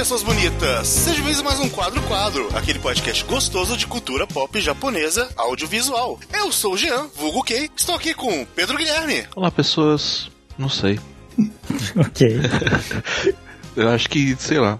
[0.00, 0.88] pessoas bonitas!
[0.88, 6.18] Seja bem mais um Quadro Quadro, aquele podcast gostoso de cultura pop japonesa audiovisual.
[6.32, 9.24] Eu sou o Jean, vulgo Kei, estou aqui com Pedro Guilherme.
[9.36, 10.30] Olá, pessoas.
[10.56, 10.98] Não sei.
[11.96, 12.40] ok.
[13.76, 14.78] Eu acho que, sei lá.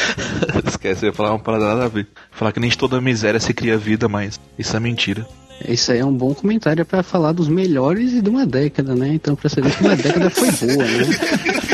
[0.66, 2.08] Esquece, eu ia falar uma parada nada a ver.
[2.30, 5.28] Falar que nem de toda miséria se cria vida, mas isso é mentira.
[5.68, 9.08] Isso aí é um bom comentário pra falar dos melhores de uma década, né?
[9.08, 11.64] Então, pra saber que uma década foi boa, né?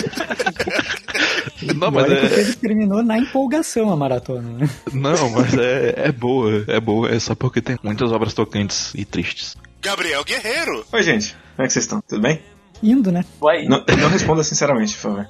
[1.77, 2.41] Não, mas é.
[2.41, 4.71] ele terminou na empolgação a maratona, né?
[4.93, 6.65] Não, mas é, é boa.
[6.67, 7.11] É boa.
[7.11, 9.57] É só porque tem muitas obras tocantes e tristes.
[9.83, 10.85] Gabriel Guerreiro.
[10.93, 11.33] Oi, gente.
[11.57, 12.01] Como é que vocês estão?
[12.07, 12.41] Tudo bem?
[12.83, 13.25] Indo, né?
[13.41, 13.65] Vai.
[13.67, 15.29] Não, não responda sinceramente, por favor.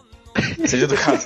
[0.65, 1.21] Seja educado.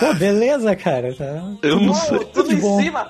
[0.00, 1.14] Pô, beleza, cara.
[1.14, 1.24] Tá...
[1.62, 2.18] Eu não Uh, sei.
[2.32, 2.80] tudo em bom.
[2.80, 3.08] cima.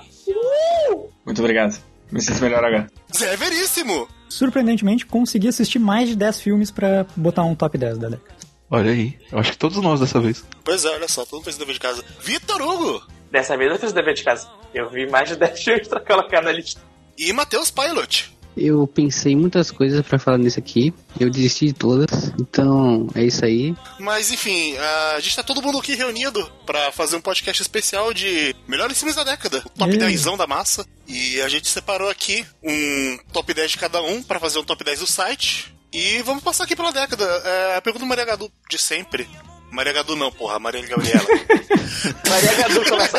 [1.25, 1.77] Muito obrigado.
[2.11, 2.87] Me sinto melhor agora.
[3.15, 4.07] Zé Veríssimo.
[4.29, 8.37] Surpreendentemente, consegui assistir mais de 10 filmes pra botar um top 10 da década.
[8.69, 9.17] Olha aí.
[9.31, 10.43] Eu acho que todos nós dessa vez.
[10.63, 12.03] Pois é, olha só, todo mundo fez o dever de casa.
[12.21, 13.03] Vitor Hugo.
[13.31, 14.49] Dessa vez eu fiz o dever de casa.
[14.73, 16.81] Eu vi mais de 10 filmes pra colocar na lista.
[17.17, 18.35] E Matheus Pilot.
[18.55, 20.91] Eu pensei em muitas coisas pra falar nisso aqui.
[21.19, 22.33] Eu desisti de todas.
[22.39, 23.75] Então, é isso aí.
[23.99, 24.75] Mas enfim,
[25.15, 29.15] a gente tá todo mundo aqui reunido pra fazer um podcast especial de melhores filmes
[29.15, 29.97] da década, o top Ih.
[29.99, 30.85] 10 da massa.
[31.07, 34.83] E a gente separou aqui um top 10 de cada um pra fazer um top
[34.83, 35.76] 10 do site.
[35.91, 37.23] E vamos passar aqui pela década.
[37.23, 39.27] É, a pergunta do Maria Gadu de sempre.
[39.71, 41.25] Maria Gadu não, porra, Maria Gabriela.
[42.27, 43.17] Maria Gadu começa.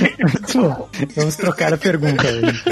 [1.14, 2.64] Vamos trocar a pergunta hoje.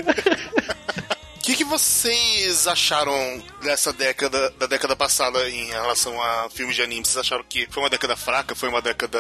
[1.37, 6.83] O que, que vocês acharam dessa década, da década passada em relação a filmes de
[6.83, 7.05] anime?
[7.05, 8.55] Vocês acharam que foi uma década fraca?
[8.55, 9.19] Foi uma década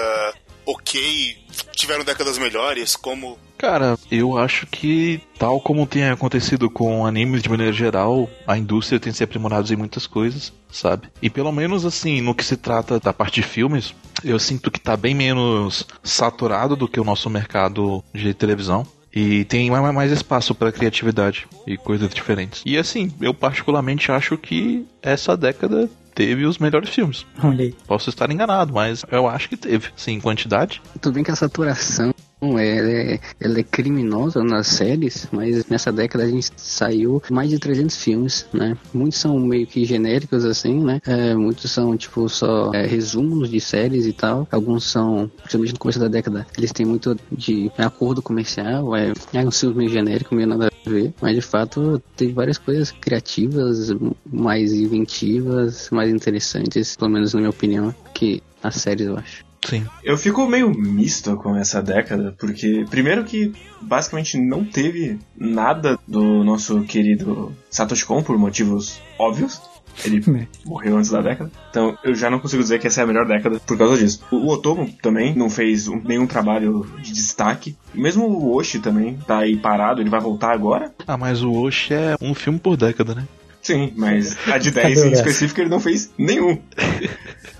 [0.68, 1.36] ok?
[1.72, 2.94] Tiveram décadas melhores?
[2.94, 8.56] Como Cara, eu acho que, tal como tem acontecido com animes de maneira geral, a
[8.56, 11.08] indústria tem se aprimorado em muitas coisas, sabe?
[11.20, 14.78] E pelo menos assim, no que se trata da parte de filmes, eu sinto que
[14.78, 18.86] tá bem menos saturado do que o nosso mercado de televisão.
[19.12, 22.62] E tem mais, espaço para criatividade e coisas diferentes.
[22.64, 27.24] E assim, eu particularmente acho que essa década teve os melhores filmes.
[27.44, 27.74] Olha aí.
[27.86, 29.88] Posso estar enganado, mas eu acho que teve.
[29.94, 30.82] Sim, em quantidade.
[31.00, 32.12] Tudo bem que a saturação
[32.58, 37.58] é, é- ela é criminosa nas séries, mas nessa década a gente saiu mais de
[37.58, 38.76] 300 filmes, né?
[38.94, 41.00] Muitos são meio que genéricos, assim, né?
[41.06, 44.46] É, muitos são, tipo, só é, resumos de séries e tal.
[44.50, 49.40] Alguns são, principalmente no começo da década, eles têm muito de acordo comercial, é, é
[49.46, 51.12] um filme meio genérico, meio nada a ver.
[51.20, 53.90] Mas, de fato, teve várias coisas criativas,
[54.30, 59.47] mais inventivas, mais interessantes, pelo menos na minha opinião, que as séries, eu acho.
[59.64, 59.84] Sim.
[60.04, 66.42] Eu fico meio misto com essa década, porque, primeiro, que basicamente não teve nada do
[66.44, 69.60] nosso querido Satoshi Kon por motivos óbvios.
[70.04, 70.46] Ele É.
[70.64, 71.50] morreu antes da década.
[71.70, 74.22] Então eu já não consigo dizer que essa é a melhor década por causa disso.
[74.30, 77.76] O Otomo também não fez um- nenhum trabalho de destaque.
[77.92, 80.94] Mesmo o Oshi também tá aí parado, ele vai voltar agora.
[81.04, 83.24] Ah, mas o Osh é um filme por década, né?
[83.60, 86.58] Sim, mas a de Cadê 10 o em específico ele não fez nenhum.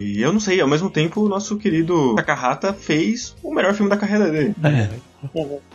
[0.00, 3.90] E eu não sei, ao mesmo tempo o nosso querido Takahata fez o melhor filme
[3.90, 4.54] da carreira dele.
[4.64, 4.88] É.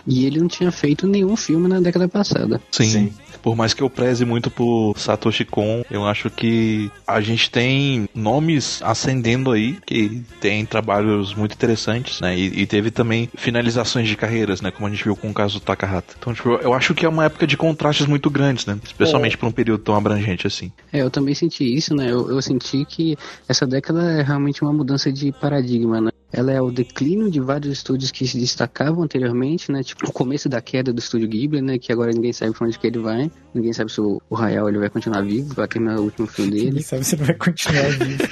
[0.07, 2.61] E ele não tinha feito nenhum filme na década passada.
[2.71, 2.85] Sim.
[2.85, 3.13] Sim.
[3.43, 8.07] Por mais que eu preze muito por Satoshi Kon, eu acho que a gente tem
[8.15, 12.37] nomes ascendendo aí, que tem trabalhos muito interessantes, né?
[12.37, 14.71] E, e teve também finalizações de carreiras, né?
[14.71, 16.15] Como a gente viu com o caso do Takahata.
[16.17, 18.79] Então, tipo, eu acho que é uma época de contrastes muito grandes, né?
[18.81, 20.71] Especialmente por um período tão abrangente assim.
[20.91, 22.09] É, eu também senti isso, né?
[22.09, 23.17] Eu, eu senti que
[23.47, 26.12] essa década é realmente uma mudança de paradigma, né?
[26.35, 29.83] Ela é o declínio de vários estúdios que se destacavam anteriormente, né?
[29.83, 31.77] Tipo, o começo da queda do estúdio Ghibli, né?
[31.77, 33.31] Que agora ninguém sabe pra onde que ele vai.
[33.53, 36.51] Ninguém sabe se o, o Hayao ele vai continuar vivo, vai terminar o último filme
[36.51, 36.83] Ninguém dele.
[36.83, 38.23] sabe se ele vai continuar vivo.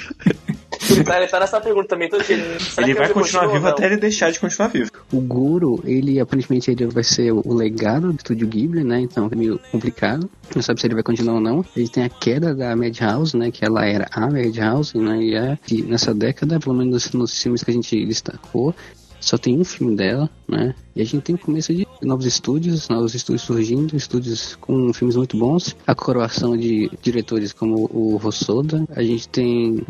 [1.04, 2.36] Tá, ele tá nessa pergunta também todo dia.
[2.58, 4.90] Será ele que vai continuar continua vivo até ele deixar de continuar vivo.
[5.12, 9.00] O Guru, ele aparentemente ele vai ser o legado do estúdio Ghibli, né?
[9.00, 10.28] Então é meio complicado.
[10.54, 11.64] Não sabe se ele vai continuar ou não.
[11.76, 13.50] Ele tem a queda da Madhouse, né?
[13.50, 15.22] Que ela era a Madhouse, né?
[15.22, 18.74] E, é, e nessa década, pelo menos nos filmes que a gente destacou,
[19.22, 20.74] só tem um filme dela, né?
[20.94, 25.16] E a gente tem o começo de novos estúdios, novos estúdios surgindo, estúdios com filmes
[25.16, 29.82] muito bons, a coroação de diretores como o Rossoda, a gente tem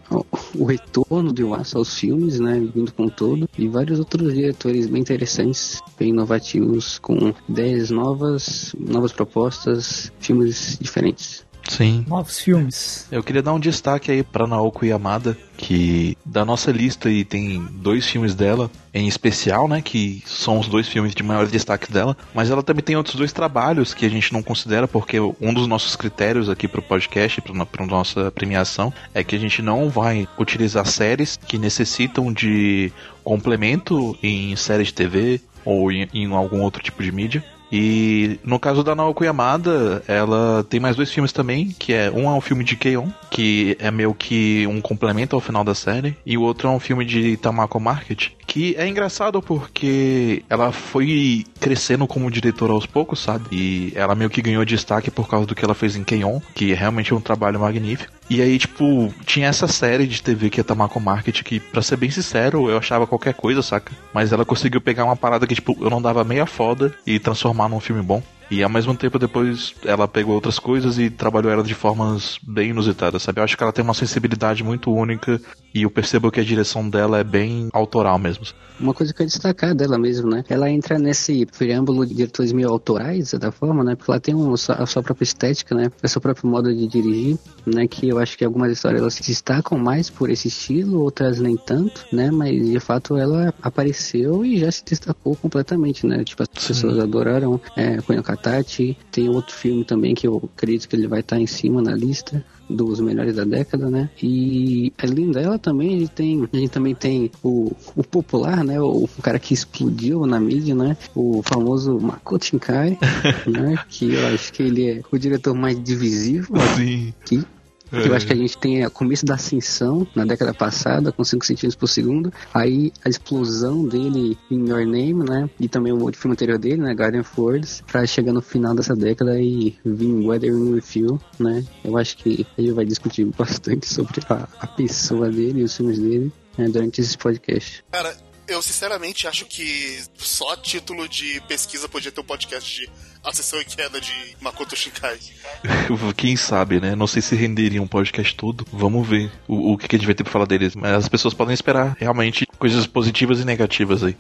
[0.54, 2.60] o, retorno de Wasa aos filmes, né?
[2.74, 9.12] Vindo com todo, e vários outros diretores bem interessantes, bem inovativos, com ideias novas, novas
[9.12, 11.44] propostas, filmes diferentes.
[11.68, 12.04] Sim.
[12.08, 13.06] Novos filmes.
[13.10, 17.64] Eu queria dar um destaque aí pra Naoko Yamada, que da nossa lista e tem
[17.70, 22.16] dois filmes dela em especial, né, que são os dois filmes de maior destaque dela,
[22.34, 25.68] mas ela também tem outros dois trabalhos que a gente não considera porque um dos
[25.68, 30.84] nossos critérios aqui pro podcast, para nossa premiação, é que a gente não vai utilizar
[30.84, 32.92] séries que necessitam de
[33.22, 37.44] complemento em séries de TV ou em, em algum outro tipo de mídia.
[37.72, 42.24] E no caso da Naoko Yamada, ela tem mais dois filmes também, que é um
[42.24, 46.14] é um filme de Keion, que é meio que um complemento ao final da série,
[46.26, 51.44] e o outro é um filme de Tamako Market, que é engraçado porque ela foi
[51.58, 53.46] crescendo como diretora aos poucos, sabe?
[53.50, 56.72] E ela meio que ganhou destaque por causa do que ela fez em Keion, que
[56.72, 58.12] é realmente um trabalho magnífico.
[58.28, 61.96] E aí, tipo, tinha essa série de TV que é Tamako Market, que, pra ser
[61.96, 63.92] bem sincero, eu achava qualquer coisa, saca?
[64.12, 67.61] Mas ela conseguiu pegar uma parada que, tipo, eu não dava meia foda e transformar
[67.68, 68.22] num filme bom.
[68.52, 72.68] E ao mesmo tempo depois ela pegou outras coisas e trabalhou ela de formas bem
[72.68, 73.40] inusitadas, sabe?
[73.40, 75.40] Eu acho que ela tem uma sensibilidade muito única
[75.74, 78.44] e eu percebo que a direção dela é bem autoral mesmo.
[78.78, 80.44] Uma coisa que eu destacar dela mesmo, né?
[80.48, 83.94] Ela entra nesse preâmbulo de diretores meio autorais, certa forma, né?
[83.94, 85.90] Porque ela tem um, a sua própria estética, né?
[86.02, 87.86] A sua própria modo de dirigir, né?
[87.86, 91.56] Que eu acho que algumas histórias elas se destacam mais por esse estilo, outras nem
[91.56, 92.30] tanto, né?
[92.30, 96.22] Mas de fato ela apareceu e já se destacou completamente, né?
[96.24, 98.98] Tipo, as pessoas adoraram é, Cunha Katati.
[99.10, 102.44] Tem outro filme também que eu acredito que ele vai estar em cima na lista,
[102.68, 104.10] dos melhores da década, né?
[104.22, 108.80] E além dela também a gente tem, a gente também tem o, o popular, né?
[108.80, 110.96] O, o cara que explodiu na mídia, né?
[111.14, 112.98] O famoso Makoto Shinkai,
[113.46, 113.78] né?
[113.88, 117.12] Que eu acho que ele é o diretor mais divisivo Sim.
[117.22, 117.44] aqui.
[117.92, 118.08] É.
[118.08, 121.44] Eu acho que a gente tem o começo da ascensão na década passada, com 5
[121.44, 122.32] centímetros por segundo.
[122.54, 125.50] Aí a explosão dele em Your Name, né?
[125.60, 126.94] E também o outro filme anterior dele, né?
[126.94, 127.82] Garden of Words.
[127.86, 131.64] Pra chegar no final dessa década e vir Weathering With You, né?
[131.84, 135.76] Eu acho que a gente vai discutir bastante sobre a, a pessoa dele e os
[135.76, 137.84] filmes dele né, durante esse podcast.
[137.90, 138.16] Cara,
[138.52, 142.90] eu sinceramente acho que só título de pesquisa podia ter um podcast de
[143.24, 145.18] Ascensão e Queda de Makoto Shinkai.
[146.16, 146.94] Quem sabe, né?
[146.94, 148.66] Não sei se renderia um podcast todo.
[148.72, 150.74] Vamos ver o, o que, a gente vai ter pra falar deles.
[150.74, 154.16] Mas as pessoas podem esperar realmente coisas positivas e negativas aí.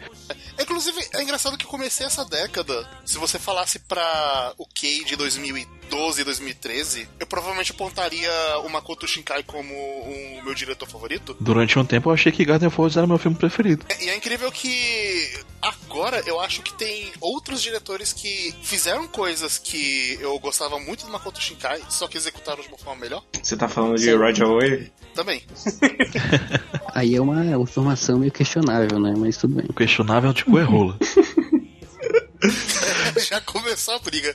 [0.60, 2.88] Inclusive, é engraçado que eu comecei essa década.
[3.04, 5.16] Se você falasse pra o Kei de
[5.92, 8.30] 2012 2013, eu provavelmente apontaria
[8.64, 11.36] o Makoto Shinkai como o meu diretor favorito.
[11.38, 13.84] Durante um tempo eu achei que Garden of Words era meu filme preferido.
[14.00, 15.30] E é incrível que
[15.60, 21.12] agora eu acho que tem outros diretores que fizeram coisas que eu gostava muito do
[21.12, 23.22] Makoto Shinkai, só que executaram de uma forma melhor.
[23.42, 24.92] Você tá falando de Roger Wave?
[25.14, 25.42] Também.
[26.94, 29.12] Aí é uma informação meio questionável, né?
[29.16, 29.66] Mas tudo bem.
[29.68, 30.98] O questionável é tipo é rola.
[33.28, 34.34] Já começou a briga.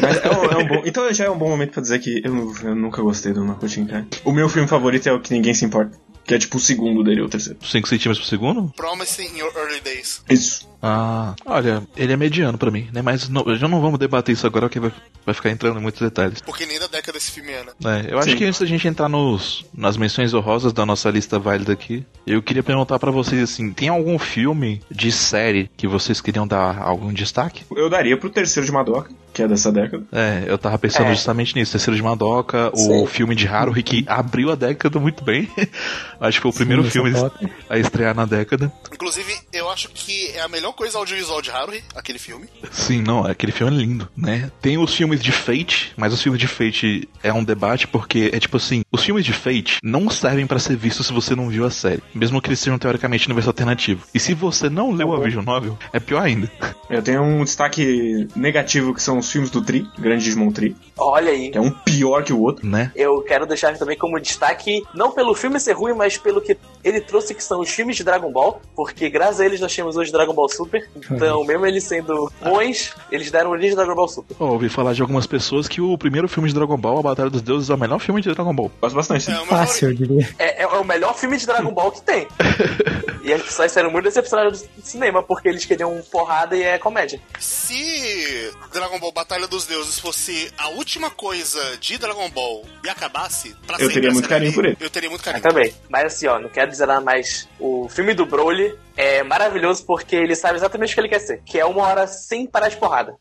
[0.00, 2.22] Mas é um, é um bom, então já é um bom momento pra dizer que
[2.24, 4.06] eu, eu nunca gostei do Makoto Shinkai.
[4.24, 5.98] O meu filme favorito é o que ninguém se importa.
[6.24, 7.58] Que é tipo o segundo dele, ou o terceiro.
[7.60, 8.72] 5 centímetros por segundo?
[8.76, 10.22] Promising Your Early Days.
[10.30, 10.71] Isso.
[10.82, 13.00] Ah, olha, ele é mediano pra mim, né?
[13.02, 14.92] Mas não, já não vamos debater isso agora, porque vai,
[15.24, 16.40] vai ficar entrando em muitos detalhes.
[16.40, 17.72] Porque nem da década esse filme é, né?
[17.84, 18.36] É, eu acho Sim.
[18.36, 22.42] que antes da gente entrar nos, nas menções honrosas da nossa lista válida aqui, eu
[22.42, 27.12] queria perguntar pra vocês assim, tem algum filme de série que vocês queriam dar algum
[27.12, 27.62] destaque?
[27.76, 30.04] Eu daria pro terceiro de Madoka, que é dessa década.
[30.12, 31.14] É, eu tava pensando É.
[31.14, 31.72] justamente nisso.
[31.72, 33.06] Terceiro de Madoka, o Sim.
[33.06, 35.48] filme de Haruhi que abriu a década muito bem.
[36.20, 38.72] acho que foi o primeiro Sim, filme é a estrear na década.
[38.92, 42.46] Inclusive, eu acho que é a melhor coisa audiovisual de Haruhi, aquele filme.
[42.70, 44.50] Sim, não, aquele filme é lindo, né?
[44.60, 48.38] Tem os filmes de Fate, mas os filmes de Fate é um debate porque é
[48.38, 51.64] tipo assim, os filmes de Fate não servem pra ser vistos se você não viu
[51.64, 54.02] a série, mesmo que eles sejam teoricamente universo alternativo.
[54.14, 56.50] E se você não leu a visual novel, é pior ainda.
[56.90, 61.30] Eu tenho um destaque negativo que são os filmes do Tri, Grande Digimon Tri, Olha
[61.30, 61.50] aí.
[61.50, 62.66] que é um pior que o outro.
[62.66, 62.92] Né?
[62.94, 67.00] Eu quero deixar também como destaque, não pelo filme ser ruim, mas pelo que ele
[67.00, 70.12] trouxe, que são os filmes de Dragon Ball, porque graças a eles nós temos hoje
[70.12, 70.88] Dragon Ball Super.
[71.10, 74.36] Então, mesmo eles sendo bons, eles deram origem a Dragon Ball Super.
[74.38, 77.30] Eu ouvi falar de algumas pessoas que o primeiro filme de Dragon Ball, A Batalha
[77.30, 78.70] dos Deuses, é o melhor filme de Dragon Ball.
[78.80, 79.30] Gosto bastante.
[79.30, 80.28] É o meu Fácil, eu diria.
[80.38, 82.26] É, é o melhor filme de Dragon Ball que tem.
[83.22, 87.20] e as pessoas saíram muito decepcionadas do cinema, porque eles queriam porrada e é comédia.
[87.38, 93.54] Se Dragon Ball Batalha dos Deuses fosse a última coisa de Dragon Ball e acabasse
[93.66, 94.76] pra Eu teria muito carinho ali, por ele.
[94.80, 95.42] Eu teria muito Eu carinho.
[95.42, 95.74] também.
[95.88, 97.48] Mas assim, ó, não quero dizer nada mais.
[97.60, 101.40] O filme do Broly é maravilhoso porque ele sabe exatamente o que ele quer ser.
[101.44, 103.14] Que é uma hora sem parar de porrada.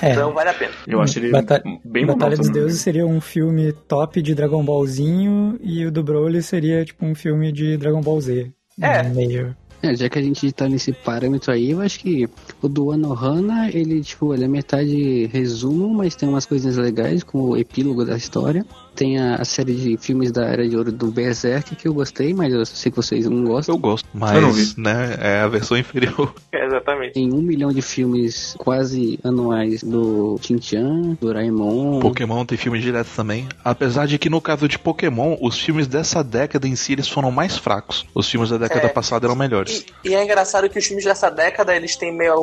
[0.00, 0.12] É.
[0.12, 0.72] Então vale a pena.
[0.86, 2.48] Eu acho ele Bata- bem Batalha dos.
[2.48, 7.14] Deuses seria um filme top de Dragon Ballzinho e o do Broly seria tipo um
[7.14, 8.52] filme de Dragon Ball Z.
[8.80, 9.02] É.
[9.02, 9.56] Meio.
[9.82, 12.28] É, já que a gente tá nesse parâmetro aí, eu acho que
[12.62, 17.50] O do Anohana, ele, tipo, ele é metade resumo, mas tem umas coisinhas legais, como
[17.50, 18.64] o epílogo da história.
[18.94, 22.32] Tem a, a série de filmes da Era de Ouro do Berserk, que eu gostei,
[22.34, 23.74] mas eu sei que vocês não gostam.
[23.74, 24.80] Eu gosto, Eu não mas, vi.
[24.80, 26.32] né, é a versão inferior.
[26.52, 27.14] É, exatamente.
[27.14, 31.98] Tem um milhão de filmes quase anuais do Shin-Chan, Doraemon.
[32.00, 33.48] Pokémon tem filme direto também.
[33.64, 37.30] Apesar de que no caso de Pokémon, os filmes dessa década em si eles foram
[37.30, 38.04] mais fracos.
[38.14, 38.88] Os filmes da década É.
[38.90, 39.84] passada eram melhores.
[40.04, 42.34] E, e é engraçado que os filmes dessa década, eles têm meio.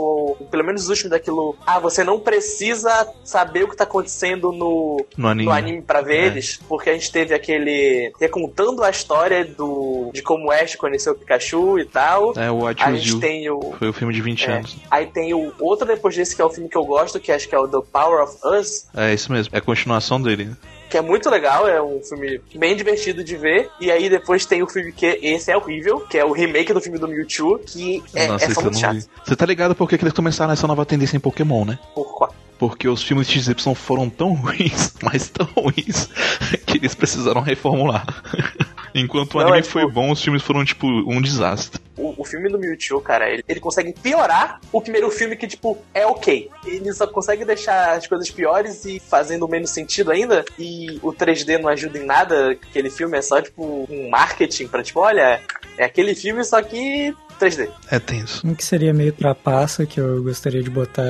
[0.49, 1.55] Pelo menos os últimos daquilo.
[1.65, 5.45] Ah, você não precisa saber o que tá acontecendo no, No anime.
[5.45, 6.25] no anime pra ver É.
[6.27, 8.11] eles, porque a gente teve aquele.
[8.19, 12.33] recontando a história do de como o Ash conheceu o Pikachu e tal.
[12.37, 13.19] É, o I A gente You.
[13.19, 13.59] tem o.
[13.77, 14.77] Foi o filme de 20 é, anos.
[14.89, 17.47] aí tem o outro depois desse, que é o filme que eu gosto, que acho
[17.47, 20.45] que é o The Power of Us, É isso mesmo, é a continuação dele.
[20.45, 20.57] né?
[20.89, 23.69] Que é muito legal, é um filme bem divertido de ver.
[23.79, 26.81] E aí depois tem o filme que esse é horrível, que é o remake do
[26.81, 28.95] filme do Mewtwo, que é, Nossa, é só muito chato.
[28.95, 29.05] vi.
[29.23, 31.77] Você tá ligado por que eles começaram essa nova tendência em Pokémon, né?
[31.93, 32.33] Por qual?
[32.57, 36.09] Porque os filmes XY foram tão ruins, mas tão ruins,
[36.65, 38.05] que eles precisaram reformular.
[38.93, 41.79] Enquanto o Não, anime é tipo- foi bom, os filmes foram, tipo, um desastre.
[41.97, 45.77] O, o filme do Mewtwo, cara, ele, ele consegue piorar o primeiro filme que, tipo,
[45.93, 46.49] é ok.
[46.65, 50.45] Ele só consegue deixar as coisas piores e fazendo menos sentido ainda.
[50.57, 52.51] E o 3D não ajuda em nada.
[52.51, 55.41] Aquele filme é só, tipo, um marketing pra, tipo, olha,
[55.77, 57.69] é aquele filme, só que 3D.
[57.89, 58.45] É tenso.
[58.45, 61.05] Um que seria meio trapaça, que eu gostaria de botar,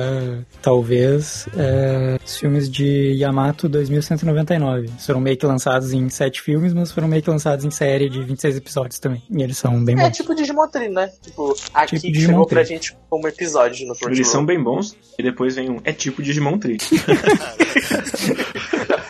[0.62, 4.88] talvez, é os filmes de Yamato 2199.
[5.04, 8.22] Foram meio que lançados em sete filmes, mas foram meio que lançados em série de
[8.22, 9.22] 26 episódios também.
[9.30, 10.16] E eles são bem É bons.
[10.16, 11.10] tipo Digimon Tree, né?
[11.20, 14.30] Tipo, aqui Tipo que Digimon chegou pra gente como episódio no Eles Crunchyroll.
[14.32, 15.80] são bem bons, e depois vem um.
[15.84, 16.78] É tipo Digimon Tree.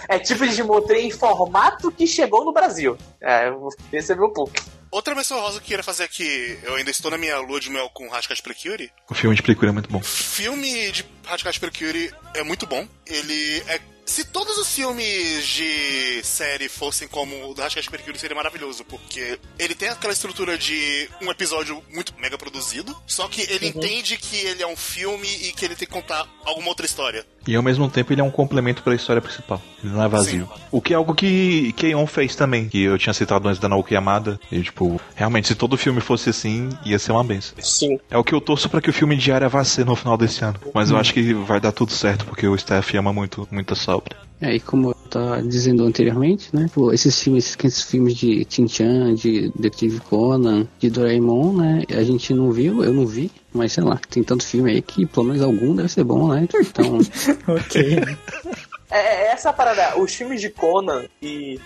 [0.09, 2.97] É tipo Digimon Tree em formato que chegou no Brasil.
[3.21, 4.53] É, eu vou receber um pouco.
[4.91, 7.71] Outra menção rosa que eu queria fazer aqui, eu ainda estou na minha lua de
[7.71, 8.91] mel com Hashcat Precure.
[9.09, 10.03] O filme de Precure é muito bom.
[10.03, 12.87] filme de Hashcat Precure é muito bom.
[13.07, 13.81] Ele é.
[14.05, 19.39] Se todos os filmes de série fossem como o do Hashcat Precure, seria maravilhoso, porque
[19.57, 24.37] ele tem aquela estrutura de um episódio muito mega produzido, só que ele entende que
[24.39, 27.25] ele é um filme e que ele tem que contar alguma outra história.
[27.47, 29.61] E ao mesmo tempo ele é um complemento para a história principal.
[29.83, 30.49] Ele não é vazio.
[30.71, 33.95] O que é algo que Keion fez também, que eu tinha citado antes da Naoki
[33.95, 34.39] Yamada.
[34.53, 37.55] E tipo, realmente, se todo filme fosse assim, ia ser uma benção.
[37.61, 37.99] Sim.
[38.11, 40.17] É o que eu torço para que o filme de Arya vá ser no final
[40.17, 40.59] desse ano.
[40.75, 43.97] Mas eu acho que vai dar tudo certo, porque o Steph ama muito, muito essa
[43.97, 44.17] obra.
[44.41, 46.69] É, e como eu tava dizendo anteriormente, né?
[46.73, 51.83] Pô, esses filmes, esses filmes de Tin-Chan, de Detective Conan, de Doraemon, né?
[51.91, 55.05] A gente não viu, eu não vi, mas sei lá, tem tanto filme aí que
[55.07, 56.47] pelo menos algum deve ser bom, né?
[56.55, 56.99] Então,
[57.55, 58.17] ok.
[58.91, 59.99] É, é essa a parada.
[59.99, 61.59] Os filmes de Conan e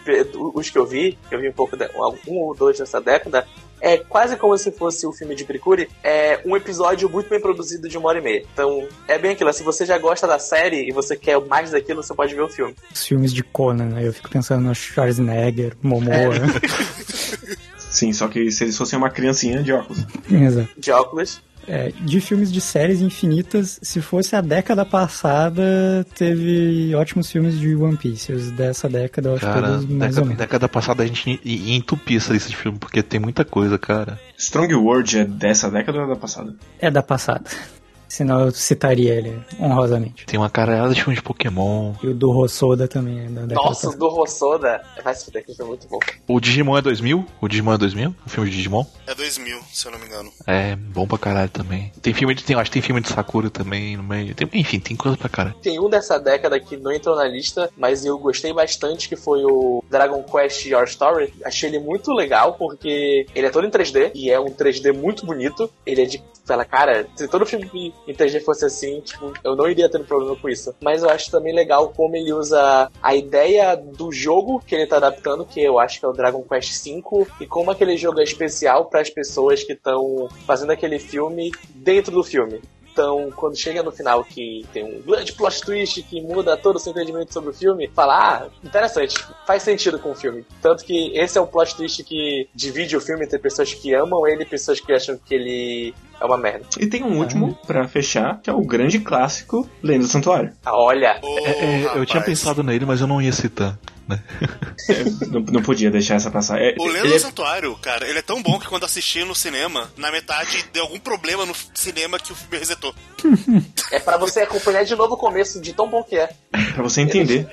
[0.54, 1.88] os que eu vi, que eu vi um pouco, de,
[2.28, 3.46] um ou dois dessa década,
[3.81, 7.88] é quase como se fosse o filme de Precure, é um episódio muito bem produzido
[7.88, 8.45] de uma hora e meia.
[8.52, 9.52] Então, é bem aquilo.
[9.52, 12.49] Se você já gosta da série e você quer mais daquilo, você pode ver o
[12.49, 12.75] filme.
[12.93, 14.07] Os filmes de Conan, né?
[14.07, 16.35] Eu fico pensando no Schwarzenegger, Momoa.
[17.78, 20.04] Sim, só que se eles fossem uma criancinha de óculos.
[20.31, 20.69] Exato.
[20.76, 21.40] De óculos.
[21.66, 27.75] É, de filmes de séries infinitas, se fosse a década passada, teve ótimos filmes de
[27.75, 28.33] One Piece.
[28.33, 30.38] Os dessa década eu acho Cara, todos mais ou década, menos.
[30.38, 33.78] década passada a gente ia ia entupir essa lista de filme, porque tem muita coisa,
[33.78, 34.18] cara.
[34.37, 36.54] Strong World é dessa década ou é da passada?
[36.78, 37.44] É da passada.
[38.14, 40.25] Senão eu citaria ele honrosamente.
[40.25, 41.94] Tem uma caralhada de filme de Pokémon.
[42.00, 44.80] E o do Rossoda também é da década Nossa, o do Rossoda.
[45.02, 45.99] Vai se fuder, que foi muito bom.
[46.28, 47.26] O Digimon é 2000?
[47.40, 48.14] O Digimon é 2000?
[48.25, 48.85] O filme de Digimon?
[49.04, 50.30] É 2000, se eu não me engano.
[50.47, 51.90] É, bom pra caralho também.
[52.00, 52.44] Tem filme de.
[52.44, 54.33] Tem, acho que tem filme de Sakura também no meio.
[54.33, 55.56] Tem- enfim, tem coisa pra caralho.
[55.61, 59.44] Tem um dessa década que não entrou na lista, mas eu gostei bastante, que foi
[59.44, 61.35] o Dragon Quest Your Story.
[61.44, 65.26] Achei ele muito legal, porque ele é todo em 3D, e é um 3D muito
[65.26, 65.68] bonito.
[65.85, 66.23] Ele é de...
[66.47, 70.04] Fala, cara, se todo filme em 3D fosse assim, tipo, eu não iria ter um
[70.04, 70.75] problema com isso.
[70.80, 74.96] Mas eu acho também legal como ele usa a ideia do jogo que ele tá
[74.96, 77.02] adaptando, que eu acho que é o Dragon Quest V,
[77.40, 82.12] e como aquele jogo é especial para as pessoas que estão fazendo aquele filme dentro
[82.12, 82.61] do filme.
[82.94, 86.78] Então, quando chega no final que tem um grande plot twist que muda todo o
[86.78, 90.46] seu entendimento sobre o filme, fala, ah, interessante, faz sentido com o filme.
[90.62, 94.24] Tanto que esse é o plot twist que divide o filme entre pessoas que amam
[94.28, 96.66] ele e pessoas que acham que ele é uma merda.
[96.78, 100.52] E tem um último, pra fechar, que é o grande clássico Lenda do Santuário.
[100.64, 103.76] Ah, olha, Ô, É, é, eu tinha pensado nele, mas eu não ia citar.
[104.08, 104.23] Né?
[104.88, 106.61] É, não, não podia deixar essa passar.
[106.61, 109.25] É, O Lenda ele do é- Santuário, cara, ele é tão bom que quando assisti
[109.25, 112.94] no cinema, na metade deu algum problema no cinema que o filme resetou.
[113.90, 116.28] é pra você acompanhar de novo o começo de tão bom que é.
[116.75, 117.49] pra você entender.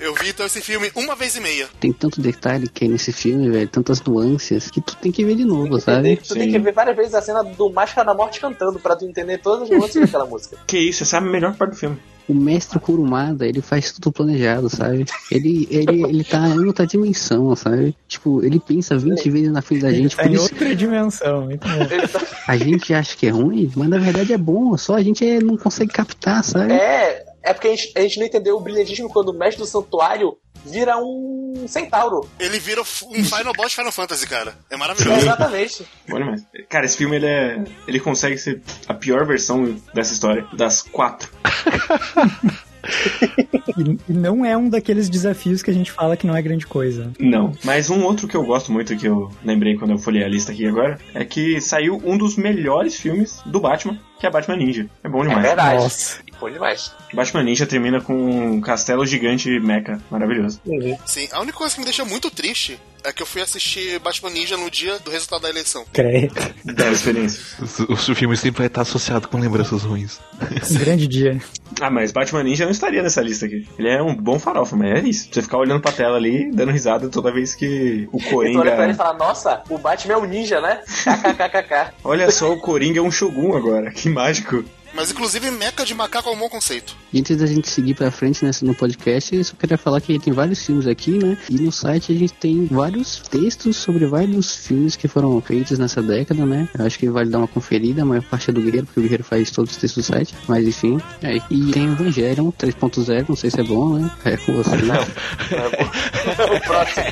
[0.00, 1.68] Eu vi então esse filme uma vez e meia.
[1.78, 5.36] Tem tanto detalhe que é nesse filme, velho, tantas nuances, que tu tem que ver
[5.36, 6.16] de novo, sabe?
[6.16, 9.04] Tu tem que ver várias vezes a cena do Máscara da Morte cantando pra tu
[9.04, 10.56] entender todas as nuances daquela música.
[10.66, 11.98] Que isso, essa é a melhor parte do filme.
[12.26, 15.04] O mestre Kurumada, ele faz tudo planejado, sabe?
[15.30, 17.94] Ele, ele, ele tá em outra dimensão, sabe?
[18.08, 21.50] Tipo, ele pensa 20 vezes na frente da gente, Tá por em isso outra dimensão.
[21.50, 21.68] Ele tá-
[22.48, 25.56] a gente acha que é ruim, mas na verdade é bom, só a gente não
[25.56, 26.72] consegue captar, sabe?
[26.72, 29.66] É, é porque a gente, a gente não entendeu o brilhantismo quando o mestre do
[29.68, 32.28] santuário vira um centauro.
[32.38, 32.84] Ele vira um
[33.24, 34.54] Final Boss Final Fantasy, cara.
[34.70, 35.18] É É, maravilhoso.
[35.20, 35.86] exatamente.
[36.08, 36.42] Bom demais.
[36.68, 37.62] Cara, esse filme ele é.
[37.86, 41.28] Ele consegue ser a pior versão dessa história, das quatro.
[43.78, 47.10] E, não é um daqueles desafios que a gente fala que não é grande coisa.
[47.18, 47.56] Não.
[47.64, 50.52] Mas um outro que eu gosto muito, que eu lembrei quando eu folhei a lista
[50.52, 54.86] aqui agora, é que saiu um dos melhores filmes do Batman, que é Batman Ninja.
[55.02, 55.46] É bom É demais.
[55.46, 55.74] verdade.
[55.82, 56.18] Nossa.
[56.40, 56.92] Bom demais.
[57.12, 59.98] Batman Ninja termina com um castelo gigante mecha.
[60.10, 60.60] Maravilhoso.
[61.06, 64.30] Sim, a única coisa que me deixa muito triste é que eu fui assistir Batman
[64.30, 65.84] Ninja no dia do resultado da eleição.
[65.92, 66.30] Creio.
[66.64, 67.40] Da experiência.
[67.88, 70.18] O, o filme sempre vai estar associado com lembranças ruins.
[70.70, 71.38] Um grande dia.
[71.80, 73.68] Ah, mas Batman Ninja não estaria nessa lista aqui.
[73.78, 75.28] Ele é um bom farofa, mas é isso.
[75.30, 78.48] Você ficar olhando pra tela ali, dando risada toda vez que o E tu olha
[78.48, 78.94] pra ele e Coringa.
[78.94, 80.80] fala, nossa, o Batman é um ninja, né?
[80.86, 81.94] KKKKK.
[82.04, 83.90] Olha só, o Coringa é um Shogun agora.
[83.90, 84.64] Que mágico.
[84.94, 86.96] Mas inclusive meca de macaco é um bom conceito.
[87.12, 90.18] E antes da gente seguir pra frente nessa, no podcast, eu só queria falar que
[90.18, 91.36] tem vários filmes aqui, né?
[91.50, 96.02] E no site a gente tem vários textos sobre vários filmes que foram feitos nessa
[96.02, 96.68] década, né?
[96.78, 99.02] Eu acho que vale dar uma conferida, a maior parte é do Guerreiro, porque o
[99.02, 101.00] Guerreiro faz todos os textos do site, mas enfim.
[101.22, 104.10] É, e tem o Evangelion 3.0, não sei se é bom, né?
[104.24, 104.76] É com você.
[104.76, 107.06] o próximo.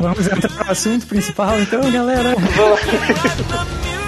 [0.00, 2.34] Vamos entrar no assunto principal então, galera.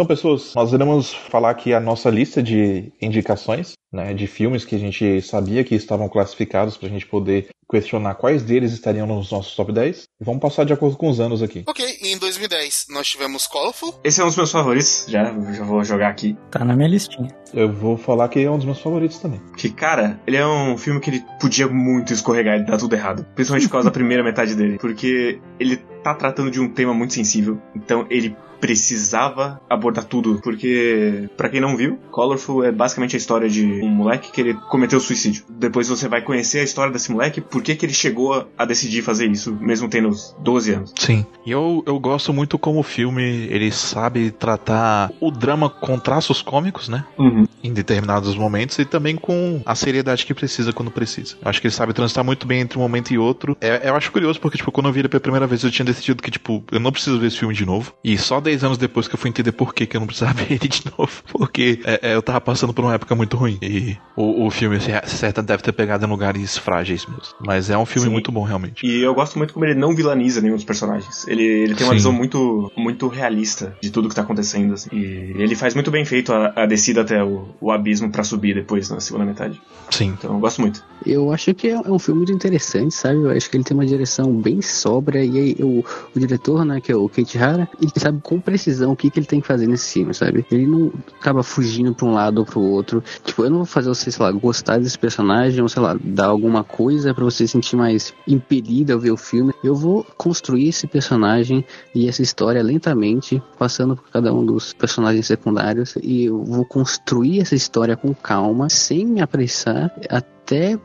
[0.00, 4.74] Então, pessoas, nós iremos falar aqui a nossa lista de indicações, né, de filmes que
[4.74, 9.30] a gente sabia que estavam classificados para a gente poder questionar quais deles estariam nos
[9.30, 10.04] nossos top 10.
[10.18, 11.64] E vamos passar de acordo com os anos aqui.
[11.66, 15.84] Ok, em 2010 nós tivemos Colorful, Esse é um dos meus favoritos, já, já vou
[15.84, 16.34] jogar aqui.
[16.50, 17.28] Tá na minha listinha.
[17.52, 19.42] Eu vou falar que é um dos meus favoritos também.
[19.54, 23.26] Que, cara, ele é um filme que ele podia muito escorregar e dar tudo errado.
[23.34, 24.78] Principalmente por causa da primeira metade dele.
[24.78, 27.60] Porque ele tá tratando de um tema muito sensível.
[27.76, 30.40] Então ele precisava abordar tudo.
[30.42, 34.54] Porque, pra quem não viu, Colorful é basicamente a história de um moleque que ele
[34.68, 35.44] cometeu suicídio.
[35.48, 39.02] Depois você vai conhecer a história desse moleque, por que que ele chegou a decidir
[39.02, 40.94] fazer isso, mesmo tendo 12 anos.
[40.98, 41.24] Sim.
[41.44, 46.42] E eu, eu gosto muito como o filme ele sabe tratar o drama com traços
[46.42, 47.04] cômicos, né?
[47.18, 47.46] Uhum.
[47.62, 51.36] Em determinados momentos e também com a seriedade que precisa quando precisa.
[51.42, 53.56] Eu acho que ele sabe transitar muito bem entre um momento e outro.
[53.60, 55.84] É, eu acho curioso porque, tipo, quando eu vi ele pela primeira vez, eu tinha
[55.84, 57.92] decidido que, tipo, eu não preciso ver esse filme de novo.
[58.02, 60.34] E só 10 anos depois que eu fui entender por que, que eu não precisava
[60.44, 61.10] ver ele de novo.
[61.32, 63.58] Porque é, é, eu tava passando por uma época muito ruim.
[63.60, 67.34] E o, o filme, certa deve ter pegado em lugares frágeis mesmo.
[67.44, 68.12] Mas é um filme Sim.
[68.12, 68.86] muito bom, realmente.
[68.86, 71.26] E eu gosto muito como ele não vilaniza nenhum dos personagens.
[71.26, 71.96] Ele, ele tem uma Sim.
[71.96, 74.74] visão muito, muito realista de tudo que tá acontecendo.
[74.74, 74.90] assim.
[74.92, 78.54] E ele faz muito bem feito a, a descida até o, o abismo pra subir
[78.54, 79.60] depois na segunda metade.
[79.90, 80.14] Sim.
[80.18, 80.84] Então eu gosto muito.
[81.04, 83.16] Eu acho que é é um filme muito interessante, sabe?
[83.16, 85.84] Eu acho que ele tem uma direção bem sóbria e aí o,
[86.14, 89.26] o diretor, né, que é o Kate Hara, ele sabe precisão o que, que ele
[89.26, 90.44] tem que fazer nesse filme, sabe?
[90.50, 93.02] Ele não acaba fugindo pra um lado ou pro outro.
[93.24, 96.26] Tipo, eu não vou fazer você, sei lá, gostar desse personagem ou, sei lá, dar
[96.26, 99.52] alguma coisa pra você se sentir mais impelido a ver o filme.
[99.62, 105.26] Eu vou construir esse personagem e essa história lentamente, passando por cada um dos personagens
[105.26, 110.78] secundários e eu vou construir essa história com calma, sem me apressar, até ter-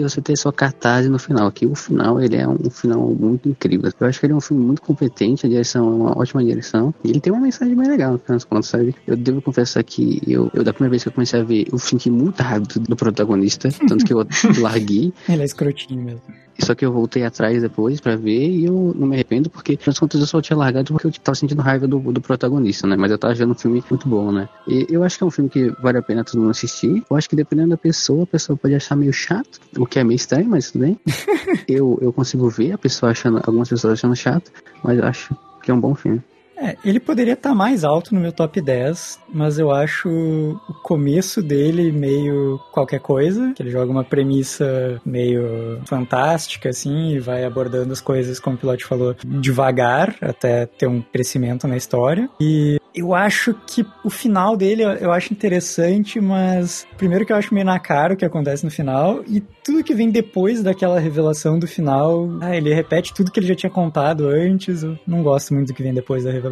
[0.00, 1.46] você ter sua catarse no final.
[1.46, 3.90] Aqui o final ele é um final muito incrível.
[4.00, 6.94] Eu acho que ele é um filme muito competente, a direção é uma ótima direção.
[7.04, 8.94] E ele tem uma mensagem bem legal, no final das contas, sabe?
[9.06, 11.78] Eu devo confessar que eu, eu da primeira vez que eu comecei a ver, eu
[11.78, 14.26] senti muita raiva do, do protagonista, tanto que eu
[14.60, 15.12] larguei.
[15.28, 16.22] Ele é escrotinho mesmo.
[16.64, 19.98] Só que eu voltei atrás depois pra ver e eu não me arrependo porque, nas
[19.98, 22.96] contas, eu só tinha largado porque eu tava sentindo raiva do, do protagonista, né?
[22.96, 24.48] Mas eu tava vendo um filme muito bom, né?
[24.66, 27.02] E eu acho que é um filme que vale a pena todo mundo assistir.
[27.10, 30.04] Eu acho que dependendo da pessoa, a pessoa pode achar meio chato, o que é
[30.04, 30.98] meio estranho, mas tudo bem.
[31.68, 34.50] eu, eu consigo ver a pessoa achando, algumas pessoas achando chato,
[34.82, 36.22] mas eu acho que é um bom filme.
[36.62, 41.42] É, ele poderia estar mais alto no meu top 10, mas eu acho o começo
[41.42, 47.92] dele meio qualquer coisa, que ele joga uma premissa meio fantástica, assim, e vai abordando
[47.92, 52.28] as coisas, como o piloto falou, devagar, até ter um crescimento na história.
[52.40, 57.36] E eu acho que o final dele eu- eu acho interessante, mas primeiro que eu
[57.36, 61.00] acho meio na cara o que acontece no final, e tudo que vem depois daquela
[61.00, 64.82] revelação do final, ah, ele repete tudo que ele já tinha contado antes.
[64.82, 66.51] Eu não gosto muito do que vem depois da revelação,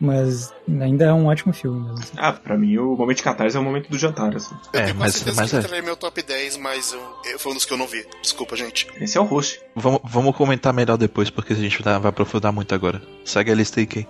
[0.00, 1.80] mas ainda é um ótimo filme.
[1.80, 2.12] mesmo, assim.
[2.16, 4.54] Ah, pra mim o momento de catarse é o momento do jantar, assim.
[4.72, 5.82] Eu É, mas- mas que é.
[5.82, 6.92] meu top 10, mas
[7.24, 8.04] eu, foi um dos que eu não vi.
[8.22, 8.86] Desculpa, gente.
[9.00, 9.60] Esse é o host.
[9.74, 13.00] Vamos, vamos comentar melhor depois, porque a gente vai vai aprofundar muito agora.
[13.24, 14.06] Segue a lista aí, Kay.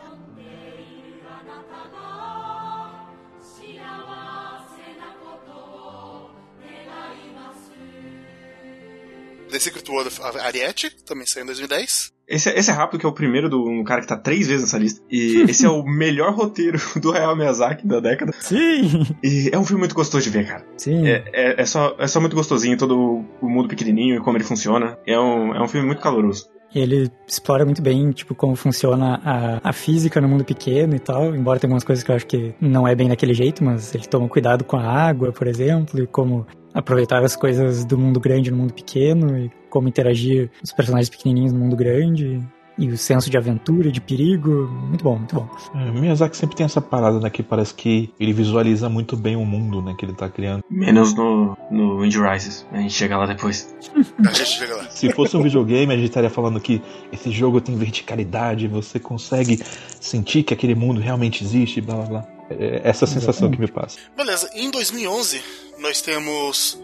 [9.54, 12.12] The Secret World of Ariete, também saiu em 2010.
[12.26, 14.48] Esse, é- esse é rápido, que é o primeiro do um cara que tá três
[14.48, 15.00] vezes nessa lista.
[15.08, 18.32] E esse é o melhor roteiro do Hayao Miyazaki da década.
[18.40, 19.06] Sim!
[19.22, 20.66] E é um filme muito gostoso de ver, cara.
[20.76, 21.06] Sim.
[21.06, 24.42] É, é, é só, é só muito gostosinho, todo o mundo pequenininho e como ele
[24.44, 24.98] funciona.
[25.06, 26.48] É um, é um filme muito caloroso.
[26.74, 31.32] Ele explora muito bem, tipo, como funciona a, a física no mundo pequeno e tal,
[31.32, 34.06] embora tenha algumas coisas que eu acho que não é bem daquele jeito, mas ele
[34.08, 38.50] toma cuidado com a água, por exemplo, e como aproveitar as coisas do mundo grande
[38.50, 42.42] no mundo pequeno, e como interagir os personagens pequenininhos no mundo grande,
[42.76, 45.48] e o senso de aventura, de perigo, muito bom, muito bom.
[45.74, 47.30] É, o Miyazaki sempre tem essa parada, né?
[47.30, 49.94] Que parece que ele visualiza muito bem o mundo, né?
[49.96, 50.64] Que ele tá criando.
[50.68, 52.66] Menos no, no Wind Rises.
[52.72, 53.74] A gente chega lá depois.
[54.26, 54.84] A gente chega lá.
[54.90, 56.82] Se fosse um videogame, a gente estaria falando que
[57.12, 59.62] esse jogo tem verticalidade, você consegue
[60.00, 62.34] sentir que aquele mundo realmente existe, blá blá blá.
[62.50, 63.98] É essa sensação que me passa.
[64.16, 65.42] Beleza, em 2011
[65.78, 66.80] nós temos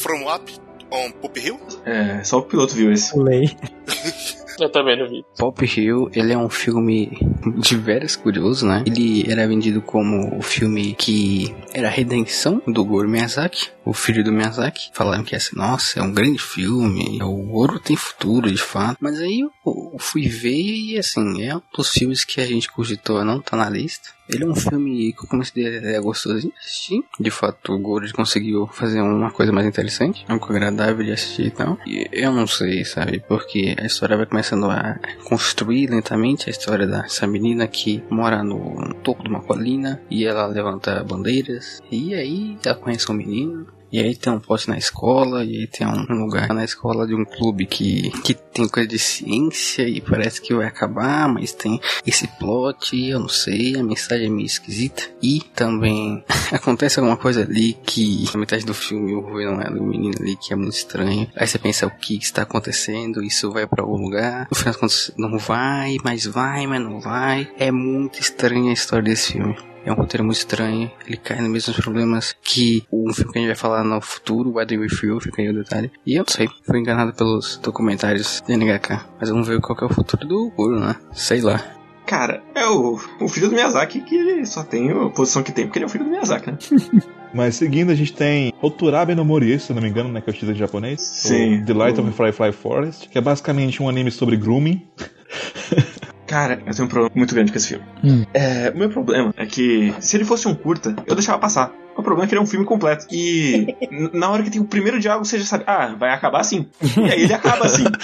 [0.00, 0.52] From Up
[0.90, 1.58] on Poop Hill.
[1.84, 3.12] É, só o piloto viu esse.
[3.12, 3.56] Pulei.
[4.58, 5.24] Eu também não vi.
[5.36, 7.10] Pop Hill, ele é um filme
[7.58, 8.82] de veras curioso, né?
[8.86, 14.22] Ele era vendido como o filme que era a redenção do Goro Miyazaki, o filho
[14.22, 14.90] do Miyazaki.
[14.92, 18.98] Falaram que assim, nossa, é um grande filme, o Goro tem futuro, de fato.
[19.00, 23.24] Mas aí eu, fui ver e assim, é um dos filmes que a gente cogitou
[23.24, 24.10] não tá na lista.
[24.28, 27.04] Ele é um filme que eu considerei gostosinho de assistir.
[27.18, 31.50] De fato, o Goro conseguiu fazer uma coisa mais interessante, algo agradável de assistir e
[31.50, 31.78] tal.
[31.86, 36.84] E eu não sei, sabe, porque a história vai começando a construir lentamente a história
[36.84, 41.80] dessa menina que mora no, topo de uma colina e ela levanta bandeiras.
[41.88, 43.68] E aí ela conhece um menino.
[43.92, 47.14] E aí tem um pote na escola, e aí tem um lugar na escola de
[47.14, 51.78] um clube que, que tem coisa de ciência e parece que vai acabar, mas tem
[52.06, 55.02] esse plot, eu não sei, a mensagem é meio esquisita.
[55.22, 59.70] E também acontece alguma coisa ali que na metade do filme eu vou não é
[59.70, 61.30] do menino ali que é muito estranho.
[61.36, 64.48] Aí você pensa o que está acontecendo, isso vai pra algum lugar.
[64.50, 67.50] No final das contas não vai, mas vai, mas não vai.
[67.58, 69.71] É muito estranha a história desse filme.
[69.84, 73.42] É um roteiro muito estranho, ele cai nos mesmos problemas que um filme que a
[73.42, 75.90] gente vai falar no futuro, Wedding With You, fica aí o detalhe.
[76.06, 79.82] E eu não sei, fui enganado pelos documentários da NHK, mas vamos ver qual que
[79.84, 80.94] é o futuro do Guru, né?
[81.12, 81.60] Sei lá.
[82.06, 85.66] Cara, é o, o filho do Miyazaki que ele só tem a posição que tem
[85.66, 86.58] porque ele é o filho do Miyazaki, né?
[87.34, 90.20] Mas seguindo, a gente tem Oturabe no Mori, se não me engano, né?
[90.20, 91.00] Que é o título em japonês.
[91.00, 91.62] Sim.
[91.62, 94.86] O The Light O- of the Firefly Forest, que é basicamente um anime sobre grooming.
[96.26, 97.84] Cara, eu tenho um problema muito grande com esse filme.
[98.02, 98.24] Hum.
[98.32, 101.72] É, o meu problema é que se ele fosse um curta, eu deixava passar.
[101.96, 103.06] O problema é que ele é um filme completo.
[103.12, 103.76] E
[104.12, 106.66] na hora que tem o primeiro diálogo, você já sabe, ah, vai acabar assim.
[106.96, 107.84] E aí ele acaba assim.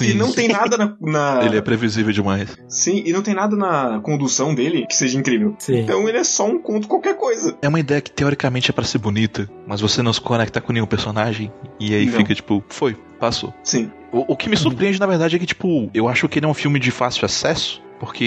[0.00, 0.96] E não tem nada na.
[1.00, 2.56] na- Ele é previsível demais.
[2.68, 5.56] Sim, e não tem nada na condução dele que seja incrível.
[5.58, 5.80] Sim.
[5.80, 7.56] Então ele é só um conto qualquer coisa.
[7.60, 10.72] É uma ideia que teoricamente é pra ser bonita, mas você não se conecta com
[10.72, 12.12] nenhum personagem, e aí Não.
[12.12, 13.52] fica tipo, foi, passou.
[13.64, 13.90] Sim.
[14.12, 16.48] O, o que me surpreende, na verdade, é que, tipo, eu acho que ele é
[16.48, 18.26] um filme de fácil acesso, porque,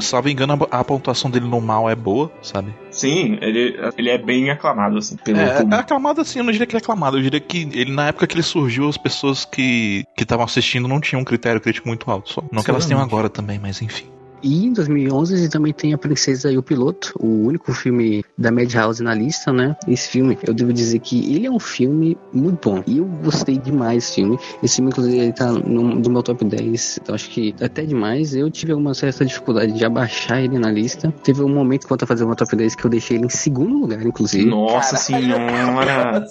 [0.00, 2.72] salvo engano, a, a pontuação dele no mal é boa, sabe?
[2.90, 5.74] Sim, ele, ele é bem aclamado, assim, pelo É, é público.
[5.74, 8.34] aclamado assim, eu não diria que é aclamado, eu diria que ele, na época que
[8.34, 12.32] ele surgiu, as pessoas que que estavam assistindo não tinham um critério crítico muito alto.
[12.32, 12.42] Só.
[12.52, 14.06] Não que elas tenham agora também, mas enfim.
[14.42, 18.50] E em 2011 ele também tem A Princesa e o Piloto, o único filme da
[18.50, 19.76] Madhouse na lista, né?
[19.86, 22.82] Esse filme, eu devo dizer que ele é um filme muito bom.
[22.86, 24.38] E eu gostei demais desse filme.
[24.62, 27.00] Esse filme, inclusive, ele tá no, no meu top 10.
[27.02, 28.34] Então acho que até demais.
[28.34, 31.12] Eu tive uma certa dificuldade de abaixar ele na lista.
[31.22, 33.30] Teve um momento enquanto eu fazia o meu top 10 que eu deixei ele em
[33.30, 34.44] segundo lugar, inclusive.
[34.44, 36.20] Nossa senhora!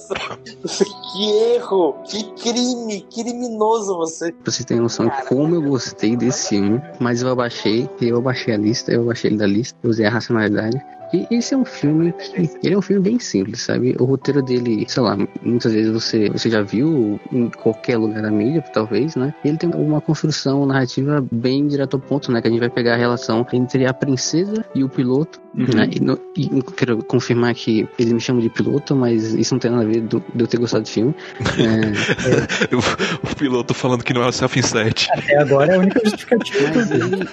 [0.64, 1.96] Nossa, que erro!
[2.10, 3.06] Que crime!
[3.14, 4.32] Criminoso você!
[4.32, 6.82] Pra vocês terem noção de como eu gostei desse filme.
[7.00, 10.10] Mas eu abaixei, eu abaixei a lista, eu abaixei ele da lista, eu usei a
[10.10, 10.78] racionalidade.
[11.14, 13.96] E esse é um filme que ele é um filme bem simples, sabe?
[13.98, 18.30] O roteiro dele, sei lá, muitas vezes você, você já viu em qualquer lugar da
[18.30, 19.34] mídia, talvez, né?
[19.46, 22.42] Ele tem uma construção narrativa bem direto ao ponto, né?
[22.42, 25.88] Que a gente vai pegar a relação entre a princesa e o piloto, né?
[25.96, 29.72] E, no- e quero confirmar que ele me chama de piloto, mas isso não tem
[29.72, 31.16] nada a ver do- de eu ter gostado do filme.
[31.58, 35.08] É, o, o piloto falando que não é o self-insert.
[35.14, 37.28] Até agora é a única justificativa Mas ele,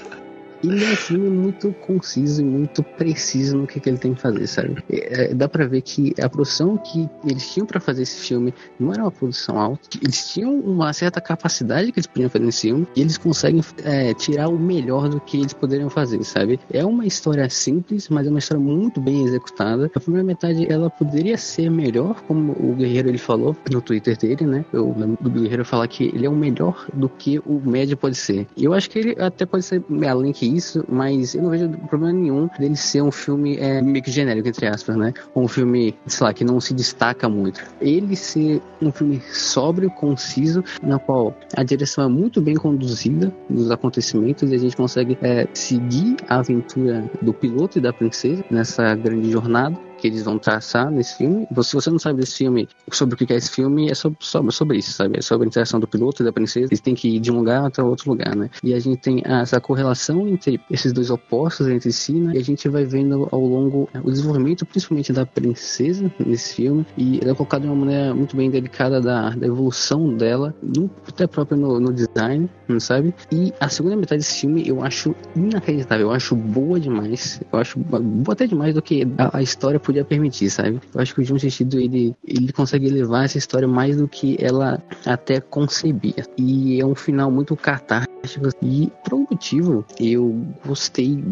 [0.68, 4.20] ele é um filme muito conciso e muito preciso no que, que ele tem que
[4.20, 4.83] fazer, sabe?
[4.90, 8.55] É, é, dá pra ver que a produção que eles tinham pra fazer esse filme
[8.79, 9.88] não era uma produção alta.
[10.03, 14.14] Eles tinham uma certa capacidade que eles podiam fazer nesse filme e eles conseguem é,
[14.14, 16.59] tirar o melhor do que eles poderiam fazer, sabe?
[16.70, 19.90] É uma história simples, mas é uma história muito bem executada.
[19.94, 24.46] A primeira metade ela poderia ser melhor, como o Guerreiro ele falou no Twitter dele,
[24.46, 24.64] né?
[24.72, 28.16] Eu lembro do Guerreiro falar que ele é o melhor do que o médio pode
[28.16, 28.46] ser.
[28.57, 32.12] Eu acho que ele até pode ser além que isso, mas eu não vejo problema
[32.12, 35.12] nenhum dele ser um filme é, meio que genérico, entre aspas, né?
[35.35, 37.61] Um filme, sei lá, que não se destaca muito.
[37.81, 43.71] Ele ser um filme sóbrio, conciso, na qual a direção é muito bem conduzida nos
[43.71, 48.95] acontecimentos e a gente consegue é, seguir a aventura do piloto e da princesa nessa
[48.95, 51.49] grande jornada que eles vão traçar nesse filme.
[51.62, 54.77] Se você não sabe desse filme, sobre o que é esse filme, é sobre, sobre,
[54.77, 55.19] isso, sabe?
[55.19, 56.67] É sobre a interação do piloto e da princesa.
[56.67, 58.51] Eles têm que ir de um lugar até outro lugar, né?
[58.62, 62.33] E a gente tem essa correlação entre esses dois opostos entre si, né?
[62.35, 66.85] E a gente vai vendo ao longo o desenvolvimento, principalmente da princesa nesse filme.
[66.99, 70.90] E ela é colocada de uma maneira muito bem delicada da, da evolução dela, no,
[71.09, 73.14] até próprio no, no design, não sabe?
[73.33, 77.40] E a segunda metade desse filme eu acho inacreditável, eu acho boa demais.
[77.51, 80.81] Eu acho boa até demais do que a, a história podia permitir, sabe?
[80.95, 84.39] Eu acho que o John Sentido ele, ele consegue levar essa história mais do que
[84.41, 86.25] ela até concebia.
[86.39, 88.15] E é um final muito catártico.
[88.63, 91.23] E por motivo, eu gostei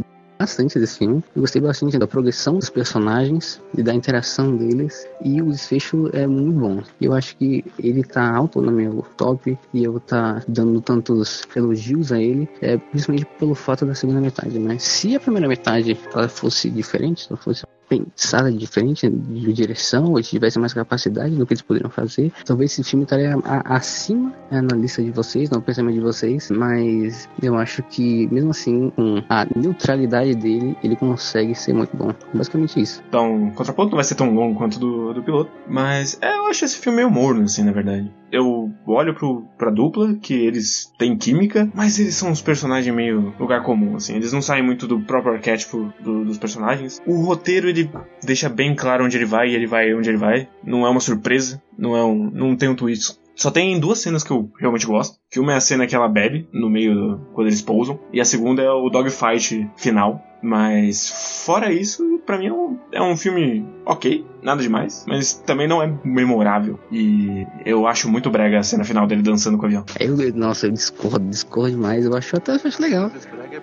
[0.42, 1.22] bastante desse filme.
[1.34, 5.08] Eu gostei bastante da progressão dos personagens e da interação deles.
[5.24, 6.82] E o desfecho é muito bom.
[7.00, 12.10] Eu acho que ele tá alto no meu top e eu tá dando tantos elogios
[12.10, 14.76] a ele, é, principalmente pelo fato da segunda metade, né?
[14.78, 20.22] Se a primeira metade ela fosse diferente, se ela fosse pensada diferente de direção, ou
[20.22, 24.76] tivesse mais capacidade do que eles poderiam fazer, talvez esse filme estaria acima né, na
[24.76, 29.46] lista de vocês, no pensamento de vocês, mas eu acho que mesmo assim, com a
[29.54, 32.14] neutralidade dele, ele consegue ser muito bom.
[32.32, 33.02] Basicamente isso.
[33.08, 35.50] Então, contraponto não vai ser tão longo quanto do, do piloto.
[35.68, 38.10] Mas é, eu acho esse filme meio morno, assim, na verdade.
[38.32, 43.34] Eu olho pro, pra dupla, que eles têm química, mas eles são uns personagens meio
[43.38, 44.16] lugar comum, assim.
[44.16, 46.98] Eles não saem muito do próprio arquétipo do- dos personagens.
[47.06, 47.90] O roteiro, ele
[48.24, 50.48] deixa bem claro onde ele vai e ele vai onde ele vai.
[50.64, 53.20] Não é uma surpresa, não é um, não tem um twist.
[53.34, 55.16] Só tem duas cenas que eu realmente gosto.
[55.30, 57.98] Que uma é a cena que ela bebe no meio do, quando eles pousam.
[58.12, 60.22] E a segunda é o dogfight final.
[60.42, 65.04] Mas fora isso, pra mim é um, é um filme ok, nada demais.
[65.06, 66.78] Mas também não é memorável.
[66.90, 69.84] E eu acho muito brega a cena final dele dançando com o avião.
[70.00, 72.04] Eu, nossa, eu discordo, discordo demais.
[72.04, 73.10] Eu acho até acho legal.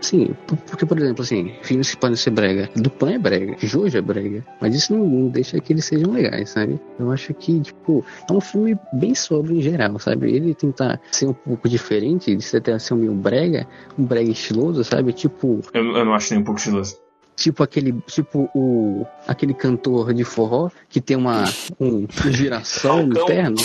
[0.02, 2.70] Sim, por- porque, por exemplo, assim, filmes que podem ser brega.
[2.76, 4.46] Dupan é brega, Jojo é brega.
[4.62, 6.80] Mas isso não, não deixa que eles sejam legais, sabe?
[6.98, 10.32] Eu acho que, tipo, é um filme bem sobre em geral, sabe?
[10.34, 14.32] Ele tentar ser um pouco diferente, de ser até ser um meio brega, um brega
[14.32, 15.12] estiloso, sabe?
[15.12, 16.60] Tipo, Eu, eu não acho nem um pouco
[17.36, 21.46] tipo aquele, tipo o, aquele cantor de forró que tem uma,
[21.80, 23.24] um girassol Falcão.
[23.24, 23.56] interno.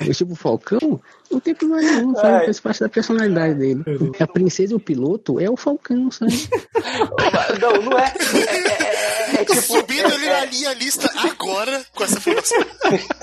[0.00, 2.28] É tipo o Falcão, não tem problema nenhum, sabe?
[2.38, 2.44] Ai.
[2.46, 3.84] Faz parte da personalidade dele.
[4.18, 6.32] A princesa e o piloto é o Falcão, sabe?
[7.60, 8.12] Não, não é.
[8.34, 9.66] É, é- é- é Tô tipo.
[9.66, 12.58] subindo é- ali é- na linha lista agora com essa informação.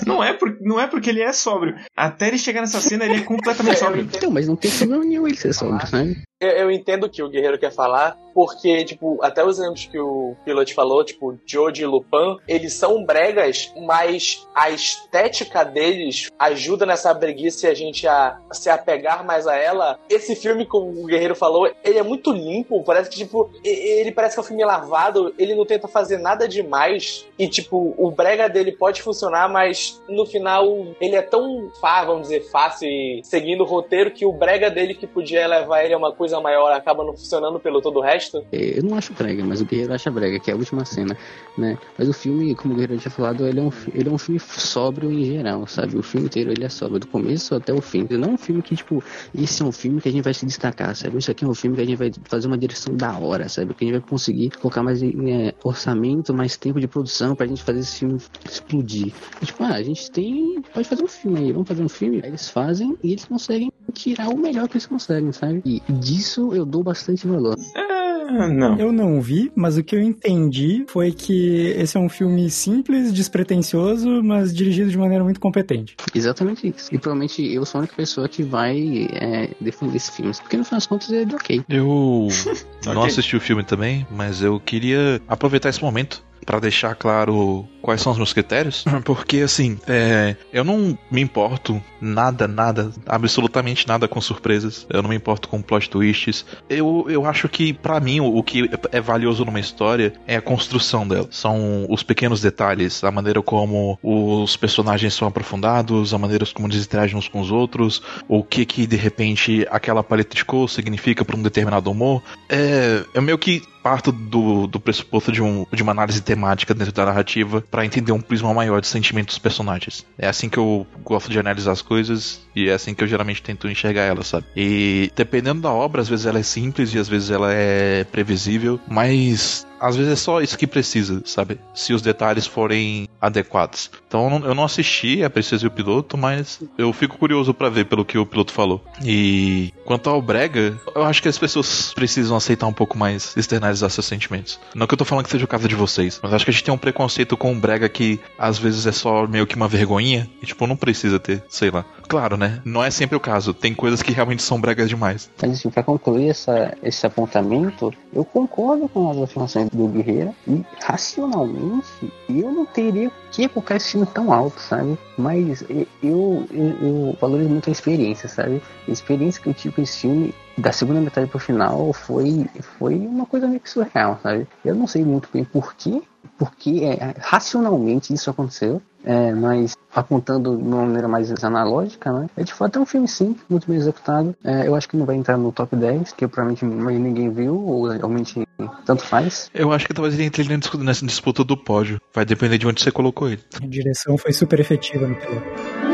[0.06, 1.76] Não é, por, não é porque ele é sóbrio.
[1.96, 4.04] Até ele chegar nessa cena, ele é completamente sóbrio.
[4.14, 6.22] Então, mas não tem problema nenhum ele ser sóbrio, sabe?
[6.42, 10.00] Eu, eu entendo o que o Guerreiro quer falar, porque, tipo, até os exemplos que
[10.00, 16.86] o Pilot falou, tipo, Joji e Lupin, eles são bregas, mas a estética deles ajuda
[16.86, 20.00] nessa breguice a gente a se apegar mais a ela.
[20.10, 24.36] Esse filme, como o Guerreiro falou, ele é muito limpo, parece que, tipo, ele parece
[24.36, 28.48] que é um filme lavado, ele não tenta fazer nada demais, e, tipo, o brega
[28.48, 33.68] dele pode funcionar, mas no final ele é tão, vamos dizer, fácil e seguindo o
[33.68, 37.14] roteiro que o brega dele que podia levar ele a uma coisa maior acaba não
[37.14, 38.44] funcionando pelo todo o resto.
[38.52, 41.18] É, Eu não acho brega, mas o Guerreiro acha brega, que é a última cena,
[41.58, 41.78] né?
[41.98, 44.40] Mas o filme, como o Guerreiro tinha falado, ele é um, ele é um filme
[44.40, 45.98] sóbrio em geral, sabe?
[45.98, 48.06] O filme inteiro ele é sóbrio, do começo até o fim.
[48.10, 50.34] Ele não é um filme que, tipo, esse é um filme que a gente vai
[50.34, 51.18] se destacar, sabe?
[51.18, 53.74] Isso aqui é um filme que a gente vai fazer uma direção da hora, sabe?
[53.74, 57.64] Que a gente vai conseguir colocar mais é, orçamento, mais tempo de produção pra gente
[57.64, 59.14] fazer esse filme explodir.
[59.42, 60.62] E, tipo, ah, a gente tem.
[60.74, 62.22] Pode fazer um filme aí, vamos fazer um filme.
[62.24, 65.62] Aí eles fazem e eles conseguem tirar o melhor que eles conseguem, sabe?
[65.66, 65.82] E
[66.20, 67.56] disso eu dou bastante valor.
[67.76, 67.90] É,
[68.30, 68.78] Ah, não.
[68.80, 73.12] Eu não vi, mas o que eu entendi foi que esse é um filme simples,
[73.12, 75.96] despretensioso, mas dirigido de maneira muito competente.
[76.14, 76.94] Exatamente isso.
[76.94, 80.32] E provavelmente eu sou a única pessoa que vai é, defender esse filme.
[80.42, 81.64] Porque no final das contas ele é ok.
[81.68, 82.28] Eu
[82.86, 83.06] não Ok.
[83.08, 88.12] assisti o filme também, mas eu queria aproveitar esse momento pra deixar claro quais são
[88.12, 94.20] os meus critérios, porque assim, é, eu não me importo nada, nada, absolutamente nada com
[94.22, 94.86] surpresas.
[94.90, 96.46] Eu não me importo com plot twists.
[96.70, 100.42] Eu, eu acho que pra mim o, o que é valioso numa história é a
[100.42, 101.28] construção dela.
[101.32, 106.86] São os pequenos detalhes, a maneira como os personagens são aprofundados, a maneira como eles
[106.86, 111.24] interagem uns com os outros, o que que de repente aquela paleta de cor significa
[111.26, 112.22] pra um determinado humor.
[112.50, 116.94] É, eu meio que parto do, do pressuposto de, um, de uma análise temática dentro
[116.94, 120.06] da narrativa pra entender um prisma maior de sentimentos dos personagens.
[120.18, 123.42] É assim que eu gosto de analisar as coisas e é assim que eu geralmente
[123.42, 124.46] tento enxergar elas, sabe?
[124.56, 128.80] E dependendo da obra, às vezes ela é simples e às vezes ela é previsível,
[128.88, 131.60] mas às vezes é só isso que precisa, sabe?
[131.74, 133.90] Se os detalhes forem adequados.
[134.08, 137.86] Então eu não- assisti, é preciso ver o piloto, mas eu fico curioso pra ver
[137.86, 138.84] pelo que o piloto falou.
[139.04, 143.90] E quanto ao Brega, eu acho que as pessoas precisam aceitar um pouco mais externalizar
[143.90, 144.60] seus sentimentos.
[144.76, 146.54] Não que eu tô falando que seja o caso de vocês, mas acho que a
[146.54, 149.68] gente tem um preconceito com o Brega que às vezes é só meio que uma
[149.68, 151.84] vergonhinha e tipo, não precisa ter, sei lá.
[152.08, 152.62] Claro, né?
[152.66, 153.54] Não é sempre o caso.
[153.54, 155.30] Tem coisas que realmente são bregas demais.
[155.42, 160.64] Mas assim, pra concluir essa, esse apontamento, eu concordo com as afirmações do Guerreiro e
[160.82, 161.88] racionalmente
[162.30, 164.98] eu não teria que colocar esse filme tão alto, sabe?
[165.18, 166.48] Mas eu, eu,
[166.82, 168.62] eu valorizo muito a experiência, sabe?
[168.88, 172.46] A experiência que eu tive com esse filme da segunda metade pro final foi,
[172.78, 174.48] foi uma coisa meio que surreal, sabe?
[174.64, 176.02] Eu não sei muito bem porquê,
[176.38, 182.28] porque é, racionalmente isso aconteceu, é, mas apontando de uma maneira mais analógica, né?
[182.38, 184.36] É de fato é um filme simples, muito bem executado.
[184.44, 187.56] É, eu acho que não vai entrar no top 10, que provavelmente mais ninguém viu,
[187.56, 188.48] ou realmente
[188.86, 189.50] tanto faz.
[189.54, 192.00] Eu acho que talvez ele entre nessa nessa disputa do pódio.
[192.14, 193.42] Vai depender de onde você colocou ele.
[193.62, 195.89] A direção foi super efetiva no piloto.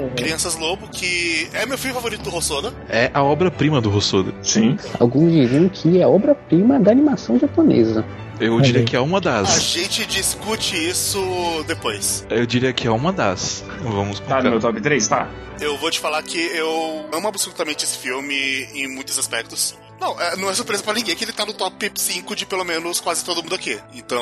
[0.00, 2.72] Children, Crianças Lobo, que é meu filme favorito do Rossoda.
[2.88, 4.32] É a obra-prima do Rossoda.
[4.42, 4.78] Sim.
[4.98, 8.04] Alguns diriam que é obra-prima da animação japonesa.
[8.40, 9.62] Eu diria que é uma A das.
[9.64, 11.20] gente discute isso
[11.66, 12.24] depois.
[12.30, 13.62] Eu diria que é uma das.
[13.82, 15.06] Vamos com Tá no meu top 3?
[15.08, 15.28] Tá.
[15.60, 18.34] Eu vou te falar que eu amo absolutamente esse filme
[18.74, 19.74] em muitos aspectos.
[20.00, 22.64] Não, é- não é surpresa pra ninguém que ele tá no top 5 de pelo
[22.64, 23.78] menos quase todo mundo aqui.
[23.92, 24.18] Então,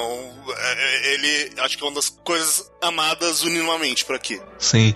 [0.49, 4.41] é- é- ele acho que é uma das coisas amadas unanimamente por aqui.
[4.59, 4.93] Sim.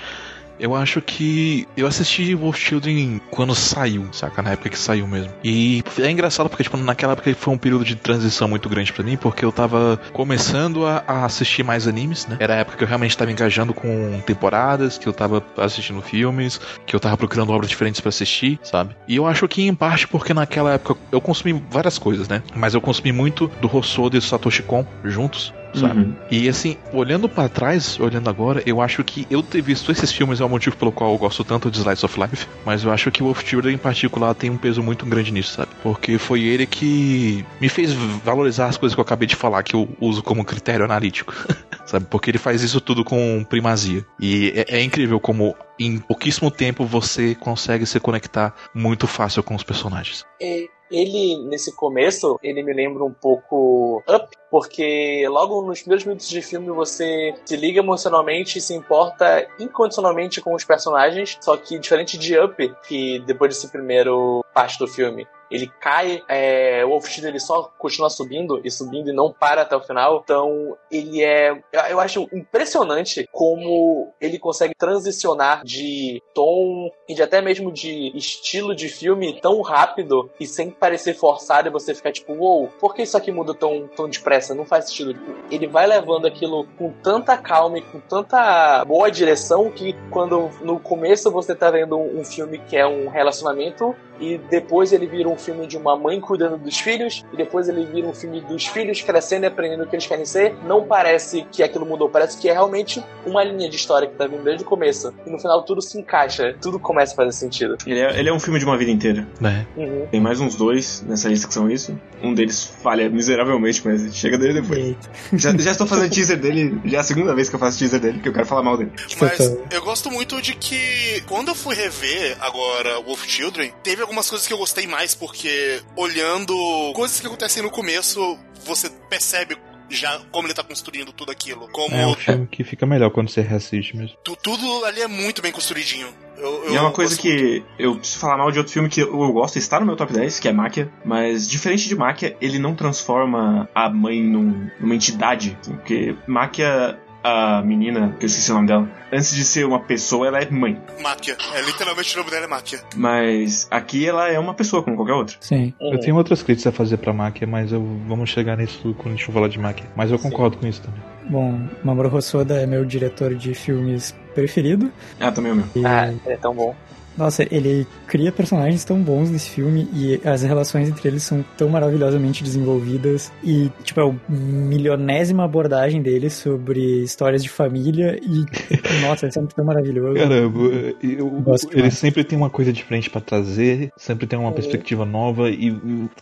[0.63, 4.41] Eu acho que eu assisti Wolf Children quando saiu, saca?
[4.41, 5.33] Na época que saiu mesmo.
[5.43, 9.03] E é engraçado porque, tipo, naquela época foi um período de transição muito grande pra
[9.03, 12.37] mim, porque eu tava começando a, a assistir mais animes, né?
[12.39, 16.61] Era a época que eu realmente tava engajando com temporadas, que eu tava assistindo filmes,
[16.87, 18.95] que eu tava procurando obras diferentes pra assistir, sabe?
[19.09, 22.41] E eu acho que em parte porque naquela época eu consumi várias coisas, né?
[22.55, 25.53] Mas eu consumi muito do Hosoda e do Satoshi Kon juntos.
[25.75, 26.01] Sabe?
[26.01, 26.15] Uhum.
[26.31, 30.41] E assim, olhando pra trás, olhando agora, eu acho que eu ter visto esses filmes
[30.41, 33.11] é o motivo pelo qual eu gosto tanto de Slice of Life, mas eu acho
[33.11, 35.71] que o Wolf Children em particular tem um peso muito grande nisso, sabe?
[35.83, 39.75] Porque foi ele que me fez valorizar as coisas que eu acabei de falar, que
[39.75, 41.35] eu uso como critério analítico,
[41.87, 42.07] sabe?
[42.11, 44.05] Porque ele faz isso tudo com primazia.
[44.21, 49.55] E é, é incrível como em pouquíssimo tempo você consegue se conectar muito fácil com
[49.55, 50.25] os personagens.
[50.41, 56.29] E ele, nesse começo, ele me lembra um pouco Up, porque logo nos primeiros minutos
[56.29, 61.79] de filme você se liga emocionalmente e se importa incondicionalmente com os personagens, só que
[61.79, 67.07] diferente de Up, que depois desse primeiro parte do filme, ele cai, é, o Wolf
[67.09, 70.21] Children ele só continua subindo e subindo e não para até o final.
[70.25, 71.53] Então, ele é.
[71.91, 78.75] eu- acho impressionante como ele consegue transicionar de tom e de até mesmo de estilo
[78.75, 83.03] de filme tão rápido e sem parecer forçado e você ficar tipo, uou, por que
[83.03, 84.55] isso aqui muda tão, tão depressa?
[84.55, 85.15] Não faz sentido.
[85.15, 90.51] Tipo, Ele vai levando aquilo com tanta calma e com tanta boa direção que quando
[90.63, 95.29] no começo você tá vendo um filme que é um relacionamento e depois ele vira
[95.29, 98.67] um filme de uma mãe cuidando dos filhos, e depois ele vira um filme dos
[98.67, 102.39] filhos crescendo e aprendendo o que eles querem ser, não parece que aquilo mudou, parece
[102.39, 105.13] que é realmente uma linha de história que tá vindo desde o começo.
[105.27, 107.77] E no final tudo se encaixa, tudo começa a fazer sentido.
[107.87, 109.27] Ele é, ele é um filme de uma vida inteira.
[109.41, 109.67] né?
[109.77, 110.07] Uhum.
[110.11, 111.99] Tem mais uns dois nessa lista que são isso.
[112.23, 114.95] Um deles falha miseravelmente, mas chega dele depois.
[115.33, 118.01] Já, já estou fazendo teaser dele, já é a segunda vez que eu faço teaser
[118.01, 118.93] dele, que eu quero falar mal dele.
[119.21, 119.67] Mas Total.
[119.71, 124.47] eu gosto muito de que quando eu fui rever agora Wolf Children, teve algumas coisas
[124.47, 126.55] que eu gostei mais, porque olhando
[126.95, 129.57] coisas que acontecem no começo, você percebe
[129.89, 131.69] já como ele tá construindo tudo aquilo.
[131.69, 134.17] Como É um filme que fica melhor quando você reassiste mesmo.
[134.25, 136.09] tu- tudo ali é muito bem construidinho.
[136.39, 137.65] Eu, E é eu uma coisa gosto muito.
[137.77, 140.13] que eu preciso falar mal de outro filme que eu gosto, está no meu top
[140.13, 144.95] 10, que é Máquia, mas diferente de Máquia, ele não transforma a mãe num- numa
[144.95, 149.81] entidade, porque Máquia, a menina, que eu esqueci o nome dela, antes de ser uma
[149.81, 151.37] pessoa, ela é mãe, Máquia.
[151.55, 152.81] É literalmente o nome dela é Máquia.
[152.97, 155.37] mas aqui ela é uma pessoa como qualquer outra.
[155.41, 155.73] Sim.
[155.81, 155.93] Uhum.
[155.95, 159.17] Eu tenho outras críticas a fazer pra máquina, mas eu vamos chegar nisso quando a
[159.17, 159.89] gente for falar de máquina.
[159.97, 161.01] Mas eu concordo com isso também.
[161.31, 164.91] Bom, Mamoru Hosoda é meu diretor de filmes preferido.
[165.21, 165.67] Ah, também é o meu.
[165.77, 166.75] E, Ah, é tão bom.
[167.17, 171.69] Nossa, ele cria personagens tão bons nesse filme e as relações entre eles são tão
[171.69, 173.31] maravilhosamente desenvolvidas.
[173.43, 178.45] E, tipo, é a milionésima abordagem dele sobre histórias de família e,
[179.07, 180.15] nossa, é sempre tão maravilhoso.
[180.15, 180.59] Caramba,
[181.03, 181.43] eu-
[181.73, 185.77] ele sempre tem uma coisa diferente pra trazer, sempre tem uma perspectiva nova e,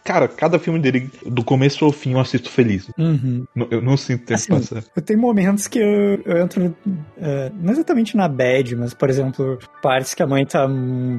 [0.05, 2.89] cara, cada filme dele, do começo ao fim, eu assisto feliz.
[2.99, 3.45] Uhum.
[3.71, 4.83] Eu não sinto tempo Assim, passar.
[4.95, 6.75] Eu tenho momentos que eu, eu entro,
[7.21, 10.67] é, não exatamente na bad, mas, por exemplo, partes que a mãe tá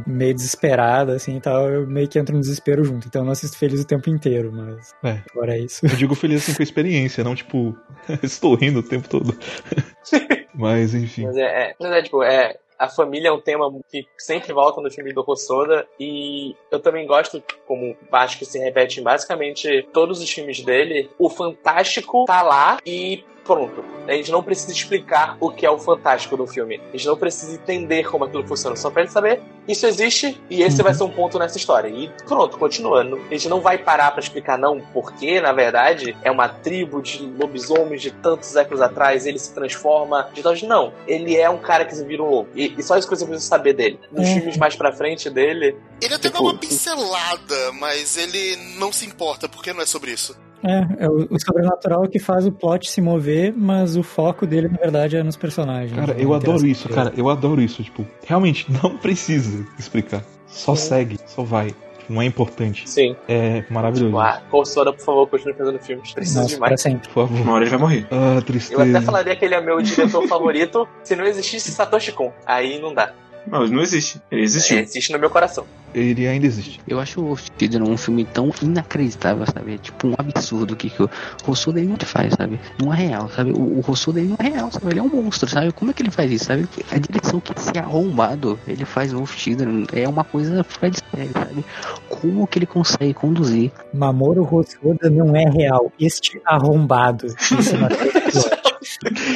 [0.08, 3.08] meio desesperada, assim, e tal, eu meio que entro no desespero junto.
[3.08, 5.20] Então eu não assisto feliz o tempo inteiro, mas É.
[5.34, 5.86] agora é isso.
[5.86, 7.76] Eu digo feliz assim com a experiência, não tipo,
[8.24, 9.38] estou rindo o tempo todo.
[10.54, 11.26] Mas enfim.
[11.26, 14.82] Mas é, é, mas é, tipo, é, a família é um tema que sempre volta
[14.82, 19.88] no filme do Hosoda e eu também gosto, como acho que se repete em basicamente
[19.94, 23.84] todos os filmes dele, o fantástico tá lá e pronto.
[24.08, 26.82] A gente não precisa explicar o que é o fantástico do filme.
[26.94, 30.64] A gente não precisa entender como aquilo funciona, só pra ele saber isso existe e
[30.64, 30.84] esse Uhum.
[30.84, 31.88] vai ser um ponto nessa história.
[31.88, 33.22] E pronto, continuando.
[33.30, 37.24] A gente não vai parar pra explicar não porque, na verdade, é uma tribo de
[37.40, 40.54] lobisomens de tantos séculos atrás, ele se transforma de tal.
[40.64, 42.50] Não, ele é um cara que se vira um lobo.
[42.56, 44.00] E, e só isso que você precisa saber dele.
[44.12, 44.34] Nos É.
[44.34, 49.06] filmes mais pra frente dele, Ele até dá Tipo, uma pincelada, mas ele não se
[49.06, 50.36] importa, porque não é sobre isso.
[50.64, 54.68] É, é o, o sobrenatural que faz o plot se mover, mas o foco dele,
[54.68, 55.94] na verdade, é nos personagens.
[55.94, 57.12] Cara, eu adoro isso, cara.
[57.18, 57.84] Eu adoro isso.
[57.84, 60.24] Tipo, realmente não precisa explicar.
[60.48, 60.88] Só Sim.
[60.90, 61.68] segue, só vai.
[61.68, 62.90] Tipo, não é importante.
[62.90, 63.16] sim.
[63.28, 64.18] É maravilhoso.
[64.20, 66.12] Ah, Hosoda, por favor, continue fazendo filmes.
[66.14, 66.82] Preciso Nossa, demais.
[66.82, 67.08] sempre.
[67.10, 67.42] Por favor.
[67.42, 68.08] Uma hora ele vai morrer.
[68.12, 68.84] Ah, Eu tristeza.
[68.84, 72.32] até falaria que ele é meu diretor favorito se não existisse Satoshi Kon.
[72.46, 73.14] Aí não dá.
[73.46, 74.22] Mas não existe.
[74.32, 74.78] Ele existiu.
[74.78, 75.66] É, existe no meu coração.
[75.94, 76.80] Ele ainda existe.
[76.88, 79.76] Eu acho o Wolf Children um filme tão inacreditável, sabe?
[79.76, 81.10] É tipo um absurdo que, que o
[81.44, 82.60] Rossouda ele não faz, sabe?
[82.82, 83.52] Não é real, sabe?
[83.52, 84.88] O, o Rossouda ele não é real, sabe?
[84.88, 85.72] Ele é um monstro, sabe?
[85.74, 86.68] Como é que ele faz isso, sabe?
[86.92, 91.00] A direção que esse arrombado ele faz no Wolf Children é uma coisa fora de
[91.12, 91.66] série, sabe?
[92.08, 95.92] Como que ele consegue conduzir Mamoru Hosoda não é real.
[96.00, 97.28] Este arrombado.
[97.28, 97.90] Isso na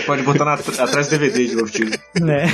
[0.05, 1.99] Pode botar na, atrás do DVD de Children.
[2.22, 2.45] né?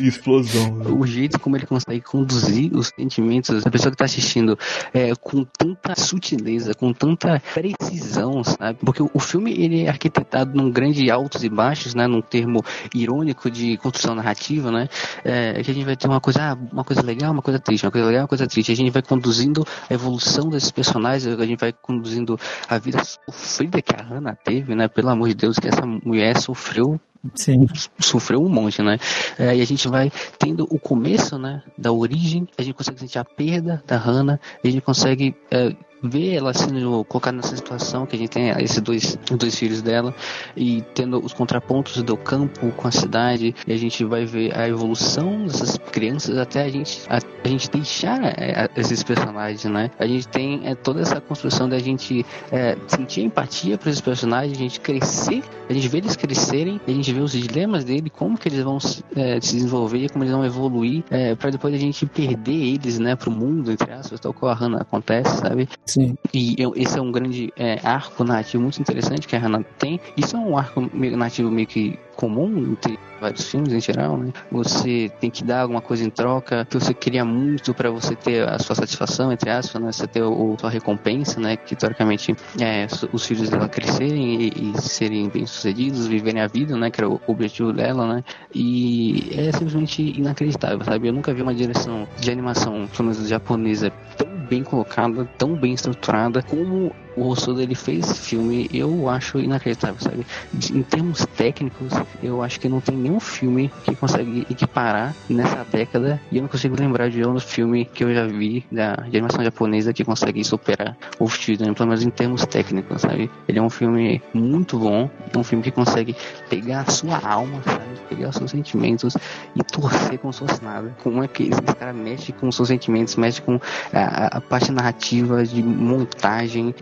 [0.00, 0.98] Explosão.
[0.98, 4.58] o jeito como ele consegue conduzir os sentimentos da pessoa que tá assistindo
[4.92, 8.78] é, com tanta sutileza, com tanta precisão, sabe?
[8.84, 12.06] Porque o, o filme ele é arquitetado num grande altos e baixos, né?
[12.06, 14.88] Num termo irônico de construção narrativa, né?
[15.24, 17.84] É, que a gente vai ter uma coisa, ah, uma coisa legal, uma coisa triste,
[17.84, 18.72] uma coisa legal, uma coisa triste.
[18.72, 22.38] A gente vai conduzindo a evolução desses personagens, a gente vai conduzindo
[22.68, 24.88] a vida sofrida que a Hannah teve, né?
[24.88, 27.00] Pelo amor de Deus, que essa mulher sofreu
[27.34, 27.66] Sim.
[27.98, 28.98] sofreu um monte, né?
[29.38, 33.18] É, e a gente vai tendo o começo, né, da origem, a gente consegue sentir
[33.18, 38.16] a perda da Hannah, a gente consegue é, ver ela sendo colocada nessa situação que
[38.16, 40.14] a gente tem esses dois, dois filhos dela
[40.56, 44.68] e tendo os contrapontos do campo com a cidade, e a gente vai ver a
[44.68, 49.90] evolução dessas crianças até a gente a, a gente deixar é, esses personagens, né?
[49.98, 54.56] A gente tem é, toda essa construção da gente é, sentir empatia para esses personagens,
[54.56, 58.38] a gente crescer, a gente vê eles crescerem, a gente vê os dilemas dele, como
[58.38, 58.78] que eles vão
[59.16, 63.16] é, se desenvolver, como eles vão evoluir, é, para depois a gente perder eles, né,
[63.16, 65.68] pro mundo, entre aspas, tal qual a Hannah acontece, sabe?
[65.92, 66.16] Sim.
[66.32, 70.00] E eu- esse é um grande é, arco narrativo muito interessante que a Renata tem.
[70.16, 74.32] Isso é um arco narrativo meio que comum entre vários filmes em geral, né?
[74.52, 78.46] Você tem que dar alguma coisa em troca, que você queria muito para você ter
[78.46, 79.90] a sua satisfação, entre aspas, né?
[79.90, 81.56] Você ter o, sua recompensa, né?
[81.56, 86.90] Que teoricamente é os filhos dela crescerem e, e serem bem-sucedidos, viverem a vida, né?
[86.90, 88.24] Que era o objetivo dela, né?
[88.54, 91.08] E é simplesmente inacreditável, sabe?
[91.08, 95.72] Eu nunca vi uma direção de animação, pelo menos japonesa, tão bem colocada, tão bem
[95.72, 100.26] estruturada como o Hosoda ele fez filme, eu acho inacreditável, sabe?
[100.72, 101.92] Em termos técnicos,
[102.22, 106.48] eu acho que não tem nenhum filme que consegue equiparar nessa década e eu não
[106.48, 110.42] consigo lembrar de outro filme que eu já vi da de animação japonesa que consegue
[110.44, 113.30] superar o Children, pelo menos em termos técnicos, sabe?
[113.48, 116.16] Ele é um filme muito bom, é um filme que consegue
[116.48, 117.84] pegar a sua alma, sabe?
[118.08, 119.16] Pegar os seus sentimentos
[119.54, 120.94] e torcer como se fosse nada.
[121.02, 123.60] Como é que esse cara mexe com os seus sentimentos, mexe com
[123.92, 126.74] a, a parte narrativa, de montagem.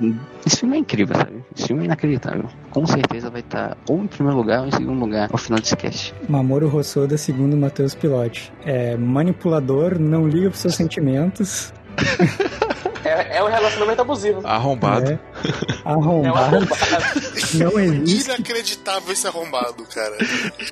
[0.46, 1.44] Esse filme é incrível, sabe?
[1.56, 2.48] Esse filme é inacreditável.
[2.70, 5.76] Com certeza vai estar ou em primeiro lugar ou em segundo lugar ao final desse
[5.76, 6.14] cast.
[6.28, 8.52] Mamoru Hosoda, segundo Matheus Pilote.
[8.64, 11.72] É manipulador, não liga pros seus sentimentos.
[13.08, 14.46] É, é um relacionamento abusivo.
[14.46, 15.12] Arrombado.
[15.12, 15.18] É,
[15.84, 16.68] É um arrombado, arrombado.
[17.54, 18.30] não existe.
[18.30, 20.16] Inacreditável esse arrombado, cara.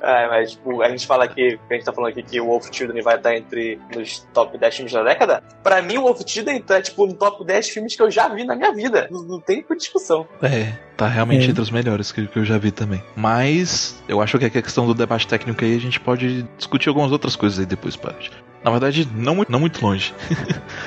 [0.01, 2.67] É, mas tipo, a gente fala aqui, a gente tá falando aqui que o Wolf
[2.71, 5.43] Children vai estar entre os top 10 filmes da década.
[5.63, 8.43] Pra mim, o Wolf Children tá, tipo, no top 10 filmes que eu já vi
[8.43, 9.07] na minha vida.
[9.11, 10.27] Não, não tem discussão.
[10.41, 11.49] É, tá realmente É.
[11.49, 13.01] entre os melhores que, que eu já vi também.
[13.15, 17.11] Mas eu acho que a questão do debate técnico aí a gente pode discutir algumas
[17.11, 18.31] outras coisas aí depois, parte.
[18.63, 20.13] Na verdade, não muito, não muito longe.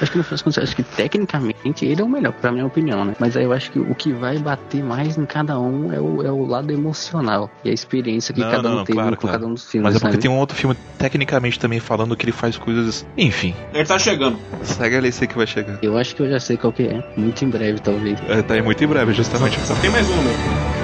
[0.02, 0.82] Acho que no final das contas, acho que
[1.40, 3.14] tecnicamente ele é o melhor, pra minha opinião, né?
[3.18, 6.22] Mas aí eu acho que o que vai bater mais em cada um é o,
[6.22, 9.22] é o lado emocional e a experiência que Não, cada um não, teve claro, com
[9.22, 9.38] claro.
[9.38, 9.84] cada um dos filmes.
[9.84, 10.22] Mas é porque sabe?
[10.22, 13.06] tem um outro filme tecnicamente também falando que ele faz coisas.
[13.16, 14.38] Enfim, Ele tá chegando.
[14.62, 15.78] segue a lista aí que vai chegar.
[15.82, 17.02] Eu acho que eu já sei qual que é.
[17.16, 18.18] Muito em breve, talvez.
[18.28, 19.58] É, tá aí muito em breve, justamente.
[19.66, 20.79] Só tem mais um, meu.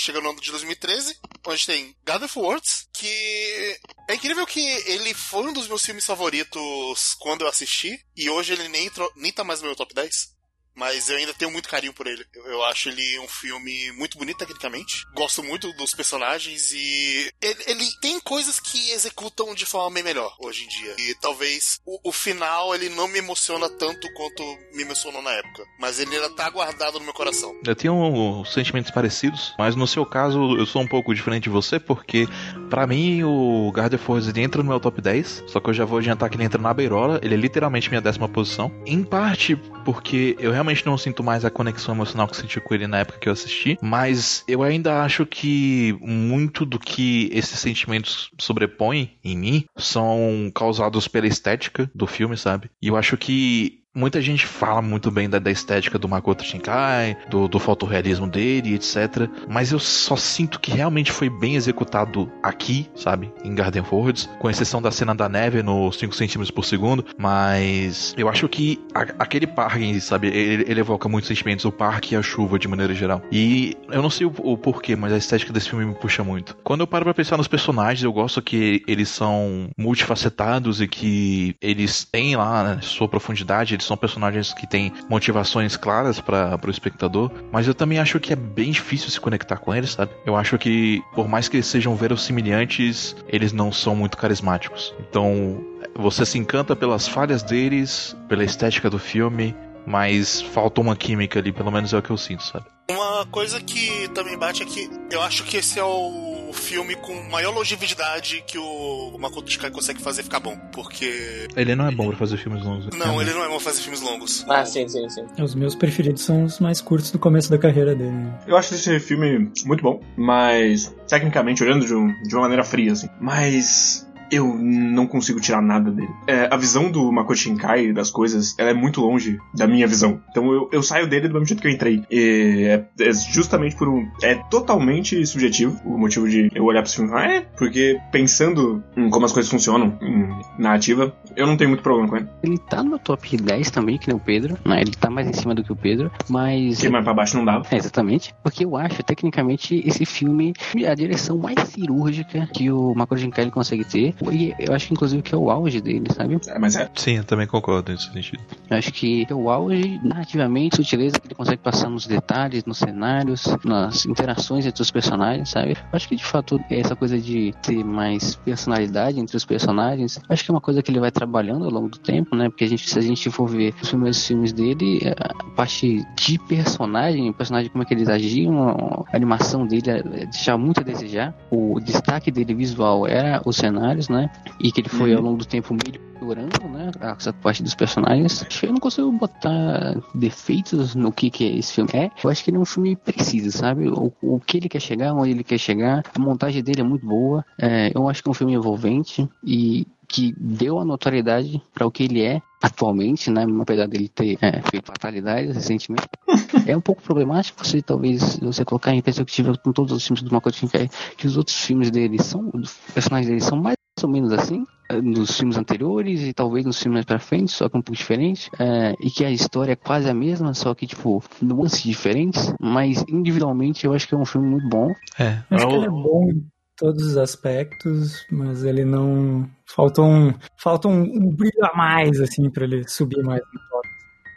[0.00, 3.78] Chega no ano de 2013, onde tem God of Words, que
[4.08, 8.52] é incrível que ele foi um dos meus filmes favoritos quando eu assisti, e hoje
[8.52, 10.34] ele nem, entrou- nem tá mais no meu top 10.
[10.74, 12.24] Mas eu ainda tenho muito carinho por ele.
[12.34, 15.04] Eu, eu acho ele um filme muito bonito tecnicamente.
[15.14, 20.34] Gosto muito dos personagens e ele, ele tem coisas que executam de forma bem melhor
[20.38, 20.94] hoje em dia.
[20.98, 24.42] E talvez o, o final ele não me emociona tanto quanto
[24.74, 25.64] me emocionou na época.
[25.78, 27.54] Mas ele ainda tá guardado no meu coração.
[27.64, 31.50] Eu tenho um, sentimentos parecidos, mas no seu caso eu sou um pouco diferente de
[31.50, 32.26] você, porque
[32.68, 33.90] pra mim o War
[34.28, 36.60] ele entra no meu top 10, só que eu já vou adiantar que ele entra
[36.60, 38.72] na beirola, ele é literalmente minha décima posição.
[38.86, 42.86] Em parte porque eu realmente não sinto mais a conexão emocional que senti com ele
[42.86, 48.30] na época que eu assisti, mas eu ainda acho que muito do que esses sentimentos
[48.38, 52.70] sobrepõem em mim são causados pela estética do filme, sabe?
[52.80, 57.16] E eu acho que Muita gente fala muito bem da, da estética do Makoto Shinkai,
[57.28, 59.28] do, do fotorrealismo dele, etc.
[59.48, 63.32] Mas eu só sinto que realmente foi bem executado aqui, sabe?
[63.42, 67.04] Em Garden Forwards, com exceção da cena da neve nos 5 centímetros por segundo.
[67.18, 70.28] Mas eu acho que a- aquele parque, sabe?
[70.28, 73.20] Ele, ele evoca muitos sentimentos, o parque e a chuva de maneira geral.
[73.32, 76.56] E eu não sei o, o porquê, mas a estética desse filme me puxa muito.
[76.62, 81.56] Quando eu paro pra pensar nos personagens, eu gosto que eles são multifacetados e que
[81.60, 86.70] eles têm lá né, sua profundidade, eles são personagens que têm motivações claras para o
[86.70, 90.12] espectador, mas eu também acho que é bem difícil se conectar com eles, sabe?
[90.24, 94.94] Eu acho que, por mais que eles sejam verossimilhantes, eles não são muito carismáticos.
[95.00, 95.64] Então,
[95.96, 99.56] você se encanta pelas falhas deles, pela estética do filme,
[99.86, 102.66] mas falta uma química ali, pelo menos é o que eu sinto, sabe?
[102.90, 107.14] Uma coisa que também bate é que eu acho que esse é o filme com
[107.30, 110.56] maior longevidade que o Makoto Shinkai consegue fazer ficar bom.
[110.72, 111.48] Porque.
[111.56, 112.86] Ele não é bom pra fazer filmes longos.
[112.96, 114.44] Não, ele não é bom fazer filmes longos.
[114.48, 115.24] Ah, sim, sim, sim.
[115.42, 118.10] Os meus preferidos são os mais curtos do começo da carreira dele.
[118.46, 122.92] Eu acho esse filme muito bom, mas tecnicamente, olhando de, um- de uma maneira fria,
[122.92, 123.08] assim.
[123.20, 126.10] Mas eu não consigo tirar nada dele.
[126.26, 130.20] É, a visão do Makoto Shinkai das coisas, ela é muito longe da minha visão.
[130.30, 132.02] Então eu, eu saio dele do mesmo jeito que eu entrei.
[132.10, 134.08] E é, é justamente por um.
[134.22, 137.98] É totalmente subjetivo o motivo de eu olhar pra esse filme e falar, é, porque
[138.12, 140.28] pensando em como as coisas funcionam em
[140.58, 142.28] narrativa, eu não tenho muito problema com ele.
[142.42, 144.80] Ele tá no top 10 também, que nem o Pedro, né?
[144.80, 146.76] Ele tá mais em cima do que o Pedro, mas.
[146.76, 147.66] Porque mais pra baixo não dava.
[147.70, 148.34] É, exatamente.
[148.42, 150.52] Porque eu acho, tecnicamente, esse filme
[150.88, 154.14] a direção mais cirúrgica que o Makoto Shinkai consegue ter.
[154.32, 156.38] E eu acho, inclusive, que é o auge dele, sabe?
[156.46, 156.88] É, mas é.
[156.94, 158.42] Sim, eu também concordo nesse sentido.
[158.68, 162.78] Eu acho que é o auge, narrativamente, sutileza que ele consegue passar nos detalhes, nos
[162.78, 165.72] cenários, nas interações entre os personagens, sabe?
[165.72, 170.44] Eu acho que, de fato, essa coisa de ter mais personalidade entre os personagens, acho
[170.44, 172.48] que é uma coisa que ele vai trabalhando ao longo do tempo, né?
[172.48, 176.38] Porque a gente, se a gente for ver os primeiros filmes dele, a parte de
[176.40, 180.84] personagem, o personagem como é que eles agiam, a animação dele é- deixava muito a
[180.84, 181.34] desejar.
[181.50, 184.30] O destaque dele visual era os cenários, né?
[184.58, 185.16] E que ele foi Uhum.
[185.16, 186.90] ao longo do tempo melhorando, né?
[187.00, 188.46] Essa parte dos personagens.
[188.62, 192.10] Eu não consigo botar defeitos no que, que esse filme é.
[192.22, 193.88] Eu acho que ele é um filme preciso, sabe?
[193.88, 196.02] O, o que ele quer chegar, onde ele quer chegar.
[196.14, 197.44] A montagem dele é muito boa.
[197.58, 201.90] É, eu acho que é um filme envolvente e que deu a notoriedade para o
[201.90, 203.46] que ele é atualmente, né?
[203.62, 206.06] Apesar dele ter é, feito fatalidades recentemente.
[206.66, 210.32] é um pouco problemático você talvez você colocar em perspectiva com todos os filmes do
[210.32, 214.32] Makoto Shinkai que os outros filmes dele são os personagens dele são mais ou menos
[214.32, 217.82] assim eh, nos filmes anteriores e talvez nos filmes mais pra frente, só que um
[217.82, 221.82] pouco diferente, é, e que a história é quase a mesma, só que tipo nuances
[221.82, 224.92] diferentes, mas individualmente eu acho que é um filme muito bom.
[225.18, 226.44] É, Acho que eu- ele é bom em
[226.76, 229.48] todos os aspectos, mas ele não.
[229.66, 233.88] Falta um, falta um, um brilho a mais, assim, pra ele subir mais no top.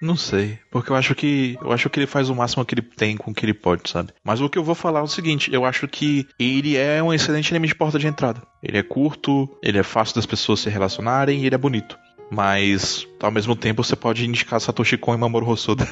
[0.04, 2.82] Não sei, porque eu acho que eu acho que ele faz o máximo que ele
[2.82, 4.10] tem com o que ele pode, sabe?
[4.22, 7.14] Mas o que eu vou falar é o seguinte, eu acho que ele é um
[7.14, 8.42] excelente anime de porta de entrada.
[8.62, 11.98] Ele é curto, ele é fácil das pessoas se relacionarem e ele é bonito.
[12.30, 15.88] Mas, ao mesmo tempo, você pode indicar Satoshi Kon e Mamoru Hosoda.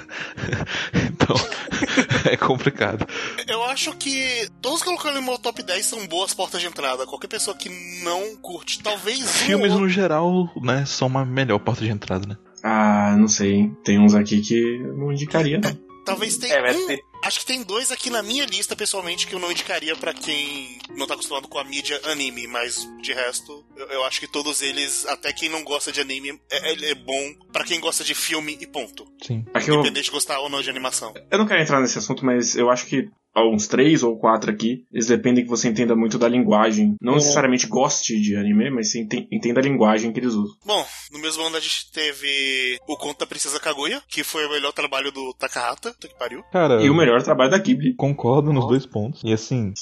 [0.93, 1.35] então,
[2.29, 3.07] é complicado.
[3.47, 7.05] Eu acho que todos coloquei no meu top 10 são boas portas de entrada.
[7.05, 7.69] Qualquer pessoa que
[8.03, 12.27] não curte, talvez um Filmes ou no geral, né, são uma melhor porta de entrada,
[12.27, 12.35] né?
[12.63, 13.53] Ah, não sei.
[13.53, 13.77] hein?
[13.83, 15.91] Tem uns aqui que eu não indicaria, não.
[16.05, 16.97] Talvez tenha É, um.
[17.23, 20.79] Acho que tem dois aqui na minha lista, pessoalmente, que eu não indicaria pra quem
[20.97, 24.63] não tá acostumado com a mídia anime, mas de resto, eu, eu acho que todos
[24.63, 28.15] eles, até quem não gosta de anime, é, é- é bom pra quem gosta de
[28.15, 29.05] filme e ponto.
[29.21, 29.45] Sim.
[29.53, 31.13] Aqui eu, Independente de gostar ou não de animação.
[31.29, 33.07] eu não quero entrar nesse assunto, mas eu acho que
[33.37, 36.95] uns três ou quatro aqui, eles dependem que você entenda muito da linguagem.
[37.01, 40.55] Não necessariamente goste de anime, mas você enten- entenda a linguagem que eles usam.
[40.65, 44.49] Bom, no mesmo ano a gente teve o Conto da Princesa Kaguya, que foi o
[44.51, 46.43] melhor trabalho do Takahata, que pariu.
[46.51, 47.95] Cara, E o melhor trabalho da Ghibli.
[47.95, 49.21] concordo nos dois pontos.
[49.23, 49.73] E assim,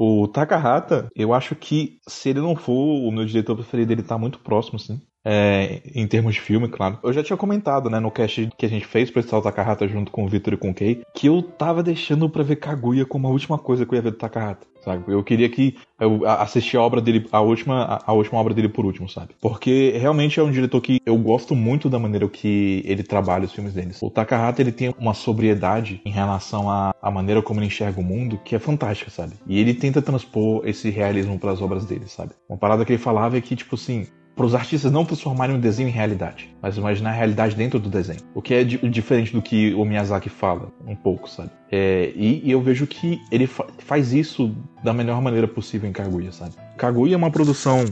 [0.00, 4.16] O Takahata, eu acho que se ele não for o meu diretor preferido, ele tá
[4.16, 5.00] muito próximo, sim.
[5.30, 6.98] É, em termos de filme, claro.
[7.02, 9.86] Eu já tinha comentado, né, no cast que a gente fez pra estar o Takahata
[9.86, 13.04] junto com o Victor e com o Kei, que eu tava deixando pra ver Kaguya
[13.04, 14.66] como a última coisa que eu ia ver do Takahata?
[15.06, 18.70] Eu queria que eu a- assistir a obra dele, a última, a, última obra dele
[18.70, 19.34] por último, sabe?
[19.38, 23.52] Porque realmente é um diretor que eu gosto muito da maneira que ele trabalha os
[23.52, 24.00] filmes deles.
[24.00, 28.04] O Takahata, ele tem uma sobriedade em relação à, à maneira como ele enxerga o
[28.04, 29.34] mundo que é fantástica, sabe?
[29.46, 32.30] E ele tenta transpor esse realismo pras obras dele, sabe?
[32.48, 34.06] Uma parada que ele falava é que, tipo assim,
[34.38, 37.88] para os artistas não transformarem o desenho em realidade, mas imaginar a realidade dentro do
[37.90, 38.20] desenho.
[38.32, 41.50] O que é di- diferente do que o Miyazaki fala, um pouco, sabe?
[41.72, 45.92] É, e, e eu vejo que ele fa- faz isso da melhor maneira possível em
[45.92, 46.52] Kaguya, sabe?
[46.76, 47.90] Kaguya é uma produção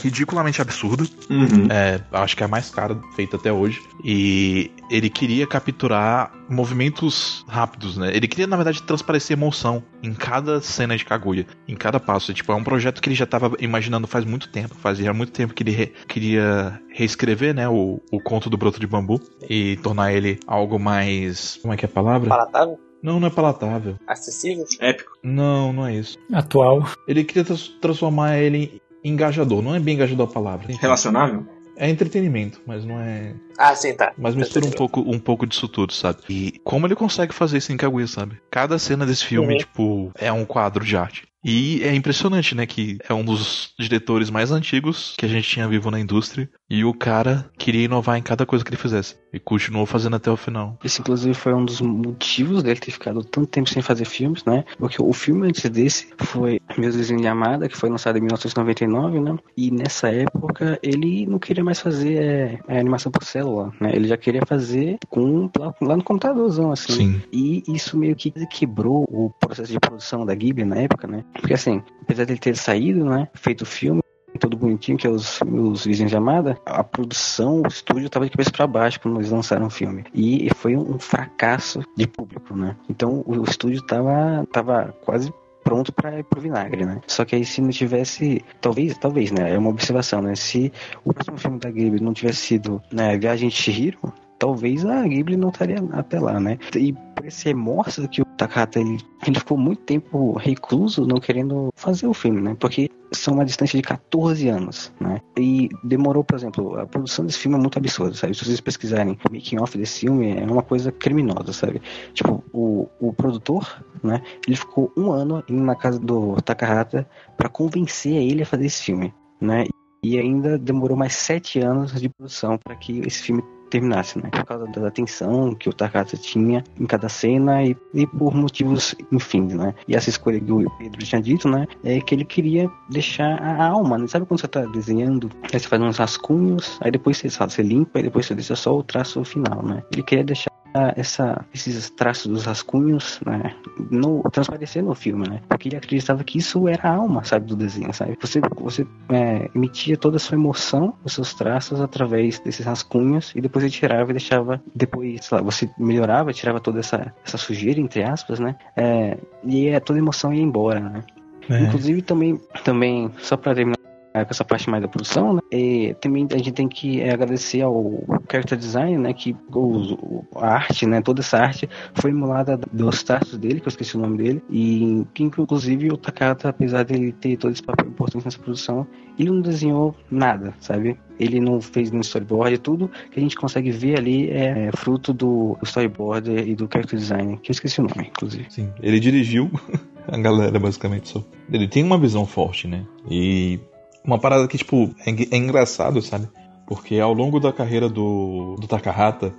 [0.00, 1.66] ridiculamente absurda, Uhum.
[1.70, 3.80] é, acho que é a mais cara feita até hoje.
[4.04, 8.14] E ele queria capturar movimentos rápidos, né?
[8.14, 12.32] Ele queria, na verdade, transparecer emoção em cada cena de Kaguya, em cada passo.
[12.34, 14.74] Tipo, é um projeto que ele já estava imaginando faz muito tempo.
[14.76, 18.86] Fazia muito tempo que ele re- queria reescrever, né, o, o conto do broto de
[18.86, 21.58] bambu e tornar ele algo mais.
[21.62, 22.28] Como é que é a palavra?
[22.28, 22.78] Palatável?
[23.02, 23.96] Não, não é palatável.
[24.06, 24.64] Acessível?
[24.80, 25.12] Épico.
[25.22, 26.16] Não, não é isso.
[26.32, 26.88] Atual.
[27.06, 29.62] Ele queria trans- transformar ele em engajador.
[29.62, 30.74] Não é bem engajador a palavra.
[30.80, 31.46] Relacionável?
[31.76, 33.34] É entretenimento, mas não é.
[33.58, 34.12] Ah, sim, tá.
[34.18, 36.18] Mas mistura um pouco, um pouco disso tudo, sabe?
[36.28, 38.36] E como ele consegue fazer isso em Kaguya, sabe?
[38.50, 39.58] Cada cena desse filme, Uhum.
[39.58, 41.24] tipo, é um quadro de arte.
[41.48, 42.66] E é impressionante, né?
[42.66, 46.50] Que é um dos diretores mais antigos que a gente tinha vivo na indústria.
[46.68, 49.14] E o cara queria inovar em cada coisa que ele fizesse.
[49.32, 50.76] E continuou fazendo até o final.
[50.82, 54.64] Esse, inclusive, foi um dos motivos dele ter ficado tanto tempo sem fazer filmes, né?
[54.76, 59.20] Porque o filme antes desse foi Meus Desenhos de Amada, que foi lançado em 1999,
[59.20, 59.36] né?
[59.56, 63.45] E nessa época ele não queria mais fazer é, é, animação por célula,
[63.80, 63.92] né?
[63.94, 66.92] Ele já queria fazer com lá, lá no computadorzão, assim.
[66.92, 67.22] Sim.
[67.32, 71.24] E isso meio que quebrou o processo de produção da Ghibli na época, né?
[71.32, 73.28] Porque assim, apesar dele ter saído, né?
[73.34, 74.00] Feito o filme,
[74.38, 78.30] todo bonitinho, que é os, os Vizinhos de Amada, a produção, o estúdio tava de
[78.30, 80.04] cabeça para baixo quando eles lançaram o filme.
[80.14, 82.76] E foi um fracasso de público, né?
[82.88, 85.32] Então o, o estúdio tava, tava quase
[85.66, 87.00] pronto para ir pro vinagre, né?
[87.08, 89.52] Só que aí se não tivesse, talvez, talvez, né?
[89.52, 90.36] É uma observação, né?
[90.36, 90.72] Se
[91.04, 93.98] o próximo filme da Ghibli não tivesse sido, né, Viagem de Chihiro,
[94.38, 96.58] talvez a Ghibli não estaria até lá, né?
[96.74, 101.70] E por esse remorso que o Takahata ele, ele ficou muito tempo recluso, não querendo
[101.74, 102.56] fazer o filme, né?
[102.58, 105.20] Porque são uma distância de 14 anos, né?
[105.38, 108.34] E demorou, por exemplo, a produção desse filme é muito absurda, sabe?
[108.34, 111.80] Se vocês pesquisarem o making off desse filme, é uma coisa criminosa, sabe?
[112.12, 114.22] Tipo, o, o produtor, né?
[114.46, 118.82] Ele ficou um ano indo na casa do Takahata para convencer ele a fazer esse
[118.82, 119.66] filme, né?
[120.02, 123.42] E ainda demorou mais sete anos de produção para que esse filme
[123.76, 124.30] terminasse, né?
[124.30, 128.94] Por causa da atenção que o Takahata tinha em cada cena e, e por motivos,
[129.12, 129.74] enfim, né?
[129.86, 131.66] E essa escolha que o Pedro tinha dito, né?
[131.84, 134.06] É que ele queria deixar a alma, né?
[134.06, 138.00] Sabe quando você tá desenhando, aí você faz uns rascunhos, aí depois você, você limpa
[138.00, 139.82] e depois você deixa só o traço final, né?
[139.92, 140.55] Ele queria deixar
[140.96, 143.54] essa, esses traços dos rascunhos, né,
[143.90, 147.56] no, transparecer no filme, né, porque ele acreditava que isso era a alma, sabe, do
[147.56, 152.64] desenho, sabe, você, você é, emitia toda a sua emoção, os seus traços através desses
[152.64, 157.12] rascunhos e depois ele tirava e deixava, depois, sei lá, você melhorava, tirava toda essa,
[157.24, 161.04] essa sujeira, entre aspas, né, é, e é, toda a emoção ia embora, né.
[161.48, 161.60] É.
[161.60, 163.76] Inclusive também, também só para terminar
[164.24, 165.40] com essa parte mais da produção, né?
[165.52, 169.12] E também a gente tem que é, agradecer ao character design, né?
[169.12, 171.00] Que o, a arte, né?
[171.00, 175.06] Toda essa arte foi emulada dos traços dele, que eu esqueci o nome dele, e
[175.14, 178.86] que inclusive o Takata, apesar dele ter todo esse papel importante nessa produção,
[179.18, 180.98] ele não desenhou nada, sabe?
[181.18, 185.56] Ele não fez nenhum storyboard, tudo que a gente consegue ver ali é, fruto do
[185.62, 188.46] storyboard e do character design, que eu esqueci o nome, inclusive.
[188.50, 189.50] Sim, ele dirigiu
[190.06, 191.24] a galera, basicamente, só.
[191.50, 192.84] Ele tem uma visão forte, né?
[193.10, 193.58] E
[194.06, 196.28] uma parada que, tipo, é, é engraçado, sabe?
[196.66, 199.32] Porque ao longo da carreira do, do Takahata,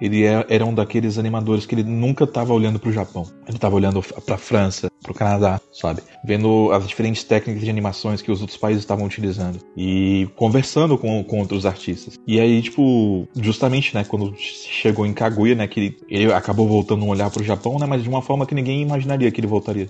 [0.00, 3.24] ele é- era um daqueles animadores que ele nunca tava olhando pro Japão.
[3.48, 6.02] Ele tava olhando f- pra França, pro Canadá, sabe?
[6.24, 9.60] Vendo as diferentes técnicas de animações que os outros países estavam utilizando.
[9.76, 12.18] E conversando com, com outros artistas.
[12.26, 17.04] E aí, tipo, justamente, né, quando chegou em Kaguya, né, que ele, ele acabou voltando
[17.04, 19.88] um olhar pro Japão, né, mas de uma forma que ninguém imaginaria que ele voltaria.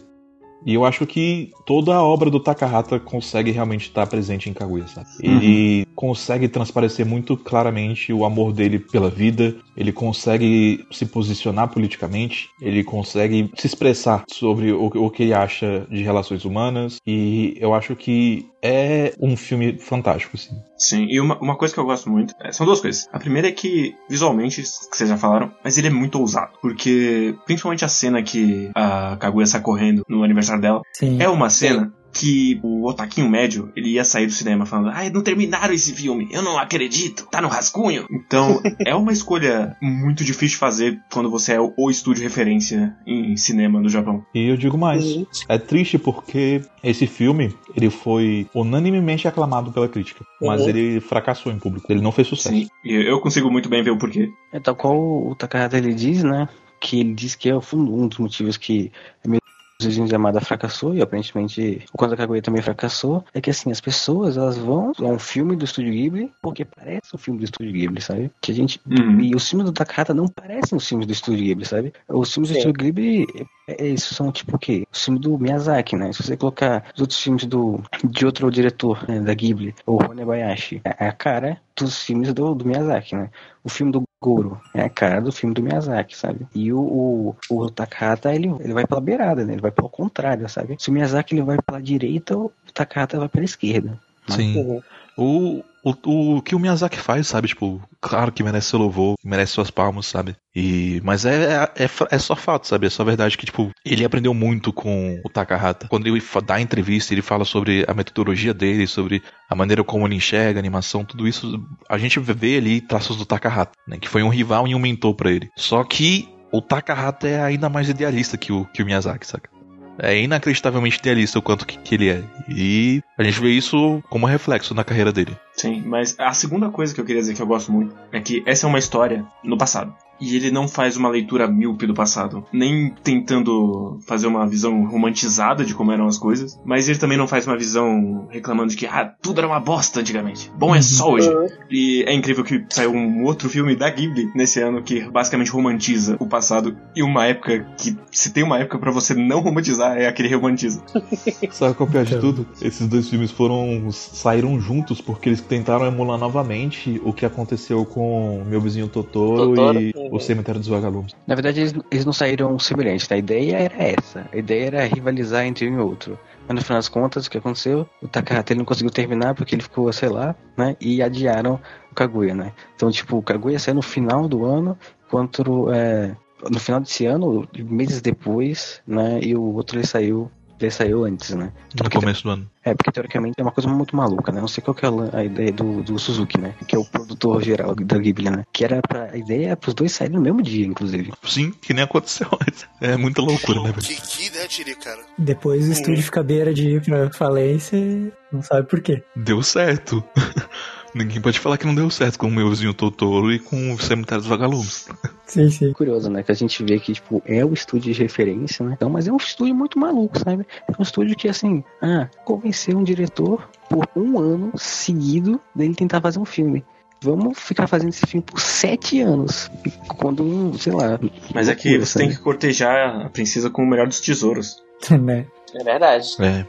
[0.67, 4.87] E eu acho que toda a obra do Takahata consegue realmente estar presente em Kaguya,
[4.87, 5.07] sabe?
[5.21, 12.49] Ele consegue transparecer muito claramente o amor dele pela vida, ele consegue se posicionar politicamente,
[12.61, 17.75] ele consegue se expressar sobre o, o que ele acha de relações humanas, e eu
[17.75, 20.57] acho que é um filme fantástico, assim.
[20.79, 23.07] Sim, e uma, uma coisa que eu gosto muito, é, são duas coisas.
[23.13, 26.53] A primeira é que, visualmente, que vocês já falaram, mas ele é muito ousado.
[26.63, 31.21] Porque, principalmente a cena que a Kaguya sai correndo no aniversário dela, Sim.
[31.21, 35.23] é uma cena que o otaquinho médio, ele ia sair do cinema falando, ai, não
[35.23, 38.07] terminaram esse filme, eu não acredito, tá no rascunho.
[38.11, 43.37] Então, é uma escolha muito difícil de fazer quando você é o, estúdio referência em
[43.37, 44.25] cinema do Japão.
[44.35, 45.05] E eu digo mais,
[45.49, 50.69] é triste porque esse filme, ele foi unanimemente aclamado pela crítica, mas Uhum.
[50.69, 52.55] ele fracassou em público, ele não fez sucesso.
[52.55, 54.31] Sim, e eu consigo muito bem ver o porquê.
[54.53, 56.49] É tal qual o Takahata ele diz, né?
[56.81, 58.93] Que ele diz que é um dos motivos que
[59.25, 59.41] a minha
[59.89, 63.25] Desenho de Amada fracassou e aparentemente o Conta Kaguya também fracassou.
[63.33, 67.15] É que assim, as pessoas elas vão a um filme do Estúdio Ghibli porque parece
[67.15, 68.31] um filme do Estúdio Ghibli, sabe?
[68.41, 68.81] Que a gente.
[68.87, 69.21] Uhum.
[69.21, 71.93] E os filmes do Takahata não parecem os filmes do Estúdio Ghibli, sabe?
[72.09, 72.61] Os filmes do Sim.
[72.61, 73.27] Estúdio Ghibli,
[73.69, 74.87] é, é isso, são tipo o quê?
[74.93, 76.13] Os filmes do Miyazaki, né?
[76.13, 80.81] Se você colocar os outros filmes do, de outro diretor né, da Ghibli, o Honebayashi,
[80.85, 83.31] é a cara dos filmes do, do Miyazaki, né?
[83.63, 86.47] O filme do Goro é a cara do filme do Miyazaki, sabe?
[86.55, 89.55] E o, o, o Takahata, ele, ele vai pela beirada, né?
[89.55, 90.77] Ele vai pelo contrário, sabe?
[90.79, 94.01] Se o Miyazaki ele vai pela direita, o Takahata vai pela esquerda.
[94.29, 94.57] Sim.
[94.57, 94.83] Uhum.
[95.17, 97.49] O, o, o que o Miyazaki faz, sabe?
[97.49, 100.35] Tipo, claro que merece seu louvor, merece suas palmas, sabe?
[100.57, 102.87] E, mas é, é, fa- é só fato, sabe?
[102.87, 105.89] É só verdade que, tipo, ele aprendeu muito com o Takahata.
[105.89, 110.15] Quando ele dá entrevista, ele fala sobre a metodologia dele, sobre a maneira como ele
[110.17, 111.61] enxerga a animação, tudo isso.
[111.89, 113.99] A gente vê ali traços do Takahata, né?
[113.99, 115.51] Que foi um rival e um mentor pra ele.
[115.57, 119.51] Só que o Takahata é ainda mais idealista que o, que o Miyazaki, saca?
[119.99, 122.23] É inacreditavelmente idealista o quanto que, que ele é.
[122.49, 125.37] E a gente vê isso como reflexo na carreira dele.
[125.53, 128.43] Sim, mas a segunda coisa que eu queria dizer que eu gosto muito é que
[128.47, 129.95] essa é uma história no passado.
[130.25, 135.65] E ele não faz uma leitura míope do passado, nem tentando fazer uma visão romantizada
[135.65, 138.87] de como eram as coisas, mas ele também não faz uma visão reclamando de que
[138.87, 140.51] ah, tudo era uma bosta antigamente.
[140.57, 141.31] Bom é só hoje.
[141.71, 146.17] E é incrível que saiu um outro filme da Ghibli nesse ano que basicamente romantiza
[146.19, 150.07] o passado e uma época que se tem uma época pra você não romantizar é
[150.07, 150.83] aquele romantiza.
[151.51, 152.47] Sabe qual é o pior de tudo?
[152.63, 158.43] Esses dois filmes foram saíram juntos porque eles tentaram emular novamente o que aconteceu com
[158.47, 159.81] Meu Vizinho Totoro, Totoro?
[159.81, 160.14] e Uhum.
[160.15, 161.13] O Cemitério dos Vagalumes.
[161.27, 163.17] Na verdade, eles, eles não saíram semelhantes, né?
[163.17, 164.25] A ideia era essa.
[164.33, 166.17] A ideia era rivalizar entre um e outro.
[166.47, 167.85] Mas no final das contas, o que aconteceu?
[168.01, 170.77] O Takahata não conseguiu terminar porque ele ficou, sei lá, né?
[170.81, 171.59] E adiaram
[171.91, 172.53] o Kaguya, né?
[172.77, 176.15] Então, tipo, o Kaguya saiu no final do ano, enquanto é,
[176.49, 179.19] no final desse ano, meses depois, né?
[179.21, 180.31] E o outro ele saiu,
[180.65, 181.53] ele saiu antes, né?
[181.75, 182.51] No Porque- começo do ano.
[182.65, 184.41] É, porque teoricamente é uma coisa muito maluca, né?
[184.41, 186.55] Não sei qual que é a ideia do, do Suzuki, né?
[186.67, 188.45] Que é o produtor geral da Ghibli, né?
[188.53, 191.13] Que era pra, a ideia é pros dois saírem no mesmo dia, inclusive.
[191.25, 192.67] Sim, que nem aconteceu antes.
[192.81, 193.83] É muita loucura, né, velho?
[193.87, 195.01] Que, que ideia tirei, cara.
[195.19, 199.03] Depois o estúdio fica à beira de ir pra falência e não sabe por quê.
[199.15, 200.03] Deu certo.
[200.95, 203.81] Ninguém pode falar que não deu certo com o Meu Vizinho Totoro e com o
[203.81, 204.89] Cemitério dos Vagalumes.
[205.27, 205.73] Sim, sim.
[205.73, 206.23] Curioso, né?
[206.23, 208.75] Que a gente vê que, tipo, é o estúdio de referência, né?
[208.77, 210.47] Então, mas é um estúdio muito maluco, sabe?
[210.69, 216.01] É um estúdio que, assim, ah, convencer um diretor por um ano seguido dele tentar
[216.01, 216.65] fazer um filme.
[217.01, 219.51] Vamos ficar fazendo esse filme por sete anos.
[219.99, 220.99] Quando, um, sei lá.
[221.35, 224.63] Mas é que você tem que cortejar a princesa com o melhor dos tesouros.
[224.91, 225.27] né?
[225.55, 226.09] É verdade.
[226.21, 226.47] É.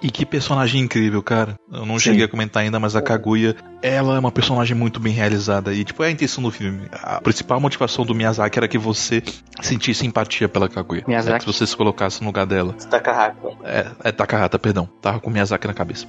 [0.00, 1.58] E que personagem incrível, cara.
[1.70, 2.10] Eu não Sim.
[2.10, 5.72] cheguei a comentar ainda, mas a Kaguya, ela é uma personagem muito bem realizada.
[5.72, 6.88] E, tipo, é a intenção do filme.
[6.92, 9.22] A principal motivação do Miyazaki era que você
[9.60, 11.04] sentisse empatia pela Kaguya.
[11.06, 11.36] Miyazaki.
[11.36, 12.74] É, que você se colocasse no lugar dela.
[12.90, 13.48] Takahata.
[13.64, 14.88] É, é Takahata, perdão.
[15.00, 16.06] Tava com Miyazaki na cabeça.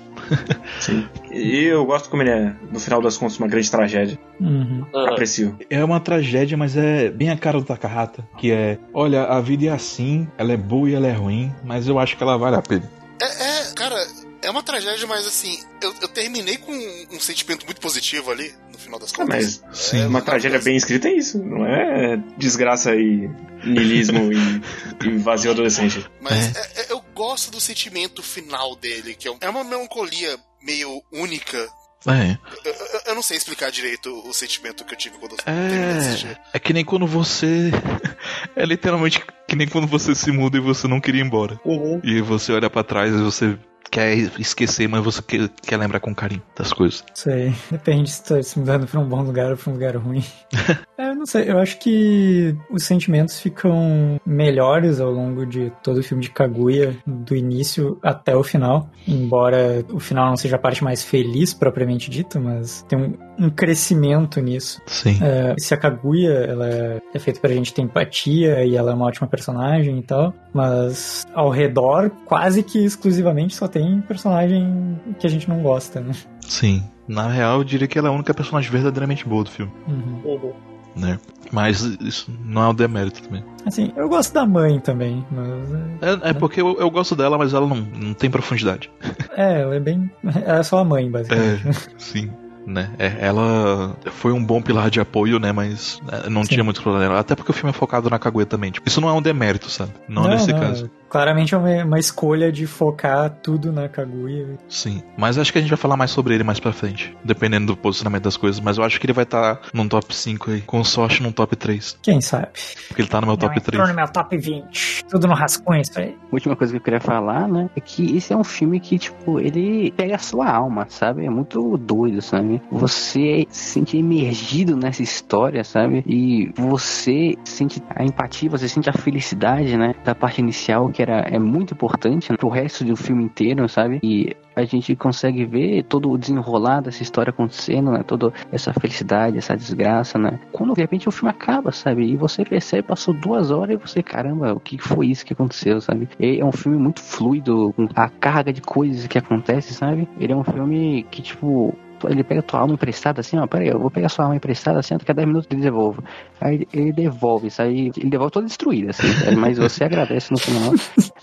[0.80, 1.08] Sim.
[1.32, 4.18] E eu gosto como ele é, no final das contas, uma grande tragédia.
[4.40, 4.86] Uhum.
[5.08, 5.58] Aprecio.
[5.70, 8.28] É uma tragédia, mas é bem a cara do Takahata.
[8.38, 11.88] Que é, olha, a vida é assim, ela é boa e ela é ruim, mas
[11.88, 13.03] eu acho que ela vale a pena.
[13.24, 14.08] É, é, cara,
[14.42, 18.54] é uma tragédia, mas assim, eu, eu terminei com um, um sentimento muito positivo ali,
[18.72, 19.62] no final das Ah, contas.
[19.70, 20.02] mas Sim.
[20.02, 21.38] É, uma tragédia bem escrita é isso.
[21.44, 23.30] Não é desgraça e
[23.64, 26.06] niilismo e, e vazio adolescente.
[26.22, 30.38] Mas é- é- eu gosto do sentimento final dele, que é, um- é uma melancolia
[30.62, 31.68] meio única.
[32.08, 32.38] É.
[32.66, 35.78] Eu, eu- eu não sei explicar direito o sentimento que eu tive quando eu terminei
[35.94, 36.28] de assistir.
[36.28, 37.72] É, é que nem quando você.
[38.56, 41.60] É literalmente que nem quando você se muda e você não queria ir embora.
[41.66, 42.00] Uhum.
[42.04, 43.58] E você olha pra trás e você
[43.92, 47.04] quer esquecer, mas você quer, quer lembrar com carinho das coisas.
[47.14, 47.54] Sei.
[47.72, 50.24] Depende se tá se mudando pra um bom lugar ou pra um lugar ruim.
[50.98, 51.50] é, não sei.
[51.50, 56.96] Eu acho que os sentimentos ficam melhores ao longo de todo o filme de Kaguya,
[57.06, 58.90] do início até o final.
[59.08, 63.50] Embora o final não seja a parte mais feliz, propriamente dita, mas tem um, um
[63.50, 64.82] crescimento nisso.
[64.88, 65.18] Sim.
[65.22, 68.94] É, se a Kaguya ela é, é feita pra gente ter empatia e ela é
[68.94, 75.28] uma ótima personagem e tal, mas ao redor, quase que exclusivamente só tem personagem que
[75.28, 76.14] a gente não gosta, né?
[76.42, 76.84] Sim.
[77.08, 80.54] Na real, eu diria que ela é a única personagem verdadeiramente boa do filme, Uhum.
[80.96, 81.20] Né?
[81.52, 83.44] Mas isso não é um demérito também.
[83.66, 86.24] Assim, eu gosto da mãe também, mas.
[86.24, 88.92] É, é porque eu, eu gosto dela, mas ela não, não tem profundidade.
[89.36, 90.10] É, é, ela é bem.
[90.46, 91.68] Ela é só a mãe, basicamente.
[91.68, 92.32] É, sim.
[92.66, 92.92] Né?
[92.98, 95.52] É, ela foi um bom pilar de apoio, né?
[95.52, 96.50] Mas é, não Sim.
[96.50, 97.20] tinha muito problema.
[97.20, 98.72] Até porque o filme é focado na Kaguya também.
[98.72, 99.92] Tipo, isso não é um demérito, sabe?
[100.08, 100.90] Não, nesse caso.
[101.14, 104.58] Claramente é uma, uma escolha de focar tudo na Kaguya.
[104.68, 105.04] Sim.
[105.16, 107.16] Mas acho que a gente vai falar mais sobre ele mais pra frente.
[107.24, 108.60] Dependendo do posicionamento das coisas.
[108.60, 110.62] Mas eu acho que ele vai estar num top 5 aí.
[110.62, 112.00] Com sorte num top 3.
[112.02, 112.48] Quem sabe?
[112.88, 113.88] Porque ele tá no meu top 3.
[113.88, 115.06] no meu top 20.
[115.08, 116.18] Tudo no rascunho, isso aí.
[116.32, 118.98] A última coisa que eu queria falar, né, é que esse é um filme que,
[118.98, 121.28] tipo, ele pega a sua alma, sabe?
[121.28, 122.60] É muito doido, sabe?
[122.72, 126.04] Você se sente emergido nessa história, sabe?
[126.08, 131.20] E você sente a empatia, você sente a felicidade, né, da parte inicial, que era,
[131.20, 134.00] é muito importante pro resto do filme inteiro, sabe?
[134.04, 138.04] E a gente consegue ver todo o desenrolar dessa história acontecendo, né?
[138.04, 140.40] Toda essa felicidade, essa desgraça, né?
[140.52, 142.06] Quando de repente o filme acaba, sabe?
[142.06, 145.82] E você percebe, passou duas horas e você, caramba, o que foi isso que aconteceu,
[145.82, 146.08] sabe?
[146.20, 150.08] E é um filme muito fluido, com a carga de coisas que acontece, sabe?
[150.20, 151.76] Ele é um filme que, tipo,
[152.10, 154.96] ele pega tua alma emprestada assim, ó, peraí, eu vou pegar sua alma emprestada assim,
[154.98, 156.00] daqui a 10 minutos ele devolve.
[156.42, 159.36] Aí ele- devolve, isso aí, ele devolve toda destruída, assim, sabe?
[159.38, 160.74] mas você agradece no final.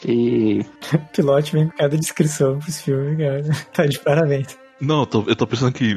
[0.04, 0.64] E
[1.14, 3.42] pilote vem com cada descrição pros filmes, cara.
[3.72, 4.58] Tá de parabéns.
[4.80, 5.96] Não, eu tô, eu tô pensando aqui.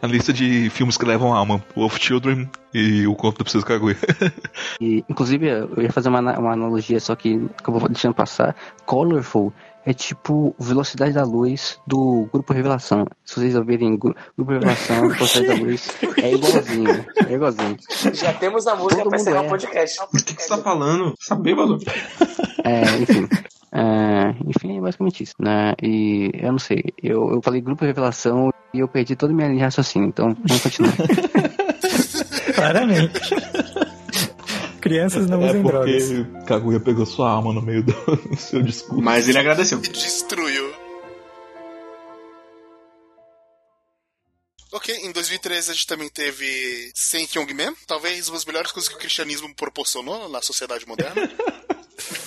[0.00, 3.96] a lista de filmes que levam alma: Wolf Children e O Conto da Princesa Kaguya.
[4.80, 8.54] E, inclusive, eu ia fazer uma, uma analogia, só que acabou deixando passar.
[8.86, 9.52] Colorful
[9.86, 13.06] é tipo Velocidade da Luz do Grupo Revelação.
[13.24, 15.88] Se vocês ouvirem Gru- Grupo Revelação, Velocidade da Luz,
[16.22, 17.06] é igualzinho.
[17.28, 17.76] É igualzinho.
[18.14, 19.46] Já temos a música Todo pra mundo encerrar é.
[19.46, 19.98] o podcast.
[20.10, 21.14] Por que, que você tá falando?
[21.18, 21.78] Você tá bêbado?
[22.64, 23.28] É, enfim.
[23.72, 25.74] É, enfim, é basicamente isso, né?
[25.80, 29.46] E eu não sei, eu, eu falei Grupo Revelação e eu perdi toda a minha
[29.48, 30.92] linha de raciocínio, então vamos continuar.
[32.54, 33.20] Claramente.
[34.80, 36.04] Crianças não é usem drogas.
[36.04, 37.92] porque Kaguya pegou sua alma no meio do
[38.36, 39.00] seu discurso.
[39.02, 39.78] Mas ele agradeceu.
[39.80, 40.72] Destruiu.
[44.72, 48.94] Ok, em 2013 a gente também teve Saint Young-man, talvez uma das melhores coisas que
[48.94, 51.28] o cristianismo proporcionou na sociedade moderna.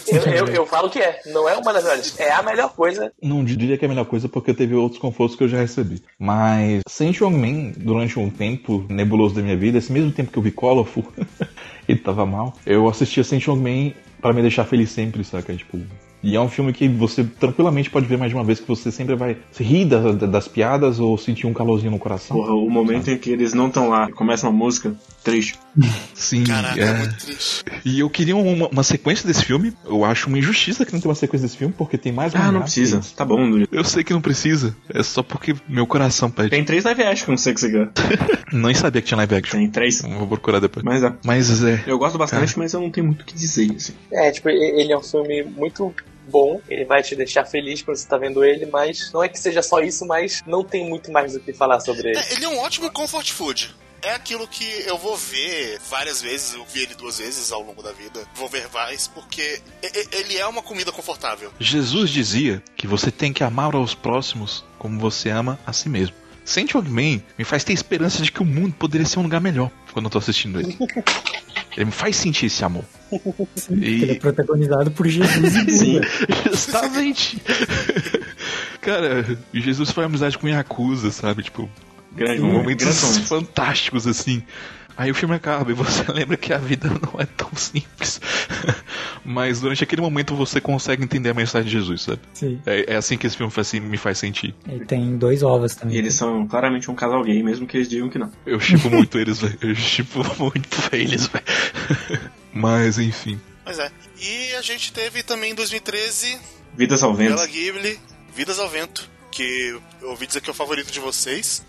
[0.08, 1.22] Eu, eu, eu falo que é.
[1.28, 2.20] Não é uma das melhores.
[2.20, 3.12] É a melhor coisa.
[3.22, 6.02] Não diria que é a melhor coisa porque teve outros confortos que eu já recebi.
[6.20, 10.44] Mas Saint Man, durante um tempo nebuloso da minha vida, esse mesmo tempo que eu
[10.44, 11.06] vi Colorful
[11.88, 15.56] e tava mal, eu assistia Saint Man pra me deixar feliz sempre, saca?
[15.56, 15.80] Tipo.
[16.24, 18.90] E é um filme que você tranquilamente pode ver mais de uma vez, que você
[18.92, 22.38] sempre vai se rir das, das piadas ou sentir um calorzinho no coração.
[22.38, 25.56] Porra, o momento em que eles não estão lá, começa uma música, triste.
[26.14, 26.84] Sim, Caraca, é.
[26.88, 27.66] é muito triste.
[27.84, 29.74] E eu queria uma, uma sequência desse filme.
[29.86, 32.52] Eu acho uma injustiça que não tem uma sequência desse filme, porque tem mais Ah,
[32.52, 33.02] não precisa.
[33.02, 33.40] tem- Tá bom.
[33.72, 34.76] Eu sei que não precisa.
[34.90, 36.50] É só porque meu coração pede.
[36.52, 37.90] Tem três live action, não sei o que você quer.
[38.54, 39.60] Nem sabia que tinha live action.
[39.60, 40.02] Tem três.
[40.02, 40.86] Vou procurar depois.
[40.86, 41.14] Mas é.
[41.26, 41.84] Mas é.
[41.86, 43.94] Eu gosto bastante, mas eu não tenho muito o que dizer, assim.
[44.12, 45.94] É, tipo, ele é um filme muito
[46.28, 46.62] bom.
[46.70, 49.62] Ele vai te deixar feliz quando você tá vendo ele, mas não é que seja
[49.62, 52.20] só isso, mas não tem muito mais do que falar sobre ele.
[52.20, 53.76] É, ele é um ótimo comfort food.
[54.02, 57.82] É aquilo que eu vou ver várias vezes, eu vi ele duas vezes ao longo
[57.82, 59.62] da vida, vou ver mais, porque
[60.12, 61.50] ele é uma comida confortável.
[61.58, 66.23] Jesus dizia que você tem que amar aos próximos como você ama a si mesmo.
[66.46, 69.72] Saint Man me faz ter esperança de que o mundo poderia ser um lugar melhor
[69.92, 70.78] quando eu tô assistindo ele.
[71.76, 72.86] Ele me faz sentir esse amor.
[73.72, 75.72] Ele é E, protagonizado por Jesus e.
[75.72, 76.02] Sim.
[76.52, 77.42] justamente.
[78.80, 81.42] Cara, Jesus foi amizade com Yakuza, sabe?
[81.42, 81.68] Tipo,
[82.16, 84.44] Grande momentos Grande fantásticos, assim.
[84.96, 88.22] Aí o filme acaba e você lembra que a vida não é tão simples.
[89.26, 92.20] Mas durante aquele momento você consegue entender a mensagem de Jesus, sabe?
[92.34, 92.62] Sim.
[92.66, 94.54] É, é assim que esse filme faz, me faz sentir.
[94.68, 95.96] E tem dois ovos também.
[95.96, 98.32] E eles são claramente um casal gay, mesmo que eles digam que não.
[98.46, 99.58] Eu chipo muito eles, velho.
[99.62, 101.46] Eu chipo muito eles, velho.
[102.54, 103.40] Mas enfim.
[103.66, 103.90] Mas é.
[104.22, 106.38] E a gente teve também em 2013
[106.76, 107.36] Vidas ao vento.
[107.36, 108.00] Bela Ghibli,
[108.36, 111.64] Vidas ao Vento, que eu ouvi dizer que é o favorito de vocês.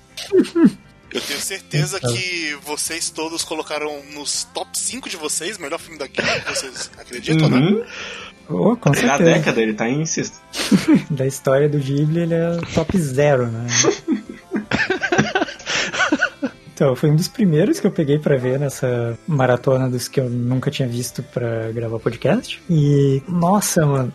[1.14, 6.06] Eu tenho certeza que vocês todos colocaram nos top 5 de vocês, melhor filme da
[6.08, 7.58] Ghibli, vocês acreditam, né?
[7.58, 7.84] Uhum.
[8.48, 9.22] Oh, com Da certeza.
[9.24, 10.38] década, ele tá em sexto.
[11.10, 13.66] Da história do Ghibli, ele é top zero, né?
[16.74, 20.28] Então, foi um dos primeiros que eu peguei pra ver nessa maratona dos que eu
[20.28, 22.60] nunca tinha visto pra gravar podcast.
[22.68, 24.12] E, nossa, mano,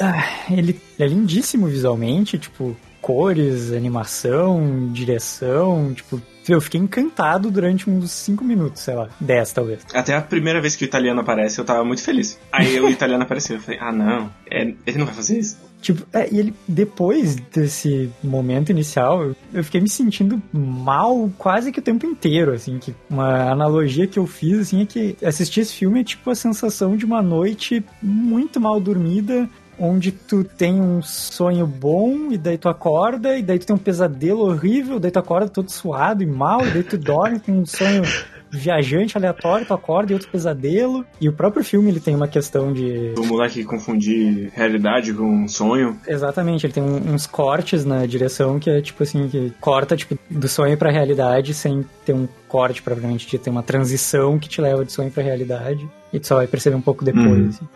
[0.00, 2.74] ah, ele é lindíssimo visualmente, tipo,
[3.08, 9.80] cores, animação, direção, tipo, eu fiquei encantado durante uns 5 minutos, sei lá, 10 talvez.
[9.94, 12.38] Até a primeira vez que o italiano aparece, eu tava muito feliz.
[12.52, 15.56] Aí o italiano apareceu, eu falei, ah não, é- ele não vai fazer isso.
[15.80, 21.72] Tipo, é, e ele, depois desse momento inicial, eu, eu fiquei me sentindo mal quase
[21.72, 25.60] que o tempo inteiro, assim, que uma analogia que eu fiz, assim, é que assistir
[25.60, 29.48] esse filme é tipo a sensação de uma noite muito mal dormida,
[29.78, 33.78] onde tu tem um sonho bom, e daí tu acorda, e daí tu tem um
[33.78, 37.66] pesadelo horrível, daí tu acorda todo suado e mal, e daí tu dorme, tem um
[37.66, 38.02] sonho
[38.50, 41.04] viajante aleatório, tu acorda e outro pesadelo.
[41.20, 45.98] E o próprio filme, ele tem uma questão de O moleque confundir realidade com sonho.
[46.06, 50.18] Exatamente, ele tem um- uns cortes na direção que é tipo assim, que corta tipo,
[50.30, 54.60] do sonho pra realidade sem ter um corte propriamente dito, tem uma transição que te
[54.62, 57.26] leva de sonho pra realidade e tu só vai perceber um pouco depois.
[57.26, 57.48] Uhum.
[57.48, 57.68] assim.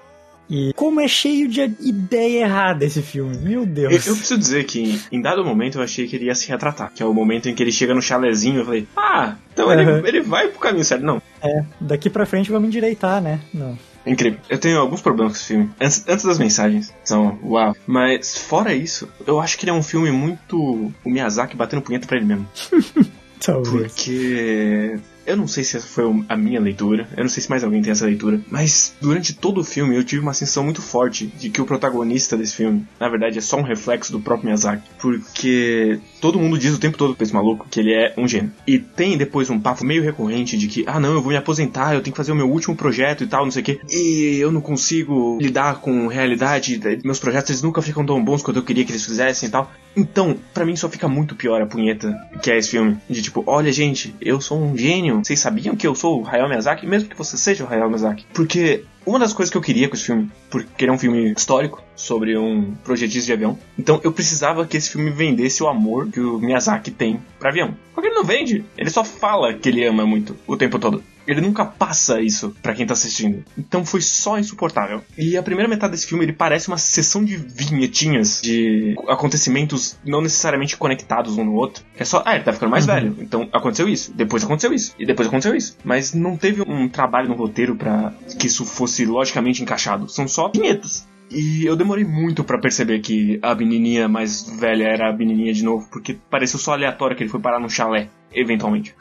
[0.55, 4.07] E como é cheio de ideia errada esse filme, meu Eu, Deus.
[4.07, 6.93] eu preciso dizer que em dado momento eu achei que ele ia se retratar.
[6.95, 9.73] Que é o momento em que ele chega no chalezinho eu falei, ah, então Uhum.
[9.81, 11.03] ele, ele vai pro caminho certo.
[11.05, 13.41] Não, É, daqui pra frente vamos endireitar, né?
[13.55, 13.79] Não.
[14.05, 14.39] É incrível.
[14.51, 15.71] Eu tenho alguns problemas com esse filme.
[15.81, 17.75] Antes, antes das mensagens, são uau.
[17.87, 20.93] Mas fora isso, eu acho que ele é um filme muito.
[21.05, 22.47] O Miyazaki batendo punheta pra ele mesmo.
[23.41, 23.93] Talvez.
[23.95, 24.99] Porque.
[25.25, 27.83] Eu não sei se essa foi a minha leitura, eu não sei se mais alguém
[27.83, 31.51] tem essa leitura, mas durante todo o filme eu tive uma sensação muito forte de
[31.51, 34.89] que o protagonista desse filme, na verdade, é só um reflexo do próprio Miyazaki.
[34.99, 38.53] Porque todo mundo diz o tempo todo pra esse maluco que ele é um gênio.
[38.65, 41.95] E tem depois um papo meio recorrente de que, ah não, eu vou me aposentar,
[41.95, 43.81] eu tenho que fazer o meu último projeto e tal, não sei o quê.
[43.91, 48.59] E eu não consigo lidar com realidade, meus projetos eles nunca ficam tão bons quanto
[48.59, 49.73] eu queria que eles fizessem e tal.
[49.97, 52.97] Então, pra mim só fica muito pior a punheta que é esse filme.
[53.11, 56.49] De tipo, olha gente, eu sou um gênio, vocês sabiam que eu sou o Hayao
[56.49, 58.25] Miyazaki, mesmo que você seja o Hayao Miyazaki?
[58.33, 61.33] Porque uma das coisas que eu queria com esse filme, porque ele é um filme
[61.33, 66.09] histórico sobre um projetista de avião, então eu precisava que esse filme vendesse o amor
[66.09, 67.77] que o Miyazaki tem pra avião.
[67.95, 71.03] Porque ele não vende, ele só fala que ele ama muito o tempo todo.
[71.27, 73.45] Ele nunca passa isso pra quem tá assistindo.
[73.57, 75.03] Então foi só insuportável.
[75.17, 80.21] E a primeira metade desse filme ele parece uma sessão de vinhetinhas de acontecimentos não
[80.21, 81.85] necessariamente conectados um no outro.
[81.97, 83.17] É só, ah, ele tá ficando mais velho.
[83.21, 85.77] Então aconteceu isso, depois aconteceu isso, e depois aconteceu isso.
[85.85, 90.09] Mas não teve um trabalho no roteiro pra que isso fosse logicamente encaixado.
[90.09, 91.07] São só vinhetas.
[91.31, 95.65] E eu demorei muito pra perceber que a menininha mais velha era a menininha de
[95.65, 98.95] novo, porque pareceu só aleatório que ele foi parar num chalé, eventualmente.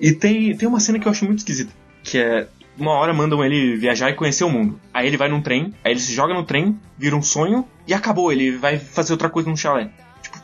[0.00, 1.72] e tem, tem uma cena que eu acho muito esquisita,
[2.02, 2.48] que é
[2.78, 4.78] uma hora mandam ele viajar e conhecer o mundo.
[4.92, 7.94] Aí ele vai num trem, aí ele se joga no trem, vira um sonho e
[7.94, 9.90] acabou, ele vai fazer outra coisa num chalé.
[10.22, 10.38] Tipo,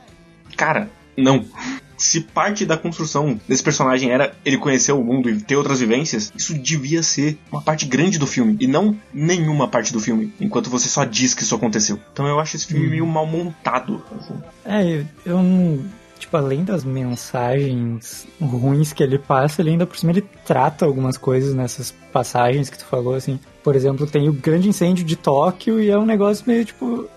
[0.57, 1.45] cara, não.
[1.97, 6.33] Se parte da construção desse personagem era ele conhecer o mundo e ter outras vivências,
[6.37, 10.69] isso devia ser uma parte grande do filme e não nenhuma parte do filme, enquanto
[10.69, 12.01] você só diz que isso aconteceu.
[12.13, 14.03] Então eu acho esse filme meio mal montado.
[14.19, 14.35] assim.
[14.65, 15.85] É, eu, eu não.
[16.23, 21.19] Tipo, além das mensagens ruins que ele passa, ele ainda por cima ele trata algumas
[21.19, 23.41] coisas nessas passagens que tu falou, assim.
[23.61, 27.09] Por exemplo, tem o grande incêndio de Tóquio e é um negócio meio tipo.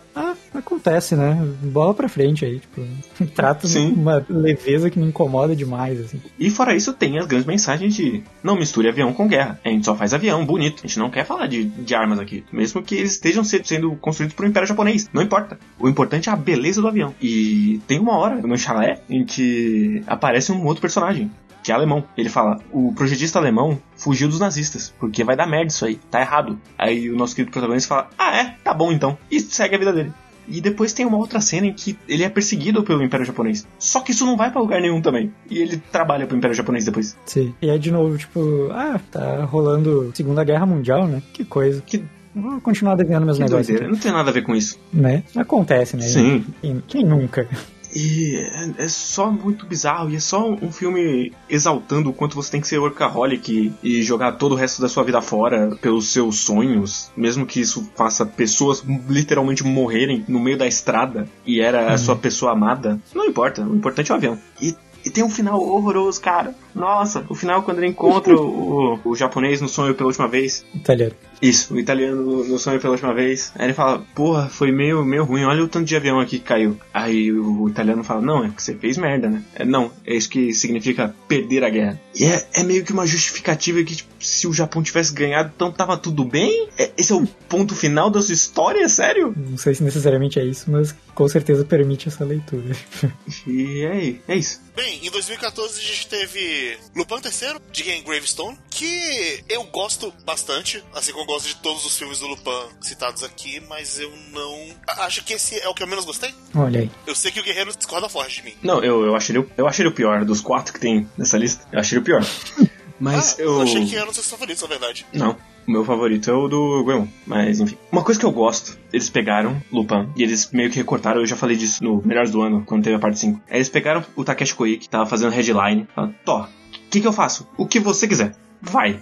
[0.60, 1.38] Acontece, né?
[1.64, 2.82] Bola pra frente aí, tipo.
[3.36, 3.94] Trata Sim.
[3.94, 6.22] uma leveza que me incomoda demais, assim.
[6.40, 9.60] E fora isso, tem as grandes mensagens de não misture avião com guerra.
[9.64, 10.82] A gente só faz avião bonito.
[10.84, 12.44] A gente não quer falar de, de armas aqui.
[12.52, 15.10] Mesmo que eles estejam se- sendo construídos pro Império Japonês.
[15.14, 15.60] Não importa.
[15.80, 17.14] O importante é a beleza do avião.
[17.22, 21.30] E tem uma hora no chalé em que aparece um outro personagem.
[21.64, 22.04] Que é alemão.
[22.16, 26.22] Ele fala: o projetista alemão fugiu dos nazistas, porque vai dar merda isso aí, tá
[26.22, 26.60] errado.
[26.78, 29.18] Aí o nosso querido protagonista fala: ah, é, tá bom então.
[29.32, 30.14] E segue a vida dele.
[30.48, 33.68] E depois tem uma outra cena em que ele é perseguido pelo Império Japonês.
[33.80, 35.32] Só que isso não vai pra lugar nenhum também.
[35.50, 37.18] E ele trabalha pro Império Japonês depois.
[37.26, 37.54] Sim.
[37.62, 41.22] E é de novo, tipo, ah, tá rolando Segunda Guerra Mundial, né?
[41.34, 41.82] Que coisa.
[41.82, 42.04] Que,
[42.36, 43.68] Vou continuar desenhando meus que negócios.
[43.68, 43.90] doideira.
[43.92, 44.78] Não tem nada a ver com isso.
[44.92, 45.24] Né?
[45.38, 46.04] Acontece, né?
[46.04, 46.46] Sim.
[46.86, 47.48] Quem nunca?
[47.96, 50.12] E é, é só muito bizarro.
[50.12, 54.34] E é só um filme exaltando o quanto você tem que ser workaholic e jogar
[54.34, 57.10] todo o resto da sua vida fora pelos seus sonhos.
[57.16, 62.18] Mesmo que isso faça pessoas literalmente morrerem no meio da estrada e era a sua
[62.18, 63.00] pessoa amada.
[63.14, 63.64] Não importa.
[63.64, 64.38] O importante é o avião.
[64.62, 64.76] E
[65.06, 66.56] e tem um final horroroso, cara.
[66.74, 70.66] Nossa, o final quando ele encontra o, o japonês no sonho pela última vez.
[70.74, 71.14] Italiano.
[71.42, 73.52] Isso, o italiano no, no sonho pela última vez.
[73.56, 76.46] Aí ele fala, porra, foi meio, meio ruim, olha o tanto de avião aqui que
[76.46, 76.78] caiu.
[76.94, 79.44] Aí o, o italiano fala, não, é que você fez merda, né?
[79.56, 82.02] É, não, é isso que significa perder a guerra.
[82.16, 85.72] E é, é meio que uma justificativa que, tipo, se o Japão tivesse ganhado, então
[85.72, 86.70] tava tudo bem?
[86.78, 88.88] É- esse é o ponto final da sua história?
[88.88, 89.34] Sério?
[89.36, 92.76] Não sei se necessariamente é isso, mas com certeza permite essa leitura.
[93.48, 94.62] E é, é isso.
[94.76, 100.84] Bem, em 2014 a gente teve Lupin III, de Game Gravestone, que eu gosto bastante,
[100.94, 102.52] assim como eu gosto de todos os filmes do Lupin
[102.82, 104.70] citados aqui, mas eu não.
[105.04, 106.34] Acho que esse é o que eu menos gostei.
[106.54, 106.92] Olha aí.
[107.08, 108.54] Eu sei que o Guerreiro discorda forte de mim.
[108.62, 111.10] Não, eu, eu, achei ele, o- eu achei ele o pior dos quatro que tem
[111.18, 111.66] nessa lista.
[111.72, 112.24] Eu achei ele o pior.
[113.00, 113.62] Mas ah, eu.
[113.62, 115.06] achei que era um dos seus favoritos, na verdade.
[115.12, 115.36] Não.
[115.68, 117.08] O meu favorito é o do Goemon.
[117.26, 117.76] Mas, enfim.
[117.92, 121.36] Uma coisa que eu gosto, eles pegaram Lupin e eles meio que recortaram, eu já
[121.36, 123.42] falei disso no Melhores do Ano, quando teve a parte 5.
[123.50, 127.08] Aí eles pegaram o Takeshi Koike, que tava fazendo headline, falaram, Tó, o que que
[127.08, 127.48] eu faço?
[127.58, 128.34] O que você quiser.
[128.62, 129.02] Vai.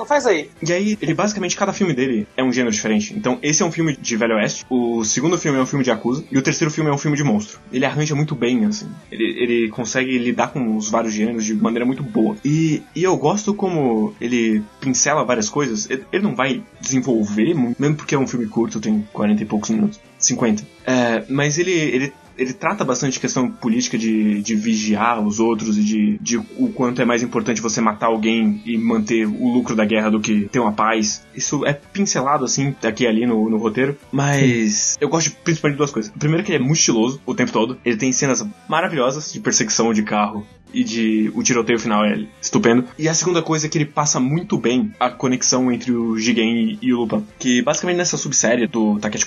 [0.00, 0.48] Então faz aí.
[0.66, 3.12] E aí, ele basicamente, cada filme dele é um gênero diferente.
[3.14, 5.90] Então, esse é um filme de Velho Oeste, o segundo filme é um filme de
[5.90, 7.60] Yakuza, e o terceiro filme é um filme de monstro.
[7.70, 8.88] Ele arranja muito bem, assim.
[9.12, 12.34] Ele, ele consegue lidar com os vários gêneros de maneira muito boa.
[12.42, 15.90] E, e eu gosto como ele pincela várias coisas.
[15.90, 19.68] Ele, ele não vai desenvolver, mesmo porque é um filme curto, tem 40 e poucos
[19.68, 20.00] minutos.
[20.18, 20.62] 50.
[20.86, 25.82] É, mas ele, ele ele trata bastante questão política de, de vigiar os outros e
[25.82, 29.84] de, de o quanto é mais importante você matar alguém e manter o lucro da
[29.84, 31.22] guerra do que ter uma paz.
[31.34, 35.78] Isso é pincelado assim aqui e ali no, no roteiro, mas eu gosto principalmente de
[35.78, 36.10] duas coisas.
[36.18, 37.78] Primeiro que ele é muito estiloso o tempo todo.
[37.84, 42.84] Ele tem cenas maravilhosas de perseguição de carro e de o tiroteio final é estupendo.
[42.98, 46.78] E a segunda coisa é que ele passa muito bem a conexão entre o Jigen
[46.80, 49.26] e, e o Lupin, que basicamente nessa subsérie do Takeshi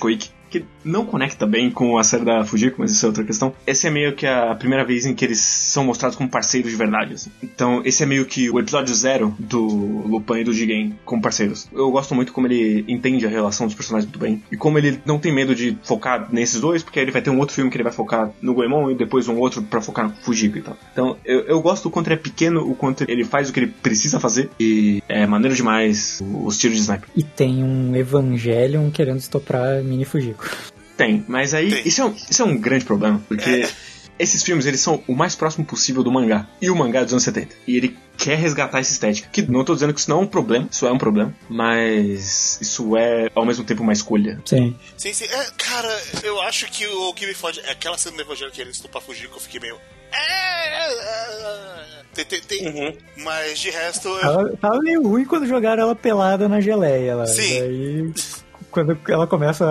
[0.54, 3.52] que não conecta bem com a série da Fujiko, mas isso é outra questão.
[3.66, 6.76] Essa é meio que a primeira vez em que eles são mostrados como parceiros de
[6.76, 7.30] verdade, assim.
[7.42, 9.66] Então, esse é meio que o episódio zero do
[10.06, 11.68] Lupin e do Jigen como parceiros.
[11.72, 14.42] Eu gosto muito como ele entende a relação dos personagens muito bem.
[14.52, 17.30] E como ele não tem medo de focar nesses dois, porque aí ele vai ter
[17.30, 20.08] um outro filme que ele vai focar no Goemon e depois um outro pra focar
[20.08, 20.76] no Fujiko e tal.
[20.92, 23.60] Então, eu, eu gosto o quanto ele é pequeno, o quanto ele faz o que
[23.60, 24.50] ele precisa fazer.
[24.60, 27.08] E é maneiro demais os tiros de sniper.
[27.16, 30.43] E tem um Evangelion querendo estoprar Mini Fujiko.
[30.96, 31.88] Tem, mas aí Tem.
[31.88, 33.70] Isso, é um, isso é um grande problema, porque É.
[34.18, 36.46] esses filmes eles são o mais próximo possível do mangá.
[36.62, 37.54] E o mangá é dos anos 70.
[37.66, 39.28] E ele quer resgatar essa estética.
[39.32, 42.60] Que não tô dizendo que isso não é um problema, isso é um problema, mas
[42.60, 44.40] isso é ao mesmo tempo uma escolha.
[44.44, 44.76] Sim.
[44.96, 45.24] Sim, sim.
[45.24, 48.60] É, cara, eu acho que o que me fode é aquela cena do Evangelho que
[48.60, 49.76] ele estupar fugir que eu fiquei meio.
[50.12, 51.84] É, é, é.
[52.14, 52.96] Tem, tem, tem- Uhum.
[53.24, 57.26] Mas de resto, eu, Ela tava meio ruim quando jogaram ela pelada na geleia lá.
[57.26, 57.58] Sim.
[57.60, 58.12] Daí,
[58.74, 59.64] quando ela começa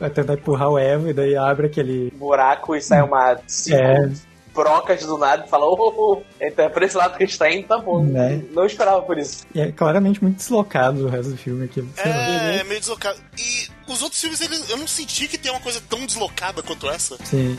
[0.00, 2.10] a, tentar empurrar o Eva, e daí abre aquele.
[2.16, 4.10] Buraco e sai uma cinco É.
[4.54, 6.22] brocas do nada e fala, ô, ô, ô.
[6.40, 8.04] Então é por esse lado que a gente tá indo, tá bom.
[8.04, 8.42] Né?
[8.52, 9.44] Não esperava por isso.
[9.54, 11.80] E é claramente muito deslocado o resto do filme aqui.
[11.80, 12.04] Lá.
[12.04, 13.18] é meio deslocado.
[13.38, 16.88] E os outros filmes, eles, eu não senti que tem uma coisa tão deslocada quanto
[16.88, 17.16] essa.
[17.24, 17.58] Sim.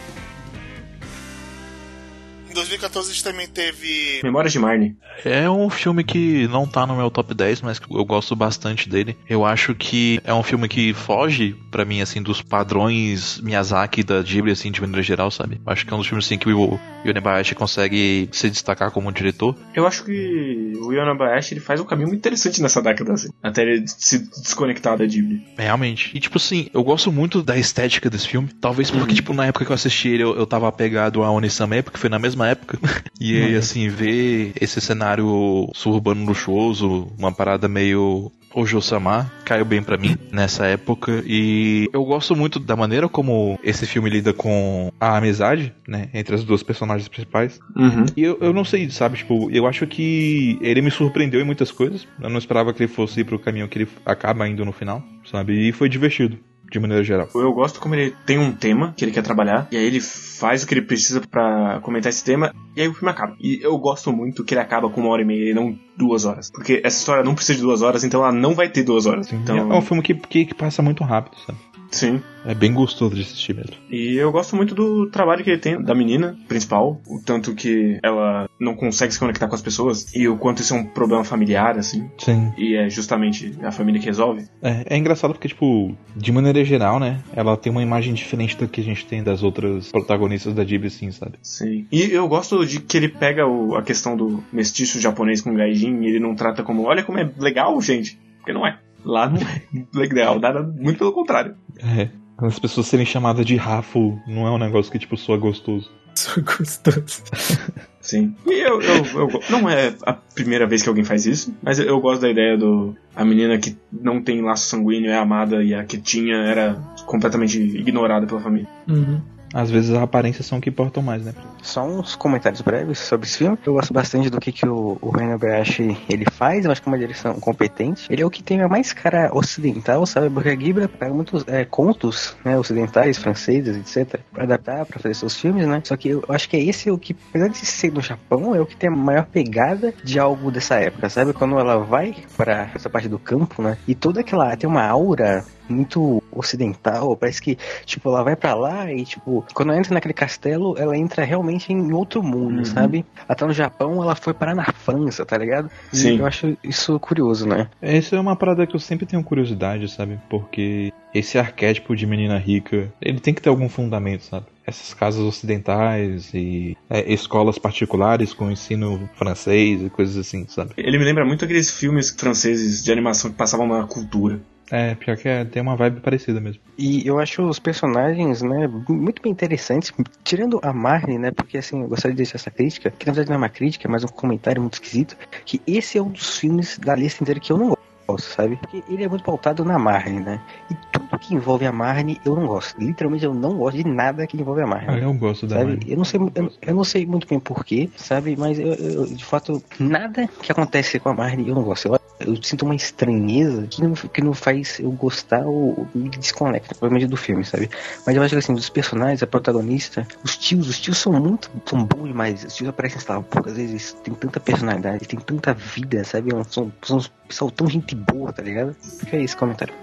[2.51, 4.19] Em 2014 a gente também teve.
[4.21, 4.97] Memórias de Marnie.
[5.23, 9.15] É um filme que não tá no meu top 10, mas eu gosto bastante dele.
[9.29, 14.21] Eu acho que é um filme que foge, pra mim, assim, dos padrões Miyazaki da
[14.21, 15.61] Ghibli, assim, de maneira geral, sabe?
[15.65, 19.55] Acho que é um dos filmes, assim, que o Yonebayashi consegue se destacar como diretor.
[19.73, 23.61] Eu acho que o Yonabayashi ele faz um caminho muito interessante nessa década, assim, até
[23.61, 25.41] ele se desconectar da Ghibli.
[25.57, 26.11] Realmente.
[26.13, 28.49] E, tipo assim, eu gosto muito da estética desse filme.
[28.59, 31.81] Talvez porque, tipo, na época que eu assisti ele, eu, eu tava apegado a Onisame,
[31.81, 32.79] porque foi na mesma época.
[33.23, 39.97] E aí, assim, ver esse cenário suburbano luxuoso, uma parada meio Ojo-sama, caiu bem pra
[39.97, 41.23] mim nessa época.
[41.25, 46.35] E eu gosto muito da maneira como esse filme lida com a amizade, né, entre
[46.35, 47.59] as duas personagens principais.
[47.75, 48.05] Uhum.
[48.15, 51.71] E eu, eu não sei, sabe, tipo, eu acho que ele me surpreendeu em muitas
[51.71, 52.07] coisas.
[52.21, 55.01] Eu não esperava que ele fosse ir pro caminho que ele acaba indo no final,
[55.29, 55.69] sabe?
[55.69, 56.37] E foi divertido,
[56.69, 57.29] de maneira geral.
[57.33, 60.01] Eu gosto como ele tem um tema que ele quer trabalhar, e aí ele
[60.41, 63.35] faz o que ele precisa pra comentar esse tema, e aí o filme acaba.
[63.39, 66.25] E eu gosto muito que ele acaba com uma hora e meia e não duas
[66.25, 66.49] horas.
[66.49, 69.31] Porque essa história não precisa de duas horas, então ela não vai ter duas horas.
[69.31, 71.59] É Então, um filme que, que, que passa muito rápido, sabe?
[71.91, 72.21] sim.
[72.43, 73.75] É bem gostoso de assistir mesmo.
[73.89, 77.99] E eu gosto muito do trabalho que ele tem da menina principal, o tanto que
[78.01, 81.23] ela não consegue se conectar com as pessoas e o quanto isso é um problema
[81.23, 82.09] familiar, assim.
[82.17, 82.51] Sim.
[82.57, 84.45] E é justamente a família que resolve.
[84.61, 87.19] É, é engraçado porque, tipo, de maneira geral, né?
[87.35, 90.87] Ela tem uma imagem diferente do que a gente tem das outras protagonistas da Ghibli,
[90.87, 91.33] assim, sabe?
[91.41, 91.85] Sim.
[91.91, 96.01] E eu gosto de que ele pega o- a questão do mestiço japonês com gaijin
[96.01, 98.17] e ele não trata como, olha como é legal, gente.
[98.37, 98.79] Porque não é.
[99.03, 99.61] Lá não é
[99.93, 101.55] legal, nada, muito pelo contrário.
[101.79, 102.09] É.
[102.37, 105.91] As pessoas serem chamadas de Raffle não é um negócio que, tipo, soa gostoso.
[106.15, 107.23] Sou gostoso.
[108.01, 108.35] Sim.
[108.47, 111.85] E eu, eu, eu Não é a primeira vez que alguém faz isso, mas eu,
[111.85, 112.95] eu gosto da ideia do.
[113.15, 116.73] A menina que não tem laço sanguíneo é amada e a que tinha era
[117.05, 118.67] completamente ignorada pela família.
[118.89, 119.21] Uhum.
[119.53, 121.33] Às vezes as aparências são o que importam mais, né?
[121.61, 123.57] Só uns comentários breves sobre esse filme.
[123.65, 126.65] Eu gosto bastante do que, que o, o Bayashi ele faz.
[126.65, 128.07] Eu acho que é uma direção competente.
[128.09, 130.29] Ele é o que tem a mais cara ocidental, sabe?
[130.29, 134.21] Porque a Ghibli pega muitos é, contos né, ocidentais, franceses, etc.
[134.31, 135.81] Pra adaptar, pra fazer seus filmes, né?
[135.83, 138.61] Só que eu acho que é esse o que, apesar de ser no Japão, é
[138.61, 141.33] o que tem a maior pegada de algo dessa época, sabe?
[141.33, 143.77] Quando ela vai pra essa parte do campo, né?
[143.87, 144.55] E toda aquela...
[144.55, 149.69] tem uma aura muito ocidental, parece que, tipo, ela vai pra lá e, tipo, quando
[149.69, 152.65] ela entra naquele castelo, ela entra realmente em outro mundo, Uhum.
[152.65, 153.05] sabe?
[153.27, 155.69] Até no Japão, ela foi parar na França, tá ligado?
[155.93, 156.19] E Sim.
[156.19, 157.69] eu acho isso curioso, né?
[157.81, 160.19] Essa é uma parada que eu sempre tenho curiosidade, sabe?
[160.29, 164.45] Porque esse arquétipo de menina rica, ele tem que ter algum fundamento, sabe?
[164.65, 170.71] Essas casas ocidentais e é, escolas particulares com ensino francês e coisas assim, sabe?
[170.77, 174.39] Ele me lembra muito aqueles filmes franceses de animação que passavam na cultura.
[174.71, 176.61] É, pior que é, tem uma vibe parecida mesmo.
[176.77, 179.91] E eu acho os personagens, né, muito bem interessantes,
[180.23, 183.29] tirando a Marnie, né, porque assim, eu gostaria de deixar essa crítica, que na verdade
[183.29, 186.37] não é uma crítica, é mais um comentário muito esquisito, que esse é um dos
[186.37, 188.55] filmes da lista inteira que eu não gosto, sabe?
[188.57, 190.39] Porque ele é muito pautado na Marnie, né?
[190.69, 192.79] E tudo que envolve a Marnie eu não gosto.
[192.79, 194.89] Literalmente eu não gosto de nada que envolve a Marnie.
[194.89, 195.71] Ah, eu gosto da Sabe?
[195.71, 195.91] Marnie.
[195.91, 198.35] Eu não sei, eu, eu não sei muito bem porquê, sabe?
[198.37, 201.87] Mas eu, eu, de fato, nada que acontece com a Marnie eu não gosto.
[201.87, 206.75] Eu, eu sinto uma estranheza que não, que não faz eu gostar ou me desconecta,
[206.75, 207.69] provavelmente, do filme, sabe?
[208.05, 211.49] Mas eu acho que assim, dos personagens, a protagonista, os tios, os tios são muito
[211.65, 212.43] são bons demais.
[212.43, 216.31] Os tios aparecem, sei lá, poucas vezes, tem tanta personalidade, tem tanta vida, sabe?
[216.49, 217.01] São, são
[217.31, 218.73] pessoal tão gente boa, tá ligado?
[218.99, 219.73] Fica aí esse comentário.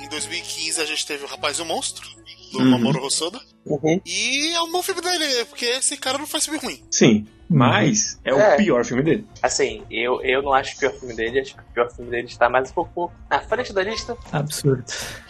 [0.00, 2.08] Em 2015 a gente teve o Rapaz e o Monstro,
[2.52, 2.70] do Uhum.
[2.70, 3.40] Mamoru Hosoda.
[3.64, 4.00] Uhum.
[4.04, 6.82] E é um bom filme dele, porque esse cara não faz filme ruim.
[6.90, 8.56] Sim, mas é, o É.
[8.56, 9.26] pior filme dele.
[9.42, 12.26] Assim, eu, eu não acho o pior filme dele, acho que o pior filme dele
[12.26, 14.16] está mais um pouco na frente da lista.
[14.32, 14.82] Absurdo.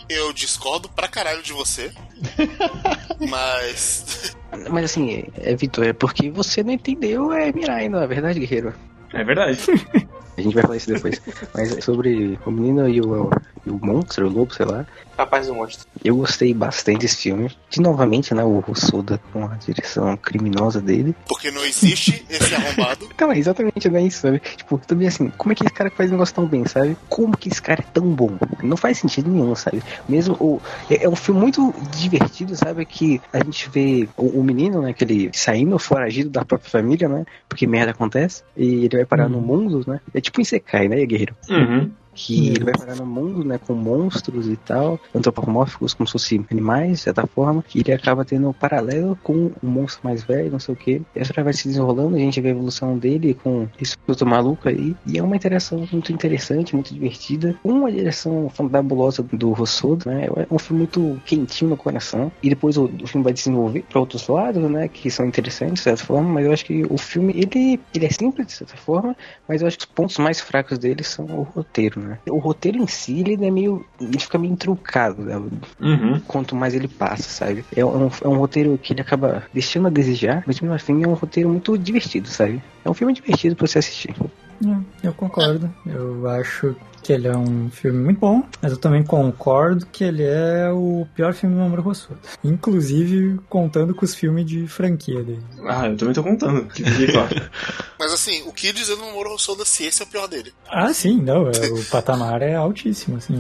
[0.09, 1.93] Eu discordo pra caralho de você.
[3.29, 4.37] mas.
[4.71, 8.75] Mas assim, é, Vitor, é porque você não entendeu é Mirai, não é verdade, guerreiro?
[9.13, 9.59] É verdade.
[10.41, 11.21] A gente vai falar isso depois.
[11.55, 13.31] Mas é sobre o menino e o,
[13.67, 14.87] e o monstro, o lobo, sei lá.
[15.21, 15.87] Rapaz do monstro.
[16.03, 17.55] Eu gostei bastante desse filme.
[17.69, 21.15] De novamente, né, o Rossoda com a direção criminosa dele.
[21.29, 23.11] Porque não existe esse arrombado.
[23.21, 24.41] Então, é exatamente, não é isso, sabe?
[24.57, 26.97] Tipo, também assim, como é que esse cara faz um negócio tão bem, sabe?
[27.07, 28.31] Como que esse cara é tão bom?
[28.63, 29.83] Não faz sentido nenhum, sabe?
[30.09, 30.59] Mesmo o.
[30.89, 32.87] É, é um filme muito divertido, sabe?
[32.87, 34.95] Que a gente vê o, o menino, né?
[34.95, 37.27] Que ele saindo foragido da própria família, né?
[37.47, 38.43] Porque merda acontece.
[38.57, 40.01] E ele vai parar no mundo, né?
[40.15, 41.35] É tipo um Isekai, né, guerreiro?
[41.49, 41.91] Uhum.
[42.15, 46.47] Que ele vai parar no mundo, né, com monstros e tal, antropomórficos, como se fossem
[46.51, 50.51] animais, de certa forma, e ele acaba tendo um paralelo com um monstro mais velho,
[50.51, 51.03] não sei o que.
[51.17, 54.69] A história vai se desenrolando, a gente vê a evolução dele com esse outro maluco
[54.69, 60.27] aí, e é uma interação muito interessante, muito divertida, uma direção fabulosa do Rossodo, né,
[60.27, 64.01] é um filme muito quentinho no coração, e depois o, o filme vai desenvolver para
[64.01, 67.33] outros lados, né, que são interessantes, de certa forma, mas eu acho que o filme,
[67.37, 69.17] ele, ele é simples, de certa forma,
[69.49, 72.19] mas eu acho que os pontos mais fracos dele são o roteiro, né.
[72.29, 73.85] O roteiro em si, ele é meio.
[74.01, 75.37] ele fica meio truncado, né?
[75.81, 76.21] Uhum.
[76.27, 77.65] Quanto mais ele passa, sabe?
[77.75, 81.09] É um, é um roteiro que ele acaba deixando a desejar, mas mesmo assim é
[81.09, 82.63] um roteiro muito divertido, sabe?
[82.85, 84.15] É um filme divertido pra você assistir.
[84.67, 85.73] É, Eu concordo.
[85.87, 90.23] Eu acho que ele é um filme muito bom, mas eu também concordo que ele
[90.23, 92.19] é o pior filme do Mamoru Hosoda.
[92.45, 95.43] Inclusive, contando com os filmes de franquia dele.
[95.67, 96.67] Ah, eu também tô contando.
[97.99, 100.53] Mas assim, o que dizer no Moro Soda se esse é o pior dele?
[100.71, 103.35] Ah, sim, não, é, o patamar é altíssimo, assim.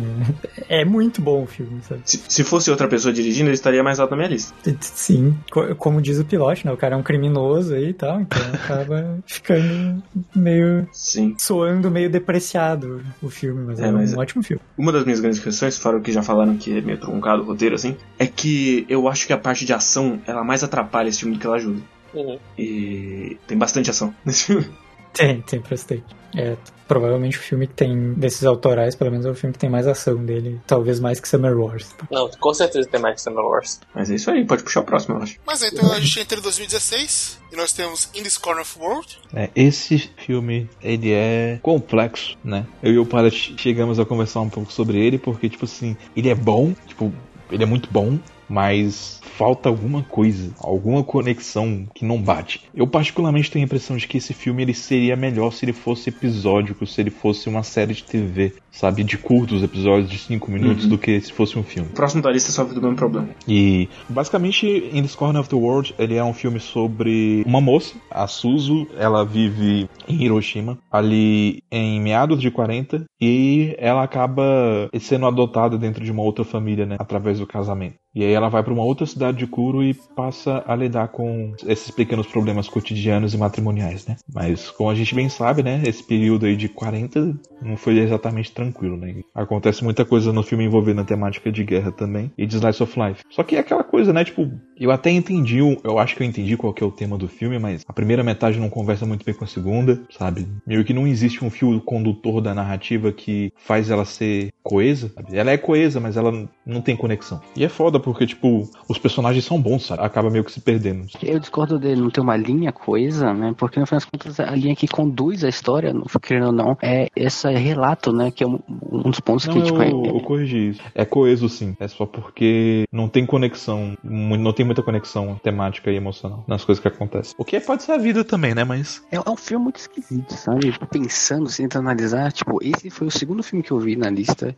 [0.69, 2.03] É, é muito bom o filme, sabe?
[2.05, 4.53] se, se fosse outra pessoa dirigindo, ele estaria mais alto na minha lista.
[4.81, 6.73] Sim, co- como diz o pilote, né?
[6.73, 10.03] O cara é um criminoso aí e tal, então acaba ficando
[10.35, 10.87] meio.
[10.93, 11.35] Sim.
[11.39, 14.63] soando meio depreciado o filme, mas é, É, mas- um ótimo filme.
[14.79, 17.75] Uma das minhas grandes questões, fora que já falaram que é meio truncado o roteiro,
[17.75, 21.35] assim, é que eu acho que a parte de ação, ela mais atrapalha esse filme
[21.37, 21.81] do que ela ajuda.
[22.15, 22.39] Uhum.
[22.59, 24.67] E tem bastante ação nesse filme.
[25.13, 26.05] Tem, tem bastante.
[26.37, 26.57] É
[26.91, 29.87] provavelmente o filme que tem, desses autorais, pelo menos é o filme que tem mais
[29.87, 31.95] ação dele, talvez mais que Summer Wars.
[32.11, 33.79] Não, com certeza tem mais que Summer Wars.
[33.95, 35.37] Mas é isso aí, pode puxar o próximo, eu acho.
[35.47, 39.19] Mas então a gente entra em 2016 e nós temos In This Corner of World.
[39.33, 42.67] É, esse filme, ele é complexo, né?
[42.83, 46.29] Eu e o Para chegamos a conversar um pouco sobre ele, porque, tipo assim, ele
[46.29, 47.13] é bom, tipo,
[47.53, 48.19] ele é muito bom,
[48.51, 52.63] mas falta alguma coisa, alguma conexão que não bate.
[52.75, 56.11] Eu particularmente tenho a impressão de que esse filme ele seria melhor se ele fosse
[56.11, 60.87] episódico, se ele fosse uma série de TV, sabe, de curtos episódios de 5 minutos
[60.87, 61.89] do que se fosse um filme.
[61.91, 63.29] O próximo da lista sofre do mesmo problema.
[63.47, 67.95] E basicamente, In This Corner of the World, ele é um filme sobre uma moça,
[68.11, 75.27] a Suzu, ela vive em Hiroshima, ali em meados de 40, e ela acaba sendo
[75.27, 77.95] adotada dentro de uma outra família, né, através do casamento.
[78.15, 81.55] E aí ela vai para uma outra cidade de Kuro e passa a lidar com
[81.67, 84.17] esses pequenos problemas cotidianos e matrimoniais, né?
[84.33, 88.53] Mas como a gente bem sabe, né, esse período aí de 40 não foi exatamente
[88.53, 89.15] tranquilo, né?
[89.35, 92.99] Acontece muita coisa no filme envolvendo a temática de guerra também e de slice of
[92.99, 93.23] life.
[93.31, 96.57] Só que é aquela coisa, né, tipo, eu até entendi, eu acho que eu entendi
[96.57, 99.35] qual que é o tema do filme, mas a primeira metade não conversa muito bem
[99.35, 100.49] com a segunda, sabe?
[100.67, 105.37] Meio que não existe um fio condutor da narrativa que faz ela ser coesa, sabe?
[105.37, 107.41] Ela é coesa, mas ela não tem conexão.
[107.55, 110.03] E é foda porque, tipo, os personagens são bons, sabe?
[110.03, 111.07] Acaba meio que se perdendo.
[111.23, 113.55] Eu discordo dele não ter uma linha coisa, né?
[113.57, 116.77] Porque no final das contas a linha que conduz a história, não- querendo ou não,
[116.83, 118.31] é esse relato, né?
[118.31, 118.59] Que é um,
[118.91, 120.81] um dos pontos Não, que, tipo, eu, é, eu corrigi isso.
[120.95, 121.77] É coeso sim.
[121.79, 126.81] É só porque não tem conexão, não tem muita conexão temática e emocional nas coisas
[126.81, 127.35] que acontecem.
[127.39, 128.65] O que pode ser a vida também, né?
[128.65, 129.03] Mas.
[129.11, 130.73] É, é um filme muito esquisito, sabe?
[130.91, 134.57] Pensando, assim, tentando analisar, tipo, esse foi o segundo filme que eu vi na lista.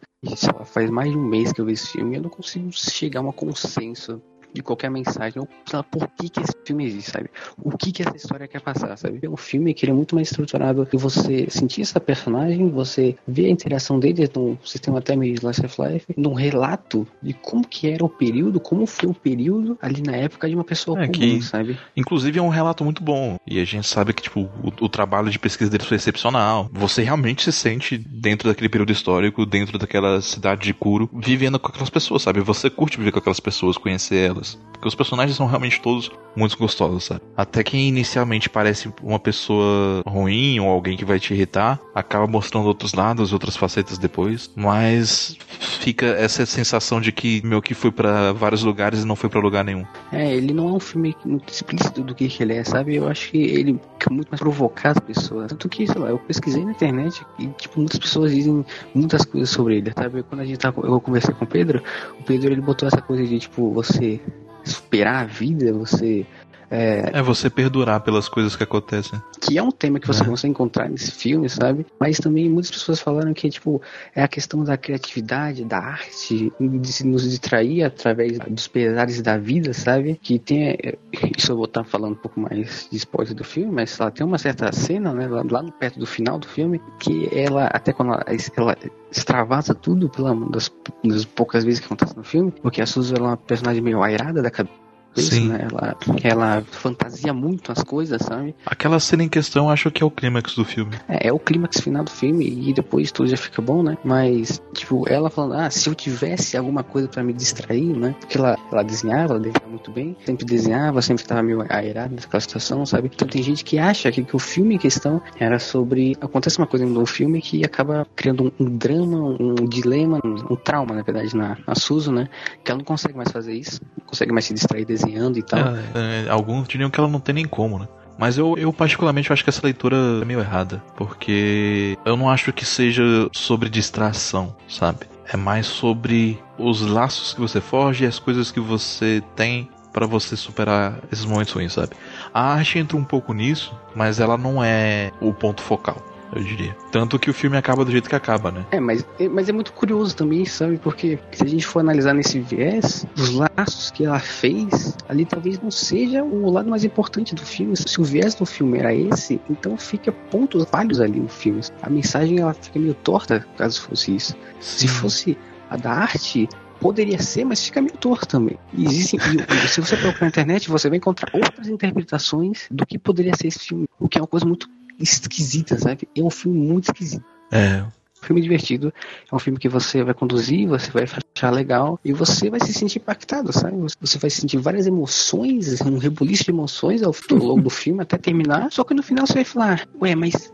[0.66, 3.20] Faz mais de um mês que eu vi esse filme e eu não consigo chegar
[3.20, 4.22] a um consenso
[4.52, 7.30] de qualquer mensagem, ou sei lá, por que, que esse filme existe, sabe?
[7.62, 9.18] O que que essa história quer passar, sabe?
[9.22, 13.16] É um filme que ele é muito mais estruturado de você sentir essa personagem, você
[13.26, 17.66] ver a interação dele num sistema até meio Slice of Life, num relato de como
[17.66, 21.06] que era o período, como foi o período ali na época de uma pessoa É
[21.06, 21.78] comum, que- sabe?
[21.96, 23.36] Inclusive é um relato muito bom.
[23.46, 26.68] E a gente sabe que, tipo, o, o trabalho de pesquisa deles foi excepcional.
[26.72, 31.68] Você realmente se sente dentro daquele período histórico, dentro daquela cidade de Kuro, vivendo com
[31.68, 32.40] aquelas pessoas, sabe?
[32.40, 34.41] Você curte viver com aquelas pessoas, conhecer elas.
[34.72, 37.20] Porque os personagens são realmente todos muito gostosos, sabe?
[37.36, 42.66] Até quem inicialmente parece uma pessoa ruim ou alguém que vai te irritar, acaba mostrando
[42.66, 44.50] outros lados, outras facetas depois.
[44.56, 45.36] Mas
[45.82, 49.40] fica essa sensação de que meu que foi pra vários lugares e não foi pra
[49.40, 49.84] lugar nenhum.
[50.10, 52.96] É, ele não é um filme muito explícito do que, que ele é, sabe?
[52.96, 55.48] Eu acho que ele quer muito mais provocar as pessoas.
[55.48, 58.64] Tanto que, sei lá, eu pesquisei na internet e, tipo, muitas pessoas dizem
[58.94, 60.22] muitas coisas sobre ele, sabe?
[60.24, 61.82] Quando a gente tá, eu conversei com o Pedro,
[62.18, 64.20] o Pedro ele botou essa coisa de, tipo, você
[64.64, 66.26] superar a vida, você
[66.74, 69.20] É, É você perdurar pelas coisas que acontecem.
[69.40, 70.30] que é um tema que você Né?
[70.30, 71.84] consegue encontrar nesse filme, sabe?
[72.00, 73.80] Mas também muitas pessoas falaram que, tipo,
[74.14, 79.36] é a questão da criatividade, da arte, de se nos distrair através dos pesares da
[79.36, 80.18] vida, sabe?
[80.22, 80.70] Que tem.
[80.70, 80.96] é,
[81.36, 84.24] Isso eu vou estar falando um pouco mais de spoiler do filme, mas lá tem
[84.26, 85.28] uma certa cena, né?
[85.28, 88.24] Lá, no perto do final do filme, que ela, até quando ela,
[88.56, 88.76] ela
[89.10, 90.72] extravasa tudo pela uma das,
[91.04, 94.02] das poucas vezes que acontece no filme, porque a Suzy ela é uma personagem meio
[94.02, 94.80] airada da cabeça.
[95.14, 95.48] Sim.
[95.48, 95.68] Né?
[95.70, 98.54] Ela, ela fantasia muito as coisas, sabe?
[98.64, 100.96] Aquela cena em questão, acho que é o clímax do filme.
[101.08, 103.96] É, é o clímax final do filme e depois tudo já fica bom, né?
[104.04, 108.14] Mas, tipo, ela falando, ah, se eu tivesse alguma coisa pra me distrair, né?
[108.20, 112.40] Porque ela, ela desenhava, ela desenhava muito bem, sempre desenhava, sempre tava meio airada naquela
[112.40, 113.10] situação, sabe?
[113.12, 116.16] Então tem gente que acha que, que o filme em questão era sobre.
[116.20, 120.56] Acontece uma coisa no filme que acaba criando um, um drama, um dilema, um, um
[120.56, 122.28] trauma, na verdade, na, na Suzu, né?
[122.64, 125.01] Que ela não consegue mais fazer isso, não consegue mais se distrair desenhando
[125.38, 125.60] e tal.
[125.60, 127.88] É, é, alguns diriam que ela não tem nem como, né?
[128.18, 132.52] Mas eu, eu particularmente acho que essa leitura é meio errada, porque eu não acho
[132.52, 133.02] que seja
[133.32, 135.06] sobre distração, sabe?
[135.26, 140.06] É mais sobre os laços que você forge e as coisas que você tem pra
[140.06, 141.90] você superar esses momentos ruins, sabe?
[142.32, 145.96] A arte entra um pouco nisso, mas ela não é o ponto focal,
[146.34, 146.76] eu diria.
[146.90, 148.64] Tanto que o filme acaba do jeito que acaba, né?
[148.70, 150.78] É, mas, é- mas é muito curioso também, sabe?
[150.78, 155.60] Porque se a gente for analisar nesse viés, os laços que ela fez, ali talvez
[155.60, 157.74] não seja o lado mais importante do filme.
[157.76, 161.60] Se o viés do filme era esse, então fica pontos falhos ali no filme.
[161.82, 164.34] A mensagem ela fica meio torta caso fosse isso.
[164.60, 165.36] Se fosse
[165.70, 166.48] a da arte,
[166.80, 168.58] poderia ser, mas fica meio torto também.
[168.74, 172.84] E existem, e- e se você procurar na internet, você vai encontrar outras interpretações do
[172.84, 176.08] que poderia ser esse filme, o que é uma coisa muito esquisita, sabe?
[176.16, 177.84] É um filme muito esquisito É,
[178.22, 178.92] filme divertido,
[179.30, 182.72] é um filme que você vai conduzir, você vai achar legal e você vai se
[182.72, 183.76] sentir impactado, sabe?
[184.00, 188.70] Você vai sentir várias emoções, um rebuliço de emoções ao longo do filme até terminar,
[188.70, 190.52] só que no final você vai falar, ué, mas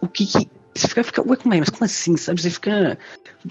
[0.00, 0.48] o que que.
[0.74, 1.58] Você fica, fica ué, como é?
[1.58, 2.40] Mas como assim, sabe?
[2.40, 2.98] Você fica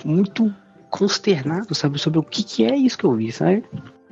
[0.03, 0.53] muito
[0.91, 1.97] consternado, sabe?
[1.99, 3.63] Sobre o que que é isso que eu vi, sabe?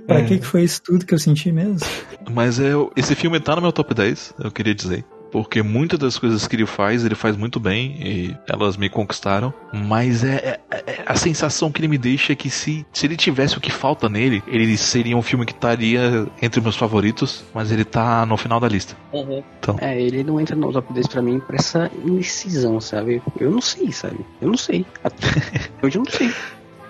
[0.08, 0.24] Pra É.
[0.24, 1.88] que, que foi isso tudo que eu senti mesmo?
[2.32, 5.06] Mas é, esse filme tá no meu top 10, eu queria dizer.
[5.34, 9.52] Porque muitas das coisas que ele faz, ele faz muito bem e elas me conquistaram.
[9.74, 13.18] Mas é, é- é- a sensação que ele me deixa é que se, se ele
[13.18, 17.72] tivesse o que falta nele, ele seria um filme que estaria entre meus favoritos, mas
[17.72, 18.96] ele tá no final da lista.
[19.12, 19.44] Uhum.
[19.82, 23.20] É, ele não entra no top 10 pra mim por essa indecisão, sabe?
[23.40, 24.20] Eu não sei, sabe?
[24.40, 24.86] Eu não sei.
[25.04, 25.26] Até
[25.82, 26.32] hoje eu não sei.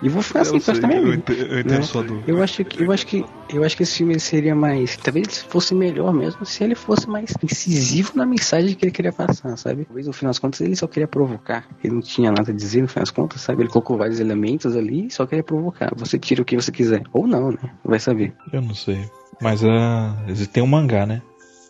[0.04, 1.16] E vou ficar assim pra minha vida.
[1.16, 2.30] entendo, eu entendo sua dúvida.
[2.30, 5.74] Eu acho que eu acho que eu acho que esse filme seria mais, talvez fosse
[5.74, 9.86] melhor mesmo se ele fosse mais incisivo na mensagem que ele queria passar, sabe?
[9.86, 11.66] Talvez no final das contas ele só queria provocar.
[11.82, 13.62] Ele não tinha nada a dizer no final das contas, sabe?
[13.62, 15.94] Ele colocou vários elementos ali e só queria provocar.
[15.96, 17.72] Você tira o que você quiser ou não, né?
[17.86, 18.34] Vai saber.
[18.52, 19.10] Eu não sei.
[19.42, 20.18] Mas ah,
[20.52, 21.22] tem um mangá, né?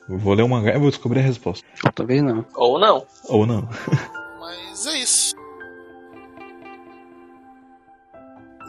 [0.10, 1.66] Eu vou ler o mangá e vou descobrir a resposta.
[1.86, 2.44] Ou talvez não.
[2.56, 3.06] Ou não.
[3.30, 3.70] Ou não.
[4.40, 5.36] Mas é isso.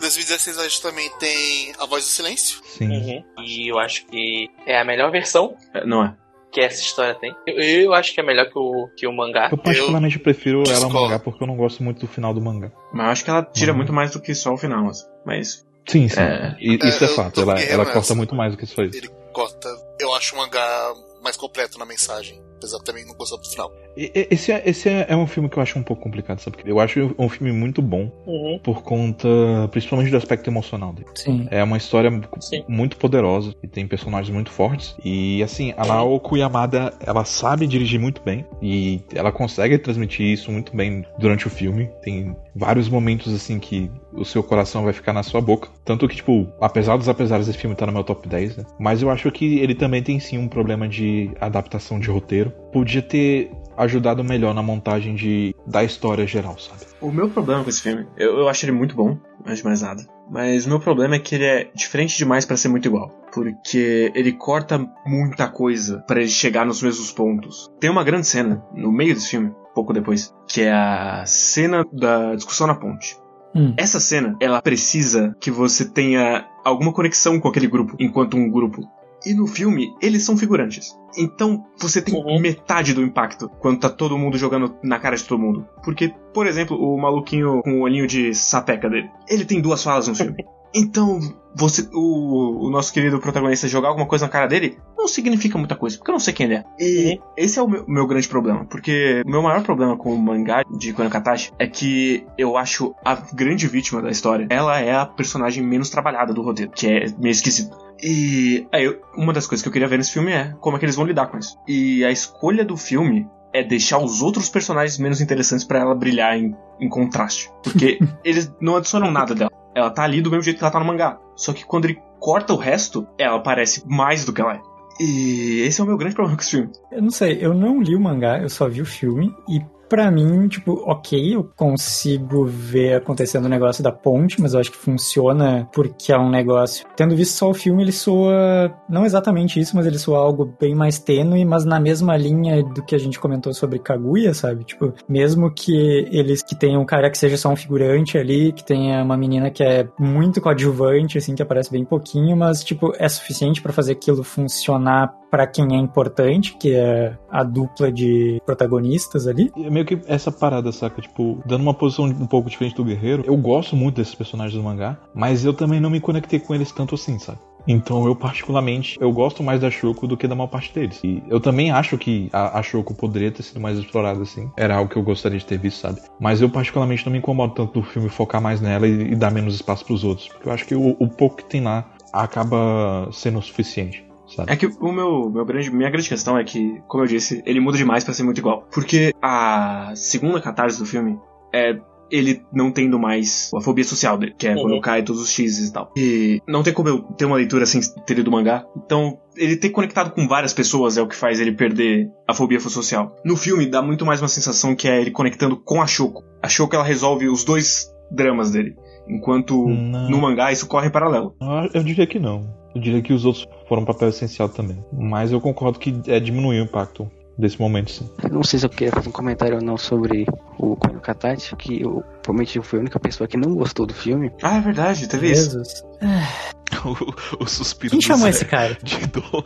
[0.04, 2.60] 2016 a gente também tem A Voz do Silêncio.
[2.64, 2.88] Sim.
[2.88, 3.24] Uhum.
[3.44, 6.14] E eu acho que é a melhor versão É, Não é.
[6.52, 7.34] que essa história tem.
[7.46, 7.56] Eu,
[7.86, 9.48] eu acho que é melhor que o, que o mangá.
[9.50, 11.00] Eu particularmente prefiro ela discordo.
[11.00, 12.70] mangá porque eu não gosto muito do final do mangá.
[12.92, 13.78] Mas eu acho que ela tira Uhum.
[13.78, 14.88] muito mais do que só o final.
[14.88, 15.04] assim.
[15.26, 16.20] Mas Sim, sim.
[16.20, 16.56] É.
[16.60, 17.40] E- Isso é, É, eu fato.
[17.40, 18.96] Ela, ela corta muito mais do que só isso.
[18.96, 19.68] Ele corta.
[20.00, 22.40] Eu acho o mangá mais completo na mensagem.
[22.64, 23.72] Apesar de também não gostar do final.
[23.96, 26.56] Esse, é, esse é, é um filme que eu acho um pouco complicado, sabe?
[26.56, 28.58] Porque Eu acho um filme muito bom Uhum.
[28.62, 29.28] por conta,
[29.70, 31.08] principalmente do aspecto emocional dele.
[31.14, 31.46] Sim.
[31.50, 32.10] É uma história
[32.40, 32.64] Sim.
[32.66, 34.96] muito poderosa e tem personagens muito fortes.
[35.04, 40.50] E assim, a Naoko Yamada, ela sabe dirigir muito bem e ela consegue transmitir isso
[40.50, 41.90] muito bem durante o filme.
[42.02, 45.68] Tem vários momentos assim que o seu coração vai ficar na sua boca.
[45.84, 48.64] Tanto que, tipo, apesar dos apesares, esse filme tá no meu top 10, né?
[48.78, 52.50] Mas eu acho que ele também tem sim um problema de adaptação de roteiro.
[52.72, 56.94] Podia ter ajudado melhor na montagem de, da história geral, sabe?
[57.04, 59.82] o meu problema com esse filme, eu, eu acho ele muito bom, antes de mais
[59.82, 60.02] nada.
[60.30, 63.10] Mas o meu problema é que ele é diferente demais pra ser muito igual.
[63.32, 67.70] Porque ele corta muita coisa pra ele chegar nos mesmos pontos.
[67.78, 72.34] Tem uma grande cena no meio desse filme, pouco depois, que é a cena da
[72.34, 73.16] discussão na ponte.
[73.54, 73.74] Hum.
[73.76, 78.82] Essa cena, ela precisa que você tenha alguma conexão com aquele grupo, enquanto um grupo.
[79.26, 80.94] E no filme, eles são figurantes.
[81.16, 82.40] Então, você tem Uhum.
[82.40, 85.66] metade do impacto quando tá todo mundo jogando na cara de todo mundo.
[85.82, 90.08] Porque, por exemplo, o maluquinho com o olhinho de sapeca dele, ele tem duas falas
[90.08, 90.36] no filme.
[90.74, 91.20] Então,
[91.54, 95.76] você, o, o nosso querido protagonista jogar alguma coisa na cara dele, não significa muita
[95.76, 96.64] coisa, porque eu não sei quem ele é.
[96.80, 100.18] E esse é o meu, meu grande problema, porque o meu maior problema com o
[100.18, 104.94] mangá de Kono Katachi é que eu acho a grande vítima da história, ela é
[104.94, 107.76] a personagem menos trabalhada do roteiro, que é meio esquisito.
[108.02, 110.80] E aí, eu- uma das coisas que eu queria ver nesse filme é como é
[110.80, 111.56] que eles vão lidar com isso.
[111.68, 116.36] E a escolha do filme é deixar os outros personagens menos interessantes pra ela brilhar
[116.36, 117.48] em, em contraste.
[117.62, 119.52] Porque eles não adicionam nada dela.
[119.74, 121.18] Ela tá ali do mesmo jeito que ela tá no mangá.
[121.34, 124.60] Só que quando ele corta o resto, ela parece mais do que ela é.
[125.00, 126.70] E esse é o meu grande problema com esse filme.
[126.92, 129.60] Eu não sei, eu não li o mangá, eu só vi o filme e
[129.94, 134.72] pra mim, tipo, ok, eu consigo ver acontecendo o negócio da ponte, mas eu acho
[134.72, 136.84] que funciona porque é um negócio.
[136.96, 140.74] Tendo visto só o filme, ele soa não exatamente isso, mas ele soa algo bem
[140.74, 144.64] mais tênue, mas na mesma linha do que a gente comentou sobre Kaguya, sabe?
[144.64, 148.64] Tipo, mesmo que eles que tenham um cara que seja só um figurante ali, que
[148.64, 153.08] tenha uma menina que é muito coadjuvante, assim, que aparece bem pouquinho, mas, tipo, é
[153.08, 159.26] suficiente pra fazer aquilo funcionar pra quem é importante, que é a dupla de protagonistas
[159.26, 159.50] ali.
[159.56, 161.02] É meio que essa parada, saca?
[161.02, 163.24] Tipo, dando uma posição um pouco diferente do Guerreiro.
[163.26, 166.70] Eu gosto muito desses personagens do mangá, mas eu também não me conectei com eles
[166.70, 167.40] tanto assim, sabe?
[167.66, 171.00] Então eu particularmente, eu gosto mais da Shoko do que da maior parte deles.
[171.02, 174.48] E eu também acho que a, a Shoko poderia ter sido mais explorada assim.
[174.56, 176.00] Era algo que eu gostaria de ter visto, sabe?
[176.20, 179.32] Mas eu particularmente não me incomodo tanto do filme focar mais nela e, e dar
[179.32, 180.28] menos espaço pros outros.
[180.28, 184.04] Porque eu acho que o, o pouco que tem lá acaba sendo o suficiente.
[184.34, 184.52] Sabe?
[184.52, 187.60] É que o meu, meu grande, minha grande questão é que, como eu disse, ele
[187.60, 188.66] muda demais pra ser muito igual.
[188.72, 191.18] Porque a segunda catarse do filme
[191.54, 191.76] é
[192.10, 194.62] ele não tendo mais a fobia social dele, que é Uhum.
[194.62, 195.90] quando cai todos os X e tal.
[195.96, 198.64] E não tem como eu ter uma leitura assim, ter lido o mangá.
[198.76, 202.60] Então, ele ter conectado com várias pessoas é o que faz ele perder a fobia
[202.60, 203.16] social.
[203.24, 206.22] No filme, dá muito mais uma sensação que é ele conectando com a Shoko.
[206.42, 208.76] A Shoko, ela resolve os dois dramas dele.
[209.08, 210.08] Enquanto Não.
[210.10, 211.34] no mangá isso corre em paralelo.
[211.40, 212.63] Eu, eu diria que não.
[212.74, 214.84] Eu diria que os outros foram um papel essencial também.
[214.92, 218.08] Mas eu concordo que é diminuir o impacto desse momento, sim.
[218.22, 220.26] Eu não sei se eu queria fazer um comentário ou não sobre
[220.58, 223.94] o Kono Katachi, que eu provavelmente eu fui a única pessoa que não gostou do
[223.94, 224.30] filme.
[224.42, 225.50] Ah, é verdade, teve isso.
[225.52, 225.82] Jesus.
[227.40, 228.76] o, o suspiro Quem do chamou Zé esse cara?
[228.82, 229.44] de dor.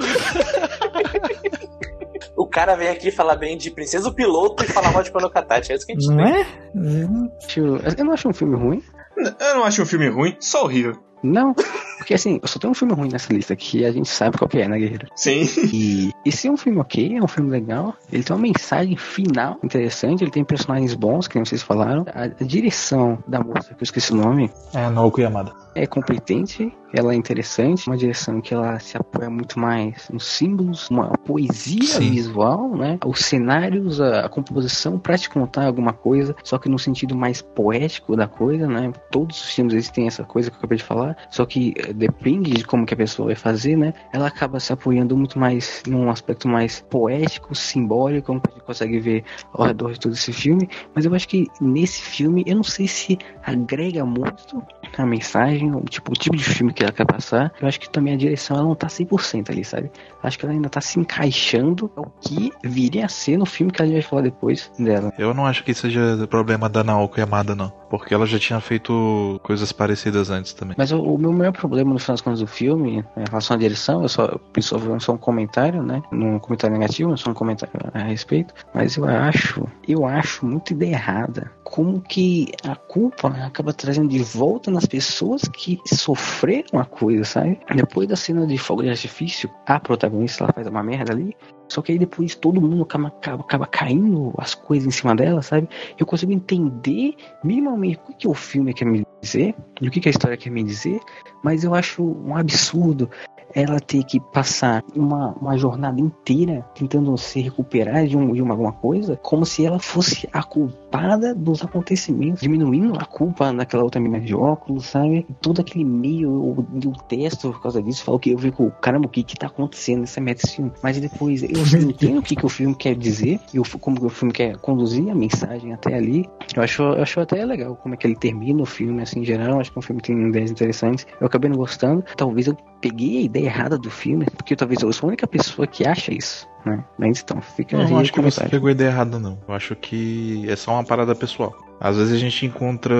[2.36, 5.72] O cara vem aqui falar bem de Princesa Piloto e falar mal de Panokatachi.
[5.72, 6.34] É isso que a gente Não tem.
[6.34, 6.46] é?
[6.74, 8.82] Eu- Acho- Eu não acho um filme ruim.
[9.16, 10.92] Eu não acho um filme ruim, só horrível.
[11.22, 11.54] Não,
[11.98, 14.48] porque assim, eu só tenho um filme ruim nessa lista que a gente sabe qual
[14.48, 15.08] que é, né, Guerreiro?
[15.14, 15.42] Sim.
[15.72, 17.94] E esse é um filme ok, é um filme legal.
[18.12, 22.04] Ele tem uma mensagem final interessante, ele tem personagens bons, que nem vocês falaram.
[22.14, 25.52] A, a direção da moça, que eu esqueci o nome, É, Naoko Yamada.
[25.82, 30.88] É competente, ela é interessante, uma direção que ela se apoia muito mais nos símbolos,
[30.90, 32.10] uma poesia Sim.
[32.10, 32.98] visual, né?
[33.04, 37.42] Os cenários, a, a composição pra te contar alguma coisa, só que no sentido mais
[37.42, 38.92] poético da coisa, né?
[39.10, 41.92] Todos os filmes eles têm essa coisa que eu acabei de falar, só que eh,
[41.92, 43.92] depende de como que a pessoa vai fazer, né?
[44.12, 48.98] Ela acaba se apoiando muito mais num aspecto mais poético, simbólico, como a gente consegue
[48.98, 52.62] ver ao redor de todo esse filme, mas eu acho que nesse filme, eu não
[52.62, 54.62] sei se agrega muito
[54.96, 57.52] a mensagem, o tipo, o tipo de filme que ela quer passar.
[57.60, 59.90] Eu acho que também a direção ela não tá 100% ali, sabe?
[60.22, 63.82] Acho que ela ainda tá se encaixando ao que viria a ser no filme que
[63.82, 65.12] a gente vai falar depois dela.
[65.18, 67.72] Eu não acho que seja problema da Naoko Yamada, não.
[67.88, 70.74] Porque ela já tinha feito coisas parecidas antes também.
[70.76, 73.58] Mas o, o meu maior problema no final das contas do filme, em relação à
[73.58, 74.62] direção, eu só, eu
[75.00, 76.02] só, um comentário, né?
[76.12, 78.52] Não um comentário negativo, só um comentário a respeito.
[78.74, 84.20] Mas eu acho, eu acho muito ideia errada como que a culpa acaba trazendo de
[84.20, 87.60] volta nas pessoas que sofreram a coisa, sabe?
[87.74, 91.36] Depois da cena de fogo de artifício, a protagonista ela faz uma merda ali.
[91.68, 95.42] Só que aí depois todo mundo acaba, acaba, acaba caindo as coisas em cima dela,
[95.42, 95.68] sabe?
[95.98, 97.14] Eu consigo entender
[97.44, 100.38] minimamente o que, que o filme quer me dizer, e o que, que a história
[100.38, 100.98] quer me dizer,
[101.44, 103.10] mas eu acho um absurdo
[103.54, 108.54] ela ter que passar uma, uma jornada inteira tentando se recuperar de, um, de uma,
[108.54, 114.00] alguma coisa, como se ela fosse a culpada dos acontecimentos, diminuindo a culpa daquela outra
[114.00, 115.26] menina de óculos, sabe?
[115.40, 119.10] Todo aquele meio, o, o texto por causa disso, falou que eu fico, caramba, o
[119.10, 120.72] que que tá acontecendo nessa merda desse filme?
[120.82, 121.50] Mas depois eu
[121.80, 125.10] entendo o que, que o filme quer dizer, e o, como o filme quer conduzir
[125.10, 126.28] a mensagem até ali.
[126.54, 129.24] Eu acho, eu acho até legal como é que ele termina o filme, assim, em
[129.24, 129.60] geral.
[129.60, 131.06] Acho que o filme tem ideias interessantes.
[131.20, 132.04] Eu acabei não gostando.
[132.16, 135.66] Talvez eu peguei a ideia errada do filme, porque talvez eu sou a única pessoa
[135.66, 136.84] que acha isso, né?
[136.98, 139.38] Mas então, fica Eu aí não acho que você pegou a ideia errada, não.
[139.46, 141.54] Eu acho que é só uma parada pessoal.
[141.80, 142.94] Às vezes a gente encontra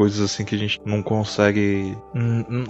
[0.00, 1.94] coisas assim que a gente não consegue.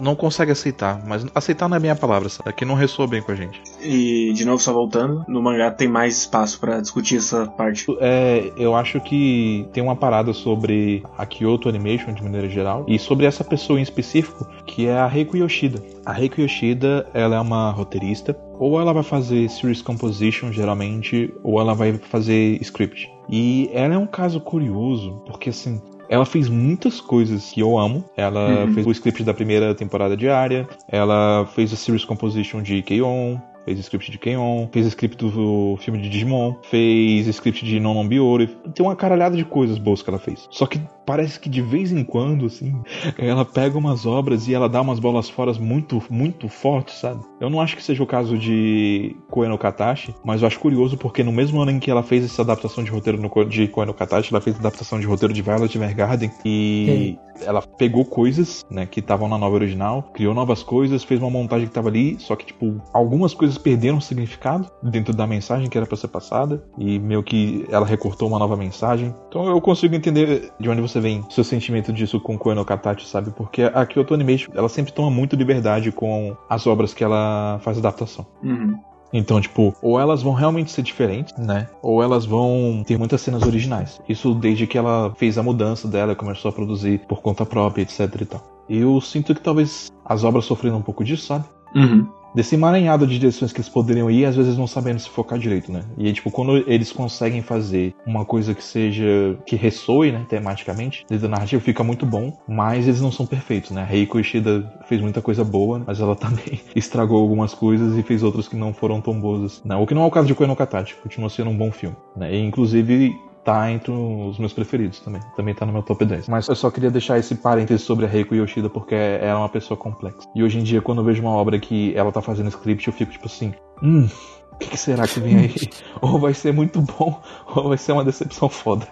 [0.01, 1.01] Não consegue aceitar.
[1.07, 2.51] Mas aceitar não é bem a palavra, sabe?
[2.51, 3.63] É que não ressoa bem com a gente.
[3.81, 7.87] E, de novo, só voltando, no mangá tem mais espaço pra discutir essa parte.
[8.01, 12.99] É, eu acho que tem uma parada sobre a Kyoto Animation de maneira geral e
[12.99, 15.81] sobre essa pessoa em específico, que é a Reiko Yoshida.
[16.05, 21.61] A Reiko Yoshida, ela é uma roteirista, ou ela vai fazer series composition geralmente, ou
[21.61, 23.09] ela vai fazer script.
[23.29, 28.05] E ela é um caso curioso, porque assim, ela fez muitas coisas que eu amo.
[28.17, 28.75] Ela Uhum.
[28.75, 33.39] fez o script da primeira temporada de Arya, ela fez a series composition de K-On!,
[33.65, 38.49] fez script de K-On!, fez script do filme de Digimon, fez script de Nonon Biore.
[38.75, 40.49] Tem uma caralhada de coisas boas que ela fez.
[40.51, 40.81] Só que
[41.11, 42.73] parece que de vez em quando, assim,
[43.19, 47.21] ela pega umas obras e ela dá umas bolas fora muito, muito fortes, sabe?
[47.41, 50.97] Eu não acho que seja o caso de Koe no Katashi, mas eu acho curioso
[50.97, 53.85] porque no mesmo ano em que ela fez essa adaptação de roteiro no, de Koe
[53.85, 58.65] no Katashi, ela fez a adaptação de roteiro de Violet Evergarden e ela pegou coisas,
[58.71, 62.17] né, que estavam na nova original, criou novas coisas, fez uma montagem que tava ali,
[62.19, 66.63] só que, tipo, algumas coisas perderam significado dentro da mensagem que era pra ser passada,
[66.79, 69.15] e meio que ela recortou uma nova mensagem.
[69.29, 73.07] Então eu consigo entender de onde você vem seu sentimento disso com Koe no Katachi,
[73.07, 73.31] sabe?
[73.31, 77.79] Porque a Kyoto Animation, ela sempre toma muito liberdade com as obras que ela faz
[77.79, 78.27] adaptação.
[78.43, 78.79] Uhum.
[79.13, 81.67] Então, tipo, ou elas vão realmente ser diferentes, né?
[81.83, 84.01] Ou elas vão ter muitas cenas originais.
[84.09, 88.09] Isso desde que ela fez a mudança dela, começou a produzir por conta própria, etc
[88.21, 88.65] e tal.
[88.69, 91.45] Eu sinto que talvez as obras sofreram um pouco disso, sabe?
[91.75, 92.07] Uhum.
[92.35, 95.73] Desse emaranhado de direções que eles poderiam ir, às vezes não sabendo se focar direito,
[95.73, 95.83] né?
[95.99, 99.37] E aí, tipo, quando eles conseguem fazer uma coisa que seja.
[99.47, 103.71] que ressoe, né, tematicamente, dentro da narrativa, fica muito bom, mas eles não são perfeitos,
[103.71, 103.83] né?
[103.83, 108.23] A Reiko Ishida fez muita coisa boa, mas ela também estragou algumas coisas e fez
[108.23, 109.45] outras que não foram tão boas.
[109.45, 109.77] assim, Né?
[109.77, 111.97] O que não é o caso de Koe no Katachi, continua sendo um bom filme,
[112.17, 112.35] né?
[112.35, 113.13] E, inclusive.
[113.51, 115.21] Tá entre os meus preferidos também.
[115.35, 116.29] Também tá no meu top 10.
[116.29, 119.49] Mas eu só queria deixar esse parêntese sobre a Reiko Yoshida, porque ela é uma
[119.49, 120.21] pessoa complexa.
[120.37, 122.93] E hoje em dia, quando eu vejo uma obra que ela tá fazendo script, eu
[122.93, 123.53] fico tipo assim:
[123.83, 124.09] hum,
[124.53, 125.55] o que, que será que vem aí?
[126.01, 127.21] ou vai ser muito bom,
[127.57, 128.87] ou vai ser uma decepção foda.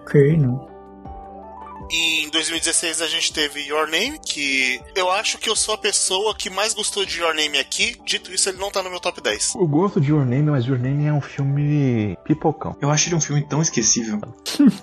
[0.00, 0.77] Ok, não.
[1.90, 5.78] E em 2016 a gente teve Your Name, que eu acho que eu sou a
[5.78, 7.96] pessoa que mais gostou de Your Name aqui.
[8.04, 9.54] Dito isso, ele não tá no meu top 10.
[9.54, 12.76] Eu gosto de Your Name, mas Your Name é um filme pipocão.
[12.80, 14.20] Eu acho ele um filme tão esquecível.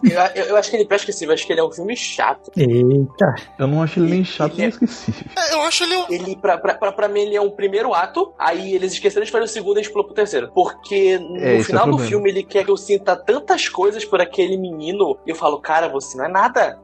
[0.04, 2.52] Eu, eu, eu acho que ele é esquecível, acho que ele é um filme chato.
[2.56, 3.36] Eita.
[3.60, 5.24] Eu não acho ele nem chato Ele nem é- esquecível.
[5.38, 5.96] É, eu acho ele.
[5.98, 9.26] um- Ele, pra, pra, pra, pra mim, ele é um primeiro ato, aí eles esqueceram
[9.26, 10.52] de fazer o segundo e a gente pulou pro terceiro.
[10.54, 12.10] Porque no É, esse é final do problema.
[12.10, 15.88] filme ele quer que eu sinta tantas coisas por aquele menino, e eu falo, cara,
[15.90, 16.80] você não é nada.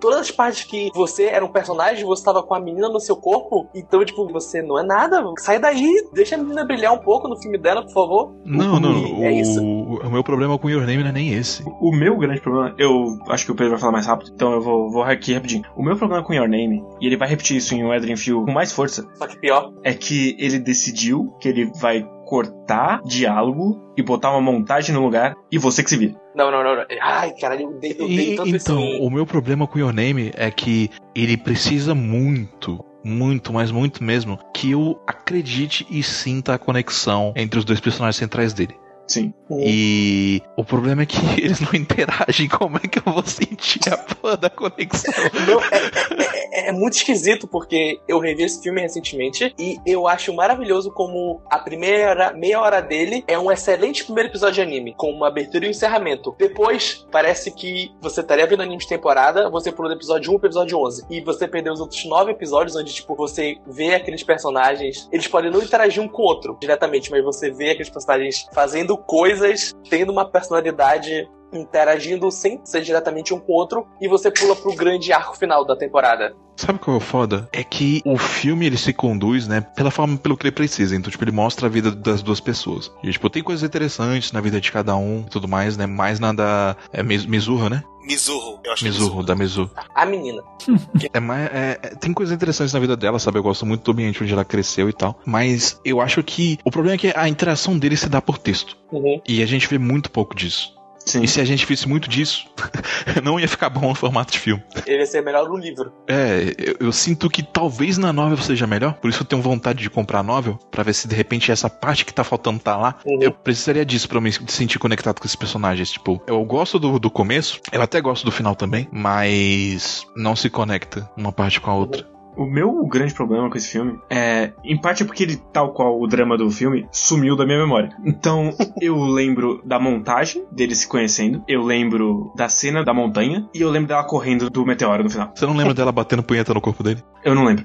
[0.00, 3.16] Todas as partes que você era um personagem, você tava com a menina no seu
[3.16, 5.22] corpo, então, tipo, você não é nada.
[5.38, 8.34] Sai daí, deixa a menina brilhar um pouco no filme dela, por favor.
[8.44, 9.24] Não, não.
[9.24, 9.62] É isso.
[9.62, 11.64] O, o meu problema com Your Name não é nem esse.
[11.80, 14.60] O meu grande problema, eu acho que o Pedro vai falar mais rápido, então eu
[14.60, 15.62] vou, vou aqui rapidinho.
[15.76, 18.44] O meu problema com Your Name, e ele vai repetir isso em O Adrian Field
[18.44, 19.72] com mais força, Só que pior.
[19.82, 25.34] é que ele decidiu que ele vai cortar diálogo e botar uma montagem no lugar
[25.50, 26.14] e você que se vira.
[26.34, 26.76] Não, não, não.
[26.76, 26.84] não.
[27.00, 29.00] Ai, caralho, eu dei, eu dei E, tanto então, esse...
[29.00, 34.38] o meu problema com Your Name é que ele precisa muito, muito, mas muito mesmo,
[34.52, 38.76] que eu acredite e sinta a conexão entre os dois personagens centrais dele.
[39.06, 39.32] Sim.
[39.50, 42.48] E o problema é que eles não interagem.
[42.48, 45.12] Como é que eu vou sentir a porra da conexão?
[45.46, 50.08] Não, é, é- é- é muito esquisito porque eu revi esse filme recentemente e eu
[50.08, 54.94] acho maravilhoso como a primeira meia hora dele é um excelente primeiro episódio de anime,
[54.96, 56.34] com uma abertura e um encerramento.
[56.38, 60.48] Depois, parece que você estaria vendo anime de temporada, você pulou do episódio 1 pro
[60.48, 61.04] episódio 11.
[61.10, 65.08] E você perdeu os outros nove episódios onde, tipo, você vê aqueles personagens.
[65.12, 68.95] Eles podem não interagir um com o outro diretamente, mas você vê aqueles personagens fazendo
[68.96, 74.54] coisas, tendo uma personalidade interagindo sem ser diretamente um com o outro e você pula
[74.56, 76.34] pro grande arco final da temporada.
[76.56, 77.48] Sabe qual é foda?
[77.52, 80.96] É que o filme ele se conduz, né, pela forma pelo que ele precisa.
[80.96, 82.90] Então, tipo, ele mostra a vida das duas pessoas.
[83.02, 85.86] E, tipo, tem coisas interessantes na vida de cada um e tudo mais, né?
[85.86, 86.74] Mais na da.
[86.92, 87.82] É Miz- Mizurra, né?
[88.06, 88.60] Mizurro.
[88.64, 89.68] Eu acho que é Mizurro, da Mizu.
[89.94, 90.42] A menina.
[91.12, 93.38] É, é, é, tem coisas interessantes na vida dela, sabe?
[93.38, 95.18] Eu gosto muito do ambiente onde ela cresceu e tal.
[95.24, 98.76] Mas eu acho que o problema é que a interação dele se dá por texto.
[98.90, 99.20] Uhum.
[99.26, 100.75] E a gente vê muito pouco disso.
[101.06, 101.22] Sim.
[101.22, 102.46] E se a gente visse muito disso,
[103.22, 104.62] não ia ficar bom no formato de filme.
[104.84, 105.92] Ele ia ser melhor no livro.
[106.08, 109.82] É, eu, eu sinto que talvez na novel seja melhor, por isso eu tenho vontade
[109.82, 112.76] de comprar a novel, pra ver se de repente essa parte que tá faltando tá
[112.76, 112.96] lá.
[113.06, 113.22] Uhum.
[113.22, 115.90] Eu precisaria disso pra me sentir conectado com esses personagens.
[115.90, 120.50] Tipo, eu gosto do, do começo, eu até gosto do final também, mas não se
[120.50, 122.15] conecta uma parte com a outra.
[122.36, 126.06] O meu grande problema com esse filme é, em parte, porque ele, tal qual o
[126.06, 127.90] drama do filme, sumiu da minha memória.
[128.04, 128.50] Então,
[128.80, 133.70] eu lembro da montagem deles se conhecendo, eu lembro da cena da montanha e eu
[133.70, 135.32] lembro dela correndo do meteoro no final.
[135.34, 137.02] Você não lembra dela batendo punheta no corpo dele?
[137.24, 137.64] Eu não lembro.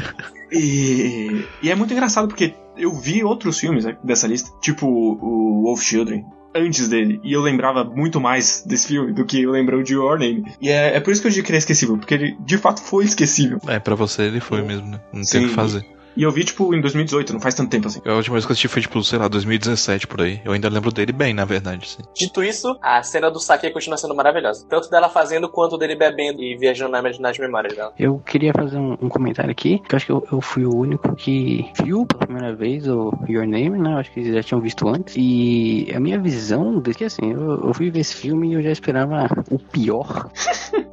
[0.50, 5.62] e, e é muito engraçado porque eu vi outros filmes né, dessa lista, tipo o
[5.64, 7.20] Wolf Children, antes dele.
[7.22, 10.44] E eu lembrava muito mais desse filme do que eu lembro de Your Name.
[10.60, 12.58] E é, é por isso que eu digo que ele é esquecível, porque ele de
[12.58, 13.58] fato foi esquecível.
[13.66, 15.00] É, pra você ele foi mesmo, né?
[15.12, 15.44] Não tem Sim.
[15.46, 15.84] o que fazer.
[16.16, 18.00] E eu vi, tipo, em 2018, não faz tanto tempo assim.
[18.04, 20.40] A última vez que eu assisti foi, tipo, sei lá, 2017 por aí.
[20.44, 22.02] Eu ainda lembro dele bem, na verdade, sim.
[22.14, 24.66] Dito isso, a cena do saque continua sendo maravilhosa.
[24.68, 27.92] Tanto dela fazendo quanto dele bebendo e viajando na- nas memórias dela.
[27.98, 30.74] Eu queria fazer um, um comentário aqui, que eu acho que eu, eu fui o
[30.74, 33.94] único que viu pela primeira vez o Your Name, né?
[33.94, 35.14] Eu acho que eles já tinham visto antes.
[35.16, 38.62] E a minha visão de que assim, eu, eu fui ver esse filme e eu
[38.62, 40.30] já esperava o pior.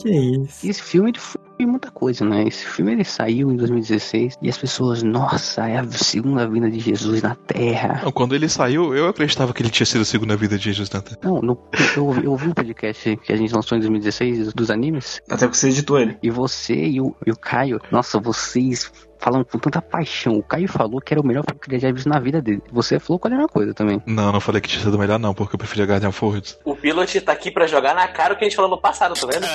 [0.00, 0.66] Que isso?
[0.66, 1.18] E esse filme ele
[1.56, 2.44] foi muita coisa, né?
[2.46, 6.80] Esse filme ele saiu em 2016 e as pessoas, nossa, é a segunda vinda de
[6.80, 8.00] Jesus na Terra.
[8.04, 10.90] Não, quando ele saiu, eu acreditava que ele tinha sido a segunda vida de Jesus
[10.90, 11.18] na Terra.
[11.22, 11.58] Não, no,
[11.96, 15.20] eu, eu ouvi o podcast que a gente lançou em 2016 dos animes.
[15.30, 16.16] Até porque você editou ele.
[16.22, 18.90] E você e o, e o Caio, nossa, vocês
[19.24, 20.36] falam com tanta paixão.
[20.36, 22.62] O Caio falou que era o melhor filme que ele já visto na vida dele.
[22.70, 24.02] Você falou qual era a coisa também.
[24.06, 26.58] Não, não falei que tinha sido melhor, não, porque eu preferia Guardian of Worlds.
[26.64, 29.14] O Pilot tá aqui pra jogar na cara o que a gente falou no passado,
[29.14, 29.46] tá vendo?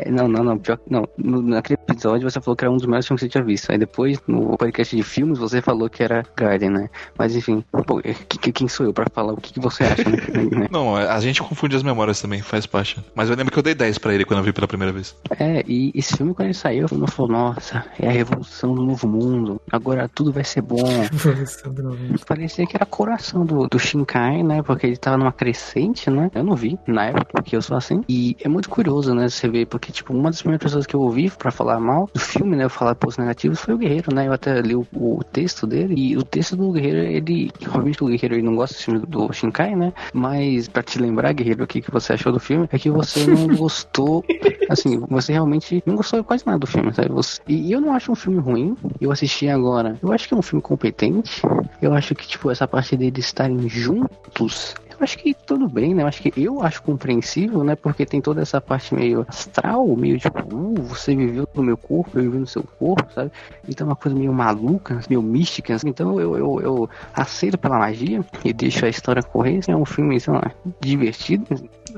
[0.00, 0.58] É, não, não, não.
[0.58, 1.06] Pior, que- não.
[1.16, 3.70] No, naquele episódio você falou que era um dos melhores filmes que você tinha visto.
[3.70, 6.90] Aí depois, no podcast de filmes, você falou que era Garden, né?
[7.18, 9.84] Mas enfim, pô, é, que- que- quem sou eu pra falar o que, que você
[9.84, 10.16] acha, né?
[10.56, 10.68] Né?
[10.70, 12.98] Não, a gente confunde as memórias também, faz parte.
[13.14, 15.14] Mas eu lembro que eu dei 10 pra ele quando eu vi pela primeira vez.
[15.38, 19.06] É, e esse filme quando ele saiu, eu falou, nossa, é a revolução do novo
[19.08, 19.60] mundo.
[19.70, 20.76] Agora tudo vai ser bom.
[22.26, 24.62] Parecia que era coração do, do Shinkai, né?
[24.62, 26.30] Porque ele tava numa crescente, né?
[26.34, 28.02] Eu não vi na época, porque eu sou assim.
[28.08, 29.28] E é muito curioso, né?
[29.28, 32.20] Você ver, porque, tipo, uma das primeiras pessoas que eu ouvi pra falar mal do
[32.20, 32.64] filme, né?
[32.64, 34.26] Eu falar pontos negativos foi o Guerreiro, né?
[34.26, 35.94] Eu até li o, o texto dele.
[35.96, 37.50] E o texto do Guerreiro, ele.
[37.68, 39.92] Obviamente o Guerreiro ele não gosta do filme do, Shinkai, né?
[40.12, 43.26] Mas pra te lembrar, Guerreiro, o que, que você achou do filme, é que você
[43.26, 44.24] não gostou.
[44.68, 47.10] Assim, você realmente não gostou quase nada do filme, sabe?
[47.10, 48.76] Você- E eu não acho um filme ruim.
[49.00, 49.98] Eu assisti agora.
[50.02, 51.42] Eu acho que é um filme competente.
[51.80, 54.74] Eu acho que, tipo, essa parte deles estarem juntos.
[54.98, 56.02] Eu acho que tudo bem, né?
[56.02, 57.76] Eu acho que eu acho compreensível, né?
[57.76, 62.18] Porque tem toda essa parte meio astral, meio tipo, uh, você viveu no meu corpo,
[62.18, 63.30] eu vivi no seu corpo, sabe?
[63.68, 65.74] Então é uma coisa meio maluca, meio mística.
[65.74, 65.90] assim.
[65.90, 69.60] Então eu, eu, eu aceito pela magia e deixo a história correr.
[69.68, 70.50] É um filme, sei lá,
[70.80, 71.44] divertido,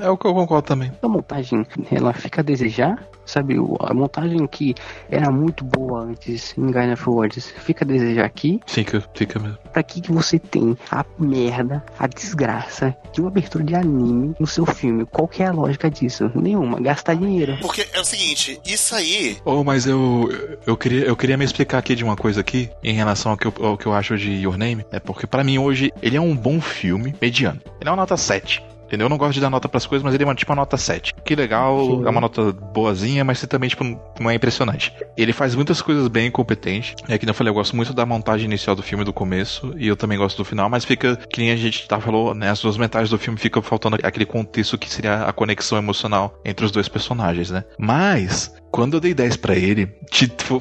[0.01, 0.93] É o que eu concordo também.
[1.03, 3.57] a montagem ela fica a desejar, sabe?
[3.81, 4.75] A montagem que
[5.11, 8.61] era muito boa antes em Guardian of Worlds fica a desejar aqui.
[8.67, 9.59] Fica, fica mesmo.
[9.73, 14.47] Pra que que você tem a merda, a desgraça de uma abertura de anime no
[14.47, 15.05] seu filme?
[15.07, 16.31] Qual que é a lógica disso?
[16.35, 16.81] Nenhuma.
[16.81, 17.57] Gastar dinheiro.
[17.61, 19.37] Porque é o seguinte, isso aí.
[19.45, 20.29] Oh, mas eu,
[20.67, 23.47] eu, queria, eu queria me explicar aqui de uma coisa aqui, em relação ao que
[23.47, 24.85] eu, ao que eu acho de Your Name.
[24.91, 27.61] É porque pra mim hoje ele é um bom filme mediano.
[27.81, 28.63] Ele é uma nota 7.
[28.89, 29.05] Entendeu?
[29.05, 30.79] Eu não gosto de dar nota pras coisas, mas ele é uma, tipo uma nota
[30.79, 31.15] 7.
[31.23, 32.07] Que legal, Sim.
[32.07, 33.85] é uma nota boazinha, mas também, tipo,
[34.19, 34.95] não é impressionante.
[35.15, 36.97] Ele faz muitas coisas bem competente.
[37.07, 39.87] É que eu falei, eu gosto muito da montagem inicial do filme do começo, e
[39.87, 42.49] eu também gosto do final, mas fica, que nem a gente tá falou, né?
[42.49, 46.65] As duas metades do filme fica faltando aquele contexto que seria a conexão emocional entre
[46.65, 47.65] os dois personagens, né?
[47.79, 49.93] Mas, quando eu dei 10 pra ele,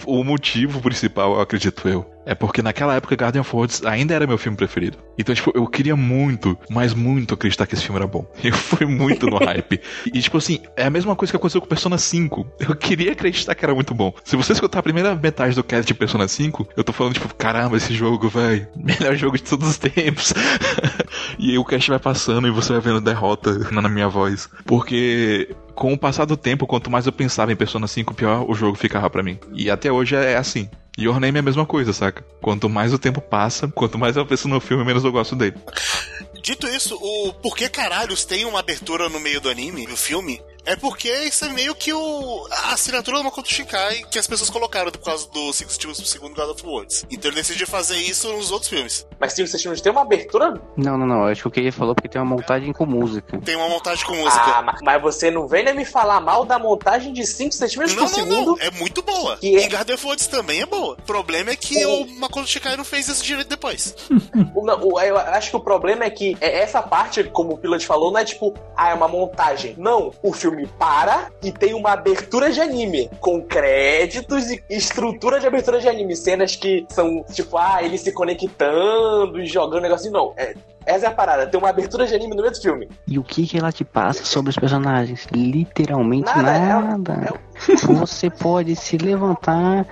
[0.06, 4.28] o motivo principal, eu acredito eu, é porque naquela época Guardian of Worlds ainda era
[4.28, 4.98] meu filme preferido.
[5.18, 8.30] Então, tipo, eu queria muito, mas muito acreditar que esse filme era bom.
[8.44, 9.80] Eu fui muito no hype.
[10.14, 12.48] E, tipo assim, é a mesma coisa que aconteceu com Persona 5.
[12.60, 14.14] Eu queria acreditar que era muito bom.
[14.24, 17.34] Se você escutar a primeira metade do cast de Persona 5, eu tô falando, tipo,
[17.36, 20.34] caramba, esse jogo, velho, melhor jogo de todos os tempos.
[21.40, 24.50] e aí o cast vai passando e você vai vendo derrota na minha voz.
[24.66, 28.56] Porque com o passar do tempo, quanto mais eu pensava em Persona 5, pior o
[28.56, 29.40] jogo ficava pra mim.
[29.54, 30.68] E até hoje é assim.
[30.98, 32.26] Your Name é a mesma coisa, saca?
[32.42, 35.56] Quanto mais o tempo passa, quanto mais eu penso no filme, menos eu gosto dele.
[36.42, 40.42] Dito isso, o por que caralhos tem uma abertura no meio do anime, do filme,
[40.68, 44.50] é porque isso é meio que o, a assinatura do Makoto Shinkai que as pessoas
[44.50, 47.06] colocaram por causa do tipo, segundo God of Words.
[47.10, 49.08] Então ele decidiu fazer isso nos outros filmes.
[49.20, 50.54] Mas vocês tinham tem uma abertura?
[50.76, 51.26] Não, não, não.
[51.26, 53.40] Acho que o que ele falou porque tem uma montagem com música.
[53.42, 54.44] Tem uma montagem com música.
[54.44, 58.04] Ah, ma- mas você não venha me falar mal da montagem de 5 centímetros não,
[58.08, 58.46] por não, segundo.
[58.52, 58.60] não.
[58.60, 59.38] É muito boa.
[59.38, 60.94] Que é- E God of Words também é boa.
[60.94, 63.96] O problema é que O- o Makoto Shinkai não fez isso direito depois.
[64.56, 67.58] O- não, o- Eu acho que o problema é que é essa parte, como o
[67.58, 69.76] Pilot falou, não é tipo, ah, é uma montagem.
[69.78, 75.40] Não, o filme filme para e tem uma abertura de anime, com créditos e estrutura
[75.40, 76.16] de abertura de anime.
[76.16, 80.14] Cenas que são, tipo, ah, ele se conectando e jogando negocinho.
[80.14, 80.56] Não, é,
[80.88, 81.46] essa é a parada.
[81.46, 82.90] Tem uma abertura de anime no meio do filme.
[83.08, 85.28] E o que, que ela te passa sobre os personagens?
[85.34, 87.34] Literalmente Nada, é- nada.
[87.84, 89.86] Você pode se levantar,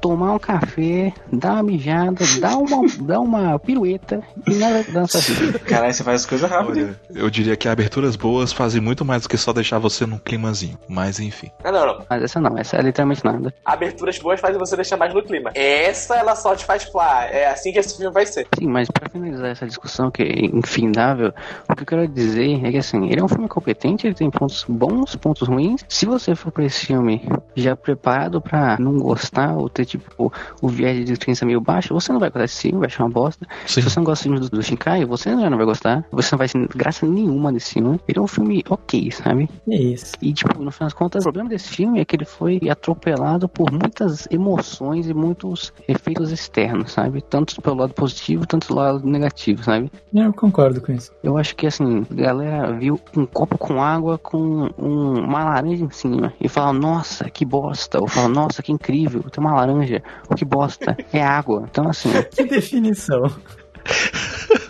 [0.00, 5.52] tomar um café, dar uma mijada, dar uma, dar uma pirueta e nada dança assim.
[5.64, 6.96] Caralho, você faz as coisas rápido.
[7.14, 10.76] eu diria que aberturas boas fazem muito mais do que só deixar você num climazinho.
[10.88, 11.50] Mas enfim.
[11.64, 12.06] Não, não, não.
[12.10, 13.54] Mas essa não, essa é literalmente nada.
[13.64, 15.50] Aberturas boas fazem você deixar mais no clima.
[15.54, 18.46] Essa, ela só te faz, ah, é assim que esse filme vai ser.
[18.58, 21.32] Sim, mas pra finalizar essa discussão que é infindável,
[21.68, 24.30] o que eu quero dizer é que assim, ele é um filme competente, ele tem
[24.30, 25.84] pontos bons, pontos ruins.
[25.88, 27.22] Se você for pra esse filme
[27.54, 32.12] já preparado pra não gostar ou ter tipo o viés de crença meio baixo, você
[32.12, 33.46] não vai gostar desse filme, vai achar uma bosta.
[33.66, 33.80] Sim.
[33.80, 36.04] Se você não gosta do, do Shinkai, você já não vai gostar.
[36.10, 38.00] Você não vai ter graça nenhuma desse filme.
[38.08, 39.48] Ele é um filme ok, sabe?
[39.68, 40.12] É isso.
[40.20, 43.48] E, tipo, no final das contas, o problema desse filme é que ele foi atropelado
[43.48, 47.22] por muitas emoções e muitos efeitos externos, sabe?
[47.22, 49.90] Tanto pelo lado positivo, tanto pelo lado negativo, sabe?
[50.24, 51.10] Eu concordo com isso.
[51.22, 54.38] Eu acho que, assim, a galera viu um copo com água com
[54.78, 58.00] um- uma laranja em cima e fala, nossa, que bosta.
[58.00, 60.02] Ou fala, nossa, que incrível, tem uma laranja.
[60.28, 61.64] Ou que bosta, é água.
[61.70, 63.22] Então, assim, Que definição.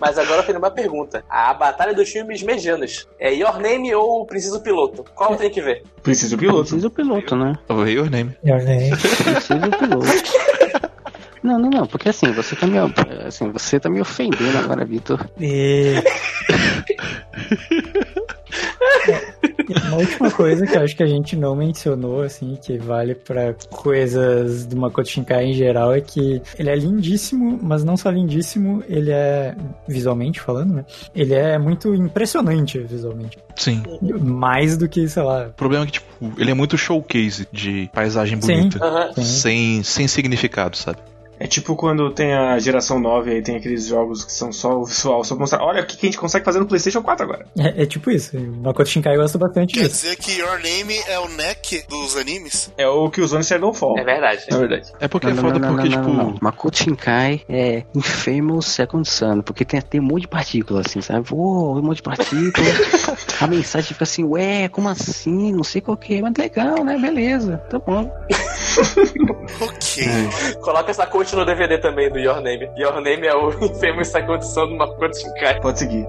[0.00, 1.22] Mas agora tem uma pergunta.
[1.28, 3.06] A batalha dos filmes medianos.
[3.20, 5.04] É Your Name ou Preciso Piloto?
[5.14, 5.82] Qual tem que ver?
[6.02, 6.60] Preciso piloto.
[6.62, 7.52] precisa o piloto, né?
[7.68, 8.34] O Your Name.
[8.44, 8.90] Your name.
[8.90, 10.06] Precisa o piloto.
[11.42, 12.78] Não, não, não, porque assim, você tá me,
[13.26, 15.28] assim, você tá me ofendendo agora, Vitor.
[15.40, 15.94] E...
[19.08, 19.32] É,
[19.88, 23.54] Uma última coisa que eu acho que a gente não mencionou, assim, que vale pra
[23.70, 28.82] coisas do Makoto Shinkai em geral, é que ele é lindíssimo, mas não só lindíssimo,
[28.88, 29.54] ele é,
[29.88, 30.84] visualmente falando, né?
[31.14, 33.38] Ele é muito impressionante visualmente.
[33.56, 33.82] Sim.
[34.20, 37.88] Mais do que, sei lá, O problema é que, tipo, ele é muito showcase de
[37.92, 38.54] paisagem Sim.
[38.54, 39.12] bonita.
[39.14, 39.22] Sim.
[39.22, 40.98] Sem, sem significado, sabe?
[41.42, 44.84] É tipo quando tem a geração 9 aí tem aqueles jogos que são só o
[44.84, 47.46] visual, só pra mostrar, olha o que a gente consegue fazer no PlayStation 4 agora.
[47.58, 48.36] é, é tipo isso.
[48.36, 50.02] O Makoto Shinkai gosta bastante Quer disso.
[50.02, 52.70] dizer que Your Name é o neck dos animes?
[52.78, 53.98] É o que os Star Don't Fall.
[53.98, 54.42] É verdade.
[54.48, 54.92] É verdade.
[55.00, 56.00] É porque é foda porque, tipo.
[56.02, 56.34] não, não.
[56.40, 61.26] Makoto Shinkai é Infamous Second Son, porque tem, tem um monte de partículas, assim, sabe?
[61.28, 63.08] Pô, um monte de partículas.
[63.42, 65.50] a mensagem fica assim, ué, como assim?
[65.52, 66.96] Não sei qual que é, mas legal, né?
[66.98, 68.08] Beleza, tá bom.
[69.60, 70.04] Ok.
[70.62, 72.70] Coloca essa coach no DVD também do Your Name.
[72.76, 75.60] Your Name é o Infamous Second Son do Makoto Shinkai.
[75.60, 76.06] Pode seguir.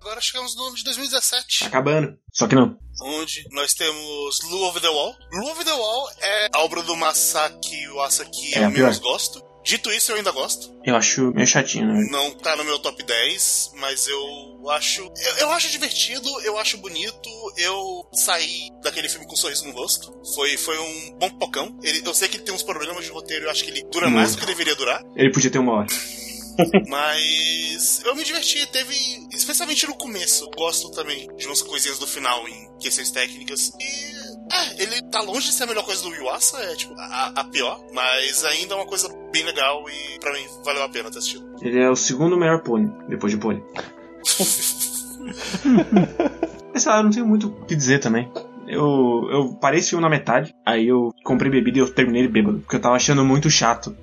[0.00, 2.16] Agora chegamos no ano de 2017, Acabando.
[2.32, 2.78] Só que não.
[3.02, 5.14] onde nós temos Lu Over the Wall.
[5.32, 9.42] Lu Over the Wall é a obra do Masaki Uasa que É, eu menos gosto.
[9.66, 10.72] Dito isso, eu ainda gosto.
[10.84, 12.06] Eu acho meio chatinho, né?
[12.08, 15.02] Não tá no meu top 10, mas eu acho.
[15.02, 17.28] Eu, eu acho divertido, eu acho bonito.
[17.56, 20.14] Eu saí daquele filme com um sorriso no rosto.
[20.36, 21.76] Foi, foi um bom pocão.
[21.82, 24.08] Ele, eu sei que ele tem uns problemas de roteiro, eu acho que ele dura
[24.08, 25.02] mais do que deveria durar.
[25.16, 25.88] Ele podia ter uma hora.
[26.88, 28.94] Mas eu me diverti, teve.
[29.32, 30.48] Especialmente no começo.
[30.56, 33.72] Gosto também de umas coisinhas do final em questões técnicas.
[33.80, 34.25] E.
[34.52, 37.44] É, ele tá longe de ser a melhor coisa do Yuasa, é tipo a, a
[37.44, 41.18] pior, mas ainda é uma coisa bem legal e pra mim valeu a pena ter
[41.18, 41.44] assistido.
[41.60, 43.62] Ele é o segundo melhor pônei, depois de pônei.
[46.72, 48.30] Mas sei lá, eu não tenho muito o que dizer também.
[48.68, 52.28] Eu, eu parei esse filme na metade, aí eu comprei bebida e eu terminei ele
[52.28, 53.96] bêbado, porque eu tava achando muito chato.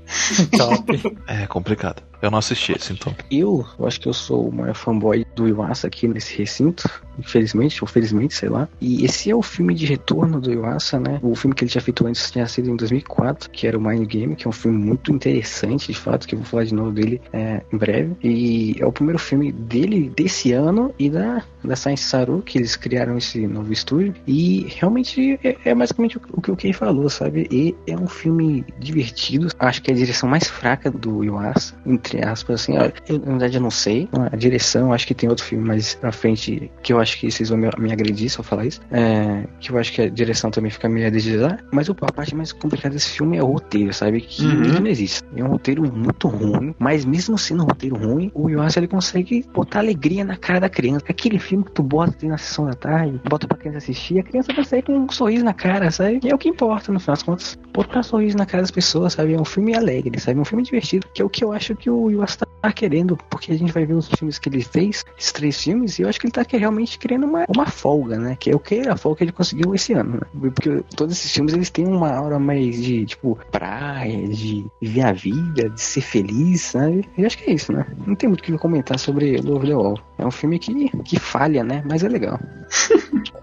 [0.57, 0.83] Top.
[1.27, 2.01] É complicado.
[2.23, 3.13] Eu não assisti esse, então.
[3.29, 6.89] Eu, eu acho que eu sou o maior fanboy do Iwasa aqui nesse recinto,
[7.19, 8.65] infelizmente, ou felizmente, sei lá.
[8.79, 11.19] E esse é o filme de retorno do Iwasa, né?
[11.21, 14.07] O filme que ele tinha feito antes tinha sido em 2004, que era o Mind
[14.07, 16.91] Game, que é um filme muito interessante, de fato, que eu vou falar de novo
[16.91, 18.15] dele é, em breve.
[18.23, 22.77] E é o primeiro filme dele desse ano e da, da Science Saru, que eles
[22.77, 24.15] criaram esse novo estúdio.
[24.25, 27.49] E realmente é, é basicamente o, que o Kei falou, sabe?
[27.51, 29.49] E é um filme divertido.
[29.59, 32.77] Acho que é a direção mais fraca do Iwasa, entre aspas, assim.
[32.77, 34.07] ó, Eu, na verdade, eu não sei.
[34.31, 37.49] A direção, acho que tem outro filme mais pra frente que eu acho que vocês
[37.49, 38.81] vão me, me agredir se eu falar isso.
[38.91, 41.63] É, que eu acho que a direção também fica meio a desejar.
[41.71, 44.21] Mas a parte mais complicada desse filme é o roteiro, sabe?
[44.21, 44.81] Que Uhum.
[44.81, 45.21] não existe.
[45.35, 49.45] É um roteiro muito ruim, mas mesmo sendo um roteiro ruim, o Yuasa ele consegue
[49.53, 51.05] botar alegria na cara da criança.
[51.09, 54.53] Aquele filme que tu bota na sessão da tarde, bota pra criança assistir, a criança
[54.53, 56.19] vai sair com um sorriso na cara, sabe?
[56.23, 57.57] E é o que importa, no final das contas.
[57.73, 59.33] Botar sorriso na cara das pessoas, sabe?
[59.33, 60.37] É um filme alegre, sabe?
[60.37, 62.71] É um filme divertido, que é o que eu acho que o Yuasa tá tá
[62.71, 66.03] querendo, porque a gente vai ver os filmes que ele fez, esses três filmes, e
[66.03, 68.37] eu acho que ele tá realmente querendo uma, uma folga, né?
[68.39, 70.49] Que é o que a folga que ele conseguiu esse ano, né?
[70.51, 75.11] Porque todos esses filmes eles têm uma aura mais de, tipo, praia, de viver a
[75.11, 77.07] vida, de ser feliz, sabe?
[77.17, 77.85] Eu acho que é isso, né?
[78.07, 79.99] Não tem muito o que comentar sobre Love the Wall.
[80.17, 81.83] É um filme que, que falha, né?
[81.85, 82.39] Mas é legal.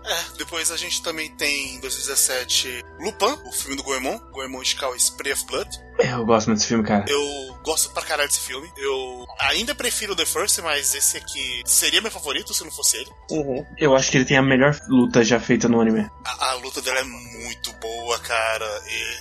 [0.03, 4.19] É, depois a gente também tem, em 2017, Lupin, o filme do Goemon.
[4.33, 5.69] Goemon Ishikawa Spray of Blood.
[6.03, 7.05] Eu gosto muito desse filme, cara.
[7.09, 8.69] Eu gosto pra caralho desse filme.
[8.77, 13.11] Eu ainda prefiro The First, mas esse aqui seria meu favorito se não fosse ele.
[13.31, 13.65] Uhum.
[13.79, 16.09] Eu acho que ele tem a melhor luta já feita no anime.
[16.25, 18.67] A, a luta dela é muito boa, cara.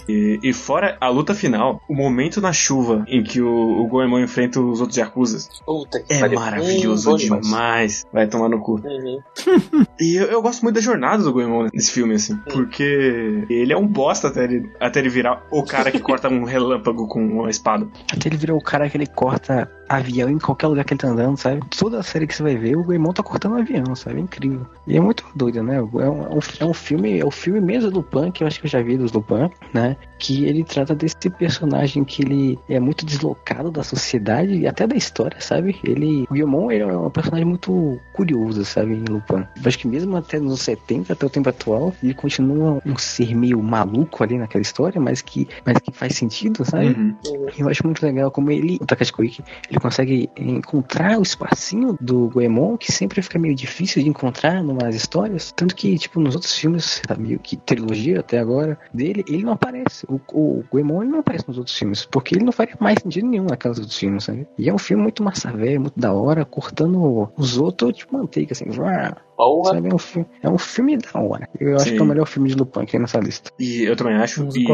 [0.08, 3.88] E E, e fora a luta final, o momento na chuva em que o, o
[3.88, 6.40] Goemon enfrenta os outros Yakuzas Puta que é pariu.
[6.40, 8.06] maravilhoso Hum, bom demais.
[8.12, 8.80] Vai tomar no cu.
[8.84, 9.20] Uhum.
[10.00, 12.38] E eu, eu gosto muito da jornada do Goemon nesse filme, assim.
[12.54, 16.46] Porque ele é um bosta até ele, até ele virar o cara que corta um
[16.70, 17.88] relâmpago com uma espada.
[18.12, 21.08] Até ele virou o cara que ele corta avião em qualquer lugar que ele tá
[21.08, 21.62] andando, sabe?
[21.78, 24.18] Toda a série que você vai ver, o Goemon tá cortando avião, sabe?
[24.18, 24.66] É incrível.
[24.88, 25.78] E é muito doido, né?
[25.78, 28.48] É um, é um, é um filme, é o filme mesmo do Pan, que eu
[28.48, 29.98] acho que eu já vi dos Lupin, né?
[30.20, 34.96] Que ele trata desse personagem que ele é muito deslocado da sociedade e até da
[34.96, 35.78] história, sabe?
[35.84, 38.94] Ele, o Goemon, ele é um personagem muito curioso, sabe?
[38.94, 39.46] Em Lupin.
[39.56, 43.36] Eu acho que mesmo até nos 70, até o tempo atual, ele continua um ser
[43.36, 46.88] meio maluco ali naquela história, mas que, mas que faz sentido, sabe?
[46.88, 47.16] Uhum.
[47.58, 52.30] Eu acho muito legal como ele, o Takashi Koike, ele consegue encontrar o espacinho do
[52.30, 55.52] Goemon, que sempre fica meio difícil de encontrar numas histórias.
[55.52, 59.54] Tanto que, tipo, nos outros filmes, tá meio que trilogia até agora, dele, ele não
[59.54, 60.06] aparece.
[60.08, 63.28] O, o Goemon ele não aparece nos outros filmes, porque ele não faria mais sentido
[63.28, 64.48] nenhum naqueles outros filmes, sabe?
[64.58, 68.54] E é um filme muito massa velha, muito da hora, cortando os outros, tipo, manteiga,
[68.54, 69.76] assim, vrá, Porra.
[69.76, 69.90] sabe?
[69.90, 71.50] É um, filme, é um filme da hora.
[71.60, 71.92] Eu acho Sim.
[71.96, 73.52] que é o melhor filme de Lupin que tem nessa lista.
[73.58, 74.44] E eu também acho.
[74.44, 74.66] Uns E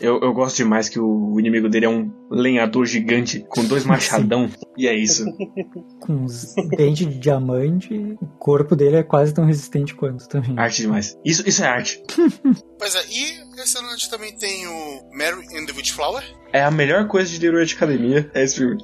[0.00, 4.50] eu, eu gosto demais que o inimigo dele é um lenhador gigante com dois machadão.
[4.76, 5.24] e é isso.
[6.02, 7.94] com uns dentes de diamante.
[8.20, 10.58] O corpo dele é quase tão resistente quanto também.
[10.58, 11.16] Arte demais.
[11.24, 12.02] Isso, isso é arte.
[12.78, 16.22] Pois é, e a gente também tem o Mary and the Witch Flower.
[16.52, 18.76] É a melhor coisa de Leroy de Academia, é esse filme.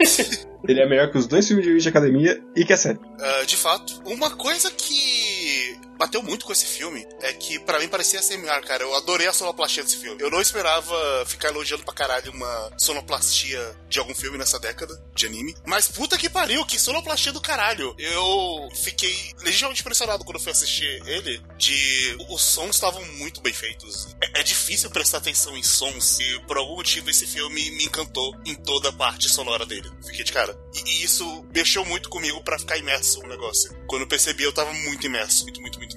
[0.66, 3.00] Ele é melhor que os dois filmes de Academia e que é sério.
[3.20, 7.88] Ah, de fato, uma coisa que bateu muito com esse filme é que pra mim
[7.88, 8.84] parecia ser melhor, cara.
[8.84, 10.22] Eu adorei a sonoplastia desse filme.
[10.22, 15.26] Eu não esperava ficar elogiando pra caralho uma sonoplastia de algum filme nessa década de
[15.26, 15.54] anime.
[15.66, 17.94] Mas puta que pariu, que sonoplastia do caralho.
[17.98, 24.14] Eu fiquei legitimamente impressionado quando fui assistir ele de os sons estavam muito bem feitos.
[24.22, 28.34] É, é difícil prestar atenção em sons e por algum motivo esse filme me encantou
[28.44, 29.90] em toda a parte sonora dele.
[30.06, 30.56] Fiquei de cara.
[30.74, 33.76] E, e isso mexeu muito comigo pra ficar imerso no negócio.
[33.88, 35.44] Quando eu percebi, eu tava muito imerso.
[35.44, 35.87] Muito, muito, muito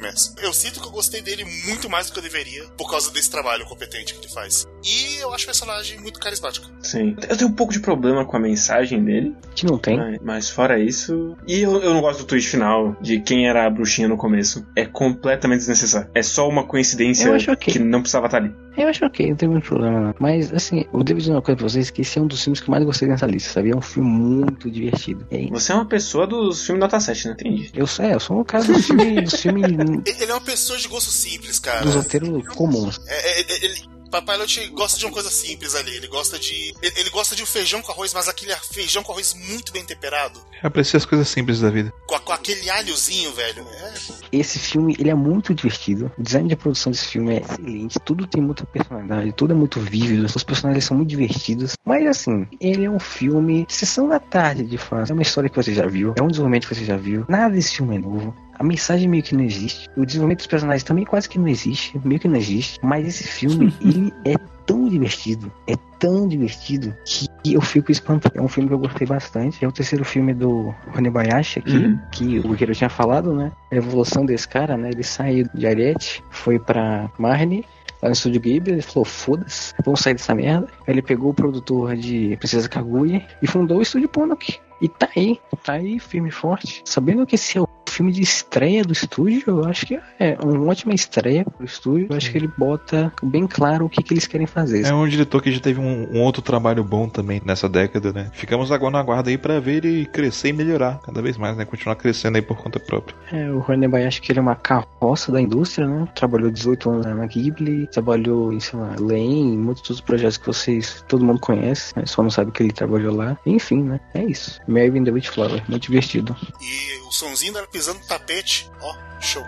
[0.41, 3.30] Eu sinto que eu gostei dele muito mais do que eu deveria por causa desse
[3.30, 4.68] trabalho competente que ele faz.
[4.84, 6.68] E eu acho o personagem muito carismático.
[6.81, 7.15] Sim.
[7.30, 9.97] Eu tenho um pouco de problema com a mensagem dele, Que não tem.
[9.97, 11.35] mas, mas fora isso.
[11.47, 14.65] E eu, eu não gosto do twist final de quem era a bruxinha no começo.
[14.76, 16.09] É completamente desnecessário.
[16.13, 17.73] É só uma coincidência Eu acho ok.
[17.73, 18.53] que não precisava estar ali.
[18.77, 20.15] Eu acho ok, não tem muito problema não.
[20.19, 22.60] Mas, assim, eu devo dizer uma coisa pra vocês, que esse é um dos filmes
[22.61, 23.72] que eu mais gostei nessa lista, sabe?
[23.72, 25.26] É um filme muito divertido.
[25.30, 27.34] É, Você é uma pessoa dos filmes nota 7, né?
[27.34, 27.69] Entendi.
[27.76, 29.65] eu, sou- é, eu sou um cara dos filmes, dos filmes,
[30.07, 31.81] E- Ele é uma pessoa de gosto simples, cara.
[31.85, 32.99] dos roteiros comuns.
[33.07, 33.81] É, é, é, ele,
[34.11, 35.95] Papai Pilot gosta de uma coisa simples ali.
[35.95, 36.73] Ele gosta de.
[36.81, 40.39] Ele, gosta de um feijão com arroz, mas aquele feijão com arroz muito bem temperado.
[40.61, 41.91] Eu aprecio as coisas simples da vida.
[42.07, 43.65] Com, a- com aquele alhozinho, velho.
[43.69, 43.93] É,
[44.31, 46.11] Esse filme, ele é muito divertido.
[46.17, 47.99] O design de produção desse filme é excelente.
[47.99, 50.25] Tudo tem muita personalidade, tudo é muito vívido.
[50.25, 51.73] Os personagens são muito divertidos.
[51.85, 55.09] Mas, assim, ele é um filme sessão da tarde, de fato.
[55.09, 56.13] É uma história que você já viu.
[56.17, 57.25] É um desenvolvimento que você já viu.
[57.27, 58.35] Nada desse filme é novo.
[58.61, 59.89] A mensagem meio que não existe.
[59.97, 61.99] O desenvolvimento dos personagens também quase que não existe.
[62.05, 62.79] Meio que não existe.
[62.83, 64.35] Mas esse filme, ele é
[64.67, 65.51] tão divertido.
[65.65, 68.38] É tão divertido que eu fico espantado.
[68.38, 69.65] É um filme que eu gostei bastante.
[69.65, 71.99] É o terceiro filme do Rony Bayashi aqui, Uhum.
[72.11, 73.51] que o Guerreiro tinha falado, né?
[73.71, 74.91] A evolução desse cara, né?
[74.91, 77.65] Ele saiu de Ariete, foi pra Marne,
[77.99, 80.67] lá no estúdio Ghibli, ele falou, foda-se, vamos sair dessa merda.
[80.88, 84.59] Aí ele pegou o produtor de Princesa Kaguya e fundou o estúdio Ponok.
[84.79, 86.81] E tá aí, tá aí, firme e forte.
[86.85, 90.69] Sabendo que esse é o filme de estreia do estúdio, eu acho que é uma
[90.69, 92.07] ótima estreia pro estúdio.
[92.09, 94.85] Eu acho que ele bota bem claro o que, que eles querem fazer.
[94.85, 98.31] É um diretor que já teve um, um outro trabalho bom também nessa década, né?
[98.34, 101.65] Ficamos agora na guarda aí pra ver ele crescer e melhorar cada vez mais, né?
[101.65, 103.15] Continuar crescendo aí por conta própria.
[103.31, 106.07] É, o Hornby acho que ele é uma carroça da indústria, né?
[106.15, 110.47] Trabalhou 18 anos na Ghibli, trabalhou em, sei lá, Len, em muitos outros projetos que
[110.47, 112.05] vocês, todo mundo conhece, né?
[112.05, 113.38] só não sabe que ele trabalhou lá.
[113.45, 113.99] Enfim, né?
[114.13, 114.59] É isso.
[114.68, 116.35] Mary in the Witch Flower, muito divertido.
[116.61, 118.69] E o sonzinho dela pisando no tapete.
[118.79, 119.43] Ó, show.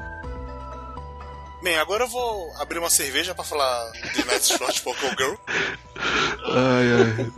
[1.62, 5.36] Bem, agora eu vou abrir uma cerveja pra falar de Night Short Poker Girl.
[6.46, 7.32] Ai, ai.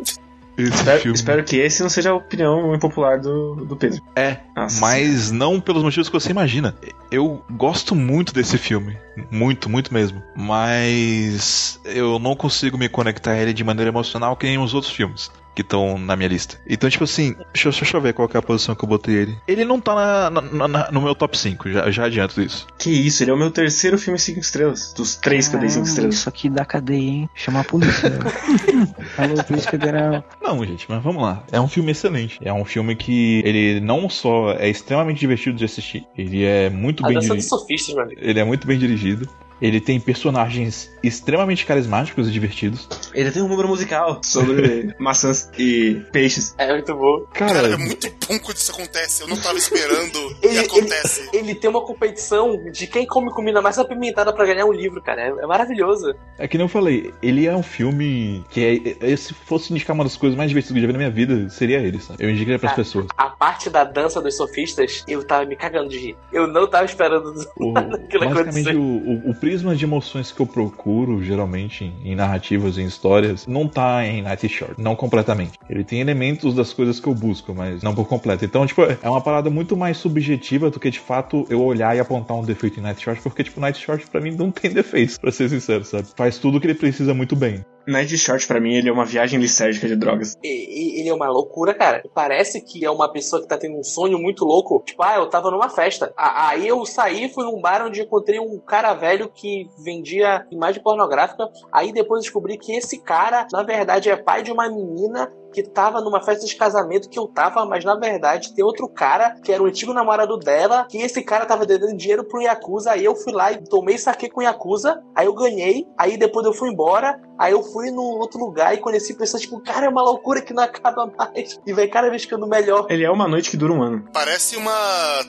[0.58, 4.02] Espero, espero que esse não seja a opinião impopular do, do Pedro.
[4.16, 4.80] É, Nossa.
[4.80, 6.74] mas não pelos motivos que você imagina.
[7.12, 8.98] Eu gosto muito desse filme.
[9.30, 10.24] Muito, muito mesmo.
[10.34, 14.94] Mas eu não consigo me conectar a ele de maneira emocional que nem os outros
[14.94, 16.58] filmes que estão na minha lista.
[16.68, 18.90] Então, tipo assim, deixa, eu- deixa eu ver qual que é a posição que eu
[18.90, 19.38] botei ele.
[19.48, 22.68] Ele não tá na- na- na- no meu top 5, já, já adianto isso.
[22.78, 24.94] Que isso, ele é o meu terceiro filme 5 estrelas.
[24.94, 26.16] Dos três que eu dei 5 Caramba, estrelas.
[26.16, 27.30] Isso aqui dá cadeia, hein?
[27.34, 28.12] Chama a polícia.
[29.18, 30.24] Alô, Polícia Federal.
[30.42, 31.44] Não, gente, mas vamos lá.
[31.52, 32.38] É um filme excelente.
[32.44, 37.04] É um filme que ele não só é extremamente divertido de assistir, ele é muito
[37.06, 38.08] A bem dos dirigido.
[38.18, 39.30] Ele é muito bem dirigido.
[39.62, 42.88] Ele tem personagens extremamente carismáticos e divertidos.
[43.14, 46.54] Ele tem um número musical sobre maçãs e peixes.
[46.58, 47.26] É muito bom.
[47.34, 49.22] Cara, Cara, é muito bom quando isso acontece.
[49.24, 51.30] Eu não tava esperando Ele- e acontece.
[51.34, 55.22] Ele tem uma competição de quem come comida mais apimentada pra ganhar um livro, cara.
[55.22, 56.14] É, é maravilhoso.
[56.38, 59.94] é que nem eu falei, ele é um filme que é, é- se fosse indicar
[59.94, 62.24] uma das coisas mais divertidas que eu já vi na minha vida, seria ele, sabe?
[62.24, 62.76] Eu indicaria pras Ah.
[62.76, 63.06] pessoas.
[63.18, 66.18] A parte da dança dos sofistas, eu tava me cagando de rir.
[66.34, 68.76] Eu não tava esperando O, aquilo acontecer.
[68.76, 73.68] o, o- o prisma de emoções que eu procuro, geralmente, em, narrativas, em histórias, não
[73.68, 74.74] tá em Night Short.
[74.82, 75.60] Não completamente.
[75.70, 78.44] Ele tem elementos das coisas que eu busco, mas não por completo.
[78.44, 82.00] Então, tipo, é uma parada muito mais subjetiva do que, de fato, eu olhar e
[82.00, 85.20] apontar um defeito em Night Short, porque, tipo, Night Short, pra mim, não tem defeitos,
[85.20, 86.08] pra ser sincero, sabe?
[86.16, 87.64] Faz tudo que ele precisa muito bem.
[87.88, 90.38] Night Short, pra mim, ele é uma viagem lisérgica de drogas.
[90.44, 92.04] E- e- Ele é uma loucura, cara.
[92.14, 94.82] Parece que é uma pessoa que tá tendo um sonho muito louco.
[94.86, 96.12] Tipo, ah, eu tava numa festa.
[96.18, 101.48] Aí eu saí, fui num bar onde encontrei um cara velho que vendia imagem pornográfica.
[101.72, 106.02] Aí depois descobri que esse cara, na verdade, é pai de uma menina que tava
[106.02, 109.64] numa festa de casamento que eu tava, mas na verdade tem outro cara que era
[109.64, 113.32] o antigo namorado dela, que esse cara tava devendo dinheiro pro Yakuza, aí eu fui
[113.34, 117.20] lá e tomei saque com o Yakuza, aí eu ganhei, aí depois eu fui embora,
[117.40, 120.54] aí eu fui num outro lugar e conheci pessoas tipo, cara, é uma loucura que
[120.54, 122.88] não acaba mais, e vai cada vez ficando melhor.
[122.90, 124.04] Ele é uma noite que dura um ano.
[124.14, 124.74] Parece uma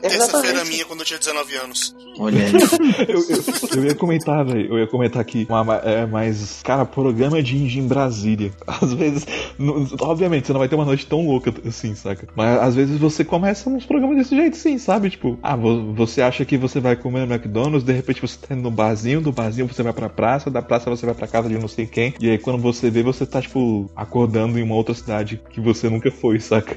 [0.00, 1.94] terça-feira minha quando eu tinha 19 anos.
[2.18, 2.52] Olha aí.
[3.06, 4.72] Eu, eu- eu ia comentar, velho.
[4.74, 5.46] Eu ia comentar aqui.
[5.48, 8.50] uma- uma- é, mas, cara, programa de indie em Brasília.
[8.66, 9.26] Às vezes.
[9.58, 9.86] no-
[10.16, 12.26] obviamente, você não vai ter uma noite tão louca assim, saca?
[12.34, 15.10] Mas às vezes você começa uns programas desse jeito, sim, sabe?
[15.10, 18.54] Tipo, ah, vo- você acha que você vai comer no McDonald's, de repente você tá
[18.54, 21.48] indo no barzinho, do barzinho você vai pra praça, da praça você vai pra casa
[21.48, 22.14] de não sei quem.
[22.18, 25.90] E aí quando você vê, você tá, tipo, acordando em uma outra cidade que você
[25.90, 26.76] nunca foi, saca?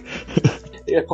[0.87, 1.05] Eu, eu-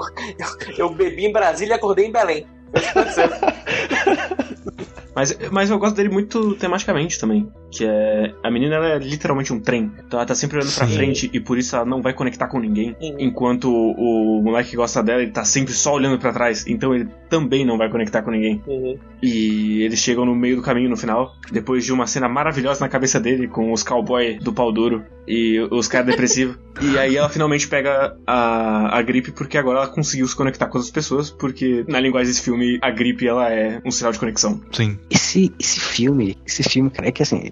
[0.77, 2.45] eu bebi em Brasília e acordei em Belém.
[5.15, 7.49] Mas, mas eu gosto dele muito tematicamente também.
[7.71, 8.33] Que é.
[8.43, 9.91] A menina ela é literalmente um trem.
[10.05, 10.93] Então ela tá sempre olhando pra Sim.
[10.93, 12.95] frente e por isso ela não vai conectar com ninguém.
[13.01, 13.15] Uhum.
[13.19, 16.65] Enquanto o, o moleque que gosta dela, ele tá sempre só olhando pra trás.
[16.67, 18.61] Então ele também não vai conectar com ninguém.
[18.67, 18.97] Uhum.
[19.21, 21.35] E eles chegam no meio do caminho no final.
[21.51, 25.59] Depois de uma cena maravilhosa na cabeça dele, com os cowboy do pau duro e
[25.71, 26.57] os caras depressivos.
[26.81, 30.77] e aí ela finalmente pega a, a gripe porque agora ela conseguiu se conectar com
[30.77, 31.29] outras pessoas.
[31.29, 34.61] Porque na linguagem desse filme, a gripe ela é um sinal de conexão.
[34.71, 34.97] Sim.
[35.09, 37.51] Esse, esse filme, esse filme, cara, é que assim,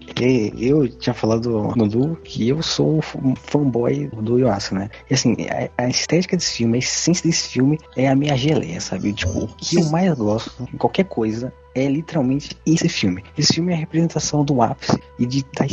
[0.57, 4.89] eu tinha falado no Du que eu sou um fanboy do Yuasa, né?
[5.09, 5.35] E assim,
[5.77, 9.13] a, a estética desse filme, a essência desse filme é a minha geleia, sabe?
[9.13, 13.23] Tipo, o que eu mais gosto em qualquer coisa é literalmente esse filme.
[13.38, 15.65] Esse filme é a representação do ápice e de, da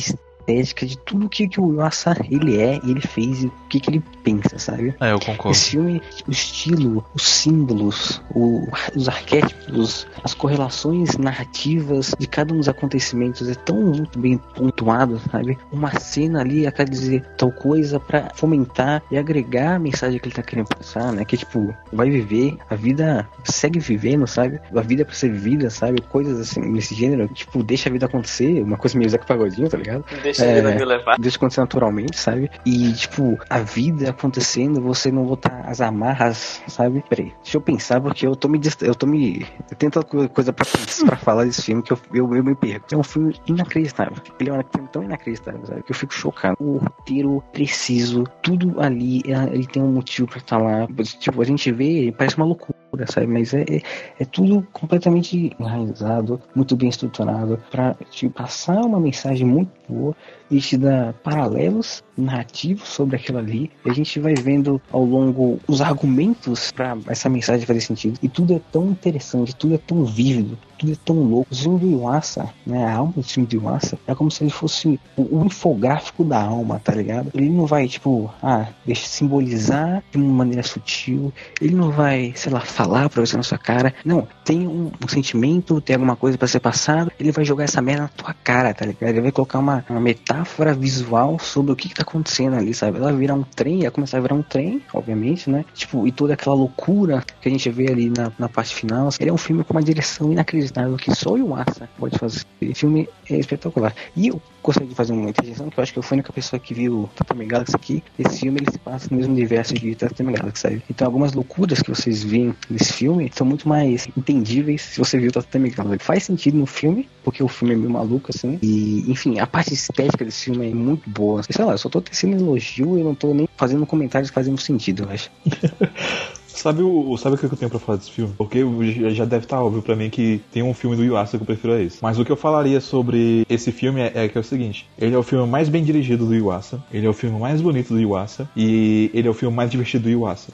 [0.51, 3.81] estética, de tudo que, que o Yuasa ele é e ele fez e o que,
[3.81, 4.95] que ele pensa, sabe?
[5.01, 5.51] É, eu concordo.
[5.57, 12.59] Esse filme, o estilo, os símbolos, o- os arquétipos, as correlações narrativas de cada um
[12.59, 15.59] dos acontecimentos é tão muito bem pontuado, sabe?
[15.73, 20.27] Uma cena ali a quer dizer tal coisa pra fomentar e agregar a mensagem que
[20.29, 21.25] ele tá querendo passar, né?
[21.25, 24.61] Que tipo, vai viver, a vida segue vivendo, sabe?
[24.75, 26.01] A vida é pra ser vivida, sabe?
[26.03, 29.77] Coisas assim, nesse gênero, tipo, deixa a vida acontecer, uma coisa meio Zeca Pagodinho, tá
[29.77, 30.05] ligado?
[30.23, 30.75] Deixa É.
[30.75, 31.17] me levar.
[31.19, 32.51] Deixa acontecer naturalmente, sabe?
[32.65, 37.05] E, tipo, a vida acontecendo, você não botar as amarras, sabe?
[37.09, 38.61] Peraí, deixa eu pensar, porque eu tô me.
[38.83, 39.47] Eu tô me.
[39.71, 40.67] Eu tenho tanta co- coisa pra,
[41.07, 42.87] pra falar desse filme que eu, eu, eu me perco.
[42.93, 44.17] É um filme inacreditável.
[44.39, 45.83] Ele é um filme tão inacreditável, sabe?
[45.83, 46.57] Que eu fico chocado.
[46.61, 49.23] O roteiro preciso, tudo ali,
[49.53, 50.87] ele tem um motivo pra estar lá.
[51.19, 53.27] Tipo, a gente vê, parece uma loucura, sabe?
[53.27, 53.83] Mas é, é,
[54.19, 60.15] é tudo completamente enraizado, muito bem estruturado, pra te passar uma mensagem muito boa
[60.51, 63.71] e te dá paralelos narrativos sobre aquilo ali.
[63.85, 68.19] E a gente vai vendo ao longo os argumentos para essa mensagem fazer sentido.
[68.23, 71.49] E tudo é tão interessante, tudo é tão vívido, tudo é tão louco.
[71.51, 74.51] O filme do Iwasa, né, a alma do filme do Iwasa, é como se ele
[74.51, 77.31] fosse o, o infográfico da alma, tá ligado?
[77.35, 81.33] Ele não vai, tipo, ah, simbolizar de uma maneira sutil.
[81.61, 83.95] Ele não vai, sei lá, falar pra você na sua cara.
[84.05, 87.81] Não, tem um, um sentimento, tem alguma coisa pra ser passado, ele vai jogar essa
[87.81, 89.11] merda na tua cara, tá ligado?
[89.11, 90.40] Ele vai colocar uma, uma metáfora
[90.79, 92.99] visual sobre o que, que tá acontecendo ali, sabe?
[92.99, 95.65] Ela virar um trem, ia começar a virar um trem, obviamente, né?
[95.75, 99.09] Tipo, e toda aquela loucura que a gente vê ali na, na parte final.
[99.19, 102.45] Ele é um filme com uma direção inacreditável que só o Yuasa pode fazer.
[102.61, 103.95] Esse filme é espetacular.
[104.17, 104.41] E eu
[104.71, 106.73] gostaria de fazer uma interjeição, que eu acho que eu fui a única pessoa que
[106.73, 108.05] viu Tatami Galaxy aqui.
[108.19, 110.83] Esse filme ele se passa no mesmo universo de Tatami Galaxy, sabe?
[110.89, 115.33] Então algumas loucuras que vocês veem nesse filme são muito mais entendíveis se você viu
[115.33, 116.05] Tatami Galaxy.
[116.05, 118.59] Faz sentido no filme, porque o filme é meio maluco, assim.
[118.63, 121.43] E, enfim, a parte estética desse filme é muito boa.
[121.43, 124.57] Sei lá, eu só tô tecendo elogio e não tô nem fazendo comentários que fazem
[124.57, 125.31] sentido, eu acho.
[126.61, 128.35] Sabe o, sabe o que eu tenho pra falar desse filme?
[128.37, 128.63] Porque
[129.03, 131.47] já já deve estar óbvio pra mim que tem um filme do Yuasa que eu
[131.47, 131.99] prefiro a esse.
[132.03, 135.15] Mas o que eu falaria sobre esse filme é, é que é o seguinte: ele
[135.15, 138.01] é o filme mais bem dirigido do Yuasa, ele é o filme mais bonito do
[138.01, 140.49] Yuasa e ele é o filme mais divertido do Yuasa.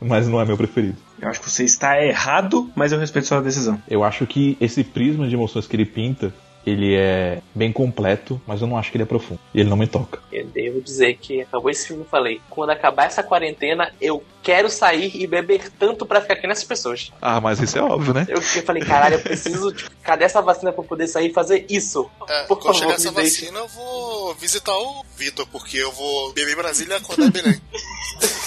[0.00, 0.96] Mas não é meu preferido.
[1.20, 3.80] Eu acho que você está errado, mas eu respeito sua decisão.
[3.88, 6.32] Eu acho que esse prisma de emoções que ele pinta,
[6.68, 9.40] ele é bem completo, mas eu não acho que ele é profundo.
[9.54, 10.20] E ele não me toca.
[10.32, 14.68] Eu devo dizer que acabou esse filme e falei: quando acabar essa quarentena, eu quero
[14.70, 17.12] sair e beber tanto pra ficar aqui nessas pessoas.
[17.20, 18.26] Ah, mas isso é óbvio, né?
[18.28, 19.72] Eu, eu falei: caralho, eu preciso.
[19.72, 22.08] Tipo, cadê essa vacina pra eu poder sair e fazer isso?
[22.28, 23.40] É, Por quando favor, chegar essa deixe.
[23.42, 27.30] vacina, eu vou visitar o Vitor, porque eu vou beber em Brasília e acordar em
[27.30, 27.60] Belém.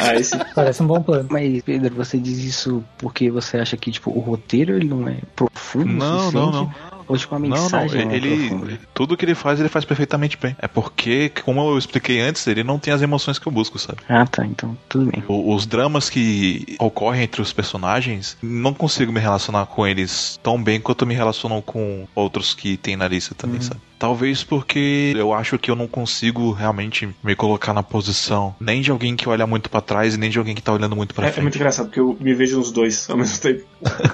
[0.00, 0.38] Ah, esse.
[0.54, 1.26] Parece um bom plano.
[1.30, 5.16] Mas, Pedro, você diz isso porque você acha que, tipo, o roteiro ele não é
[5.34, 6.34] profundo Não, suficiente?
[6.34, 6.74] não, não.
[7.10, 8.78] Ou, tipo, a Não, não, mensagem não, é ele.
[8.94, 10.56] Tudo que ele faz, ele faz perfeitamente bem.
[10.60, 13.98] É porque, como eu expliquei antes, ele não tem as emoções que eu busco, sabe?
[14.08, 14.46] Ah, tá.
[14.46, 15.24] Então, tudo bem.
[15.26, 20.62] O- Os dramas que ocorrem entre os personagens, não consigo me relacionar com eles tão
[20.62, 23.80] bem quanto eu me relaciono com outros que tem na lista também, sabe?
[24.00, 28.90] Talvez porque eu acho que eu não consigo realmente me colocar na posição nem de
[28.90, 31.26] alguém que olha muito pra trás e nem de alguém que tá olhando muito pra
[31.26, 31.42] É, é frente.
[31.44, 33.64] muito engraçado, porque eu me vejo nos dois ao mesmo tempo.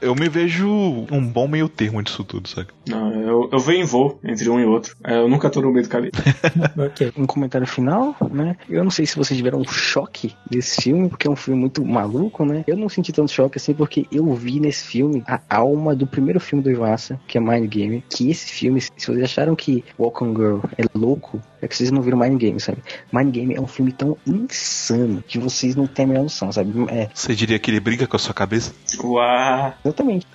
[0.00, 2.68] Eu me vejo um bom meio termo disso tudo, sabe?
[2.88, 4.96] Não, eu, eu venho em voo entre um e outro.
[5.04, 6.10] É, Eu nunca tô no meio do caminho.
[6.76, 7.12] Ok.
[7.16, 8.56] Um comentário final, né?
[8.68, 11.84] Eu não sei se vocês tiveram um choque desse filme, porque é um filme muito
[11.84, 12.64] maluco, né?
[12.66, 16.40] Eu não senti tanto choque assim, porque eu vi nesse filme a alma do primeiro
[16.40, 18.02] filme do Iwasa, que é Mind Game.
[18.10, 21.90] Que esse filme, se vocês acharam que Walk on Girl é louco, é que vocês
[21.90, 22.78] não viram Mind Game, sabe?
[23.12, 26.72] Mind Game é um filme tão insano que vocês não têm a menor noção, sabe?
[26.88, 28.72] É, Você diria que ele brinca com a sua cabeça?
[29.02, 29.74] Uau!
[29.84, 30.26] Exatamente.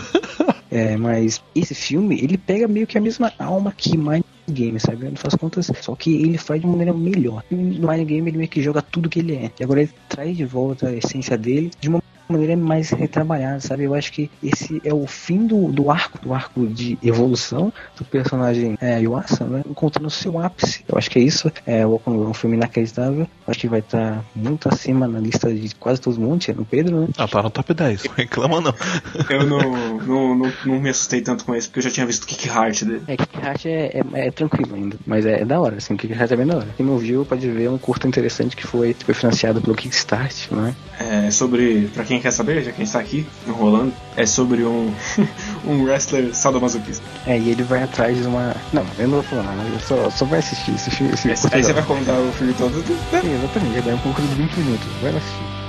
[0.70, 5.08] é, mas esse filme, ele pega meio que a mesma alma que Mind Game, sabe?
[5.08, 7.44] No faz contas, só que ele faz de maneira melhor.
[7.50, 9.50] No Mind Game ele meio que joga tudo que ele é.
[9.58, 13.84] E agora ele traz de volta a essência dele de uma maneira mais retrabalhada, sabe?
[13.84, 18.04] Eu acho que esse é o fim do, do arco, do arco de evolução do
[18.04, 19.62] personagem é, Yuasa, né?
[19.68, 20.84] Encontrando seu ápice.
[20.88, 21.50] Eu acho que é isso.
[21.66, 23.26] É Girl, um filme inacreditável.
[23.50, 27.00] Acho que vai estar muito acima na lista de quase todo mundo, tirando o Pedro,
[27.00, 27.08] né?
[27.18, 28.04] Ah, tá no top 10.
[28.04, 28.74] Não reclama não.
[29.28, 32.24] Eu não, não, não, não me assustei tanto com esse, porque eu já tinha visto
[32.24, 33.02] o Kick Heart dele.
[33.06, 36.12] É, Kick Heart é, é, é tranquilo ainda, mas é, é da hora, assim, Kick
[36.12, 36.68] Heart é bem da hora.
[36.76, 40.74] Quem não viu pode ver um curto interessante que foi, foi financiado pelo Kickstart, né?
[40.98, 44.92] É sobre, pra quem quer saber, já quem está aqui enrolando, é sobre um,
[45.64, 47.04] um wrestler sadomasoquista.
[47.26, 48.54] É, e ele vai atrás de uma...
[48.72, 51.12] Não, eu não vou falar nada, eu só, só vai assistir esse filme.
[51.12, 52.82] Esse Aí aí você vai contar o filme todo.
[52.82, 55.60] Sim, exatamente, dá um pouco de 20 minutos, vai assistir.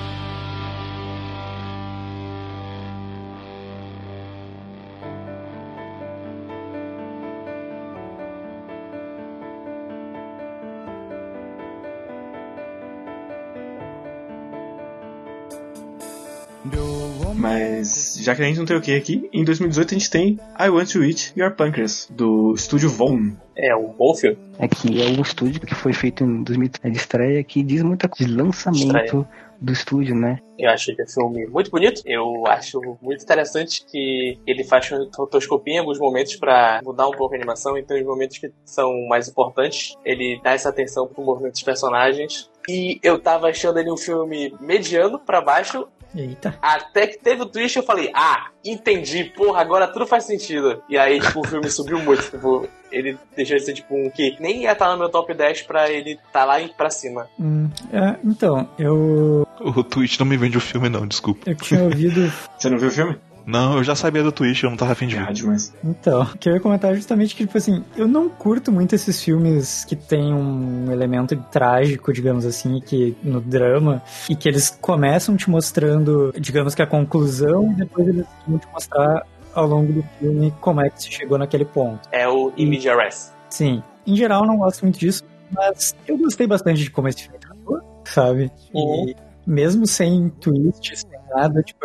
[17.41, 20.39] Mas já que a gente não tem o que aqui, em 2018 a gente tem
[20.59, 23.35] I Want to Eat Your Pancreas, do estúdio Von.
[23.57, 24.37] É um bom filme.
[24.59, 28.25] Aqui é um estúdio que foi feito em 2003 de estreia, que diz muita coisa
[28.25, 29.27] de lançamento Estreia.
[29.59, 30.39] do estúdio, né?
[30.57, 32.01] Eu acho ele um filme muito bonito.
[32.05, 37.33] Eu acho muito interessante que ele faz rotoscopia em alguns momentos pra mudar um pouco
[37.33, 37.77] a animação.
[37.77, 42.49] Então, os momentos que são mais importantes, ele dá essa atenção pro movimento dos personagens.
[42.69, 45.87] E eu tava achando ele um filme mediano pra baixo.
[46.15, 46.55] Eita.
[46.61, 50.81] Até que teve o twist eu falei, ah, entendi, porra, agora tudo faz sentido.
[50.89, 52.23] E aí, tipo, o filme subiu muito.
[52.29, 55.61] Tipo, ele deixou de ser, tipo, um que nem ia estar no meu top 10
[55.63, 57.27] pra ele tá lá pra cima.
[57.39, 61.49] Hum, é, então, eu, O Twitch não me vende o filme não, desculpa.
[61.49, 62.31] eu tinha ouvido.
[62.59, 63.17] Você não viu o filme?
[63.45, 65.31] Não, eu já sabia do Twitch, eu não tava afim de ver.
[65.33, 65.73] demais.
[65.83, 68.93] Então, o que eu ia comentar é justamente que, tipo assim, eu não curto muito
[68.93, 74.69] esses filmes que tem um elemento trágico, digamos assim, que no drama, e que eles
[74.81, 79.91] começam te mostrando, digamos que a conclusão, e depois eles vão te mostrar ao longo
[79.93, 82.07] do filme como é que se chegou naquele ponto.
[82.11, 83.31] É o Immediate Rest.
[83.49, 87.23] Sim, em geral eu não gosto muito disso, mas eu gostei bastante de como esse
[87.23, 88.51] filme tratou, sabe?
[88.73, 89.15] E
[89.45, 91.79] mesmo sem twists, sem nada, tipo,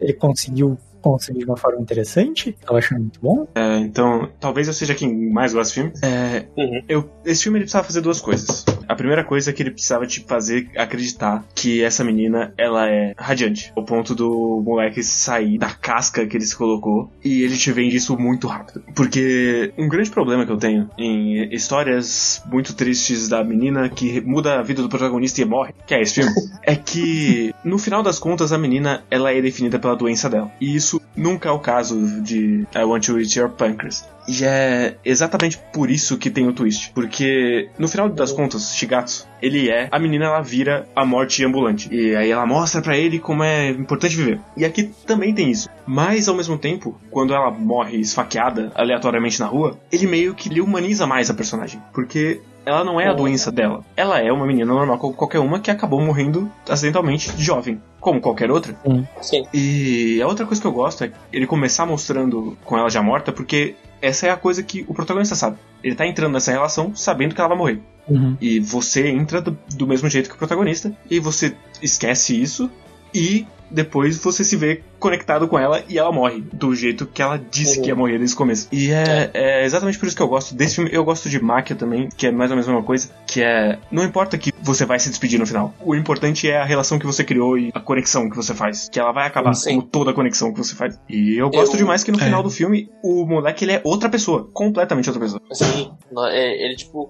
[0.00, 2.56] ele conseguiu construir de uma forma interessante.
[2.64, 3.46] Tava achando muito bom.
[3.54, 5.92] É, então, talvez eu seja quem mais gosta do filme.
[6.02, 6.82] É, Uhum.
[6.88, 8.64] eu, esse filme ele precisava fazer duas coisas.
[8.88, 13.14] A primeira coisa é que ele precisava te fazer acreditar que essa menina ela é
[13.16, 13.72] radiante.
[13.76, 17.96] O ponto do moleque sair da casca que ele se colocou e ele te vende
[17.96, 18.82] isso muito rápido.
[18.94, 24.58] Porque um grande problema que eu tenho em histórias muito tristes da menina que muda
[24.58, 26.32] a vida do protagonista e morre, que é esse filme,
[26.64, 30.50] é que no final das contas a menina ela é definida pela doença dela.
[30.60, 34.08] E isso nunca é o caso de I Want to Eat Your Pancreas.
[34.28, 36.92] E é exatamente por isso que tem o twist.
[36.92, 39.88] Porque no final das contas, Shigatsu, ele é.
[39.90, 41.92] A menina ela vira a morte ambulante.
[41.92, 44.40] E aí ela mostra pra ele como é importante viver.
[44.56, 45.68] E aqui também tem isso.
[45.86, 50.60] Mas ao mesmo tempo, quando ela morre esfaqueada aleatoriamente na rua, ele meio que lhe
[50.60, 51.82] humaniza mais a personagem.
[51.92, 53.84] Porque ela não é a doença dela.
[53.96, 57.80] Ela é uma menina normal como qualquer uma que acabou morrendo acidentalmente jovem.
[58.00, 58.74] Como qualquer outra.
[59.20, 59.44] Sim.
[59.52, 63.32] E a outra coisa que eu gosto é ele começar mostrando com ela já morta,
[63.32, 65.58] porque essa é a coisa que o protagonista sabe.
[65.82, 67.80] Ele tá entrando nessa relação sabendo que ela vai morrer.
[68.08, 68.36] Uhum.
[68.40, 72.70] E você entra do, do mesmo jeito que o protagonista, e você esquece isso,
[73.14, 77.38] e depois você se vê conectado com ela e ela morre do jeito que ela
[77.38, 77.82] disse Uhum.
[77.84, 78.66] que ia morrer desde o começo.
[78.72, 80.90] E é, é exatamente por isso que eu gosto desse filme.
[80.92, 83.78] Eu gosto de Máquia também, que é mais ou menos a mesma coisa, que é
[83.92, 85.72] não importa que você vai se despedir no final.
[85.84, 88.98] O importante é a relação que você criou e a conexão que você faz, que
[88.98, 89.76] ela vai acabar Sim.
[89.76, 90.98] como toda a conexão que você faz.
[91.08, 92.42] E eu gosto Eu- demais que no final É.
[92.42, 95.40] do filme o moleque ele é outra pessoa, completamente outra pessoa.
[95.48, 97.08] Assim, no- é, ele, tipo.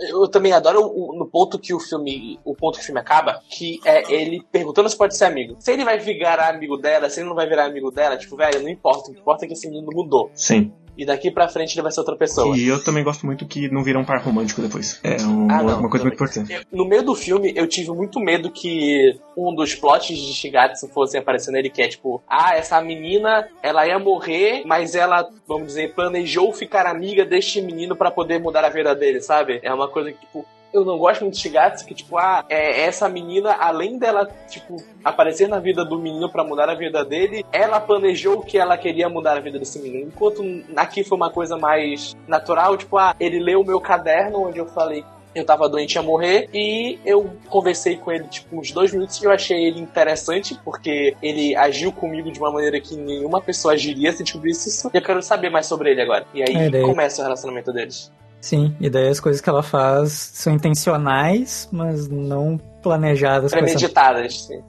[0.00, 2.38] Eu, também adoro o, no ponto que o filme.
[2.44, 5.56] O ponto que o filme acaba, que é ele perguntando se pode ser amigo.
[5.58, 8.62] Se ele vai virar amigo dela, se ele não vai virar amigo dela, tipo, velho,
[8.62, 9.10] não importa.
[9.10, 10.30] O que importa é que esse menino mudou.
[10.34, 10.72] Sim.
[11.00, 12.54] E daqui pra frente ele vai ser outra pessoa.
[12.54, 15.00] E eu também gosto muito que não vira um par romântico depois.
[15.02, 16.60] É um- Ah, não, uma coisa muito importante.
[16.70, 21.16] No meio do filme, eu tive muito medo que um dos plots de Shigatsu fosse
[21.16, 25.94] aparecer nele, que é tipo, ah, essa menina, ela ia morrer, mas ela, vamos dizer,
[25.94, 29.58] planejou ficar amiga deste menino pra poder mudar a vida dele, sabe?
[29.62, 32.82] É uma coisa que, tipo, eu não gosto muito de Shigatsu, que, tipo, ah, é,
[32.82, 37.44] essa menina, além dela, tipo, aparecer na vida do menino pra mudar a vida dele,
[37.52, 40.08] ela planejou que ela queria mudar a vida desse menino.
[40.08, 40.42] Enquanto
[40.76, 44.66] aqui foi uma coisa mais natural, tipo, ah, ele leu o meu caderno onde eu
[44.66, 49.20] falei eu tava doente ia morrer e eu conversei com ele tipo uns dois minutos
[49.20, 53.74] e eu achei ele interessante porque ele agiu comigo de uma maneira que nenhuma pessoa
[53.74, 54.90] agiria se descobrisse isso.
[54.92, 56.26] E eu quero saber mais sobre ele agora.
[56.34, 58.10] E aí É, começa o relacionamento deles.
[58.40, 63.50] Sim, e daí as coisas que ela faz são intencionais, mas não planejadas.
[63.50, 64.60] Premeditadas, sim.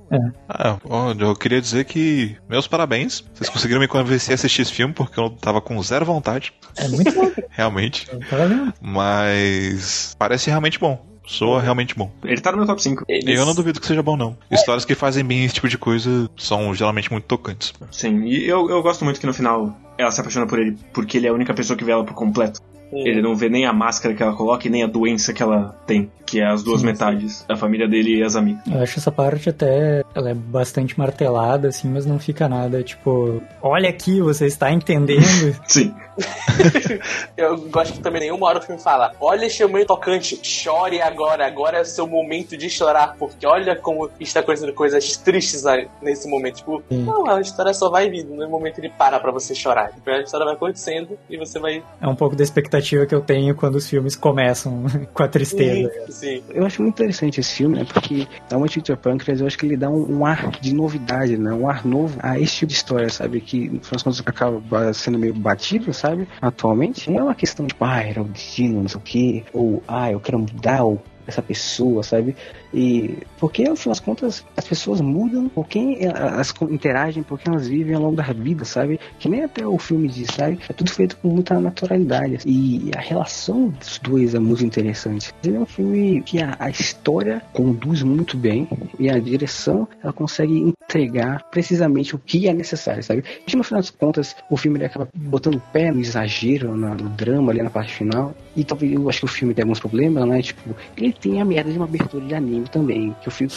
[0.50, 3.24] Ah, ó, eu queria dizer que meus parabéns.
[3.34, 6.88] Vocês conseguiram me convencer a assistir esse filme porque eu tava com zero vontade, É
[6.88, 7.32] muito bom.
[7.50, 8.08] realmente.
[8.30, 8.74] tava vendo.
[8.82, 11.10] Mas parece realmente bom.
[11.26, 12.12] Soa realmente bom.
[12.26, 13.06] Ele tá no meu top 5.
[13.08, 13.40] Eles...
[13.40, 14.36] Eu não duvido que seja bom, não.
[14.50, 17.74] Histórias que fazem bem esse tipo de coisa são geralmente muito tocantes.
[17.90, 21.18] Sim, e eu, eu gosto muito que no final ela se apaixona por ele, porque
[21.18, 22.60] ele é a única pessoa que vê ela por completo.
[22.92, 25.76] Ele não vê nem a máscara que ela coloca e nem a doença que ela
[25.86, 28.62] tem, que é as duas Sim, metades, a família dele e as amigas.
[28.68, 30.04] Eu acho essa parte até.
[30.14, 33.42] Ela é bastante martelada, assim, mas não fica nada tipo.
[33.62, 35.22] Olha aqui, você está entendendo.
[35.68, 35.94] Sim,
[37.36, 41.46] Eu gosto que também nenhuma hora o filme fala: Olha este momento tocante, chore agora,
[41.46, 45.88] agora é o seu momento de chorar, porque olha como está acontecendo coisas tristes aí
[46.02, 46.58] nesse momento.
[46.58, 47.04] Tipo, Sim.
[47.04, 49.92] não, a história só vai vindo, no momento ele para pra você chorar.
[49.92, 51.84] Tipo, a história vai acontecendo e você vai.
[52.00, 55.92] é um pouco da expectativa que eu tenho quando os filmes começam com a tristeza.
[56.10, 56.44] Sim.
[56.50, 57.86] Eu acho muito interessante esse filme, né?
[57.86, 61.38] Porque a One Teacher Pancreas, eu acho que ele dá um, um ar de novidade,
[61.38, 61.52] né?
[61.52, 63.42] Um ar novo a esse tipo de história, sabe?
[63.42, 66.11] Que, no final das contas, acaba sendo meio batido, sabe?
[66.42, 67.10] Atualmente.
[67.10, 69.44] Não é uma questão de, ah, era o destino, não sei o quê.
[69.54, 71.00] Ou, ah, eu quero mudar o
[71.32, 72.36] essa pessoa, sabe?
[72.74, 77.52] E porque, no final das contas, as pessoas mudam por quem elas interagem, por quem
[77.54, 79.00] elas vivem ao longo da vida, sabe?
[79.20, 80.60] Que nem até o filme diz, sabe?
[80.70, 82.38] É tudo feito com muita naturalidade.
[82.46, 85.34] E a relação dos dois é muito interessante.
[85.44, 88.68] Ele é um filme que a, a história conduz muito bem
[89.00, 93.24] e a direção ela consegue entregar precisamente o que é necessário, sabe?
[93.48, 96.96] E no final das contas, o filme ele acaba botando o pé no exagero, na-
[96.96, 98.34] no drama ali na parte final.
[98.56, 100.42] E talvez eu acho que o filme tem alguns problemas, né?
[100.42, 103.54] Tipo, ele tem a merda de uma abertura de anime também, que eu fico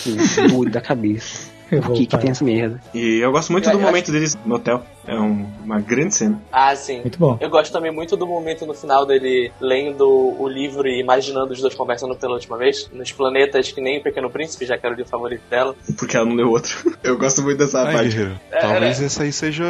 [0.51, 1.53] doido da cabeça.
[1.83, 2.81] Por que, que tem essa merda?
[2.93, 4.83] e eu gosto muito Eu do acho- momento deles no hotel.
[5.07, 6.41] É um- uma grande cena.
[6.53, 7.01] Ah, sim.
[7.01, 7.37] Muito bom.
[7.41, 11.61] Eu gosto também muito do momento no final dele lendo o livro e imaginando os
[11.61, 12.89] dois conversando pela última vez.
[12.93, 15.75] Nos planetas que nem o Pequeno Príncipe, já que era o livro favorito dela.
[15.99, 16.93] Porque ela não leu outro.
[17.03, 18.09] Eu gosto muito dessa Ai, parte.
[18.11, 19.07] guerreiro, É, talvez é.
[19.07, 19.65] essa aí seja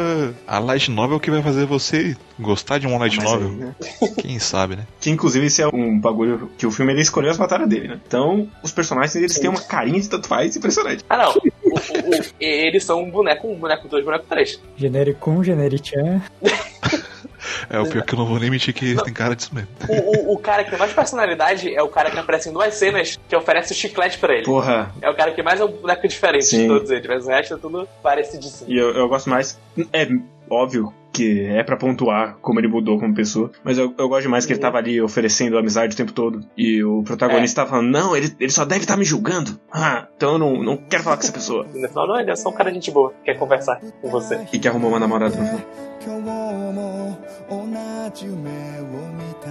[0.45, 3.49] a light novel que vai fazer você gostar de uma light Mas aí, novel.
[3.51, 3.75] né?
[4.19, 4.85] Quem sabe, né?
[4.99, 7.99] Que inclusive esse é um bagulho que o filme ele escolheu as batalhas dele, né?
[8.05, 11.03] Então, os personagens eles têm uma carinha de tanto faz impressionante.
[11.09, 11.31] Ah, não.
[11.31, 14.59] o- o- eles são um boneco, um boneco dois, boneco três.
[14.77, 16.21] Genericum, Generichan.
[17.69, 19.69] É, o pior que eu não vou nem mentir que tem cara disso mesmo.
[19.87, 22.73] O, o, o cara que tem mais personalidade é o cara que aparece em duas
[22.73, 24.45] cenas que oferece o chiclete pra ele.
[24.45, 24.91] Porra.
[25.01, 26.63] É o cara que mais é um boneco diferente Sim.
[26.63, 28.69] de todos eles, mas o resto é tudo parecidíssimo.
[28.69, 29.59] E eu, eu gosto mais.
[29.91, 30.07] É
[30.49, 34.45] óbvio que é pra pontuar como ele mudou como pessoa, mas eu, eu gosto demais
[34.45, 36.45] que ele tava ali oferecendo amizade o tempo todo.
[36.57, 39.57] E o protagonista tava falando: Não, ele, ele só deve estar me julgando.
[39.71, 41.65] Ah, então eu não, não quero falar com essa pessoa.
[41.73, 44.09] E no final, não, ele é só um cara de gente boa, quer conversar com
[44.09, 44.45] você.
[44.51, 45.61] E que arrumou uma namorada no final.
[46.04, 47.18] 今日も
[47.48, 47.66] 同
[48.14, 48.50] じ夢
[48.80, 49.48] を見た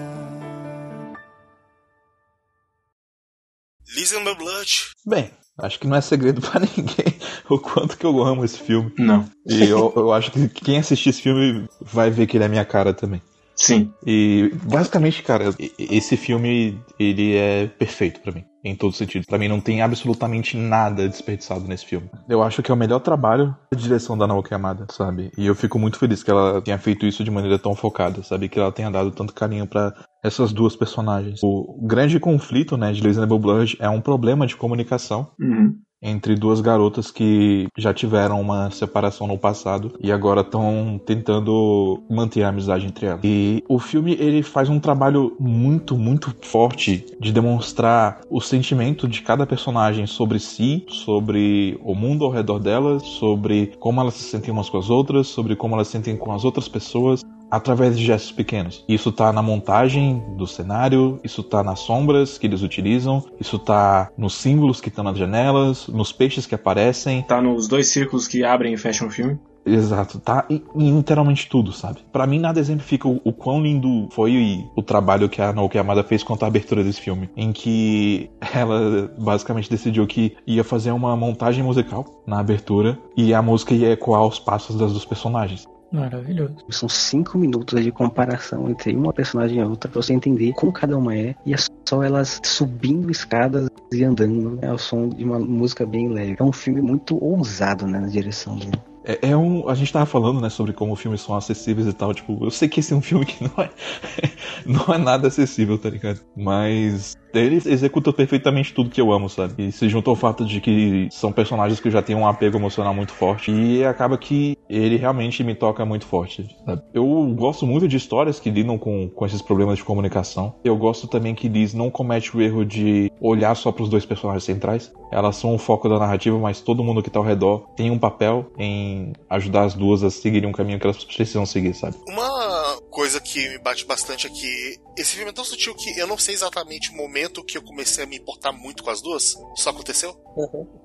[3.95, 4.67] Listen My Blood.
[5.05, 7.19] Bem, acho que não é segredo pra ninguém
[7.49, 8.93] o quanto que eu amo esse filme.
[8.97, 9.29] Não.
[9.47, 12.65] E eu, eu acho que quem assistir esse filme vai ver que ele é minha
[12.65, 13.21] cara também.
[13.56, 13.92] Sim.
[14.06, 19.26] E basicamente, cara, esse filme ele é perfeito pra mim, em todos os sentidos.
[19.26, 22.10] Pra mim não tem absolutamente nada desperdiçado nesse filme.
[22.28, 25.30] Eu acho que é o melhor trabalho de direção da Naoki Yamada, sabe?
[25.38, 28.48] E eu fico muito feliz que ela tenha feito isso de maneira tão focada, sabe?
[28.48, 31.40] Que ela tenha dado tanto carinho pra essas duas personagens.
[31.42, 35.76] O grande conflito, né, de Reasonable Blood é um problema de comunicação Uhum.
[36.04, 42.42] Entre duas garotas que já tiveram uma separação no passado e agora estão tentando manter
[42.42, 43.20] a amizade entre elas.
[43.24, 49.22] E o filme ele faz um trabalho muito, muito forte de demonstrar o sentimento de
[49.22, 54.52] cada personagem sobre si, sobre o mundo ao redor delas, sobre como elas se sentem
[54.52, 57.24] umas com as outras, sobre como elas se sentem com as outras pessoas
[57.54, 58.84] através de gestos pequenos.
[58.88, 64.10] Isso tá na montagem do cenário, isso tá nas sombras que eles utilizam, isso tá
[64.16, 67.22] nos símbolos que estão nas janelas, nos peixes que aparecem.
[67.22, 69.38] Tá nos dois círculos que abrem e fecham o filme.
[69.66, 72.00] Exato, tá em, literalmente tudo, sabe?
[72.12, 76.04] Pra mim nada exemplifica o, o quão lindo foi o trabalho que a Naoki Yamada
[76.04, 81.16] fez quanto à abertura desse filme, em que ela basicamente decidiu que ia fazer uma
[81.16, 85.66] montagem musical na abertura e a música ia ecoar os passos das dos personagens.
[85.94, 86.56] Maravilhoso.
[86.70, 90.98] São cinco minutos de comparação entre uma personagem e outra pra você entender como cada
[90.98, 91.36] uma é.
[91.46, 91.56] E é
[91.88, 94.58] só elas subindo escadas e andando.
[94.60, 96.36] É o som de uma música bem leve.
[96.36, 98.76] É um filme muito ousado, né, na direção dele.
[99.04, 99.68] É, é um.
[99.68, 102.12] A gente tava falando, né, sobre como filmes são acessíveis e tal.
[102.12, 103.70] Tipo, eu sei que esse é um filme que não é.
[104.66, 106.20] não é nada acessível, tá ligado?
[106.36, 107.14] Mas.
[107.40, 109.68] Ele executa perfeitamente tudo que eu amo, sabe?
[109.68, 112.94] E se junta ao fato de que são personagens que já têm um apego emocional
[112.94, 113.50] muito forte.
[113.50, 116.82] E acaba que ele realmente me toca muito forte, sabe?
[116.92, 117.06] Eu
[117.36, 120.54] gosto muito de histórias que lidam com, com esses problemas de comunicação.
[120.64, 124.44] Eu gosto também que Liz não comete o erro de olhar só pros dois personagens
[124.44, 124.92] centrais.
[125.10, 127.98] Elas são o foco da narrativa, mas todo mundo que tá ao redor tem um
[127.98, 131.96] papel em ajudar as duas a seguirem um caminho que elas precisam seguir, sabe?
[132.08, 136.06] Uma coisa que me bate bastante é que esse filme é tão sutil que eu
[136.06, 139.34] não sei exatamente o momento que eu comecei a me importar muito com as duas.
[139.56, 140.16] Só aconteceu?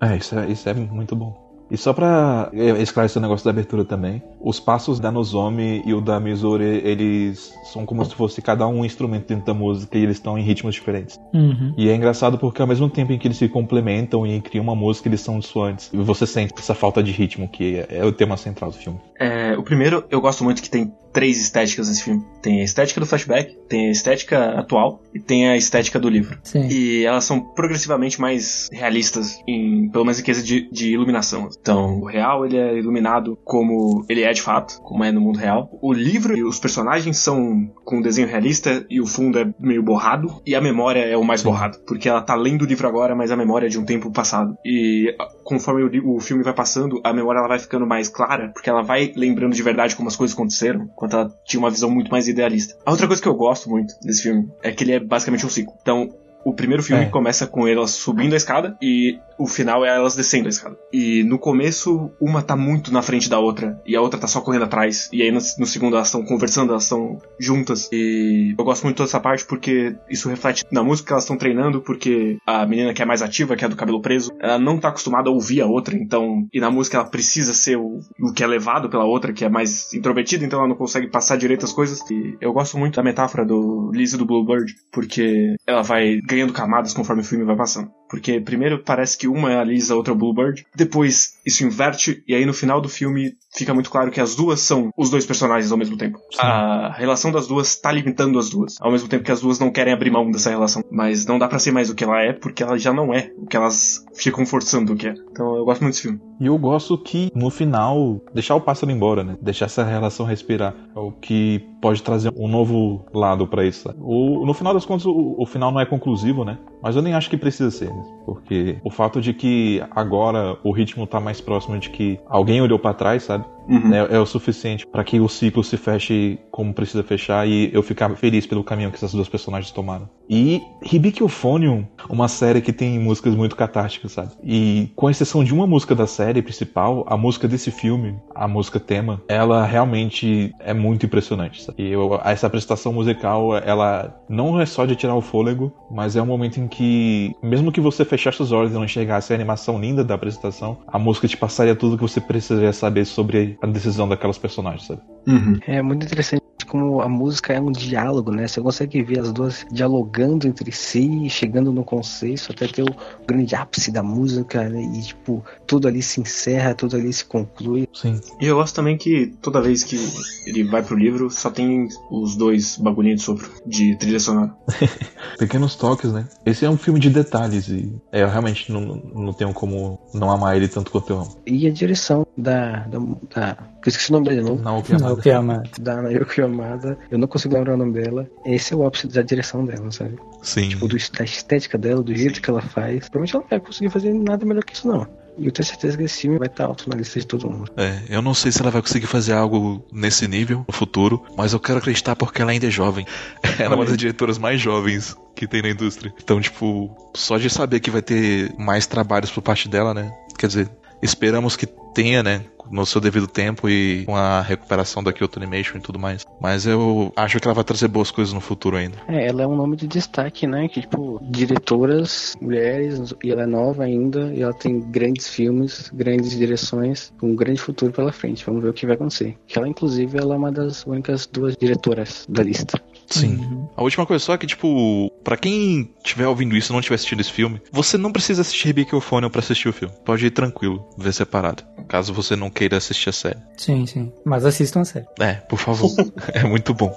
[0.02, 1.48] É, isso é, isso é muito bom.
[1.72, 5.94] E só pra é, esclarecer o negócio da abertura também, os passos da Nozomi e
[5.94, 10.02] o da Mizore, eles são como se fosse cada um instrumento dentro da música e
[10.02, 11.20] eles estão em ritmos diferentes.
[11.32, 11.74] Uhum.
[11.78, 14.76] E é engraçado porque ao mesmo tempo em que eles se complementam e criam uma
[14.76, 15.92] música, eles são dissoantes.
[15.94, 19.00] E você sente essa falta de ritmo, que é, é o tema central do filme.
[19.20, 22.24] É, o primeiro, eu gosto muito que tem três estéticas nesse filme.
[22.42, 26.40] Tem a estética do flashback, tem a estética atual e tem a estética do livro.
[26.44, 26.68] Sim.
[26.68, 31.50] E elas são progressivamente mais realistas, em, pelo menos em quesito de, de iluminação.
[31.60, 35.40] Então, o real ele é iluminado como ele é de fato, como é no mundo
[35.40, 35.70] real.
[35.82, 40.44] O livro e os personagens são com desenho realista e o fundo é meio borrado.
[40.46, 43.32] E a memória é o mais borrado, porque ela tá lendo o livro agora, mas
[43.32, 44.56] a memória é de um tempo passado.
[44.64, 48.50] E ah, conforme o, o filme vai passando, a memória ela vai ficando mais clara,
[48.54, 51.90] porque ela vai lembrando de verdade como as coisas aconteceram, enquanto ela tinha uma visão
[51.90, 52.78] muito mais idealista.
[52.86, 55.50] A outra coisa que eu gosto muito desse filme é que ele é basicamente um
[55.50, 55.74] ciclo.
[55.82, 56.10] Então,
[56.44, 57.10] o primeiro filme É.
[57.10, 60.78] começa com elas subindo a escada e o final é elas descendo a escada.
[60.92, 64.42] E no começo, uma tá muito na frente da outra e a outra tá só
[64.42, 65.10] correndo atrás.
[65.14, 67.90] E aí no, no segundo elas estão conversando, elas estão juntas.
[67.92, 71.82] E eu gosto muito dessa parte porque isso reflete na música que elas estão treinando,
[71.82, 74.78] porque a menina que é mais ativa, que é a do cabelo preso, ela não
[74.78, 76.48] tá acostumada a ouvir a outra, então.
[76.54, 79.50] E na música ela precisa ser o, o que é levado pela outra, que é
[79.50, 82.00] mais introvertida, então ela não consegue passar direito as coisas.
[82.12, 86.94] E eu gosto muito da metáfora do Lizzie do Bluebird, porque ela vai ganhando camadas
[86.94, 87.90] conforme o filme vai passando.
[88.08, 90.66] Porque primeiro parece que uma é a Liz, a outra é o Bluebird.
[90.76, 94.60] Depois isso inverte, e aí no final do filme fica muito claro que as duas
[94.60, 96.20] são os dois personagens ao mesmo tempo.
[96.38, 98.76] A relação das duas tá limitando as duas.
[98.80, 100.84] Ao mesmo tempo que as duas não querem abrir mão dessa relação.
[100.92, 103.32] Mas não dá pra ser mais o que ela é, porque ela já não é
[103.36, 105.14] o que elas ficam forçando o que é.
[105.32, 106.29] Então eu gosto muito desse filme.
[106.40, 109.38] E eu gosto que, no final, deixar o pássaro embora, né?
[109.42, 110.74] Deixar essa relação respirar.
[110.96, 113.94] É o que pode trazer um novo lado pra isso.
[114.00, 116.58] O, no final das contas, o, o final não é conclusivo, né?
[116.82, 118.04] Mas eu nem acho que precisa ser, né?
[118.26, 122.78] porque o fato de que agora o ritmo tá mais próximo de que alguém olhou
[122.78, 123.44] para trás, sabe?
[123.70, 123.94] Uhum.
[123.94, 127.84] É, é o suficiente para que o ciclo se feche como precisa fechar e eu
[127.84, 130.10] ficar feliz pelo caminho que essas duas personagens tomaram.
[130.30, 134.32] E Hibiki Euphonium, uma série que tem músicas muito catárticas, sabe?
[134.44, 138.80] E com exceção de uma música da série principal, a música desse filme, a música
[138.80, 141.84] tema, ela realmente é muito impressionante, sabe?
[141.84, 146.22] E eu, essa apresentação musical, ela não é só de tirar o fôlego, mas é
[146.22, 149.80] um momento em que, mesmo que você fechasse os olhos e não enxergasse a animação
[149.80, 154.08] linda da apresentação, a música te passaria tudo que você precisaria saber sobre a decisão
[154.08, 155.02] daquelas personagens, sabe?
[155.28, 155.60] Uhum.
[155.68, 158.48] É muito interessante como a música é um diálogo, né?
[158.48, 162.96] Você consegue ver as duas dialogando entre si, chegando no consenso, até ter o
[163.28, 164.82] grande ápice da música, né?
[164.82, 167.88] E, tipo, tudo ali se encerra, tudo ali se conclui.
[167.94, 168.20] Sim.
[168.40, 169.98] E eu gosto também que toda vez que
[170.46, 174.56] ele vai pro livro, só tem os dois bagulhinhos de sopro de trilha sonora.
[175.40, 176.28] Pequenos toques, né?
[176.46, 180.30] Esse é um filme de detalhes e é, eu realmente não, não tenho como não
[180.30, 181.36] amar ele tanto quanto eu amo.
[181.48, 182.80] E a direção da.
[182.88, 183.00] da,
[183.36, 184.56] da que eu esqueci o nome dele, não?
[184.56, 185.22] Naoki Não, Yamada.
[185.22, 185.64] que ama.
[185.80, 186.98] Da Naoki Yamada.
[187.10, 188.28] Eu não consigo lembrar o nome dela.
[188.46, 190.18] Esse é o ápice da direção dela, sabe?
[190.42, 190.70] Sim.
[190.70, 193.08] Tipo, do, da estética dela, do jeito que ela faz.
[193.10, 195.08] Provavelmente ela não vai conseguir fazer nada melhor que isso, não.
[195.38, 197.72] E eu tenho certeza que esse filme vai estar alto na lista de todo mundo.
[197.78, 201.54] É, eu não sei se ela vai conseguir fazer algo nesse nível no futuro, mas
[201.54, 203.06] eu quero acreditar porque ela ainda é jovem.
[203.58, 206.14] Ela é uma das diretoras mais jovens que tem na indústria.
[206.22, 210.12] Então, tipo, só de saber que vai ter mais trabalhos por parte dela, né?
[210.38, 210.70] Quer dizer,
[211.02, 212.46] esperamos que tenha, né?
[212.72, 216.24] No seu devido tempo e com a recuperação da Kyoto Animation e tudo mais.
[216.40, 218.98] Mas eu acho que ela vai trazer boas coisas no futuro ainda.
[219.08, 220.68] É, ela é um nome de destaque, né?
[220.68, 226.38] Que, tipo, diretoras, mulheres, e ela é nova ainda, e ela tem grandes filmes, grandes
[226.38, 228.46] direções, com um grande futuro pela frente.
[228.46, 229.36] Vamos ver o que vai acontecer.
[229.48, 232.80] Que ela, inclusive, ela é uma das únicas duas diretoras da lista.
[233.10, 233.68] Sim.
[233.76, 236.96] A última coisa só é que, tipo, pra quem estiver ouvindo isso e não tiver
[236.96, 239.94] assistido esse filme, você não precisa assistir Hibiki Euphonium pra assistir o filme.
[240.06, 241.64] Pode ir tranquilo, ver separado.
[241.88, 243.40] Caso você não queira assistir a série.
[243.58, 244.12] Sim, sim.
[244.24, 245.08] Mas assistam a série.
[245.20, 245.90] É, por favor.
[246.34, 246.94] é muito bom.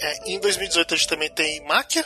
[0.00, 2.04] É, em 2018 a gente também tem Máquia,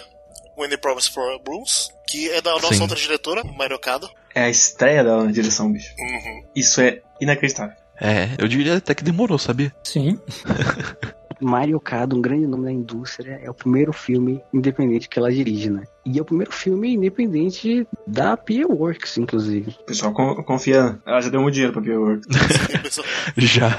[0.57, 2.83] When They Promise for Bruce, que é da nossa Sim.
[2.83, 4.09] outra diretora, Mario Okada.
[4.35, 5.95] É a estreia dela na direção, bicho.
[5.99, 6.45] Uhum.
[6.55, 7.77] Isso é inacreditável.
[8.01, 9.75] É, eu diria até que demorou, sabia?
[9.85, 10.19] Sim.
[11.41, 15.71] Mario Okada, um grande nome da indústria, é o primeiro filme independente que ela dirige,
[15.71, 15.85] né?
[16.05, 19.71] E é o primeiro filme independente da Pia Works, inclusive.
[19.83, 21.01] O pessoal con- confia.
[21.07, 22.21] Ela já deu muito dinheiro pra Pure
[23.39, 23.79] Já.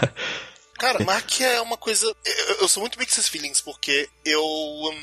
[0.77, 2.05] Cara, Máquia é uma coisa.
[2.05, 4.41] Eu, eu sou muito mixed feelings, porque eu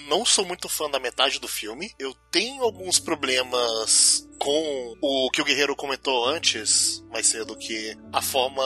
[0.09, 1.91] não sou muito fã da metade do filme.
[1.99, 8.23] Eu tenho alguns problemas com o que o Guerreiro comentou antes, mais cedo, que a
[8.23, 8.63] forma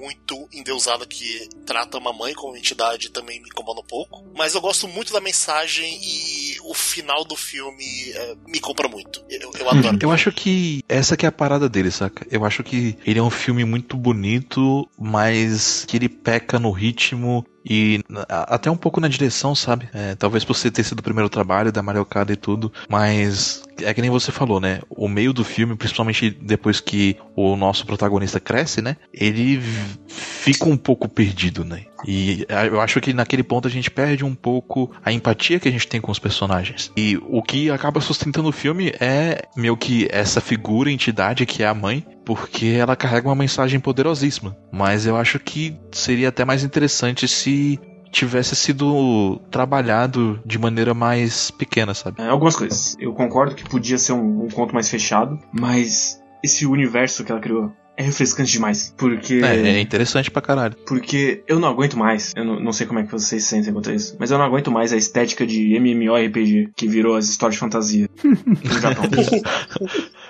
[0.00, 4.24] muito endeusada que trata uma mãe como entidade também me incomoda um pouco.
[4.36, 9.24] Mas eu gosto muito da mensagem e o final do filme é, me compra muito.
[9.28, 9.98] Eu, eu adoro.
[10.00, 12.26] Eu acho que essa que é a parada dele, saca?
[12.30, 17.44] Eu acho que ele é um filme muito bonito, mas que ele peca no ritmo
[17.68, 19.88] e até um pouco na direção, sabe?
[19.92, 23.92] É, talvez por você ter sido o primeiro trabalho da Mario e tudo, mas é
[23.92, 24.80] que nem você falou, né?
[24.88, 28.96] O meio do filme, principalmente depois que o nosso protagonista cresce, né?
[29.12, 29.60] Ele
[30.06, 31.84] fica um pouco perdido, né?
[32.06, 35.68] E a- eu acho que naquele ponto a gente perde um pouco a empatia que
[35.68, 36.92] a gente tem com os personagens.
[36.96, 41.66] E o que acaba sustentando o filme é meio que essa figura, entidade que é
[41.66, 44.56] a mãe, porque ela carrega uma mensagem poderosíssima.
[44.72, 47.78] Mas eu acho que seria até mais interessante se
[48.10, 52.22] tivesse sido trabalhado de maneira mais pequena, sabe?
[52.22, 52.96] É, algumas coisas.
[52.98, 57.40] Eu concordo que podia ser um, um conto mais fechado, mas esse universo que ela
[57.40, 58.94] criou é refrescante demais.
[58.96, 59.40] Porque.
[59.44, 60.74] É, é interessante pra caralho.
[60.86, 62.32] Porque eu não aguento mais.
[62.36, 64.16] Eu não, não sei como é que vocês se sentem quanto a isso.
[64.18, 68.08] Mas eu não aguento mais a estética de MMORPG que virou as histórias de fantasia
[68.24, 69.10] no Japão.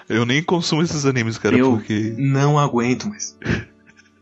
[0.09, 2.15] Eu nem consumo esses animes, cara, Eu- porque.
[2.17, 3.37] não aguento mais.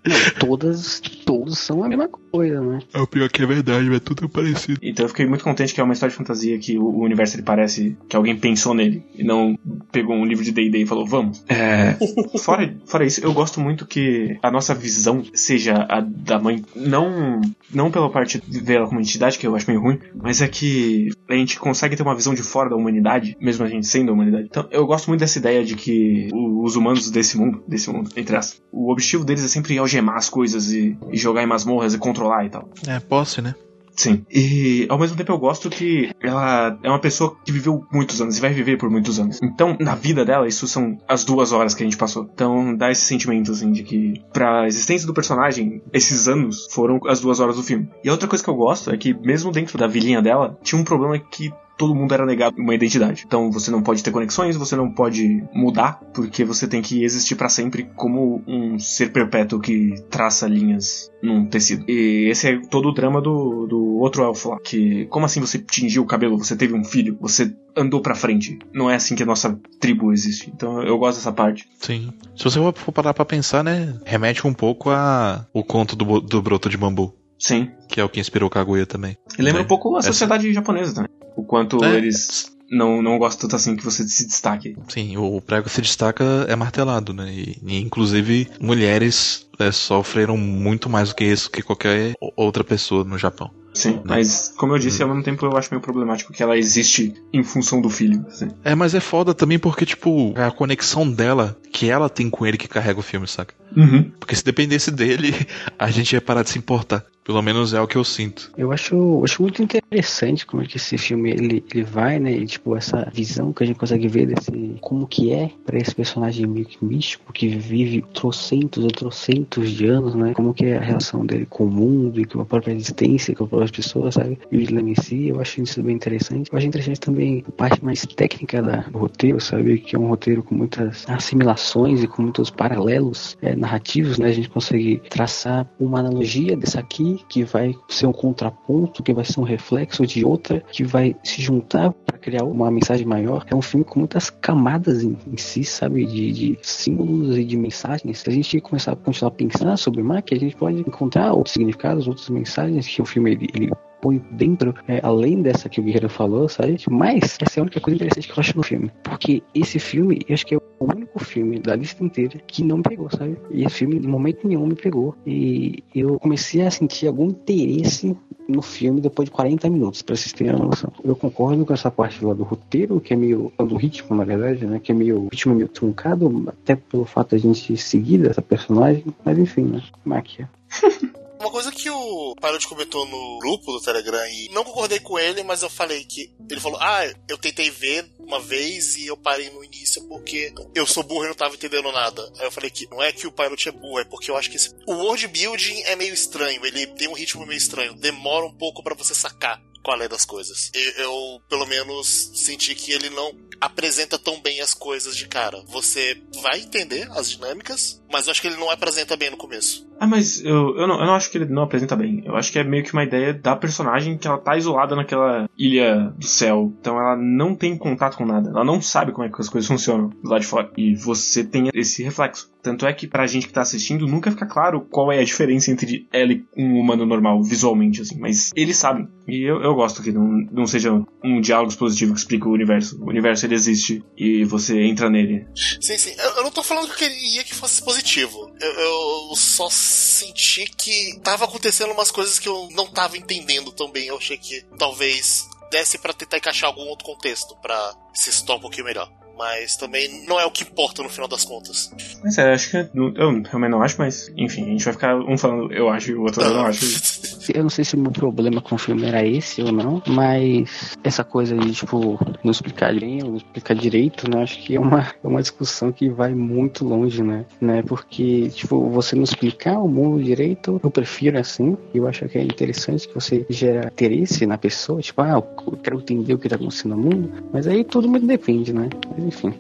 [0.07, 2.79] Não, todas, todos são a mesma coisa, né?
[2.95, 4.79] É o pior que é verdade, é tudo parecido.
[4.83, 7.37] Então eu fiquei muito contente que é uma história de fantasia que o, o universo
[7.37, 9.59] ele parece que alguém pensou nele e não
[9.91, 11.45] pegou um livro de D&D e falou vamos.
[11.49, 11.97] É,
[12.39, 17.41] fora, fora isso, eu gosto muito que a nossa visão seja a da mãe, não
[17.73, 20.47] não pela parte de ver ela como entidade, que eu acho meio ruim, mas é
[20.49, 24.11] que a gente consegue ter uma visão de fora da humanidade, mesmo a gente sendo
[24.11, 24.47] a humanidade.
[24.49, 28.11] Então eu gosto muito dessa ideia de que o- os humanos desse mundo, desse mundo,
[28.17, 31.95] entre aspas, o objetivo deles é sempre algemar as coisas e, e jogar em masmorras
[31.95, 32.69] e controlar e tal.
[32.87, 33.55] É, posse, né?
[33.97, 34.27] Sim.
[34.31, 38.37] E ao mesmo tempo eu gosto que ela é uma pessoa que viveu muitos anos
[38.37, 39.41] e vai viver por muitos anos.
[39.43, 42.29] Então, na vida dela, isso são as duas horas que a gente passou.
[42.31, 47.21] Então, dá esse sentimento, assim, de que pra existência do personagem, esses anos foram as
[47.21, 47.89] duas horas do filme.
[48.05, 50.79] E a outra coisa que eu gosto é que, mesmo dentro da vilinha dela, tinha
[50.79, 53.25] um problema que todo mundo era negado uma identidade.
[53.27, 57.35] Então você não pode ter conexões, você não pode mudar, porque você tem que existir
[57.37, 61.85] para sempre como um ser perpétuo que traça linhas num tecido.
[61.89, 65.59] E esse é todo o drama do, do outro elfo lá, que como assim você
[65.59, 68.59] tingiu o cabelo, você teve um filho, você andou pra frente.
[68.73, 70.51] Não é assim que a nossa tribo existe.
[70.55, 71.67] Então eu gosto dessa parte.
[71.81, 72.11] Sim.
[72.35, 73.95] Se você for parar pra pensar, né?
[74.05, 77.15] Remete um pouco a o conto do, do broto de bambu.
[77.39, 77.71] Sim.
[77.89, 79.15] Que é o que inspirou Kaguya também.
[79.39, 79.65] E lembra Né?
[79.67, 81.11] um pouco a Essa- sociedade japonesa também.
[81.37, 81.97] O quanto É.
[81.97, 84.77] eles não, não gostam tanto assim que você se destaque.
[84.89, 87.31] Sim, o prego se destaca é martelado, né?
[87.31, 93.05] E, e, inclusive mulheres é, sofreram muito mais do que isso que qualquer outra pessoa
[93.05, 93.51] no Japão.
[93.77, 94.01] Sim.
[94.05, 97.43] Mas, como eu disse, ao mesmo tempo eu acho meio problemático que ela existe em
[97.43, 98.25] função do filho.
[98.27, 98.49] assim.
[98.65, 102.47] É, mas é foda também porque, tipo, é a conexão dela que ela tem com
[102.47, 103.55] ele que carrega o filme, saca?
[103.77, 104.11] Uhum.
[104.19, 105.35] Porque se dependesse dele,
[105.79, 107.05] a gente ia parar de se importar.
[107.23, 108.53] Pelo menos é o que eu sinto.
[108.57, 112.31] Eu acho, acho muito interessante como é que esse filme ele, ele vai, né?
[112.31, 114.77] E, tipo, essa visão que a gente consegue ver desse.
[114.81, 119.87] Como que é pra esse personagem meio que místico que vive trocentos ou trocentos de
[119.87, 120.35] anos, né?
[120.35, 123.45] Como que é a relação dele com o mundo e com a própria existência, com
[123.67, 124.39] as pessoas, sabe?
[124.51, 126.51] E o Islam em si, eu acho isso bem interessante.
[126.51, 129.79] Eu acho interessante também a parte mais técnica da, do roteiro, sabe?
[129.79, 134.29] Que é um roteiro com muitas assimilações e com muitos paralelos é, narrativos, né?
[134.29, 139.25] A gente consegue traçar uma analogia dessa aqui que vai ser um contraponto, que vai
[139.25, 143.45] ser um reflexo de outra, que vai se juntar para criar uma mensagem maior.
[143.51, 146.05] É um filme com muitas camadas em, em si, sabe?
[146.07, 148.21] De, de símbolos e de mensagens.
[148.21, 151.53] Se a gente começar a continuar a pensar sobre Mac, a gente pode encontrar outros
[151.53, 156.09] significados, outras mensagens que o filme ele põe dentro, é, além dessa que o Guerreiro
[156.09, 156.77] falou, sabe?
[156.89, 158.91] Mas essa é a única coisa interessante que eu acho no filme.
[159.03, 162.79] Porque esse filme, eu acho que é o único filme da lista inteira que não
[162.79, 163.37] me pegou, sabe?
[163.51, 165.15] E esse filme, em momento nenhum, me pegou.
[165.27, 168.17] E eu comecei a sentir algum interesse
[168.49, 170.93] no filme depois de 40 minutos, pra vocês terem uma noção.
[171.03, 173.53] Eu concordo com essa parte lá do roteiro, que é meio.
[173.59, 174.79] do ritmo, na verdade, né?
[174.79, 175.29] Que é meio.
[175.33, 179.05] Ritmo é meio truncado, até pelo fato de a gente seguir dessa personagem.
[179.25, 179.83] Mas enfim, né?
[180.05, 180.49] Máquia.
[181.39, 185.43] Uma coisa que o Pilot comentou no grupo do Telegram e não concordei com ele,
[185.43, 186.33] mas eu falei que.
[186.51, 190.87] Ele falou: Ah, eu tentei ver uma vez e eu parei no início porque eu
[190.87, 192.23] sou burro e não tava entendendo nada.
[192.39, 194.51] Aí eu falei que não é que o Pilot é burro, é porque eu acho
[194.51, 194.71] que esse...
[194.87, 198.83] o world building é meio estranho, ele tem um ritmo meio estranho, demora um pouco
[198.83, 200.73] pra você sacar qual é das coisas.
[200.99, 203.31] Eu, pelo menos, senti que ele não
[203.61, 205.63] apresenta tão bem as coisas de cara.
[205.69, 209.87] Você vai entender as dinâmicas, mas eu acho que ele não apresenta bem no começo.
[209.99, 212.23] Ah, mas eu, eu, não, eu não acho que ele não apresenta bem.
[212.25, 215.49] Eu acho que é meio que uma ideia da personagem que ela tá isolada naquela
[215.57, 216.73] ilha do céu.
[216.81, 218.51] Então ela não tem contato com nada.
[218.51, 220.71] Ela não sabe como é que as coisas funcionam lado de fora.
[220.77, 222.51] E você tem esse reflexo.
[222.67, 225.71] Tanto é que pra gente que tá assistindo nunca fica claro qual é a diferença
[225.71, 228.19] entre ela e um humano normal, visualmente, assim.
[228.19, 229.07] Mas eles sabem.
[229.29, 233.01] E eu, eu gosto que não, não seja um diálogo expositivo que explica o universo.
[233.01, 235.47] O universo ele existe e você entra nele.
[235.81, 236.13] Sim, sim.
[236.19, 238.53] Eu, eu não tô falando que eu queria que fosse positivo.
[238.61, 243.93] Eu, eu só senti que tava acontecendo umas coisas que eu não tava entendendo tão
[243.93, 244.09] bem.
[244.09, 248.61] Eu achei que talvez desse pra tentar encaixar algum outro contexto pra se situar um
[248.61, 249.09] pouquinho melhor.
[249.37, 251.91] Mas também não é o que importa no final das contas.
[252.25, 252.77] Mas é, acho que.
[252.77, 256.15] Eu realmente não acho, mas enfim, a gente vai ficar um falando eu acho e
[256.15, 256.87] o outro eu não acho.
[257.55, 260.97] Eu não sei se o meu problema com o filme era esse ou não, mas
[261.03, 264.43] essa coisa de, tipo, não explicar bem não explicar direito, né?
[264.43, 267.45] Acho que é uma, é uma discussão que vai muito longe, né?
[267.61, 267.83] né?
[267.83, 271.77] Porque, tipo, você não explicar o mundo direito, eu prefiro assim.
[271.95, 275.99] Eu acho que é interessante que você gera interesse na pessoa, tipo, ah, eu quero
[275.99, 278.89] entender o que tá acontecendo no mundo, mas aí tudo muito depende, né?
[279.11, 279.55] Mas enfim.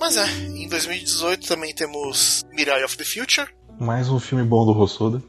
[0.00, 3.48] Mas é, em 2018 também temos Mirai of the Future.
[3.80, 5.22] Mais um filme bom do Rossoda.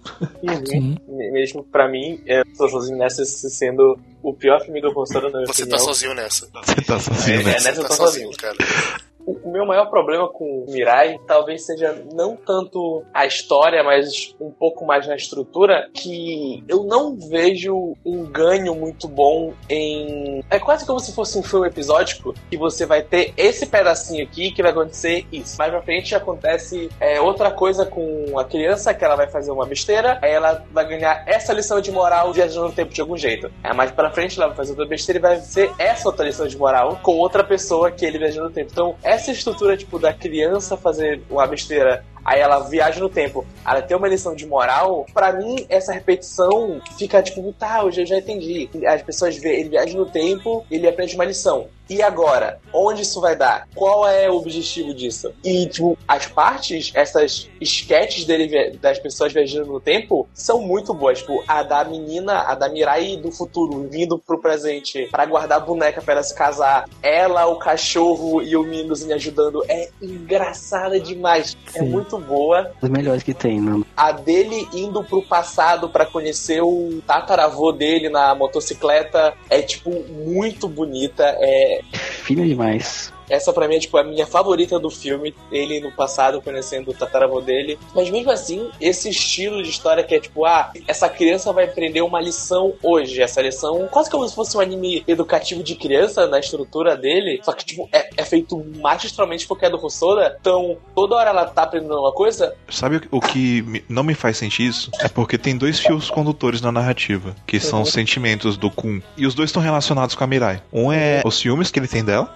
[0.68, 0.98] Sim.
[1.08, 5.48] Mesmo pra mim, eu tô sozinho nessa sendo o pior filme do Rostora, na minha
[5.54, 5.78] Você opinião.
[5.78, 6.50] tá sozinho nessa.
[6.66, 7.52] Você tá sozinho, É, né?
[7.52, 8.38] é, nessa Você eu tá tô sozinho, sozinho.
[8.38, 9.02] cara.
[9.26, 14.86] O meu maior problema com Mirai talvez seja não tanto a história, mas um pouco
[14.86, 20.44] mais na estrutura, que eu não vejo um ganho muito bom em.
[20.50, 24.52] É quase como se fosse um filme episódico, que você vai ter esse pedacinho aqui
[24.52, 25.58] que vai acontecer isso.
[25.58, 29.66] Mais pra frente acontece é, outra coisa com a criança, que ela vai fazer uma
[29.66, 33.52] besteira, aí ela vai ganhar essa lição de moral viajando no tempo de algum jeito.
[33.64, 36.48] Aí mais pra frente ela vai fazer outra besteira e vai ser essa outra lição
[36.48, 38.70] de moral com outra pessoa que ele viajando no tempo.
[38.72, 43.82] Então, essa estrutura, tipo, da criança fazer uma besteira, aí ela viaja no tempo, ela
[43.82, 48.18] tem uma lição de moral, pra mim essa repetição fica tipo, tá, eu já, já
[48.18, 48.70] entendi.
[48.86, 51.68] As pessoas vê, ele viaja no tempo, ele aprende uma lição.
[51.90, 52.60] E agora?
[52.72, 53.68] Onde isso vai dar?
[53.74, 55.34] Qual é o objetivo disso?
[55.44, 61.20] E, tipo, as partes, essas sketches dele, das pessoas viajando no tempo, são muito boas.
[61.20, 65.66] Tipo, a da menina, a da Mirai do futuro, vindo pro presente pra guardar a
[65.66, 66.88] boneca pra ela se casar.
[67.02, 69.66] Ela, o cachorro e o meninozinho ajudando.
[69.68, 71.58] É engraçada demais.
[71.74, 71.90] É Sim.
[72.10, 72.72] Muito boa.
[72.82, 73.86] Os melhores que tem, não.
[73.96, 80.68] A dele indo pro passado pra conhecer o tataravô dele na motocicleta é, tipo, muito
[80.68, 81.24] bonita.
[81.40, 83.14] É, Filha demais.
[83.30, 86.94] Essa pra mim é tipo a minha favorita do filme, ele no passado conhecendo o
[86.94, 87.78] tataravô dele.
[87.96, 92.02] Mas mesmo assim, esse estilo de história que é tipo, ah, essa criança vai aprender
[92.02, 93.22] uma lição hoje.
[93.22, 97.54] Essa lição quase como se fosse um anime educativo de criança na estrutura dele, só
[97.54, 100.38] que tipo, é, é feito magistralmente porque é do Hosoda.
[100.40, 102.54] Então, toda hora ela tá aprendendo uma coisa.
[102.70, 104.90] Sabe o- que não me faz sentir isso?
[105.02, 109.02] É porque tem dois fios condutores na narrativa, que são os sentimentos do Kun.
[109.16, 110.62] E os dois estão relacionados com a Mirai.
[110.74, 112.34] Um é os ciúmes que ele tem dela,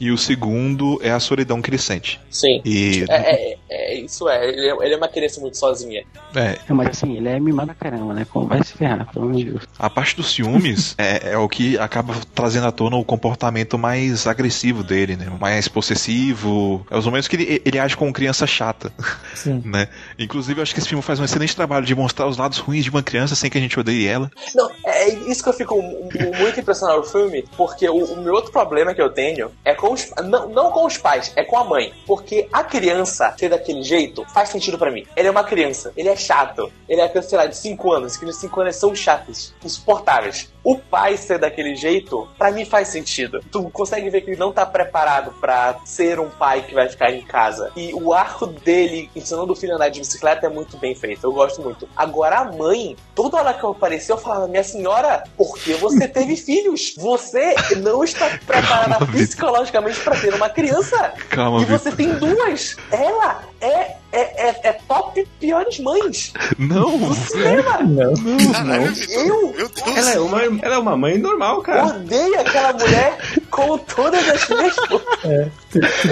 [0.00, 2.20] e o segundo é a solidão que ele sente.
[2.30, 2.60] Sim.
[2.64, 4.48] E É, é, é, isso é.
[4.48, 4.76] Ele, é.
[4.86, 6.04] ele é uma criança muito sozinha.
[6.34, 8.26] é, É, mas assim, ele é mimado caramba, né?
[8.28, 9.62] Como vai se ferrar, pelo amor de Deus.
[9.78, 14.26] a parte dos ciúmes é, é o que acaba trazendo à tona o comportamento mais
[14.26, 15.26] agressivo dele, né?
[15.40, 16.86] Mais possessivo.
[16.90, 18.92] É os momentos que ele, ele age como criança chata,
[19.34, 19.62] Sim.
[19.64, 19.88] né?
[20.18, 22.84] Inclusive, eu acho que esse filme faz um excelente trabalho de mostrar os lados ruins
[22.84, 24.30] de uma criança sem que a gente odeie ela.
[24.54, 26.08] Não, é isso que eu fico mu-
[26.38, 29.92] muito impressionado no filme, porque o, o meu outro problema que eu tenho é com
[29.92, 30.10] os.
[30.24, 31.92] Não, não com os pais, é com a mãe.
[32.06, 35.06] Porque a criança ser daquele jeito faz sentido pra mim.
[35.14, 36.72] Ele é uma criança, ele é chato.
[36.88, 40.50] Ele é, sei lá, de 5 anos, que de 5 anos são chatos, insuportáveis.
[40.62, 43.40] O pai ser daquele jeito, pra mim faz sentido.
[43.52, 47.12] Tu consegue ver que ele não tá preparado pra ser um pai que vai ficar
[47.12, 47.70] em casa.
[47.76, 51.24] E o arco dele ensinando o filho a andar de bicicleta é muito bem feito.
[51.24, 51.88] Eu gosto muito.
[51.96, 56.08] Agora a mãe, toda hora que eu apareceu, eu falava: Minha senhora, por que você
[56.08, 56.94] teve filhos?
[56.96, 61.12] Você não está preparada psicologicamente pra ter uma criança.
[61.30, 62.76] Calma, E você tem duas.
[62.90, 66.96] Ela é, é, é, é top piores mães Não!
[66.98, 67.78] do cinema.
[67.84, 68.52] Não.
[68.52, 69.14] Caralho, Vitor.
[69.14, 69.96] Eu Meu Deus.
[69.96, 71.86] Ela é uma, ela é uma mãe normal, cara.
[71.86, 73.18] odeio aquela mulher
[73.50, 74.76] com todas as minhas.
[75.24, 75.48] É,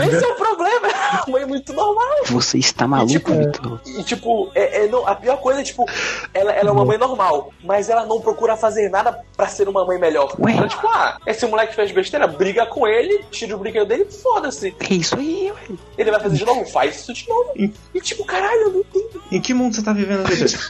[0.06, 0.88] Esse é o problema.
[0.88, 2.24] É uma mãe muito normal.
[2.26, 3.80] Você está maluco, tipo, Vitor?
[3.86, 5.88] E, tipo, é, é, não, a pior coisa é, tipo,
[6.32, 9.84] ela, ela é uma mãe normal, mas ela não procura fazer nada pra ser uma
[9.86, 10.34] mãe melhor.
[10.40, 10.52] Ué?
[10.52, 14.74] Então, tipo, ah, esse moleque fez besteira, briga com ele, tira o brinquedo dele, foda-se.
[14.80, 15.76] É isso aí, ué.
[15.96, 17.52] Ele vai fazer de novo, faz isso de novo.
[17.94, 19.22] E tipo, caralho, eu não entendo.
[19.30, 20.60] Em que mundo você tá vivendo, Vitor?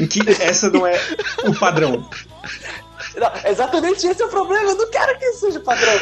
[0.00, 1.00] em que essa não é
[1.46, 2.08] o padrão?
[3.16, 6.00] Não, exatamente esse é o problema, eu não quero que isso seja padrão.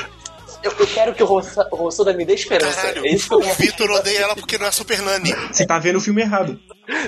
[0.67, 2.81] Eu, eu quero que o Rossoda me dê esperança.
[2.81, 5.33] Caralho, é isso que eu o Vitor odeia ela porque não é Super Nani.
[5.53, 6.59] Você tá vendo o filme errado.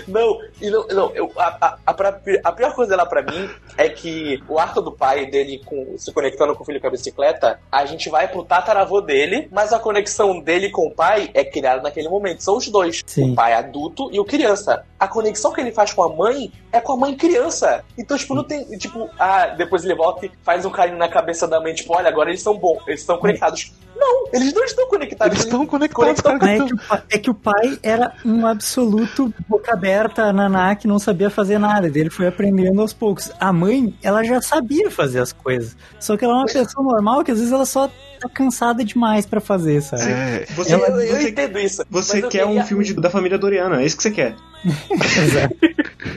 [0.06, 3.88] Não, e não, não eu, a, a, a, a pior coisa dela pra mim é
[3.88, 7.60] que o arco do pai dele com, se conectando com o filho com a bicicleta,
[7.70, 11.82] a gente vai pro tataravô dele, mas a conexão dele com o pai é criada
[11.82, 12.42] naquele momento.
[12.42, 13.02] São os dois.
[13.06, 13.32] Sim.
[13.32, 14.84] O pai adulto e o criança.
[14.98, 17.82] A conexão que ele faz com a mãe é com a mãe criança.
[17.96, 18.64] Então, tipo, não tem.
[18.78, 22.08] Tipo, ah, depois ele volta e faz um carinho na cabeça da mãe, tipo, olha,
[22.08, 23.72] agora eles são bons, eles estão conectados.
[23.96, 25.32] Não, eles não estão conectados.
[25.34, 27.04] Eles estão conectados, conectam- cara.
[27.08, 31.28] É, que é que o pai era um absoluto boca aberta, naná, que não sabia
[31.30, 31.86] fazer nada.
[31.88, 33.32] Ele foi aprendendo aos poucos.
[33.40, 35.76] A mãe, ela já sabia fazer as coisas.
[35.98, 37.88] Só que ela é uma pessoa normal que às vezes ela só
[38.20, 40.02] tá cansada demais pra fazer, sabe?
[40.10, 41.84] É, Você, Eu, eu você, entendo isso.
[41.90, 44.34] você eu quer um filme de- da família Doriana, é isso que você quer.
[44.90, 45.56] Exato.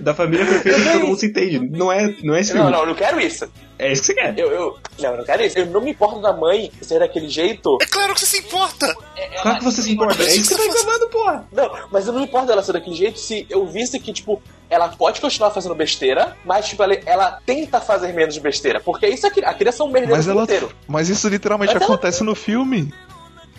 [0.01, 1.59] Da família perfeita que todo mundo se entende.
[1.59, 2.71] Não é, não é esse Não, filme.
[2.71, 3.45] não, eu não quero isso.
[3.77, 4.37] É isso que você quer.
[4.37, 5.57] Eu, eu, não, eu não quero isso.
[5.57, 7.77] Eu não me importo da mãe ser daquele jeito.
[7.81, 8.95] É claro que você se importa.
[9.41, 10.21] Claro que você se importa.
[10.21, 11.47] É isso que você tá reclamando, porra.
[11.51, 14.41] Não, mas eu não me importo dela ser daquele jeito se eu visse que, tipo,
[14.69, 18.79] ela pode continuar fazendo besteira, mas, tipo, ela, ela tenta fazer menos besteira.
[18.79, 20.43] Porque isso aqui, a criança é um merdeiro mas ela.
[20.43, 20.71] inteiro.
[20.87, 22.93] Mas isso literalmente Mas ela- acontece no filme.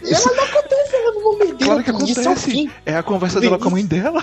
[0.04, 1.58] E ela não acontece, ela não é merdeiro.
[1.58, 2.50] Claro que Isso é o acontece.
[2.50, 2.70] fim.
[2.84, 4.22] É a conversa dela com a mãe dela.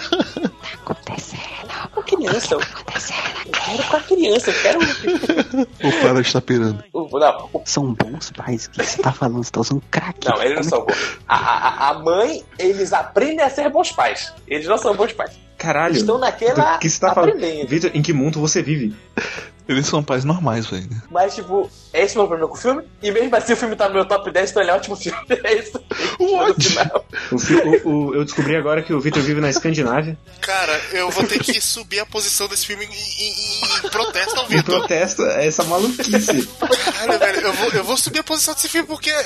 [1.93, 2.53] Com a criança.
[2.56, 4.80] Eu, eu quero com a criança, eu quero.
[5.83, 6.83] o cara está pirando.
[6.93, 8.66] Não, o São bons pais.
[8.66, 9.43] O que você tá falando?
[9.43, 10.27] Você tá usando crack.
[10.27, 11.17] Não, eles não são bons.
[11.27, 14.33] A, a, a mãe, eles aprendem a ser bons pais.
[14.48, 15.32] Eles não são bons pais.
[15.58, 15.95] Caralho.
[15.95, 17.30] Estão naquela Do que você tá falando?
[17.32, 17.67] aprendendo.
[17.67, 18.95] Vitor, em que mundo você vive?
[19.69, 20.89] Eles são pais normais, velho.
[21.11, 22.83] Mas, tipo, esse é o meu problema com o filme.
[23.03, 24.95] E mesmo assim, o filme tá no meu top 10, então ele é um ótimo
[24.95, 25.19] filme.
[25.43, 25.80] É isso.
[26.19, 26.77] What?
[27.31, 30.17] O o- o- eu descobri agora que o Vitor vive na Escandinávia.
[30.41, 34.45] Cara, eu vou ter que subir a posição desse filme em, em- em protesto ao
[34.45, 34.80] Em Vitor.
[34.80, 36.48] protesto a essa maluquice.
[36.48, 39.25] Caralho, velho, eu vou, eu vou subir a posição desse filme porque eh,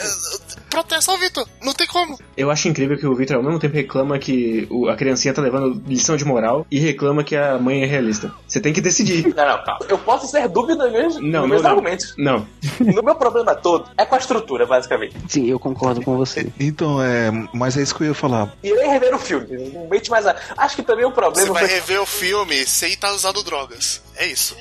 [0.70, 1.48] protesta ao Vitor.
[1.62, 2.20] Não tem como.
[2.36, 5.42] Eu acho incrível que o Victor ao mesmo tempo reclama que o- a criancinha tá
[5.42, 8.32] levando lição de moral e reclama que a mãe é realista.
[8.48, 9.34] Você tem que decidir.
[9.36, 9.86] Não, não, calma.
[9.90, 11.70] Eu posso ser dúvida mesmo Não, meus não.
[11.70, 12.14] argumentos.
[12.18, 12.48] Não.
[12.80, 15.16] No meu problema todo é com a estrutura, basicamente.
[15.28, 16.52] Sim, eu concordo com você.
[16.60, 17.32] Então, é.
[17.54, 18.54] Mas é isso que eu ia falar.
[18.64, 19.70] Irei rever o filme.
[19.74, 20.26] Não mente mais.
[20.28, 20.36] A...
[20.58, 21.74] Acho que também o Você problema vai foi.
[21.76, 24.02] rever o filme sem estar usando drogas.
[24.16, 24.56] É isso.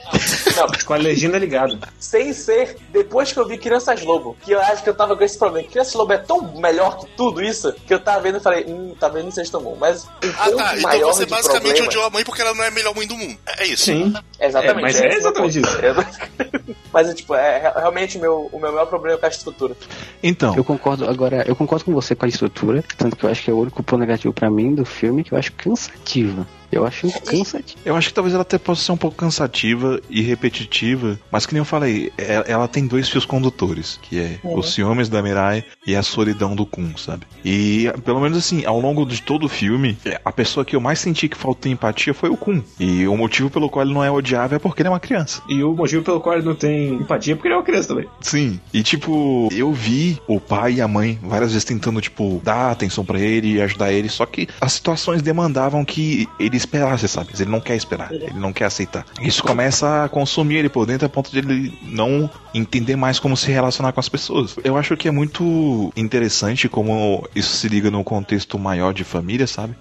[0.56, 1.78] Não, Com a legenda ligada.
[1.98, 5.22] sem ser depois que eu vi Crianças Lobo, que eu acho que eu tava com
[5.24, 5.68] esse problema.
[5.68, 8.94] Crianças Lobo é tão melhor que tudo isso que eu tava vendo e falei, hum,
[8.98, 9.76] tá vendo vocês tão bom.
[9.78, 10.08] Mas o
[10.38, 10.70] Ah, ponto tá.
[10.76, 11.86] Então maior você de basicamente problema...
[11.88, 13.38] odiou a mãe porque ela não é a melhor mãe do mundo.
[13.58, 13.84] É isso.
[13.84, 14.12] Sim.
[14.40, 14.78] Exatamente.
[14.78, 15.78] É, mas é o exatamente isso.
[16.92, 19.28] Mas é tipo, é é realmente o meu, o meu maior problema é com a
[19.28, 19.74] estrutura.
[20.22, 23.42] Então, Eu concordo, agora, eu concordo com você com a estrutura, tanto que eu acho
[23.42, 26.46] que é o único ponto negativo pra mim do filme que eu acho cansativa.
[26.72, 27.78] Eu acho cansativo.
[27.84, 31.52] eu acho que talvez ela até possa ser um pouco cansativa e repetitiva, mas que
[31.52, 35.64] nem eu falei, é- ela tem dois fios condutores, que é os ciúmes da Mirai
[35.86, 37.26] e a solidão do Kun, sabe?
[37.44, 40.98] E pelo menos assim, ao longo de todo o filme, a pessoa que eu mais
[40.98, 42.62] senti que faltou empatia foi o Kun.
[42.80, 45.42] E o motivo pelo qual ele não é odiável é porque ele é uma criança.
[45.48, 47.88] E o motivo pelo qual ele não tem empatia é porque ele é uma criança
[47.88, 48.06] também.
[48.20, 48.58] Sim.
[48.72, 53.04] E tipo, eu vi o pai e a mãe várias vezes tentando, tipo, dar atenção
[53.04, 57.28] pra ele e ajudar ele, só que as situações demandavam que ele esperasse, sabe?
[57.30, 59.04] Mas ele não quer esperar, ele não quer aceitar.
[59.20, 63.36] Isso começa a consumir ele por dentro a ponto de ele não entender mais como
[63.36, 64.56] se relacionar com as pessoas.
[64.64, 69.46] Eu acho que é muito interessante como isso se liga no contexto maior de família,
[69.46, 69.74] sabe?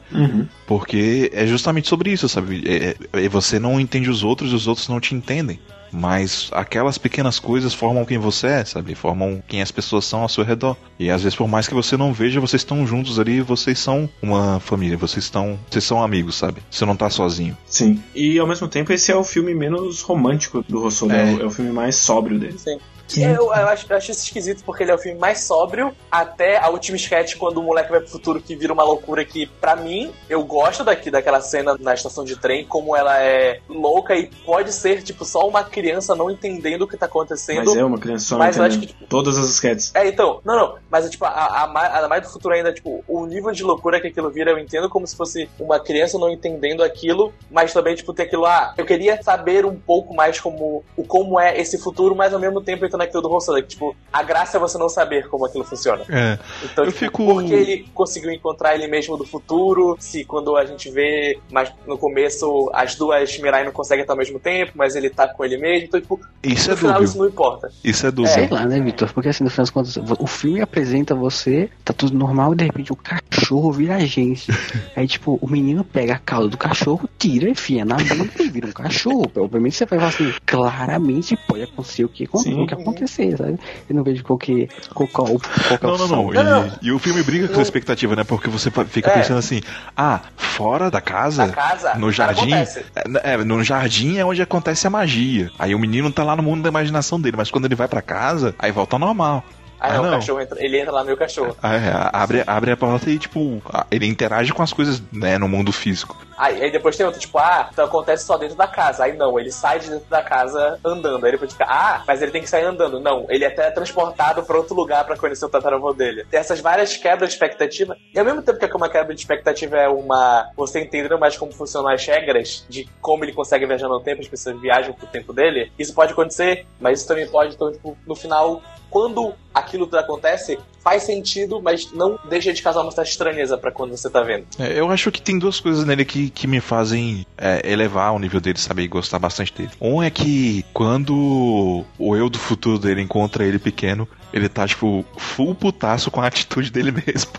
[0.67, 2.63] Porque é justamente sobre isso, sabe?
[2.65, 2.95] É,
[3.25, 5.59] é- você não entende os outros e os outros não te entendem.
[5.91, 8.95] Mas aquelas pequenas coisas formam quem você é, sabe?
[8.95, 10.77] Formam quem as pessoas são ao seu redor.
[10.97, 14.09] E às vezes, por mais que você não veja, vocês estão juntos ali, vocês são
[14.21, 15.59] uma família, vocês estão.
[15.69, 16.61] Vocês são amigos, sabe?
[16.69, 17.57] Você não tá sozinho.
[17.65, 18.01] Sim.
[18.15, 21.11] E ao mesmo tempo, esse é o filme menos romântico do Rossolo.
[21.11, 21.35] É, É.
[21.35, 22.57] o, é o filme mais sóbrio dele.
[22.57, 22.77] Sim.
[23.19, 26.57] Eu, eu acho, eu acho isso esquisito porque ele é o filme mais sóbrio até
[26.57, 29.75] a última sketch quando o moleque vai pro futuro que vira uma loucura que, pra
[29.75, 34.29] mim, eu gosto daqui daquela cena na estação de trem, como ela é louca e
[34.45, 37.65] pode ser, tipo, só uma criança não entendendo o que tá acontecendo.
[37.65, 39.93] Mas é uma criança eu acho entendendo que, tipo, todas as sketches.
[39.95, 43.25] É, então, não, não, mas tipo, a, a, a mais do futuro ainda, tipo, o
[43.25, 46.83] nível de loucura que aquilo vira, eu entendo como se fosse uma criança não entendendo
[46.83, 51.03] aquilo, mas também, tipo, ter aquilo, ah, eu queria saber um pouco mais como, o
[51.03, 54.23] como é esse futuro, mas ao mesmo tempo entrando naquilo do Rossano, que, tipo, a
[54.23, 56.03] graça é você não saber como aquilo funciona.
[56.09, 56.37] É.
[56.63, 59.95] Então, Eu tipo, fico- por que ele conseguiu encontrar ele mesmo do futuro?
[59.99, 64.17] Se quando a gente vê, mas no começo as duas Mirai não conseguem estar ao
[64.17, 67.05] mesmo tempo, mas ele tá com ele mesmo, então, tipo, Isso no é final dúbio.
[67.05, 67.69] isso não importa.
[67.83, 68.53] Isso é Sei dúbio.
[68.55, 69.11] lá, né, Vitor?
[69.13, 72.63] Porque assim, no final das contas, o filme apresenta você, tá tudo normal, e de
[72.65, 74.47] repente o cachorro vira gente.
[74.95, 78.67] Aí, tipo, o menino pega a cauda do cachorro, tira, enfia na bunda e vira
[78.67, 79.31] um cachorro.
[79.35, 82.61] Obviamente você vai falar assim, claramente pode acontecer o que, Sim.
[82.63, 83.59] o que acontecer, sabe?
[83.89, 86.23] Eu não vejo qualquer, qualquer, qualquer Não, não, opção.
[86.23, 86.31] não.
[86.31, 86.67] Não, não.
[86.81, 88.23] E, e o filme briga com a expectativa, né?
[88.23, 89.13] Porque você fica É.
[89.13, 89.61] pensando assim:
[89.95, 92.53] ah, fora da casa, Na casa, no jardim.
[92.53, 95.49] É, é, no jardim é onde acontece a magia.
[95.57, 98.01] Aí o menino tá lá no mundo da imaginação dele, mas quando ele vai pra
[98.01, 99.43] casa, aí volta ao normal.
[99.81, 101.57] Ah, Ah, não, o cachorro entra, ele entra lá no meu cachorro.
[101.61, 105.37] Aí, é, abre, abre a porta e, tipo, ah, ele interage com as coisas, né,
[105.39, 106.15] no mundo físico.
[106.37, 109.03] Aí, aí depois tem outro, tipo, ah, então acontece só dentro da casa.
[109.03, 111.25] Aí não, ele sai de dentro da casa andando.
[111.25, 112.99] Aí depois fica, ah, mas ele tem que sair andando.
[112.99, 116.25] Não, ele é teletransportado pra outro lugar pra conhecer o tataravô dele.
[116.29, 117.95] Tem essas várias quebras de expectativa.
[118.13, 120.49] E ao mesmo tempo que uma quebra de expectativa é uma.
[120.55, 124.27] Você entendendo mais como funcionam as regras de como ele consegue viajar no tempo, as
[124.27, 128.15] pessoas viajam pro tempo dele, isso pode acontecer, mas isso também pode, então, tipo, no
[128.15, 133.57] final, quando aquilo tudo acontece, faz sentido, mas não deixa de causar uma certa estranheza
[133.57, 134.45] pra quando você tá vendo.
[134.57, 138.19] É, eu acho que tem duas coisas nele que, que me fazem é, elevar o
[138.19, 138.83] nível dele, sabe?
[138.83, 139.71] E gostar bastante dele.
[139.79, 145.03] Um é que quando o eu do futuro dele encontra ele pequeno, ele tá, tipo,
[145.17, 147.31] full putaço com a atitude dele mesmo.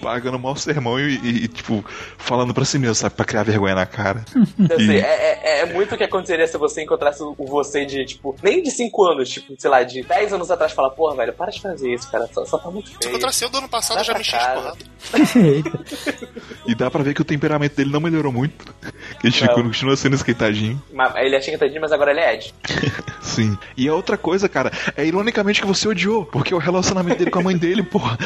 [0.00, 1.84] Pagando mau sermão e, e, tipo,
[2.16, 3.14] falando pra si mesmo, sabe?
[3.14, 4.24] Pra criar vergonha na cara.
[4.78, 5.00] E- é,
[5.42, 8.70] é, é muito o que aconteceria se você encontrasse o você de, tipo, nem de
[8.70, 11.92] 5 anos, tipo, sei lá, de 10 anos atrás, fala, porra, velho, para de fazer
[11.92, 13.10] isso, cara, só, só tá muito Se feio.
[13.10, 16.18] encontrasse eu do ano passado, eu já me enchi de.
[16.66, 18.74] E dá pra ver que o temperamento dele não melhorou muito.
[19.24, 19.54] Ele Não.
[19.64, 20.82] continua sendo esquentadinho.
[20.92, 22.54] Mas ele é xingatadinho, mas agora ele é Ed.
[23.22, 23.56] Sim.
[23.74, 27.38] E a outra coisa, cara, é ironicamente que você odiou, porque o relacionamento dele com
[27.38, 28.18] a mãe dele, porra.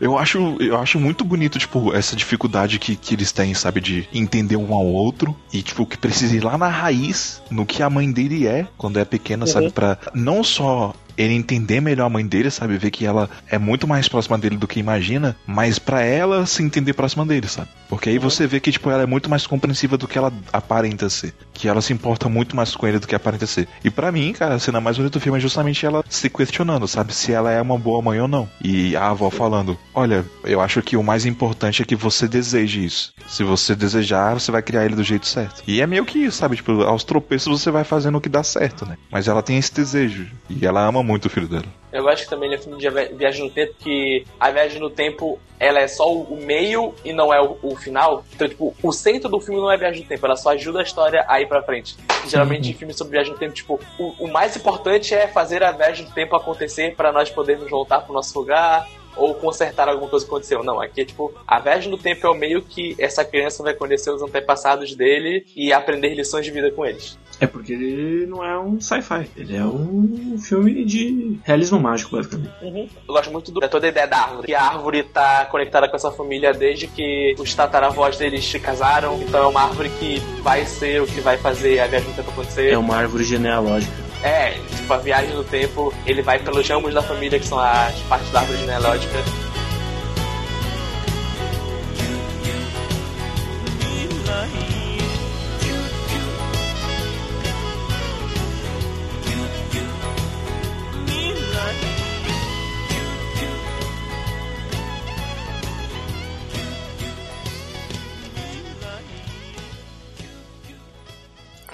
[0.00, 4.08] Eu acho, eu acho muito bonito, tipo, essa dificuldade que, que eles têm, sabe, de
[4.12, 7.88] entender um ao outro e, tipo, que precisa ir lá na raiz, no que a
[7.90, 12.26] mãe dele é, quando é pequena, sabe, pra não só ele entender melhor a mãe
[12.26, 12.76] dele, sabe?
[12.78, 16.62] Ver que ela é muito mais próxima dele do que imagina, mas para ela se
[16.62, 17.68] entender próxima dele, sabe?
[17.88, 21.10] Porque aí você vê que, tipo, ela é muito mais compreensiva do que ela aparenta
[21.10, 21.34] ser.
[21.52, 23.68] Que ela se importa muito mais com ele do que aparenta ser.
[23.84, 26.88] E para mim, cara, a cena mais bonita do filme é justamente ela se questionando,
[26.88, 27.14] sabe?
[27.14, 28.48] Se ela é uma boa mãe ou não.
[28.62, 32.84] E a avó falando: Olha, eu acho que o mais importante é que você deseje
[32.84, 33.12] isso.
[33.28, 35.62] Se você desejar, você vai criar ele do jeito certo.
[35.66, 36.56] E é meio que isso, sabe?
[36.56, 38.96] Tipo, aos tropeços você vai fazendo o que dá certo, né?
[39.10, 40.26] Mas ela tem esse desejo.
[40.48, 41.64] E ela ama muito o filho dela.
[41.92, 44.80] Eu acho que também ele é filme de vi- viagem no tempo, que a viagem
[44.80, 48.24] no tempo ela é só o meio e não é o, o final.
[48.34, 50.82] Então, tipo, o centro do filme não é viagem no tempo, ela só ajuda a
[50.82, 51.96] história a ir pra frente.
[52.26, 55.70] Geralmente em filmes sobre viagem no tempo, tipo, o, o mais importante é fazer a
[55.72, 60.24] viagem no tempo acontecer para nós podermos voltar pro nosso lugar ou consertar alguma coisa
[60.24, 60.62] que aconteceu.
[60.62, 63.74] Não, aqui é tipo, a viagem no tempo é o meio que essa criança vai
[63.74, 67.18] conhecer os antepassados dele e aprender lições de vida com eles.
[67.40, 72.52] É porque ele não é um sci-fi, ele é um filme de realismo mágico, basicamente.
[72.60, 74.46] Eu gosto muito do, da toda a ideia da árvore.
[74.46, 79.20] Que a árvore tá conectada com essa família desde que os tataravós deles se casaram.
[79.22, 82.30] Então é uma árvore que vai ser o que vai fazer a viagem no tempo
[82.30, 82.70] acontecer.
[82.70, 84.11] É uma árvore genealógica.
[84.22, 87.98] É, tipo, a viagem no tempo, ele vai pelos ramos da família, que são as
[88.02, 89.18] partes da árvore genealógica.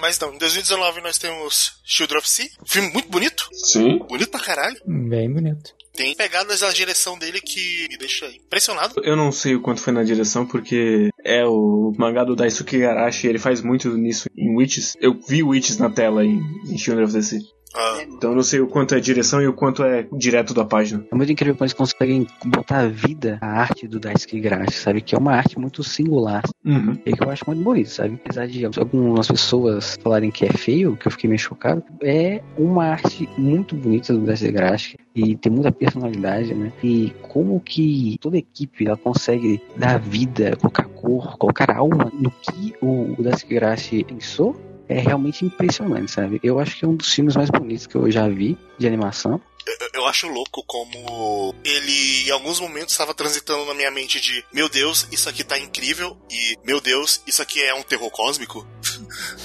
[0.00, 3.98] Mas então, em 2019 nós temos Children of Sea, filme muito bonito, Sim.
[3.98, 4.76] bonito pra caralho.
[4.86, 5.72] Bem bonito.
[5.94, 8.94] Tem pegadas da direção dele que me deixa impressionado.
[9.02, 13.26] Eu não sei o quanto foi na direção, porque é o mangá do Daisuke Igarashi,
[13.26, 14.94] ele faz muito nisso em Witches.
[15.00, 16.38] Eu vi Witches na tela em,
[16.70, 17.40] em Children of the Sea.
[17.74, 20.64] Ah, Então eu não sei o quanto é direção e o quanto é direto da
[20.64, 21.04] página.
[21.10, 25.00] É muito incrível como eles conseguem botar a vida à arte do Daisuke Igarashi, sabe?
[25.00, 26.42] Que é uma arte muito singular.
[26.64, 26.98] Uhum.
[27.04, 28.20] E que eu acho muito bonito, sabe?
[28.24, 32.84] Apesar de algumas pessoas falarem que é feio, que eu fiquei meio chocado, é uma
[32.86, 36.72] arte muito bonita do Daisuke Igarashi e tem muita personalidade, né?
[36.82, 42.30] E como que toda a equipe ela consegue dar vida, colocar cor, colocar alma no
[42.30, 44.56] que o, Daisuke Igarashi pensou
[44.88, 46.40] é realmente impressionante, sabe?
[46.42, 49.40] Eu acho que é um dos filmes mais bonitos que eu já vi de animação.
[49.66, 54.44] eu, eu acho louco como ele em alguns momentos estava transitando na minha mente de
[54.52, 58.66] meu Deus, isso aqui tá incrível e meu Deus, isso aqui é um terror cósmico.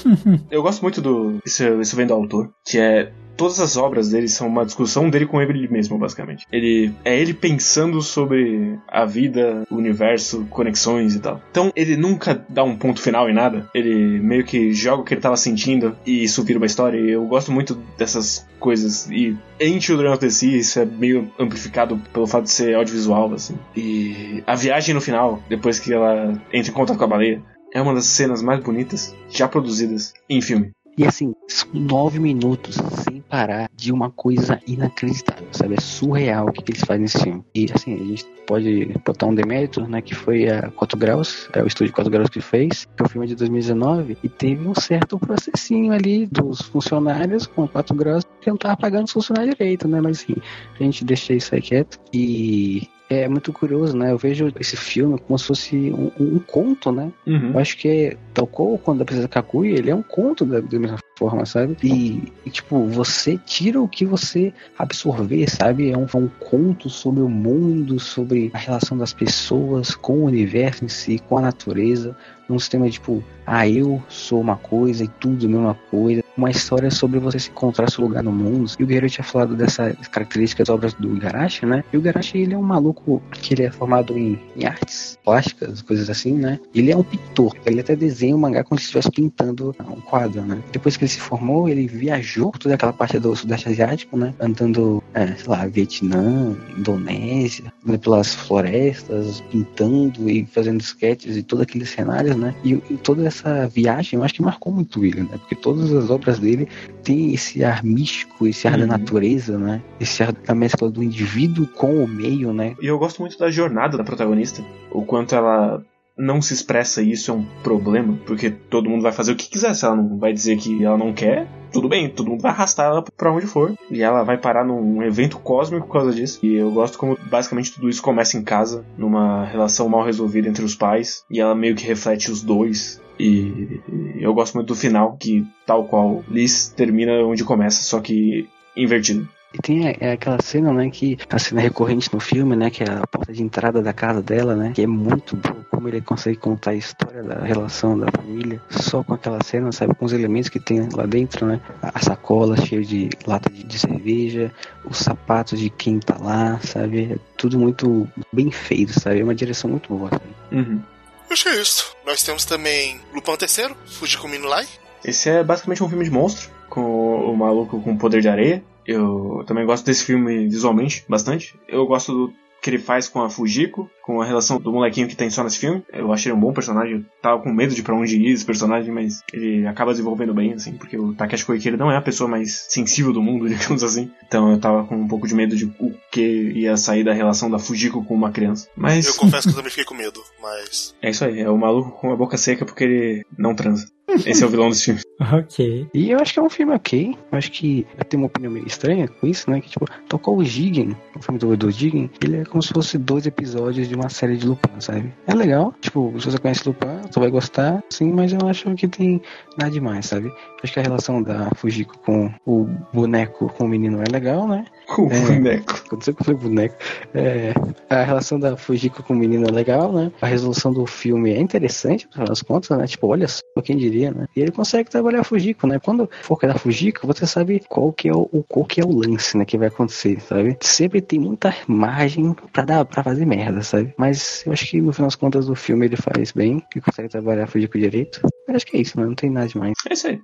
[0.49, 1.39] Eu gosto muito do.
[1.45, 3.13] Isso, isso vem do autor, que é.
[3.35, 6.45] Todas as obras dele são uma discussão dele com ele mesmo, basicamente.
[6.51, 11.41] Ele é ele pensando sobre a vida, o universo, conexões e tal.
[11.51, 13.69] Então ele nunca dá um ponto final em nada.
[13.73, 16.97] Ele meio que joga o que ele tava sentindo e isso vira uma história.
[16.97, 19.09] E eu gosto muito dessas coisas.
[19.09, 23.33] E em Children of the Sea isso é meio amplificado pelo fato de ser audiovisual,
[23.33, 23.57] assim.
[23.75, 27.41] E a viagem no final, depois que ela entra em contato com a baleia,
[27.73, 30.71] é uma das cenas mais bonitas já produzidas em filme.
[30.97, 35.75] E assim, são nove minutos sem parar de uma coisa inacreditável, sabe?
[35.75, 37.43] É surreal o que, que eles fazem nesse filme.
[37.55, 40.01] E assim, a gente pode botar um demérito, né?
[40.01, 43.09] Que foi a 4 Graus, é o estúdio 4 Graus que fez, que é o
[43.09, 48.49] filme de 2019, e teve um certo processinho ali dos funcionários com 4 Graus que
[48.49, 49.99] não tava pagando os funcionários direito, né?
[49.99, 50.35] Mas assim,
[50.79, 51.99] a gente deixa isso aí quieto.
[52.13, 54.11] E é muito curioso, né?
[54.11, 57.11] Eu vejo esse filme como se fosse um, um conto, né?
[57.27, 57.51] Uhum.
[57.53, 60.59] Eu acho que é tal qual quando a Princesa Kakuya, ele é um conto da,
[60.59, 61.77] da mesma forma, sabe?
[61.83, 65.91] E, e, tipo, você tira o que você absorver, sabe?
[65.91, 70.25] É um, é um conto sobre o mundo, sobre a relação das pessoas com o
[70.25, 72.15] universo em si, com a natureza.
[72.49, 76.23] Um sistema tipo, ah, eu sou uma coisa e tudo é a mesma coisa.
[76.35, 78.69] Uma história sobre você se encontrar seu lugar no mundo.
[78.79, 81.83] E o Guerreiro tinha falado dessas características das obras do Igarashi, né?
[81.93, 85.81] E o Igarashi, ele é um maluco que ele é formado em, em artes plásticas,
[85.81, 86.59] coisas assim, né?
[86.73, 87.55] Ele é um pintor.
[87.65, 90.61] Ele até desenha o mangá como se estivesse pintando um quadro, né?
[90.71, 94.33] Depois que ele se formou, ele viajou por toda aquela parte do Sudeste Asiático, né?
[94.39, 101.63] Andando, é, sei lá, Vietnã, Indonésia, andando pelas florestas, pintando e fazendo sketches e todos
[101.63, 102.55] aqueles cenários, né?
[102.63, 105.37] E, e toda essa viagem, eu acho que marcou muito ele, né?
[105.37, 106.67] Porque todas as obras dele
[107.03, 108.79] têm esse ar místico, esse ar Uhum.
[108.79, 109.81] da natureza, né?
[109.99, 112.75] Esse ar da mescla do indivíduo com o meio, né?
[112.81, 114.63] E eu gosto muito da jornada da protagonista.
[114.91, 115.83] O quanto ela
[116.17, 119.49] não se expressa e isso é um problema, porque todo mundo vai fazer o que
[119.49, 119.73] quiser.
[119.73, 122.85] Se ela não vai dizer que ela não quer, tudo bem, todo mundo vai arrastar
[122.85, 123.73] ela pra onde for.
[123.89, 126.39] E ela vai parar num evento cósmico por causa disso.
[126.43, 130.63] E eu gosto como basicamente tudo isso começa em casa, numa relação mal resolvida entre
[130.63, 133.01] os pais, e ela meio que reflete os dois.
[133.19, 133.81] E
[134.19, 139.27] eu gosto muito do final, que tal qual Liz termina onde começa, só que invertido.
[139.53, 142.83] E tem é, é aquela cena, né, que a cena recorrente no filme, né, que
[142.83, 146.01] é a porta de entrada da casa dela, né, que é muito boa, como ele
[146.01, 150.13] consegue contar a história da relação da família só com aquela cena, sabe, com os
[150.13, 154.51] elementos que tem lá dentro, né, a sacola cheia de lata de, de cerveja,
[154.85, 159.35] os sapatos de quem tá lá, sabe, é tudo muito bem feito, sabe, é uma
[159.35, 160.23] direção muito boa, sabe?
[160.51, 160.81] Uhum.
[161.29, 161.95] Acho que é isso.
[162.05, 164.67] Nós temos também Lupin III, Fujiko Minulai.
[165.03, 168.63] Esse é basicamente um filme de monstro, com o maluco com poder de areia.
[168.85, 171.57] Eu também gosto desse filme visualmente, bastante.
[171.67, 175.17] Eu gosto do que ele faz com a Fujiko, com a relação do molequinho que
[175.17, 175.83] tem só nesse filme.
[175.91, 178.45] Eu achei ele um bom personagem, eu tava com medo de pra onde ir esse
[178.45, 182.01] personagem, mas ele acaba desenvolvendo bem, assim, porque o Takeshi Koike ele não é a
[182.01, 184.09] pessoa mais sensível do mundo, digamos assim.
[184.25, 187.51] Então eu tava com um pouco de medo de o que ia sair da relação
[187.51, 188.69] da Fujiko com uma criança.
[188.77, 190.95] Mas Eu confesso que eu também fiquei com medo, mas.
[191.03, 193.91] é isso aí, é o maluco com a boca seca porque ele não transa.
[194.07, 195.01] Esse é o vilão desse filme.
[195.31, 195.87] Ok.
[195.93, 197.15] E eu acho que é um filme ok.
[197.31, 199.61] Eu acho que eu tenho uma opinião meio estranha com isso, né?
[199.61, 202.97] Que, tipo, tocou o Jigen, o filme do, do Jigen, ele é como se fosse
[202.97, 205.13] dois episódios de uma série de Lupin, sabe?
[205.25, 205.73] É legal.
[205.79, 209.21] Tipo, se você conhece Lupin, você vai gostar, sim, mas eu acho que tem
[209.57, 210.27] nada demais, sabe?
[210.27, 214.45] Eu acho que a relação da Fujiko com o boneco com o menino é legal,
[214.45, 214.65] né?
[214.87, 215.19] Com o É.
[215.21, 215.83] boneco.
[215.87, 216.75] Quando você falei boneco.
[217.13, 217.53] É,
[217.89, 220.11] a relação da Fujiko com o menino é legal, né?
[220.21, 222.85] A resolução do filme é interessante, no final das contas, né?
[222.87, 224.27] Tipo, olha só, quem diria, né?
[224.35, 225.79] E ele consegue trabalhar Fujiko, né?
[225.79, 229.37] Quando for da Fujiko, você sabe qual que é o, qual que é o lance,
[229.37, 229.45] né?
[229.45, 230.57] Que vai acontecer, sabe?
[230.61, 233.93] Sempre tem muita margem pra dar, para fazer merda, sabe?
[233.97, 237.09] Mas eu acho que no final das contas o filme ele faz bem, ele consegue
[237.09, 238.21] trabalhar Fujiko direito.
[238.47, 239.05] Eu acho que é isso, né?
[239.05, 239.73] Não tem nada demais.
[239.89, 240.21] É isso aí.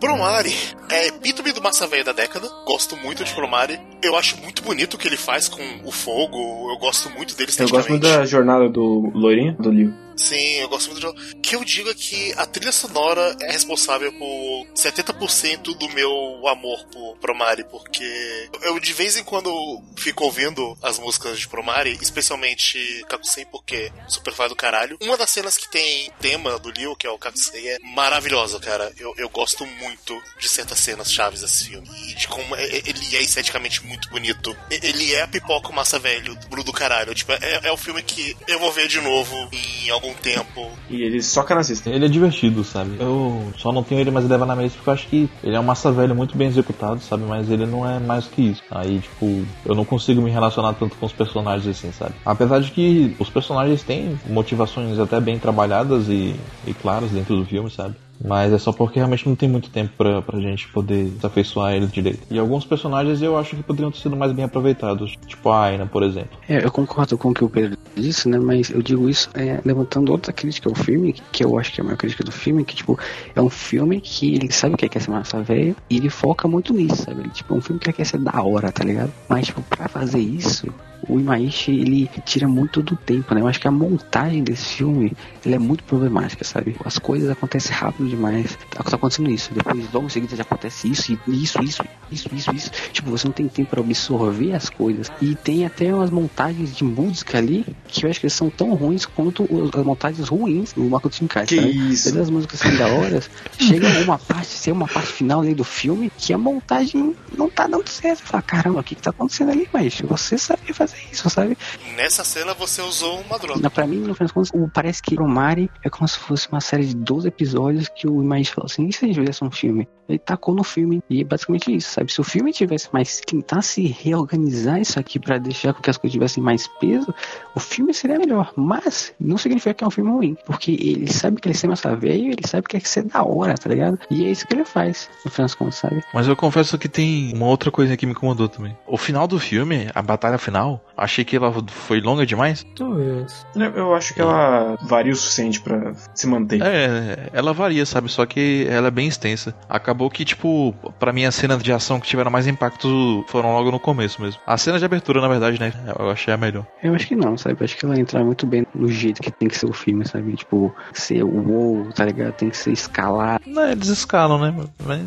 [0.00, 0.52] Promare
[0.90, 2.48] é epítome do massa velha da década.
[2.66, 3.80] Gosto muito de Promare.
[4.02, 6.70] Eu acho muito bonito o que ele faz com o fogo.
[6.70, 10.05] Eu gosto muito dele Eu gosto muito da jornada do loirinho, do Liu.
[10.16, 11.40] Sim, eu gosto muito do jogo.
[11.40, 17.16] Que eu diga que a trilha sonora é responsável por 70% do meu amor por
[17.18, 23.44] Promare, porque eu de vez em quando fico ouvindo as músicas de Promare, especialmente Kakusei,
[23.46, 24.96] porque super fã do caralho.
[25.00, 28.92] Uma das cenas que tem tema do Liu, que é o Kakusei, é maravilhosa, cara.
[28.98, 31.88] Eu, eu gosto muito de certas cenas chaves desse filme.
[32.10, 34.56] E de como é- é- ele é esteticamente muito bonito.
[34.70, 37.14] Ele é a pipoca massa velho do, caralho.
[37.14, 40.70] Tipo, é, é o filme que eu vou ver de novo em algum tempo.
[40.88, 41.90] E ele soca nazista.
[41.90, 42.96] Ele é divertido, sabe?
[42.98, 45.60] Eu só não tenho ele mais levar na mesa porque eu acho que ele é
[45.60, 47.24] um massa velho muito bem executado, sabe?
[47.24, 48.62] Mas ele não é mais que isso.
[48.70, 52.14] Aí, tipo, eu não consigo me relacionar tanto com os personagens assim, sabe?
[52.24, 56.34] Apesar de que os personagens têm motivações até bem trabalhadas e,
[56.66, 57.94] e claras dentro do filme, sabe?
[58.24, 61.74] Mas é só porque realmente não tem muito tempo pra, pra gente poder se afeiçoar
[61.74, 62.20] ele direito.
[62.30, 65.14] E alguns personagens eu acho que poderiam ter sido mais bem aproveitados.
[65.26, 66.38] Tipo a Aina, por exemplo.
[66.48, 68.38] É, eu concordo com o que o Pedro disse, né?
[68.38, 71.82] Mas eu digo isso é, levantando outra crítica ao filme, que eu acho que é
[71.82, 72.98] a maior crítica do filme, que, tipo,
[73.34, 75.96] é um filme que ele sabe o que é, que é ser massa velho e
[75.96, 77.20] ele foca muito nisso, sabe?
[77.20, 79.12] Ele, tipo, é um filme que quer ser da hora, tá ligado?
[79.28, 80.72] Mas, tipo, pra fazer isso,
[81.08, 83.40] o Imaishi, ele tira muito do tempo, né?
[83.40, 85.12] Eu acho que a montagem desse filme,
[85.44, 86.76] ele é muito problemática, sabe?
[86.84, 88.56] As coisas acontecem rápido demais.
[88.70, 89.52] Tá, tá acontecendo isso.
[89.54, 92.70] Depois, logo em seguida, já acontece isso, e isso, isso, isso, isso, isso.
[92.92, 95.10] Tipo, você não tem tempo pra absorver as coisas.
[95.20, 99.06] E tem até umas montagens de música ali, que eu acho que são tão ruins
[99.06, 101.92] quanto as montagens ruins do Makoto Shinkai, Que sabe?
[101.92, 102.04] isso?
[102.10, 103.20] Todas as músicas são da hora,
[103.58, 107.66] chega uma parte, ser uma parte final ali do filme, que a montagem não tá
[107.66, 108.18] dando certo.
[108.18, 111.56] Você fala, caramba, o que que tá acontecendo ali, mas você sabia fazer isso, sabe?
[111.96, 113.70] Nessa cena você usou uma droga.
[113.70, 116.60] Pra mim, no final das contas, o- parece que Romari é como se fosse uma
[116.60, 119.50] série de 12 episódios que o Imagine falou assim, e se a gente fizesse um
[119.50, 119.88] filme?
[120.08, 122.12] Ele tacou no filme, e é basicamente isso, sabe?
[122.12, 126.12] Se o filme tivesse mais, tentasse reorganizar isso aqui pra deixar com que as coisas
[126.12, 127.12] tivessem mais peso,
[127.54, 128.52] o filme seria melhor.
[128.56, 131.94] Mas, não significa que é um filme ruim, porque ele sabe que ele é massa
[131.96, 133.98] velho, ele sabe que quer ser da hora, tá ligado?
[134.10, 136.02] E é isso que ele faz, no final das contas, sabe?
[136.14, 138.76] Mas eu confesso que tem uma outra coisa que me incomodou também.
[138.86, 142.64] O final do filme, a batalha final, achei que ela foi longa demais.
[142.76, 143.46] Talvez.
[143.54, 146.60] Eu- Eu acho que ela varia o suficiente pra se manter.
[146.62, 148.08] É, ela varia, sabe?
[148.10, 149.54] Só que ela é bem extensa.
[149.68, 153.70] Acabou que, tipo, pra mim as cenas de ação que tiveram mais impacto foram logo
[153.70, 154.40] no começo mesmo.
[154.46, 155.72] A cena de abertura, na verdade, né?
[155.98, 156.66] Eu achei a melhor.
[156.82, 157.56] Eu acho que não, sabe?
[157.66, 160.34] Acho que ela entra muito bem no jeito que tem que ser o filme, sabe?
[160.34, 162.32] Tipo, ser o wow, tá ligado?
[162.34, 163.40] Tem que ser escalar.
[163.44, 164.54] Não, eles escalam, né?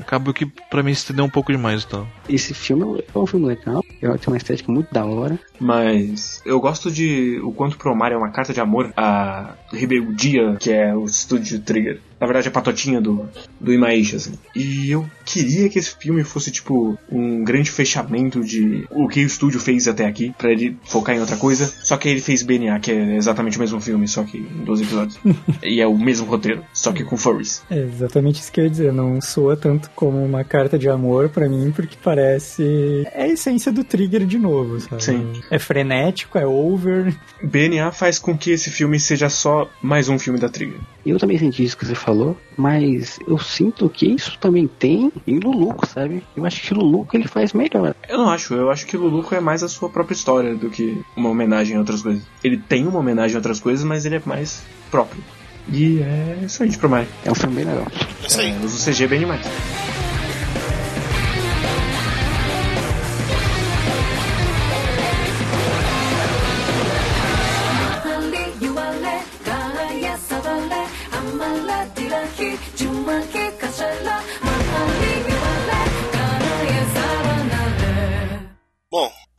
[0.02, 2.06] Acabou que pra mim se estendeu um pouco demais, então.
[2.28, 5.40] Esse filme é um filme legal, Eu tenho uma estética muito da hora.
[5.60, 10.72] Mas eu gosto de o quanto Promare é uma carta de amor à rebeldia que
[10.72, 12.00] é o estúdio Trigger.
[12.20, 14.34] Na verdade, a patotinha do, do Imaishi, assim.
[14.54, 19.26] E eu queria que esse filme fosse, tipo, um grande fechamento de o que o
[19.28, 21.66] estúdio fez até aqui, pra ele focar em outra coisa.
[21.82, 24.84] Só que ele fez BNA, que é exatamente o mesmo filme, só que em 12
[24.84, 25.20] episódios.
[25.64, 27.64] e é o mesmo roteiro, só que com furries.
[27.70, 28.92] É exatamente isso que eu ia dizer.
[28.92, 33.08] Não soa tanto como uma carta de amor pra mim, porque parece.
[33.14, 35.02] É a essência do trigger de novo, sabe?
[35.02, 35.42] Sim.
[35.50, 37.16] É frenético, é over.
[37.42, 40.80] BNA faz com que esse filme seja só mais um filme da Trigger.
[41.06, 45.40] Eu também senti isso que você falou, mas eu sinto que isso também tem em
[45.40, 46.24] Luluco, sabe?
[46.36, 47.96] Eu acho que Luluco ele faz melhor.
[48.08, 51.02] Eu não acho, eu acho que Luluco é mais a sua própria história do que
[51.16, 52.24] uma homenagem a outras coisas.
[52.44, 55.24] Ele tem uma homenagem a outras coisas, mas ele é mais próprio.
[55.72, 57.08] E é isso aí de Promare.
[57.24, 57.88] É um filme bem legal.
[58.24, 58.52] É isso aí.
[58.52, 59.46] É, usa o CG bem demais.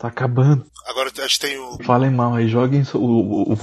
[0.00, 0.64] Tá acabando.
[0.86, 3.58] agora a gente tem o, Falem mal aí, joguem o, o, o,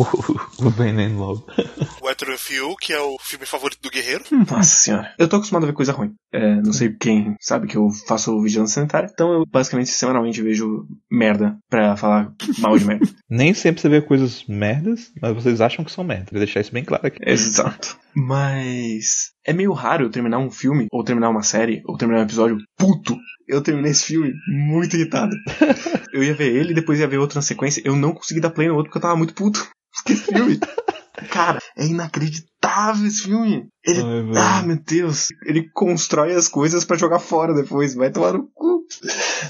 [0.67, 1.47] o veneno logo.
[1.99, 4.23] o Hétero Fio, que é o filme favorito do Guerreiro.
[4.31, 5.11] Nossa senhora.
[5.17, 6.13] Eu tô acostumado a ver coisa ruim.
[6.31, 9.09] É, não sei quem sabe que eu faço vigilância sanitária.
[9.11, 13.07] Então eu basicamente semanalmente vejo merda pra falar mal de merda.
[13.27, 16.27] Nem sempre você vê coisas merdas, mas vocês acham que são merda.
[16.31, 17.17] Vou deixar isso bem claro aqui.
[17.25, 17.97] Exato.
[18.15, 22.25] Mas é meio raro eu terminar um filme, ou terminar uma série, ou terminar um
[22.25, 23.17] episódio puto.
[23.47, 25.35] Eu terminei esse filme muito irritado.
[26.11, 27.81] eu ia ver ele, depois ia ver outro na sequência.
[27.85, 29.69] Eu não consegui dar play no outro porque eu tava muito puto.
[30.07, 30.59] Esse filme.
[31.31, 33.67] Cara, é inacreditável esse filme.
[33.83, 34.01] Ele.
[34.01, 35.29] Ai, ah, meu Deus.
[35.45, 37.95] Ele constrói as coisas pra jogar fora depois.
[37.95, 38.85] Vai tomar no cu.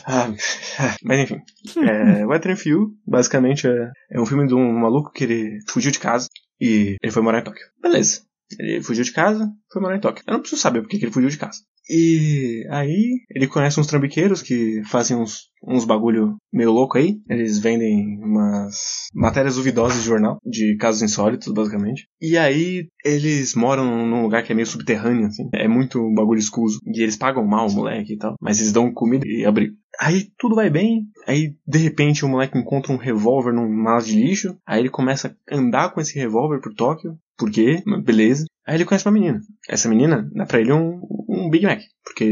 [0.06, 0.32] Ah,
[1.04, 1.42] mas enfim.
[1.82, 6.28] É, Few, basicamente, é, é um filme de um maluco que ele fugiu de casa
[6.60, 7.66] e ele foi morar em Tóquio.
[7.82, 8.22] Beleza.
[8.60, 10.24] Ele fugiu de casa, foi morar em Tóquio.
[10.28, 11.60] Eu não preciso saber por que ele fugiu de casa.
[11.90, 17.18] E aí ele conhece uns trambiqueiros que fazem uns, uns bagulho meio louco aí.
[17.30, 22.08] Eles vendem umas matérias duvidosas de jornal, de casos insólitos, basicamente.
[22.22, 25.50] E aí eles moram num lugar que é meio subterrâneo, assim.
[25.54, 26.80] É muito um bagulho escuso.
[26.86, 28.36] E eles pagam mal o moleque e tal.
[28.42, 29.76] Mas eles dão comida e abrigo.
[30.00, 31.06] Aí tudo vai bem.
[31.26, 34.58] Aí de repente o moleque encontra um revólver num mala de lixo.
[34.68, 37.18] Aí ele começa a andar com esse revólver por Tóquio.
[37.38, 37.84] Por quê?
[38.04, 38.46] Beleza.
[38.66, 39.40] Aí ele conhece uma menina.
[39.70, 41.00] Essa menina dá pra ele um,
[41.30, 41.80] um Big Mac.
[42.04, 42.26] Porque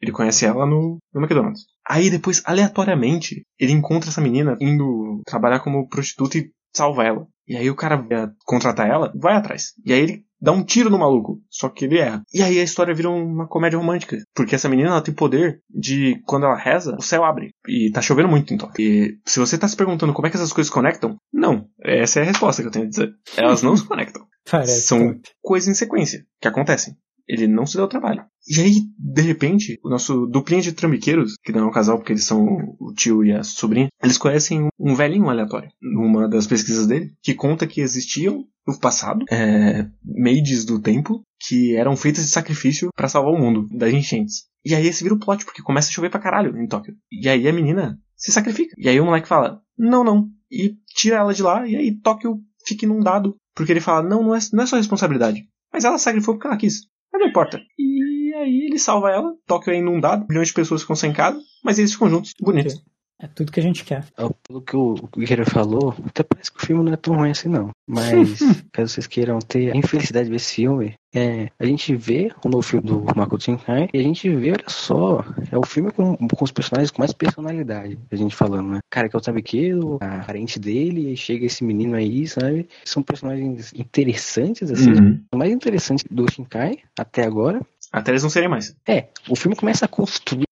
[0.00, 1.64] ele conhece ela no, no McDonald's.
[1.88, 7.26] Aí depois, aleatoriamente, ele encontra essa menina indo trabalhar como prostituta e salva ela.
[7.46, 9.72] E aí o cara vai contratar ela, vai atrás.
[9.84, 12.22] E aí ele dá um tiro no maluco, só que ele erra.
[12.32, 14.16] E aí a história vira uma comédia romântica.
[14.34, 17.50] Porque essa menina ela tem poder de, quando ela reza, o céu abre.
[17.68, 18.70] E tá chovendo muito então.
[18.78, 21.66] E se você tá se perguntando como é que essas coisas conectam, não.
[21.80, 23.12] Essa é a resposta que eu tenho a dizer.
[23.36, 24.26] Elas não se conectam.
[24.50, 25.30] Parece São top.
[25.40, 26.96] coisas em sequência que acontecem.
[27.28, 28.24] Ele não se deu trabalho.
[28.48, 32.12] E aí, de repente, o nosso duplinha de trambiqueiros, que não é um casal porque
[32.12, 32.44] eles são
[32.80, 37.32] o tio e a sobrinha, eles conhecem um velhinho aleatório, numa das pesquisas dele, que
[37.32, 43.08] conta que existiam no passado é, maids do tempo que eram feitas de sacrifício pra
[43.08, 44.44] salvar o mundo das enchentes.
[44.64, 46.94] E aí esse vira o plot, porque começa a chover pra caralho em Tóquio.
[47.10, 48.74] E aí a menina se sacrifica.
[48.78, 50.28] E aí o moleque fala, não, não.
[50.50, 53.36] E tira ela de lá, e aí Tóquio fica inundado.
[53.54, 55.46] Porque ele fala, não, não é, não é sua responsabilidade.
[55.72, 56.82] Mas ela sacrificou porque ela quis.
[57.12, 57.60] Mas não importa.
[57.78, 61.78] E aí ele salva ela, Tóquio é inundado, milhões de pessoas ficam sem casa, mas
[61.78, 62.74] eles ficam juntos, bonito.
[63.22, 64.04] É tudo que a gente quer.
[64.18, 67.14] Ó, Pelo que o o Guerreiro falou, até parece que o filme não é tão
[67.14, 67.70] ruim assim, não.
[67.88, 68.38] Mas,
[68.72, 72.48] caso vocês queiram ter a infelicidade de ver esse filme, é, a gente vê o
[72.48, 76.16] novo filme do Makoto Shinkai e a gente vê, olha só, é o filme com,
[76.16, 78.78] com os personagens com mais personalidade, a gente falando, né?
[78.90, 82.68] Cara que é o tabiqueiro, a parente dele, e chega esse menino aí, sabe?
[82.84, 84.92] São personagens interessantes, assim.
[84.92, 85.24] Uhum.
[85.32, 87.60] O mais interessante do Shinkai, até agora,
[87.92, 88.74] Até eles não serem mais.
[88.88, 90.46] é, o filme começa a construir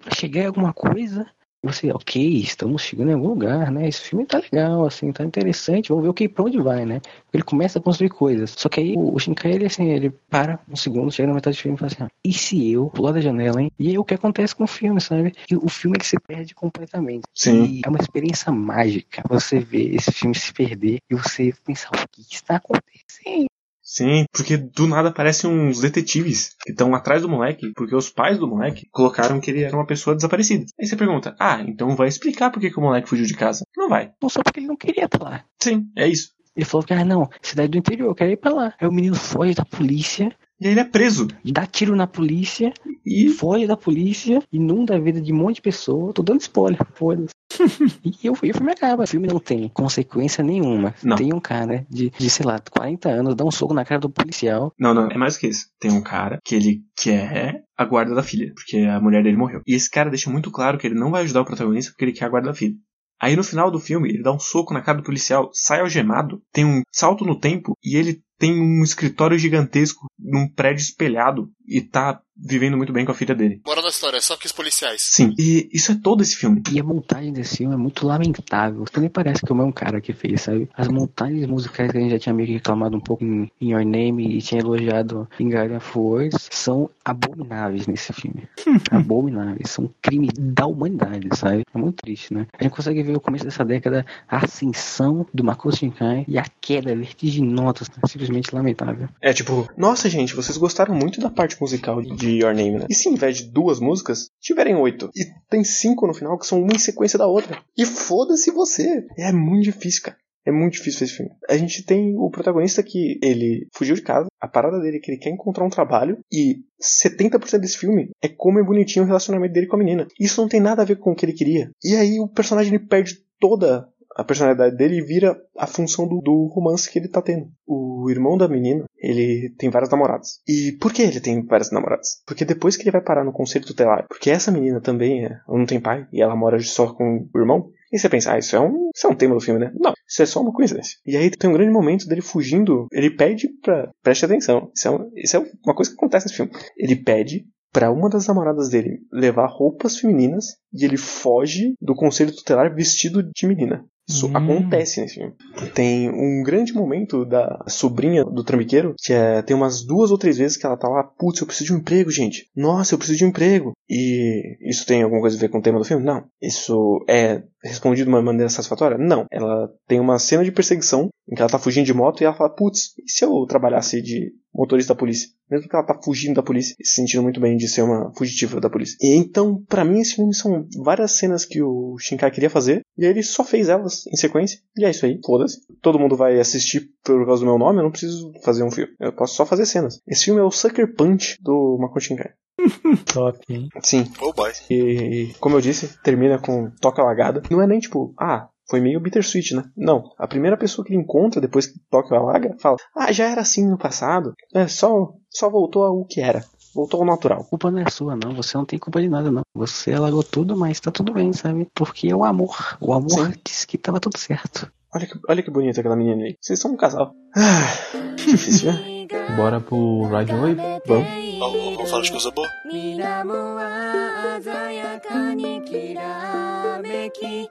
[0.00, 1.26] pra chegar em alguma coisa.
[1.64, 3.88] Você, ok, estamos chegando em algum lugar, né?
[3.88, 5.88] Esse filme tá legal, assim, tá interessante.
[5.88, 7.00] Vamos ver o que pra onde vai, né?
[7.32, 8.50] Ele começa a construir coisas.
[8.50, 11.56] Só que aí o, o Shinkai, ele assim, ele para um segundo, chega na metade
[11.56, 13.70] do filme e fala assim: ah, e se eu pular da janela, hein?
[13.78, 15.32] E aí o que acontece com o filme, sabe?
[15.50, 17.22] E o filme ele se perde completamente.
[17.34, 17.64] Sim.
[17.64, 22.08] E é uma experiência mágica você ver esse filme se perder e você pensar: o
[22.08, 23.46] que está acontecendo?
[23.84, 28.38] Sim, porque do nada aparecem uns detetives que estão atrás do moleque, porque os pais
[28.38, 30.64] do moleque colocaram que ele era uma pessoa desaparecida.
[30.80, 33.64] Aí você pergunta, ah, então vai explicar por que, que o moleque fugiu de casa.
[33.76, 34.10] Não vai.
[34.22, 35.44] Não só porque ele não queria estar lá.
[35.62, 36.32] Sim, é isso.
[36.56, 38.74] Ele falou que, ah, não, cidade do interior, eu quero ir pra lá.
[38.80, 40.34] Aí o menino foge da polícia.
[40.64, 41.28] E aí ele é preso.
[41.44, 42.72] dá tiro na polícia,
[43.04, 46.10] E foge da polícia, inunda a vida de um monte de pessoa.
[46.14, 47.34] Tô dando spoiler, foda-se.
[48.02, 49.04] e eu, e o filme acaba.
[49.04, 50.94] O filme não tem consequência nenhuma.
[51.02, 51.16] Não.
[51.16, 54.08] Tem um cara de, de, sei lá, 40 anos, dá um soco na cara do
[54.08, 54.72] policial.
[54.80, 55.66] Não, não, é mais que isso.
[55.78, 59.60] Tem um cara que ele quer a guarda da filha, porque a mulher dele morreu.
[59.66, 62.12] E esse cara deixa muito claro que ele não vai ajudar o protagonista porque ele
[62.12, 62.74] quer a guarda da filha.
[63.20, 66.42] Aí no final do filme, ele dá um soco na cara do policial, sai algemado,
[66.52, 71.80] tem um salto no tempo e ele tem um escritório gigantesco num prédio espelhado e
[71.80, 73.60] tá vivendo muito bem com a filha dele.
[73.64, 75.00] Moral da história, só que os policiais.
[75.02, 76.62] Sim, e isso é todo esse filme.
[76.72, 78.84] E a montagem desse filme é muito lamentável.
[78.84, 80.68] Também parece que é o mesmo cara que fez, sabe?
[80.76, 83.70] As montagens musicais que a gente já tinha meio que reclamado um pouco em, em
[83.70, 88.48] Your Name e tinha elogiado em Guardian of Words são abomináveis nesse filme.
[88.90, 89.70] abomináveis.
[89.70, 91.62] São crime da humanidade, sabe?
[91.72, 92.46] É muito triste, né?
[92.58, 96.44] A gente consegue ver o começo dessa década a ascensão do Makoto Shinkai e a
[96.60, 99.08] queda vertiginosa, simplesmente lamentável.
[99.20, 102.86] É tipo, nossa gente, vocês gostaram muito da parte musical de Your Name, né?
[102.88, 105.10] E se em vez de duas músicas, tiverem oito?
[105.14, 107.58] E tem cinco no final que são uma em sequência da outra.
[107.76, 109.04] E foda-se você!
[109.16, 110.16] É muito difícil, cara.
[110.46, 111.32] É muito difícil fazer esse filme.
[111.48, 115.10] A gente tem o protagonista que ele fugiu de casa, a parada dele é que
[115.10, 119.54] ele quer encontrar um trabalho e 70% desse filme é como é bonitinho o relacionamento
[119.54, 120.06] dele com a menina.
[120.20, 121.70] Isso não tem nada a ver com o que ele queria.
[121.82, 126.46] E aí o personagem ele perde toda a personalidade dele vira a função do, do
[126.46, 127.48] romance que ele tá tendo.
[127.66, 130.40] O irmão da menina, ele tem várias namoradas.
[130.46, 132.22] E por que ele tem várias namoradas?
[132.26, 135.66] Porque depois que ele vai parar no conselho tutelar, porque essa menina também é, não
[135.66, 138.60] tem pai e ela mora só com o irmão, e você pensa, ah, isso é
[138.60, 139.72] um, isso é um tema do filme, né?
[139.78, 140.98] Não, isso é só uma coincidência.
[141.06, 143.88] E aí tem um grande momento dele fugindo, ele pede pra.
[144.02, 146.50] Preste atenção, isso é, um, isso é uma coisa que acontece nesse filme.
[146.76, 152.34] Ele pede para uma das namoradas dele levar roupas femininas e ele foge do conselho
[152.34, 153.84] tutelar vestido de menina.
[154.08, 154.36] Isso Hum.
[154.36, 155.32] acontece nesse filme.
[155.74, 160.36] Tem um grande momento da sobrinha do trambiqueiro, que é, tem umas duas ou três
[160.36, 162.46] vezes que ela tá lá, putz, eu preciso de um emprego, gente.
[162.54, 163.72] Nossa, eu preciso de um emprego.
[163.88, 166.04] E isso tem alguma coisa a ver com o tema do filme?
[166.04, 166.24] Não.
[166.40, 168.98] Isso é respondido de uma maneira satisfatória?
[168.98, 169.24] Não.
[169.32, 172.34] Ela tem uma cena de perseguição em que ela tá fugindo de moto e ela
[172.34, 175.28] fala, putz, e se eu trabalhasse de motorista da polícia?
[175.50, 178.12] Mesmo que ela tá fugindo da polícia e se sentindo muito bem de ser uma
[178.14, 178.96] fugitiva da polícia.
[179.00, 183.04] E então, pra mim, esse filme são várias cenas que o Shinkai queria fazer e
[183.04, 184.58] aí ele só fez elas em sequência.
[184.76, 185.60] E é isso aí, foda-se.
[185.82, 188.92] Todo mundo vai assistir por causa do meu nome, eu não preciso fazer um filme.
[189.00, 190.00] Eu posso só fazer cenas.
[190.06, 192.32] Esse filme é o Sucker Punch do Makoto Shinkai.
[193.12, 193.68] Top, hein?
[193.82, 194.04] Sim.
[194.20, 194.52] Oh boy.
[194.70, 197.42] E, e, como eu disse, termina com toca lagada.
[197.50, 199.63] Não é nem tipo, ah, foi meio bittersweet, né?
[199.75, 200.11] Não.
[200.17, 203.67] A primeira pessoa que ele encontra depois que Tóquio alaga fala: Ah, já era assim
[203.67, 204.33] no passado.
[204.53, 206.43] É, só, só voltou ao que era.
[206.73, 207.41] Voltou ao natural.
[207.41, 208.33] A culpa não é sua, não.
[208.35, 209.41] Você não tem culpa de nada, não.
[209.55, 211.67] Você alagou tudo, mas tá tudo bem, sabe?
[211.73, 212.77] Porque é o amor.
[212.79, 213.33] O amor Sim.
[213.43, 214.71] disse que tava tudo certo.
[214.93, 216.35] Olha que, olha que bonita aquela menina aí.
[216.39, 217.13] Vocês são um casal.
[217.35, 219.07] Ah, difícil, né?
[219.35, 220.55] Bora pro Ride Wave?
[220.85, 221.07] Vamos.
[221.39, 222.47] Vamos vamos falar de coisa boa?
[222.65, 227.49] 水面は鮮やかにきらめき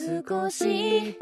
[0.00, 1.16] 少し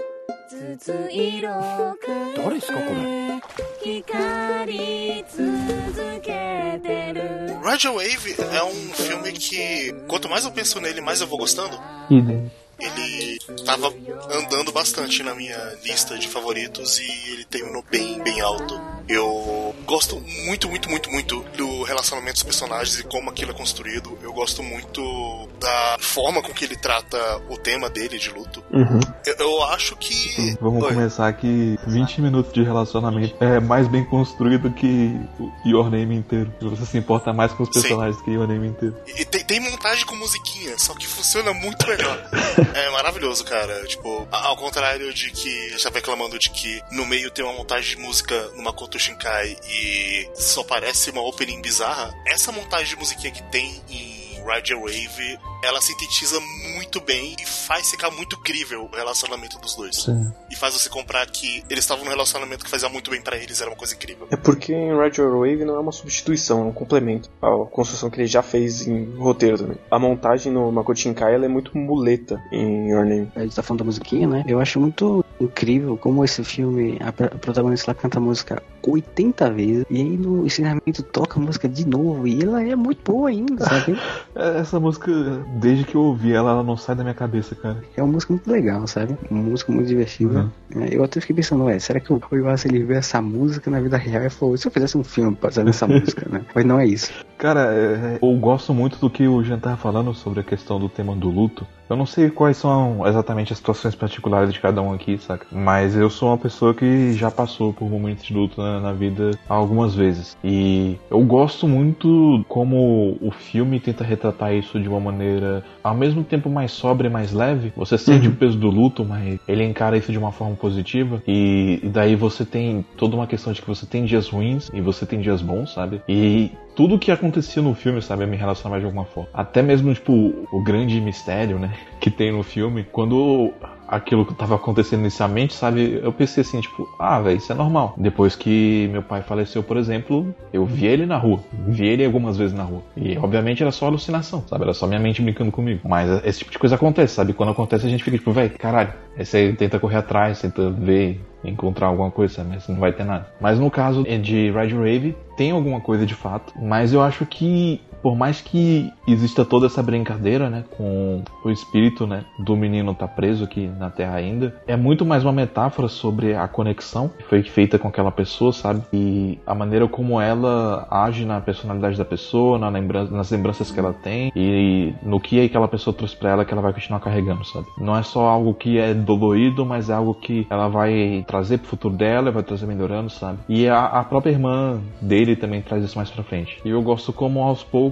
[0.49, 3.41] ずつ色を変え誰っすかこれ
[3.83, 11.77] 光り続けてる Roger Wave é um filme que, quanto mais eu penso nele, mais eu vou gostando.
[12.11, 12.51] Idem.
[12.79, 13.89] Ele tava
[14.31, 18.79] andando bastante na minha lista de favoritos e ele terminou bem, bem alto.
[19.10, 24.16] Eu gosto muito, muito, muito, muito do relacionamento dos personagens e como aquilo é construído.
[24.22, 27.18] Eu gosto muito da forma com que ele trata
[27.50, 28.64] o tema dele de luto.
[28.72, 29.00] Uhum.
[29.26, 30.56] Eu, eu acho que.
[30.62, 30.94] Vamos Oi.
[30.94, 31.76] começar aqui.
[31.88, 36.54] 20 minutos de relacionamento é mais bem construído que o Your Name inteiro.
[36.62, 37.82] Você se importa mais com os Sim.
[37.82, 38.96] personagens que Your Name inteiro.
[39.08, 42.30] E tem, tem montagem com musiquinha, só que funciona muito melhor.
[42.76, 43.86] é maravilhoso, cara.
[43.88, 47.54] Tipo, ao contrário de que a gente tava reclamando de que no meio tem uma
[47.54, 48.62] montagem de música no
[49.00, 54.20] Shinkai e só parece uma opening bizarra, essa montagem de musiquinha que tem em
[54.50, 56.40] Rider Wave, ela sintetiza
[56.74, 59.96] muito bem e faz ficar muito crível o relacionamento dos dois.
[59.96, 60.32] Sim.
[60.50, 63.62] E faz você comprar que eles estavam num relacionamento que fazia muito bem pra eles,
[63.62, 64.28] era uma coisa incrível.
[64.32, 68.20] É porque em Ride Wave não é uma substituição, é um complemento à construção que
[68.20, 69.78] ele já fez em roteiro também.
[69.92, 73.32] A montagem no Makoto Shinkai ela é muito muleta em Your Name.
[73.36, 74.44] A gente tá falando da musiquinha, né?
[74.48, 78.62] Eu acho muito incrível como esse filme, a pr- a protagonista ela canta a música
[78.86, 83.12] 80 vezes e aí no ensinamento toca a música de novo e ela é muito
[83.12, 83.98] boa ainda, sabe?
[84.36, 85.12] É, Essa música,
[85.60, 87.84] desde que eu ouvi ela, ela não sai da minha cabeça, cara.
[87.98, 89.18] É uma música muito legal, sabe?
[89.30, 90.50] Uma música muito divertida.
[90.76, 93.82] É, Eu até fiquei pensando, ué, será que o Iwasa ele viu essa música na
[93.82, 96.46] vida real e falou, se eu fizesse um filme baseado nessa música, né?
[96.56, 97.12] Mas não é isso.
[97.38, 100.88] Cara, é, eu gosto muito do que o Jean tava falando sobre a questão do
[100.90, 101.66] tema do luto.
[101.90, 105.46] Eu não sei quais são exatamente as situações particulares de cada um aqui, saca?
[105.52, 109.32] Mas eu sou uma pessoa que já passou por momentos de luto na, na vida
[109.48, 110.36] algumas vezes.
[110.44, 116.24] E eu gosto muito como o filme tenta retratar isso de uma maneira ao mesmo
[116.24, 117.72] tempo mais sóbria e mais leve.
[117.76, 121.22] Você sente o peso do luto, mas ele encara isso de uma forma positiva.
[121.28, 125.06] E, daí você tem toda uma questão de que você tem dias ruins e você
[125.06, 126.02] tem dias bons, sabe?
[126.08, 129.30] E tudo que acontecia no filme, sabe, me relacionava de alguma forma.
[129.34, 133.52] Até mesmo, tipo, o grande mistério, né, que tem no filme, quando
[133.90, 137.94] aquilo que tava acontecendo inicialmente, sabe, eu pensei assim, tipo, ah, velho, isso é normal.
[137.98, 142.38] Depois que meu pai faleceu, por exemplo, eu vi ele na rua, vi ele algumas
[142.38, 142.84] vezes na rua.
[142.96, 145.82] E obviamente era só alucinação, sabe, era só minha mente brincando comigo.
[145.84, 148.94] Mas esse tipo de coisa acontece, sabe, quando acontece a gente fica tipo, velho, caralho.
[149.18, 153.28] Aí você tenta correr atrás, tenta ver, encontrar alguma coisa, mas não vai ter nada.
[153.40, 157.82] Mas no caso de Red Rave, tem alguma coisa de fato, mas eu acho que
[158.02, 163.08] por mais que exista toda essa brincadeira, né, com o espírito, né, do menino tá
[163.08, 167.44] preso aqui na Terra ainda, é muito mais uma metáfora sobre a conexão que foi
[167.44, 168.82] feita com aquela pessoa, sabe?
[168.94, 173.80] E a maneira como ela age na personalidade da pessoa, na lembrança, nas lembranças que
[173.80, 177.46] ela tem e no que aquela pessoa trouxe para ela que ela vai continuar carregando,
[177.46, 177.68] sabe?
[177.78, 181.68] Não é só algo que é dolorido, mas é algo que ela vai trazer pro
[181.68, 183.40] futuro dela, vai trazer melhorando, sabe?
[183.48, 186.60] E a, a própria irmã dele também traz isso mais pra frente.
[186.64, 187.89] E eu gosto como aos poucos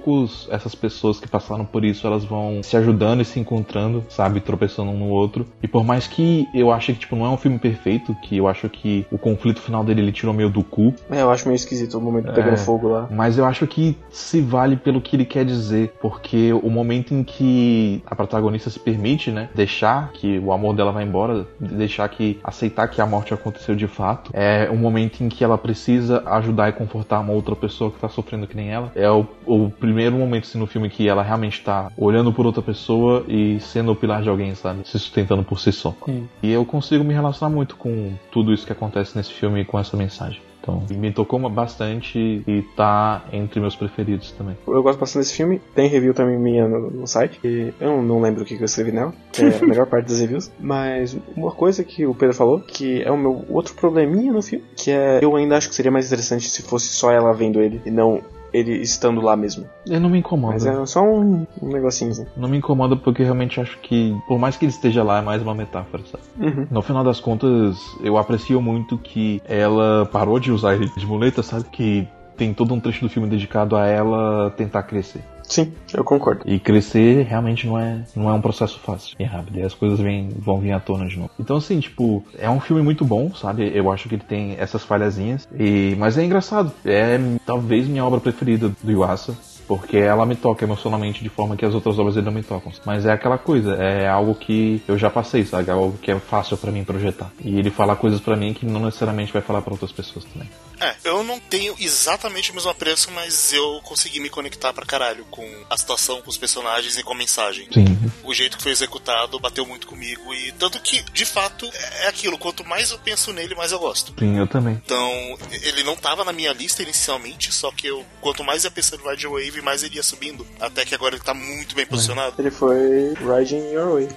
[0.49, 4.39] essas pessoas que passaram por isso, elas vão se ajudando e se encontrando, sabe?
[4.39, 5.45] Tropeçando um no outro.
[5.61, 8.47] E por mais que eu ache que, tipo, não é um filme perfeito, que eu
[8.47, 10.93] acho que o conflito final dele ele tirou meio do cu.
[11.09, 12.57] É, eu acho meio esquisito o momento pegando É.
[12.57, 13.07] fogo lá.
[13.09, 17.23] Mas eu acho que se vale pelo que ele quer dizer, porque o momento em
[17.23, 22.39] que a protagonista se permite, né, deixar que o amor dela vai embora, deixar que
[22.43, 26.69] aceitar que a morte aconteceu de fato, é um momento em que ela precisa ajudar
[26.69, 28.91] e confortar uma outra pessoa que tá sofrendo que nem ela.
[28.95, 32.61] É o, o primeiro momento assim, no filme que ela realmente tá olhando por outra
[32.61, 35.95] pessoa e sendo o pilar de alguém, sabe, se sustentando por si só.
[36.05, 36.27] Sim.
[36.43, 39.79] E eu consigo me relacionar muito com tudo isso que acontece nesse filme e com
[39.79, 40.41] essa mensagem.
[40.61, 44.57] Então, me tocou bastante e tá entre meus preferidos também.
[44.67, 45.61] Eu gosto bastante desse filme.
[45.73, 47.39] Tem review também minha no, no site.
[47.41, 50.09] E eu não lembro o que que eu escrevi nela, que é a melhor parte
[50.09, 50.51] das reviews.
[50.59, 54.65] Mas uma coisa que o Pedro falou, que é o meu outro probleminha no filme,
[54.75, 57.81] que é eu ainda acho que seria mais interessante se fosse só ela vendo ele
[57.85, 58.21] e não
[58.53, 59.67] ele estando lá mesmo.
[59.85, 60.53] Ele não me incomoda.
[60.53, 62.25] Mas é só um, um negocinho assim.
[62.35, 65.21] Não me incomoda porque eu realmente acho que, por mais que ele esteja lá, é
[65.21, 66.23] mais uma metáfora, sabe?
[66.39, 66.67] Uhum.
[66.69, 71.43] No final das contas, eu aprecio muito que ela parou de usar ele de muleta,
[71.43, 71.65] sabe?
[71.65, 75.21] Que tem todo um trecho do filme dedicado a ela tentar crescer.
[75.47, 76.41] Sim, eu concordo.
[76.45, 79.59] E crescer realmente não é, não é um processo fácil e rápido.
[79.59, 81.31] E as coisas vêm, vão vir à tona de novo.
[81.39, 83.71] Então, assim, tipo, é um filme muito bom, sabe?
[83.73, 85.47] Eu acho que ele tem essas falhazinhas.
[85.57, 86.71] E, mas é engraçado.
[86.85, 89.35] É talvez minha obra preferida do Yuasa.
[89.67, 92.71] Porque ela me toca emocionalmente de forma que as outras obras dele não me tocam.
[92.85, 95.69] Mas é aquela coisa, é algo que eu já passei, sabe?
[95.69, 97.29] É algo que é fácil pra mim projetar.
[97.43, 100.49] E ele fala coisas pra mim que não necessariamente vai falar pra outras pessoas também.
[100.79, 105.25] É, eu não tenho exatamente o mesmo apreço, mas eu consegui me conectar pra caralho
[105.25, 107.67] com a situação, com os personagens e com a mensagem.
[107.73, 107.97] Sim.
[108.23, 111.69] O jeito que foi executado bateu muito comigo e tanto que, de fato,
[112.01, 112.37] é aquilo.
[112.37, 114.13] Quanto mais eu penso nele, mais eu gosto.
[114.19, 114.81] Sim, eu também.
[114.85, 115.09] Então,
[115.51, 119.09] ele não tava na minha lista inicialmente, só que eu, quanto mais ia pensando no
[119.09, 120.45] Ride Wave, mais ele ia subindo.
[120.59, 122.35] Até que agora ele tá muito bem posicionado.
[122.37, 124.09] Ele foi Riding Your Way.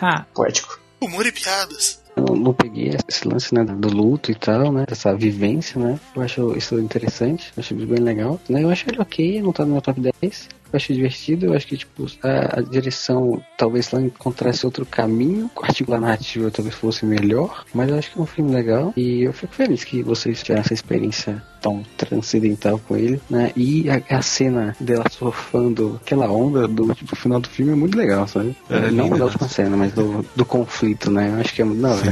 [0.00, 0.26] Ha!
[0.34, 0.80] Poético.
[1.00, 1.99] Humor e piadas.
[2.20, 4.84] Não peguei esse lance né, do luto e tal, né?
[4.88, 5.98] Dessa vivência, né?
[6.14, 8.40] Eu acho isso interessante, acho bem legal.
[8.48, 10.48] Né, eu acho ele ok, não tá no meu top 10.
[10.72, 15.50] Eu achei divertido, eu acho que tipo, a, a direção talvez lá encontrasse outro caminho,
[15.62, 19.22] a artigo narrativa talvez fosse melhor, mas eu acho que é um filme legal e
[19.22, 23.52] eu fico feliz que vocês tiveram essa experiência tão transcendental com ele, né?
[23.54, 27.96] E a, a cena dela surfando aquela onda do tipo, final do filme é muito
[27.96, 28.56] legal, sabe?
[28.68, 31.32] É, é Não da última cena, mas do, do conflito, né?
[31.34, 32.10] Eu acho que é muito da hora.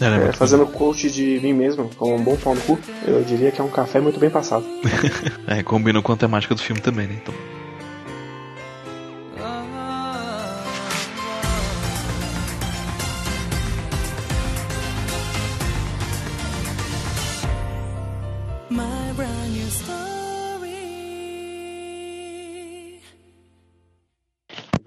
[0.00, 0.28] né?
[0.28, 3.60] É, fazendo coach de mim mesmo, com um bom pau no cu, eu diria que
[3.60, 4.64] é um café muito bem passado.
[5.46, 7.18] É, combina com a temática do filme também, né?
[7.22, 7.57] Então.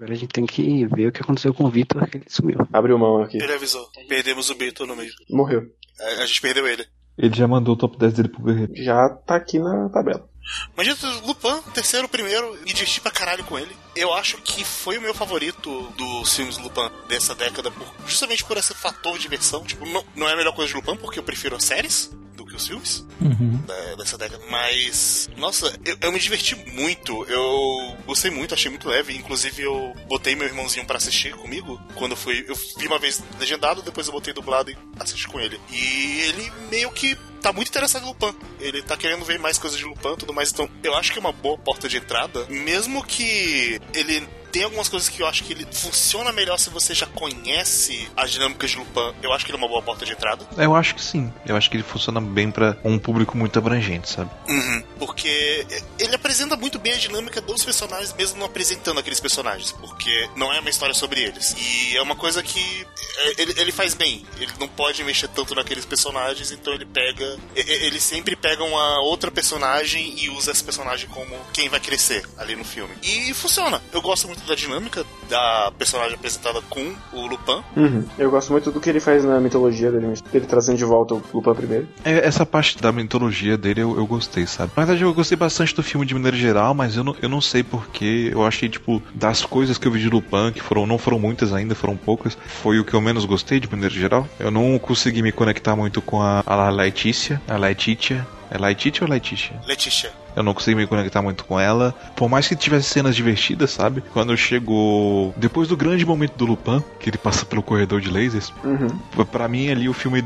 [0.02, 2.58] Agora a gente tem que ver o que aconteceu com o Vitor, que ele sumiu.
[2.72, 3.36] Abriu mão aqui.
[3.40, 3.86] Ele avisou.
[4.08, 5.12] Perdemos o Beto no meio.
[5.30, 5.62] Morreu.
[6.00, 6.84] A, a gente perdeu ele.
[7.16, 8.72] Ele já mandou o top 10 dele pro Guerreiro.
[8.76, 10.28] Já tá aqui na tabela.
[10.74, 13.70] Imagina, Lupin, terceiro, primeiro, me diverti pra caralho com ele.
[13.94, 18.42] Eu acho que foi o meu favorito dos filmes do Lupin dessa década, por- justamente
[18.44, 19.62] por esse fator de diversão.
[19.62, 22.10] Tipo, não, não é a melhor coisa de Lupin, porque eu prefiro as séries
[22.52, 23.56] que os filmes Uhum.
[23.66, 24.42] da- dessa década.
[24.50, 27.24] Mas, nossa, eu, eu me diverti muito.
[27.24, 29.14] Eu gostei muito, achei muito leve.
[29.16, 31.80] Inclusive, eu botei meu irmãozinho pra assistir comigo.
[31.94, 32.44] Quando eu fui.
[32.48, 35.60] Eu vi uma vez legendado, depois eu botei dublado e assisti com ele.
[35.70, 37.16] E ele meio que.
[37.42, 38.32] Tá muito interessado em Lupin.
[38.60, 40.52] Ele tá querendo ver mais coisas de Lupin e tudo mais.
[40.52, 42.46] Então, eu acho que é uma boa porta de entrada.
[42.48, 44.22] Mesmo que ele
[44.52, 48.30] tem algumas coisas que eu acho que ele funciona melhor se você já conhece as
[48.30, 49.14] dinâmicas de Lupin.
[49.22, 50.46] Eu acho que ele é uma boa porta de entrada.
[50.58, 51.32] Eu acho que sim.
[51.46, 54.30] Eu acho que ele funciona bem pra um público muito abrangente, sabe?
[54.48, 54.84] Uhum.
[54.98, 55.66] Porque
[55.98, 59.72] ele apresenta muito bem a dinâmica dos personagens, mesmo não apresentando aqueles personagens.
[59.72, 61.56] Porque não é uma história sobre eles.
[61.56, 64.24] E é uma coisa que é, ele, ele faz bem.
[64.38, 67.38] Ele não pode mexer tanto naqueles personagens, então ele pega.
[67.56, 72.54] Ele sempre pega uma outra personagem e usa esse personagem como quem vai crescer ali
[72.54, 72.94] no filme.
[73.02, 73.80] E funciona.
[73.92, 77.62] Eu gosto muito da dinâmica da personagem apresentada com o Lupin.
[77.76, 78.04] Uhum.
[78.18, 81.22] Eu gosto muito do que ele faz na mitologia dele, ele trazendo de volta o
[81.32, 81.88] Lupin primeiro.
[82.04, 84.72] É, Essa parte da mitologia dele eu, eu gostei, sabe?
[84.76, 87.40] Na verdade, eu gostei bastante do filme de maneira geral, mas eu não, eu não
[87.40, 88.30] sei porque.
[88.32, 91.52] Eu achei, tipo, das coisas que eu vi de Lupin, que foram, não foram muitas
[91.52, 94.28] ainda, foram poucas, foi o que eu menos gostei de maneira geral.
[94.38, 97.40] Eu não consegui me conectar muito com a, a Leticia.
[97.48, 98.26] A Letitia.
[98.50, 99.58] É Letitia ou Letitia?
[99.66, 100.12] Letícia.
[100.36, 101.94] Eu não consegui me conectar muito com ela.
[102.16, 104.02] Por mais que tivesse cenas divertidas, sabe?
[104.12, 105.34] Quando chegou.
[105.36, 108.88] Depois do grande momento do Lupin, que ele passa pelo corredor de lasers, Uhum.
[109.30, 110.22] Pra mim ali o filme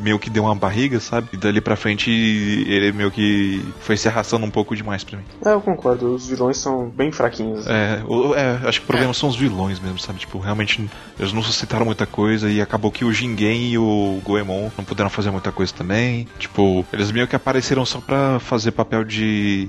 [0.00, 1.28] meio que deu uma barriga, sabe?
[1.32, 5.24] E dali pra frente ele meio que foi se arrastando um pouco demais pra mim.
[5.44, 7.66] É, eu concordo, os vilões são bem fraquinhos.
[7.66, 10.18] É, o- é, acho que o problema são os vilões mesmo, sabe?
[10.18, 10.88] Tipo, realmente
[11.18, 15.08] eles não suscitaram muita coisa e acabou que o Jingen e o Goemon não puderam
[15.08, 16.26] fazer muita coisa também.
[16.38, 19.22] Tipo, eles meio que apareceram só pra fazer papel de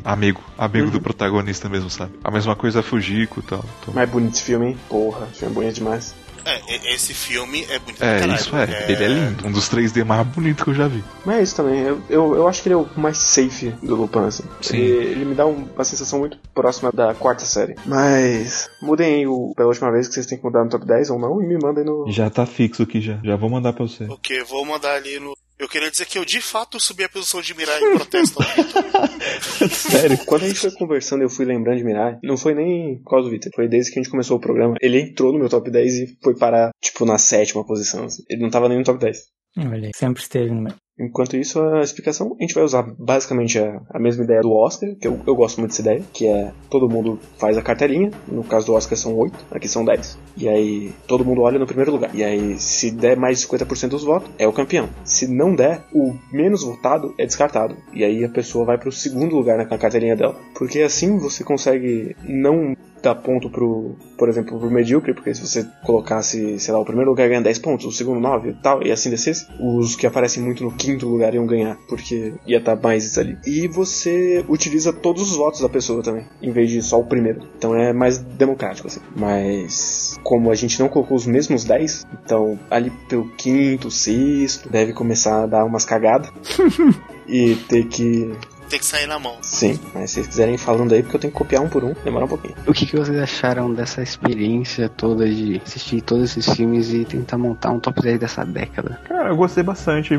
[0.03, 2.13] amigo, amigo do protagonista mesmo, sabe?
[2.23, 3.63] A mesma coisa a Fujiko e tal.
[3.81, 4.77] Então- Mas é bonito esse filme, hein?
[4.89, 6.15] Porra, esse filme é bonito demais.
[6.45, 8.35] É, esse filme é bonito É, caralho.
[8.35, 8.91] isso é.
[8.91, 9.47] Ele é lindo.
[9.47, 11.01] Um dos 3D mais bonitos que eu já vi.
[11.25, 13.95] Mas é isso também, eu, eu, eu acho que ele é o mais safe do
[13.95, 14.43] Lupin, assim.
[14.61, 14.75] Sim.
[14.75, 17.75] Ele, ele me dá um- uma sensação muito próxima da quarta série.
[17.85, 21.09] Mas mudem aí o, pela última vez que vocês têm que mudar no top 10
[21.11, 22.11] ou não e me mandem no.
[22.11, 23.17] Já tá fixo aqui já.
[23.23, 24.03] Já vou mandar pra você.
[24.09, 25.33] Ok, vou mandar ali no.
[25.57, 28.39] Eu queria dizer que eu de fato subi a posição de Mirai em protesto.
[28.41, 29.69] Vitor.
[29.69, 33.11] Sério, quando a gente foi conversando eu fui lembrando de Mirai, não foi nem por
[33.11, 34.75] causa do Victor, foi desde que a gente começou o programa.
[34.81, 38.05] Ele entrou no meu top 10 e foi parar, tipo, na sétima posição.
[38.05, 38.23] assim.
[38.29, 39.17] Ele não tava nem no top 10.
[39.57, 40.73] Olha sempre esteve no meu.
[40.99, 44.95] Enquanto isso, a explicação, a gente vai usar basicamente a, a mesma ideia do Oscar,
[44.95, 48.43] que eu, eu gosto muito dessa ideia, que é todo mundo faz a carteirinha, no
[48.43, 50.19] caso do Oscar são 8, aqui são 10.
[50.37, 52.13] E aí todo mundo olha no primeiro lugar.
[52.13, 54.87] E aí, se der mais de 50% dos votos, é o campeão.
[55.03, 57.75] Se não der, o menos votado é descartado.
[57.91, 60.35] E aí a pessoa vai pro segundo lugar na, na carteirinha dela.
[60.53, 65.67] Porque assim você consegue não dar ponto pro, por exemplo, pro medíocre, porque se você
[65.85, 68.91] colocasse, sei lá, o primeiro lugar ganha 10 pontos, o segundo 9 e tal, e
[68.91, 73.17] assim descesse, os que aparecem muito no quinto lugar iam ganhar, porque ia estar mais
[73.17, 73.37] ali.
[73.45, 77.41] E você utiliza todos os votos da pessoa também, em vez de só o primeiro.
[77.57, 79.01] Então é mais democrático, assim.
[79.15, 84.93] Mas como a gente não colocou os mesmos 10, então ali pelo quinto, sexto, deve
[84.93, 86.31] começar a dar umas cagadas.
[87.27, 88.31] e ter que
[88.69, 89.37] Tem que sair na mão.
[89.41, 91.83] Sim, mas se vocês quiserem ir falando aí, porque eu tenho que copiar um por
[91.83, 92.55] um, demora um pouquinho.
[92.67, 97.37] O que, que vocês acharam dessa experiência toda de assistir todos esses filmes e tentar
[97.37, 98.99] montar um top 10 dessa década?
[99.07, 100.13] Cara, eu gostei bastante.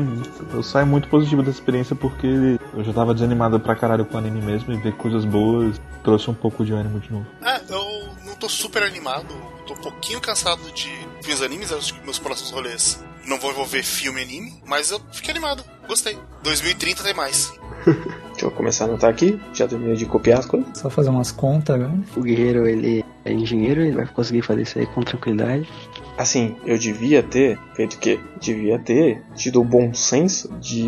[0.53, 4.17] Eu saio muito positivo dessa experiência porque eu já tava desanimado pra caralho com o
[4.17, 7.25] anime mesmo e ver coisas boas trouxe um pouco de ânimo de novo.
[7.41, 9.33] Ah, eu não tô super animado,
[9.65, 10.89] tô um pouquinho cansado de
[11.33, 15.01] os animes, acho que meus próximos rolês não vão envolver filme e anime, mas eu
[15.11, 16.17] fiquei animado, gostei.
[16.43, 17.51] 2030 tem mais.
[18.31, 20.67] Deixa eu começar a anotar aqui, já terminei de copiar as coisas.
[20.77, 21.93] Só fazer umas contas agora.
[22.15, 25.67] O guerreiro, ele é engenheiro, ele vai conseguir fazer isso aí com tranquilidade.
[26.17, 28.19] Assim, eu devia ter feito o quê?
[28.39, 30.87] Devia ter tido o bom senso de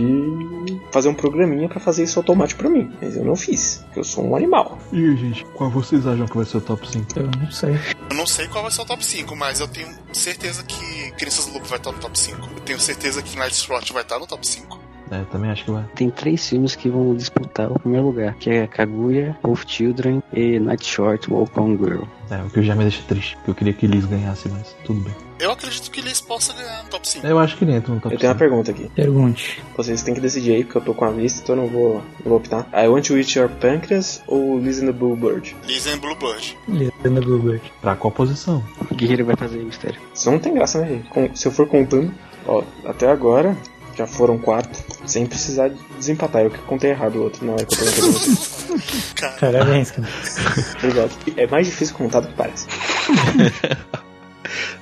[0.91, 2.91] fazer um programinha pra fazer isso automático pra mim.
[3.01, 4.77] Mas eu não fiz, porque eu sou um animal.
[4.91, 7.19] E aí, gente, qual vocês acham que vai ser o top 5?
[7.19, 7.77] Eu não sei.
[8.09, 11.45] Eu não sei qual vai ser o top 5, mas eu tenho certeza que Crianças
[11.45, 12.49] do Lobo vai estar no top 5.
[12.55, 14.86] Eu tenho certeza que Night Slot vai estar no top 5.
[15.11, 15.83] É, também acho que vai.
[15.95, 20.59] Tem três filmes que vão disputar o primeiro lugar, que é Kaguya, Wolf Children e
[20.59, 22.03] Night Short, Walk On Girl.
[22.29, 24.99] É, o que já me deixa triste, porque eu queria que eles ganhassem, mas tudo
[25.01, 25.13] bem.
[25.39, 27.25] Eu acredito que eles possam ganhar no top 5.
[27.27, 28.49] Eu acho que ele entra no top Eu tenho uma 5.
[28.49, 28.89] pergunta aqui.
[28.95, 29.63] Pergunte.
[29.77, 31.93] Vocês têm que decidir aí, porque eu tô com a lista, então eu não vou,
[31.95, 32.67] não vou optar.
[32.73, 35.55] I Want to Eat Your Pancreas ou Listen the Bluebird?
[35.65, 36.57] Lisa and Bluebird.
[36.67, 37.61] Lisanda Bluebird.
[37.79, 38.61] Pra qual posição?
[38.91, 40.01] O guerreiro vai fazer mistério.
[40.13, 40.87] Isso não tem graça, né?
[40.89, 41.09] gente?
[41.09, 42.11] Com- se eu for contando,
[42.47, 43.55] ó, até agora
[43.97, 46.43] já foram quatro, sem precisar desempatar.
[46.43, 48.35] Eu que contei errado o outro na hora que eu perguntei
[49.15, 50.07] pra Parabéns, cara.
[50.77, 51.11] Obrigado.
[51.35, 52.67] É mais difícil contar do que parece.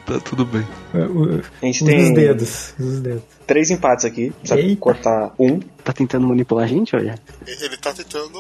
[0.06, 0.62] Tá tudo bem.
[0.94, 2.74] O- A gente Usa os tem dedos.
[2.80, 3.24] os dedos.
[3.48, 4.30] três empates aqui.
[4.40, 4.80] Precisa Eita.
[4.80, 5.60] cortar um.
[5.84, 7.16] Tá tentando manipular a gente, olha?
[7.48, 8.40] Ele tá tentando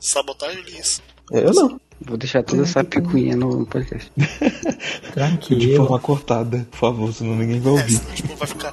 [0.00, 1.02] sabotar o Elias.
[1.32, 1.80] Eu não.
[2.00, 4.12] Vou deixar toda essa picuinha no podcast.
[4.16, 5.76] De Tranquilo.
[5.78, 7.92] forma cortada, por favor, senão ninguém vai É, ouvir.
[7.98, 8.72] senão, tipo, vai ficar.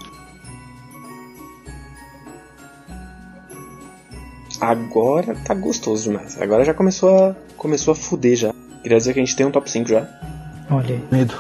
[4.62, 6.42] Agora tá gostoso demais.
[6.42, 8.54] Agora já começou a, começou a fuder já.
[8.82, 10.08] Queria dizer que a gente tem um top 5 já.
[10.70, 11.04] Olha aí.
[11.12, 11.34] Medo.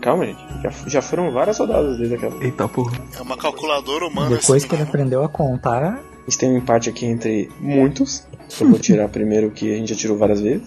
[0.00, 0.40] Calma, gente.
[0.62, 2.42] Já, já foram várias rodadas desde aquela.
[2.42, 2.98] Eita porra.
[3.18, 4.36] É uma calculadora humana.
[4.36, 4.88] Depois assim, que ele né?
[4.88, 8.26] aprendeu a contar, A gente tem um empate aqui entre muitos.
[8.60, 10.66] Eu vou tirar primeiro o que a gente já tirou várias vezes.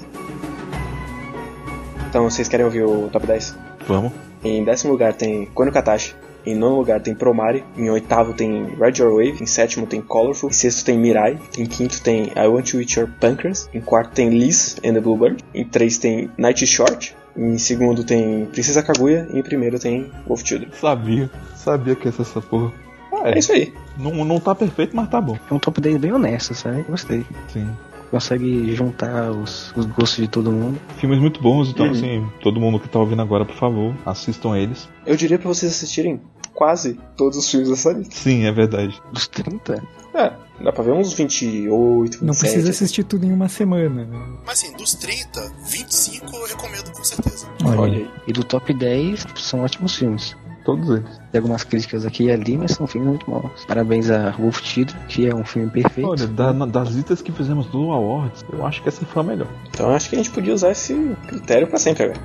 [2.10, 3.56] Então, vocês querem ouvir o top 10?
[3.88, 4.12] Vamos.
[4.44, 6.16] Em décimo lugar tem Kono Katashi.
[6.46, 7.64] Em nono lugar tem Promare.
[7.78, 9.42] Em oitavo tem Ride Your Wave.
[9.42, 10.50] Em sétimo tem Colorful.
[10.50, 11.40] Em sexto tem Mirai.
[11.58, 13.70] Em quinto tem I Want to Eat Your Pancreas.
[13.74, 15.44] Em quarto tem Liz and the Bluebird.
[15.54, 17.16] Em três tem Night Short.
[17.36, 19.28] Em segundo tem Princesa Kaguya.
[19.34, 20.70] E em primeiro tem Wolf Children.
[20.80, 21.30] Sabia.
[21.56, 22.72] Sabia que ia ser essa porra.
[23.14, 23.74] Ah, É isso aí.
[23.98, 25.38] Não, não tá perfeito, mas tá bom.
[25.50, 26.84] É um top 10 bem honesto, sabe?
[26.84, 27.26] Gostei.
[27.48, 27.70] Sim.
[28.14, 30.80] Consegue juntar os, os gostos de todo mundo.
[30.98, 31.92] Filmes muito bons, então Uhum.
[31.94, 34.88] assim, todo mundo que tá ouvindo agora, por favor, assistam eles.
[35.04, 36.22] Eu diria pra vocês assistirem
[36.54, 38.14] quase todos os filmes dessa lista.
[38.14, 39.02] Sim, é verdade.
[39.12, 39.82] Dos 30?
[40.14, 40.32] É,
[40.64, 42.24] dá pra ver uns 28, 27.
[42.24, 42.70] não precisa assim.
[42.70, 44.06] assistir tudo em uma semana.
[44.06, 44.28] né?
[44.46, 47.48] Mas assim, dos 30, 25 eu recomendo com certeza.
[47.66, 48.10] Olha, Olha aí.
[48.28, 50.38] E do top 10 são ótimos filmes.
[50.64, 51.22] Todos eles.
[51.32, 53.66] Tem algumas críticas aqui e ali, mas são filmes muito bons.
[53.66, 56.10] Parabéns a Wolf Children, que é um filme perfeito.
[56.10, 59.48] Olha, da- das listas que fizemos do Awards, eu acho que essa foi a melhor.
[59.70, 60.94] Então acho que a gente podia usar esse
[61.28, 62.20] critério pra sempre agora.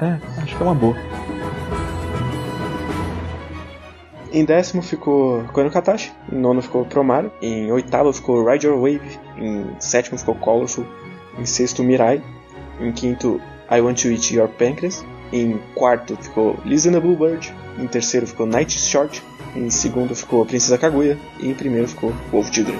[0.00, 0.96] É, é acho que é uma boa.
[4.32, 9.18] Em décimo ficou Kono Katashi, em nono ficou Promare, em oitavo ficou Ride Your Wave,
[9.38, 10.84] em sétimo ficou Colorful,
[11.38, 12.20] em sexto Mirai,
[12.80, 13.40] em quinto
[13.70, 18.46] I Want to Eat Your Pancreas, em quarto ficou Listen the Bluebird, em terceiro ficou
[18.46, 19.22] Night Short,
[19.54, 22.78] em segundo ficou Princesa Kaguya e em primeiro ficou Wolf Children.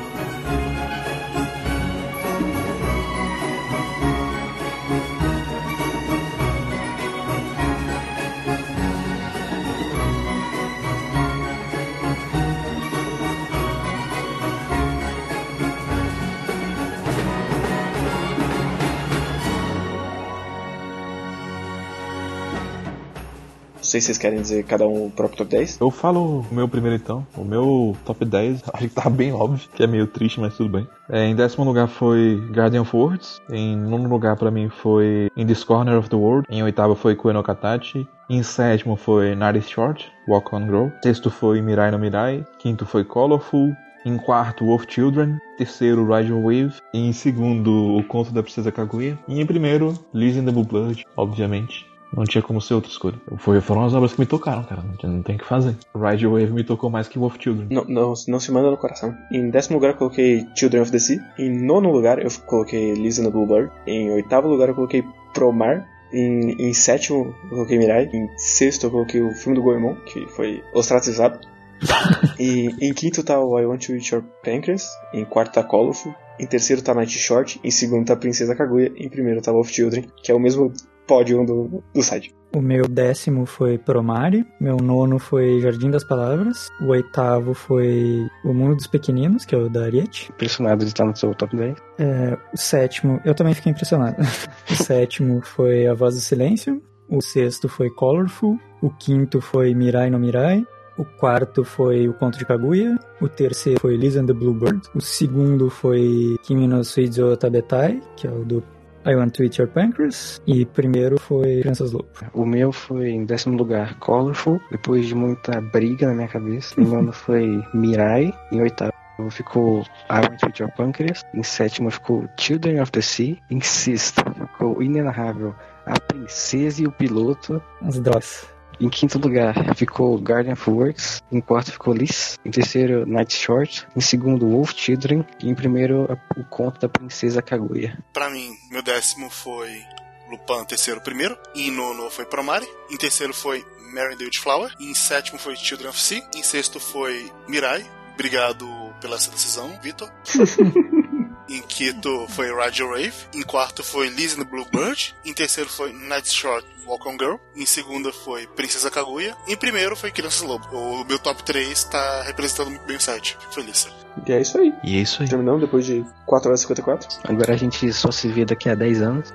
[23.94, 25.78] Sei se vocês querem dizer cada um o próprio top 10.
[25.80, 27.24] Eu falo o meu primeiro então.
[27.36, 30.68] O meu top 10, acho que tá bem óbvio, que é meio triste, mas tudo
[30.68, 30.88] bem.
[31.08, 33.40] É, em décimo lugar foi Guardian of Words.
[33.50, 36.46] Em nono lugar pra mim foi In This Corner of the World.
[36.50, 38.06] Em oitavo foi Koe no Katachi.
[38.28, 40.92] Em sétimo foi Night Short, Walk on Grow.
[41.02, 42.44] Sexto foi Mirai no Mirai.
[42.58, 43.72] Quinto foi Colorful.
[44.04, 45.38] Em quarto, Wolf Children.
[45.56, 46.74] Terceiro, Ride Your Wave.
[46.92, 49.16] Em segundo, O Conto da Princesa Kaguya.
[49.28, 51.93] E em primeiro, Liz and the Blue Blood, obviamente.
[52.16, 53.16] Não tinha como ser outra escolha.
[53.38, 54.82] Foi, foram as obras que me tocaram, cara.
[54.82, 55.76] Não, não tem o que fazer.
[55.94, 57.68] Ride Wave me tocou mais que Wolf Children.
[57.70, 59.14] Não, não, não se manda no coração.
[59.32, 61.18] Em décimo lugar eu coloquei Children of the Sea.
[61.38, 63.70] Em nono lugar eu coloquei Liz and the Bluebird.
[63.86, 65.88] Em oitavo lugar eu coloquei Promar.
[66.12, 68.08] Em, em sétimo eu coloquei Mirai.
[68.12, 71.40] Em sexto eu coloquei o filme do Goemon, que foi ostratizado.
[72.38, 74.88] e em quinto tá o I Want to Eat Your Pancreas.
[75.12, 76.14] Em quarto tá Colorful.
[76.38, 77.60] Em terceiro tá Night Short.
[77.62, 78.92] Em segundo tá Princesa Kaguya.
[78.96, 80.72] Em primeiro tá Wolf Children, que é o mesmo
[81.06, 82.34] pódio do, do site.
[82.54, 88.54] O meu décimo foi Promare, meu nono foi Jardim das Palavras, o oitavo foi O
[88.54, 90.30] Mundo dos Pequeninos, que é o da Ariete.
[90.30, 91.76] Impressionado de estar no seu top 10.
[91.98, 94.16] É, o sétimo, eu também fiquei impressionado.
[94.70, 100.08] o sétimo foi A Voz do Silêncio, o sexto foi Colorful, o quinto foi Mirai
[100.08, 100.64] no Mirai,
[100.96, 105.00] o quarto foi O Conto de Kaguya, o terceiro foi Liz and the Bluebird, o
[105.00, 108.62] segundo foi Kimi no Suizo Tabetai, que é o do
[109.06, 112.08] I Want to Eat Your Pancreas, e primeiro foi Crianças Lobo.
[112.32, 116.80] O meu foi em décimo lugar Colorful, depois de muita briga na minha cabeça.
[116.80, 118.32] Em nono foi Mirai.
[118.50, 118.92] Em oitavo
[119.30, 121.22] ficou I Want to Eat Your Pancreas.
[121.34, 123.36] Em sétimo ficou Children of the Sea.
[123.50, 125.54] Em sexto ficou Inenarrável
[125.86, 127.62] A Princesa e o Piloto.
[127.82, 128.53] As drogas.
[128.80, 131.22] Em quinto lugar ficou Guardian of Words.
[131.30, 132.38] Em quarto ficou Liz.
[132.44, 133.86] Em terceiro, Night Short.
[133.96, 135.24] Em segundo, Wolf Children.
[135.42, 137.98] E em primeiro, o conto da Princesa Kaguya.
[138.12, 139.82] Pra mim, meu décimo foi
[140.30, 141.36] Lupin, terceiro, primeiro.
[141.54, 142.66] Em nono foi Promare.
[142.90, 144.72] Em terceiro foi Mary and the Witchflower.
[144.80, 146.22] Em sétimo foi Children of Sea.
[146.34, 147.84] Em sexto foi Mirai.
[148.14, 148.66] Obrigado
[149.00, 150.10] pela essa decisão, Vitor.
[151.48, 153.14] Em quinto foi Roger Wave.
[153.34, 155.14] Em quarto foi Liz and the Bluebird.
[155.24, 157.36] Em terceiro foi Night Short Walk on Girl.
[157.56, 159.36] Em segunda foi Princesa Kaguya.
[159.46, 160.66] Em primeiro foi Crianças Lobo.
[160.72, 163.36] O meu top 3 tá representando muito bem o site.
[163.50, 163.88] Feliz.
[164.26, 164.72] E é isso aí.
[164.84, 165.28] E é isso aí.
[165.28, 167.08] Terminamos depois de 4 horas e 54.
[167.24, 169.34] Agora a gente só se vê daqui a 10 anos.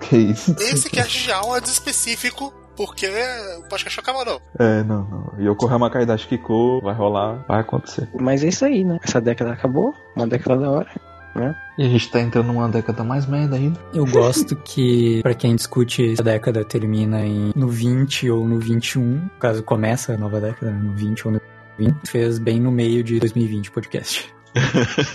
[0.00, 0.54] Que isso.
[0.58, 3.06] Esse cast já é um específico porque
[3.58, 4.40] o podcast não acaba, não.
[4.58, 5.34] É, não, não.
[5.38, 8.08] Yokohama Kaidashi Kiko vai rolar, vai acontecer.
[8.18, 8.98] Mas é isso aí, né?
[9.02, 10.90] Essa década acabou, uma década da hora,
[11.34, 11.54] né?
[11.78, 13.80] E a gente tá entrando numa década mais merda ainda.
[13.94, 19.28] Eu gosto que, pra quem discute a década termina em, no 20 ou no 21,
[19.38, 21.40] caso começa a nova década, no 20 ou no
[21.78, 24.32] 20, fez bem no meio de 2020 podcast.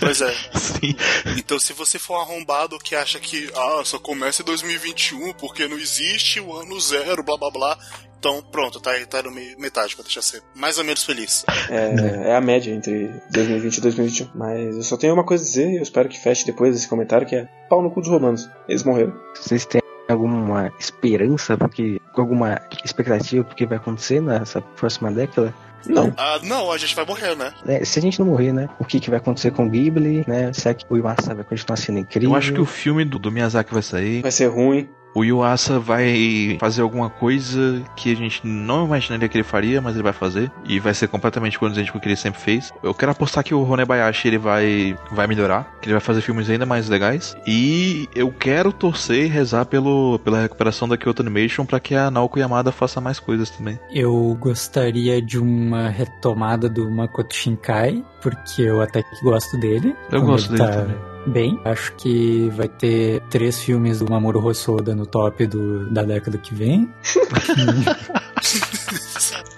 [0.00, 0.34] Pois é.
[0.58, 0.96] Sim.
[1.36, 5.68] Então, se você for um arrombado que acha que ah, só começa em 2021 porque
[5.68, 7.78] não existe o ano zero, blá blá blá.
[8.18, 11.44] Então, pronto, tá, tá no meio, metade pra deixar ser mais ou menos feliz.
[11.70, 14.28] É, é a média entre 2020 e 2021.
[14.34, 16.88] Mas eu só tenho uma coisa a dizer e eu espero que feche depois desse
[16.88, 18.48] comentário, que é pau no cu dos romanos.
[18.68, 19.12] Eles morreram.
[19.34, 25.54] Vocês têm alguma esperança, porque alguma expectativa do que vai acontecer nessa próxima década?
[25.86, 26.12] Não.
[26.16, 27.52] Ah, não, a gente vai morrer, né?
[27.66, 28.68] É, se a gente não morrer, né?
[28.80, 30.52] O que, que vai acontecer com o Ghibli, né?
[30.52, 32.30] Será que o Iwasa vai continuar sendo incrível?
[32.30, 34.22] Eu acho que o filme do, do Miyazaki vai sair.
[34.22, 34.88] Vai ser ruim.
[35.16, 39.94] O Yuasa vai fazer alguma coisa que a gente não imaginaria que ele faria, mas
[39.94, 40.52] ele vai fazer.
[40.68, 42.70] E vai ser completamente condizente com o que ele sempre fez.
[42.82, 46.50] Eu quero apostar que o Honebayashi ele vai, vai melhorar, que ele vai fazer filmes
[46.50, 47.34] ainda mais legais.
[47.46, 52.10] E eu quero torcer e rezar pelo, pela recuperação da Kyoto Animation para que a
[52.10, 53.80] Naoko Yamada faça mais coisas também.
[53.90, 59.96] Eu gostaria de uma retomada do Makoto Shinkai, porque eu até que gosto dele.
[60.12, 61.15] Eu gosto ele dele tá também.
[61.26, 66.38] Bem, acho que vai ter três filmes do Mamoru Hosoda no top do, da década
[66.38, 66.88] que vem.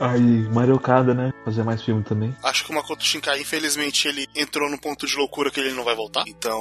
[0.00, 1.32] Aí, Mario Okada, né?
[1.44, 2.34] Fazer mais filme também.
[2.42, 5.84] Acho que o Makoto Shinkai, infelizmente, ele entrou num ponto de loucura que ele não
[5.84, 6.24] vai voltar.
[6.28, 6.60] Então,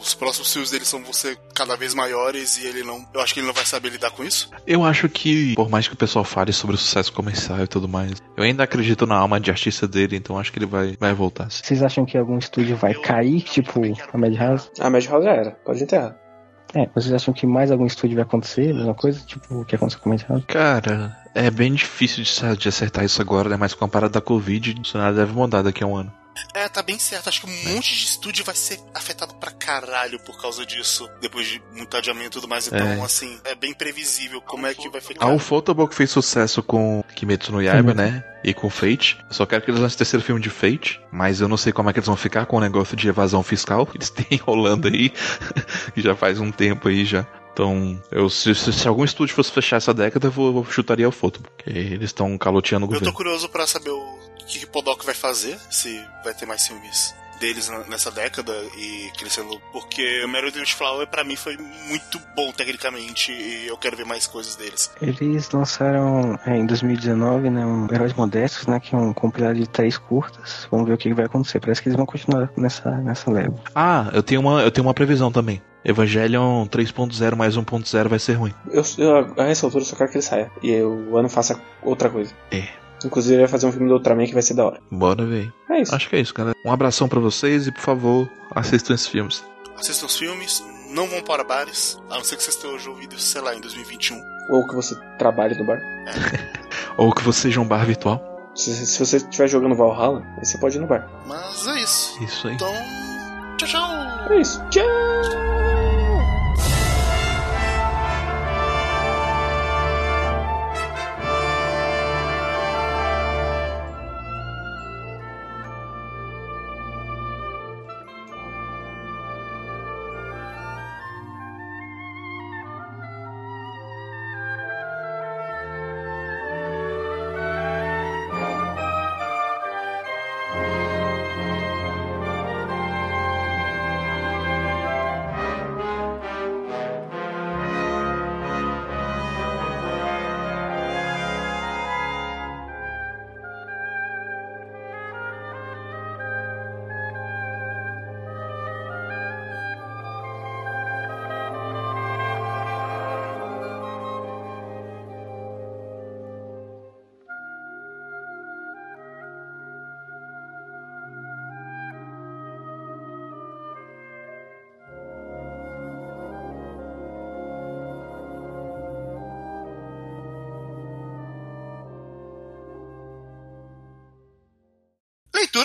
[0.00, 3.04] os próximos filmes dele são vão ser cada vez maiores e ele não.
[3.14, 4.50] Eu acho que ele não vai saber lidar com isso.
[4.66, 7.88] Eu acho que, por mais que o pessoal fale sobre o sucesso comercial e tudo
[7.88, 11.14] mais, eu ainda acredito na alma de artista dele, então acho que ele vai, vai
[11.14, 11.50] voltar.
[11.50, 11.62] sim.
[11.64, 13.80] Vocês acham que algum estúdio vai cair, tipo
[14.12, 14.70] a Madhouse?
[14.80, 15.50] A Madhouse já era.
[15.64, 16.16] Pode enterrar.
[16.74, 18.74] É, vocês acham que mais algum estúdio vai acontecer?
[18.74, 19.20] Mesma coisa?
[19.24, 20.44] Tipo o que aconteceu com a Madhouse?
[20.46, 22.22] Cara, é bem difícil
[22.56, 23.56] de, acertar isso agora, né?
[23.56, 26.12] Mas com a parada da Covid, o cenário deve mudar daqui a um ano.
[26.52, 27.28] É, tá bem certo.
[27.28, 31.08] Acho que um monte de estúdio vai ser afetado pra caralho por causa disso.
[31.20, 32.66] Depois de muito adiamento e tudo mais.
[32.66, 33.00] Então, É.
[33.02, 35.26] assim, é bem previsível como é que vai ficar.
[35.26, 38.24] Ah, o Photoball fez sucesso com Kimetsu no Yaiba, né?
[38.42, 39.18] E com Fate.
[39.28, 41.72] Eu só quero que eles lancem o terceiro filme de Fate, mas eu não sei
[41.72, 44.38] como é que eles vão ficar com o negócio de evasão fiscal que eles têm
[44.38, 45.10] rolando aí,
[45.94, 47.26] que já faz um tempo aí já.
[47.54, 51.08] Então, eu, se, se- se algum estúdio fosse fechar essa década, eu, vou, eu chutaria
[51.08, 53.14] o Photoball, porque eles estão caloteando o Eu tô governo.
[53.14, 57.68] curioso pra saber o que, que Podok vai fazer, se vai ter mais filmes deles
[57.88, 59.60] nessa década e crescendo.
[59.72, 61.56] Porque o Meredith Flower pra mim foi
[61.88, 64.90] muito bom tecnicamente e eu quero ver mais coisas deles.
[65.00, 69.68] Eles lançaram é, em 2019, né, um Heróis Modestos, né, que é um compilado de
[69.68, 70.66] três curtas.
[70.70, 71.60] Vamos ver o que que vai acontecer.
[71.60, 73.54] Parece que eles vão continuar nessa, nessa leva.
[73.74, 75.62] Ah, eu tenho uma, eu tenho uma previsão também.
[75.84, 78.54] Evangelion 3.0 mais 1.0 vai ser ruim.
[78.70, 80.50] Eu, eu, a essa altura, eu só quero que ele saia.
[80.62, 82.32] E eu- o ano faça outra coisa.
[82.50, 82.66] É.
[83.04, 84.80] Inclusive, ele vai fazer um filme do Ultraman que vai ser da hora.
[84.90, 85.52] Bora ver.
[85.70, 85.94] É isso.
[85.94, 86.56] Acho que é isso, galera.
[86.64, 89.44] Um abração pra vocês e, por favor, assistam esses filmes.
[89.78, 93.42] Assistam os filmes, não vão para bares, a não ser que vocês tenham ouvido, sei
[93.42, 94.18] lá, em 2021.
[94.50, 95.80] Ou que você trabalhe no bar.
[96.96, 98.22] Ou que você seja um bar virtual.
[98.54, 101.06] Se, se você estiver jogando Valhalla, você pode ir no bar.
[101.26, 102.22] Mas é isso.
[102.22, 102.54] Isso aí.
[102.54, 102.72] Então,
[103.64, 104.32] tchau, tchau!
[104.32, 104.62] É isso.
[104.70, 105.83] Tchau!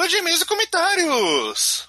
[0.10, 1.88] De e-mails e comentários!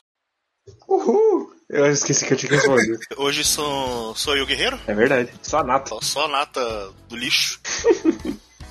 [0.88, 1.52] Uhul!
[1.68, 2.98] Eu esqueci que eu tinha que responder.
[3.16, 5.32] Hoje sou, sou eu, Guerreiro, é verdade.
[5.42, 5.96] Só a nata.
[6.02, 7.60] só- a nata do lixo.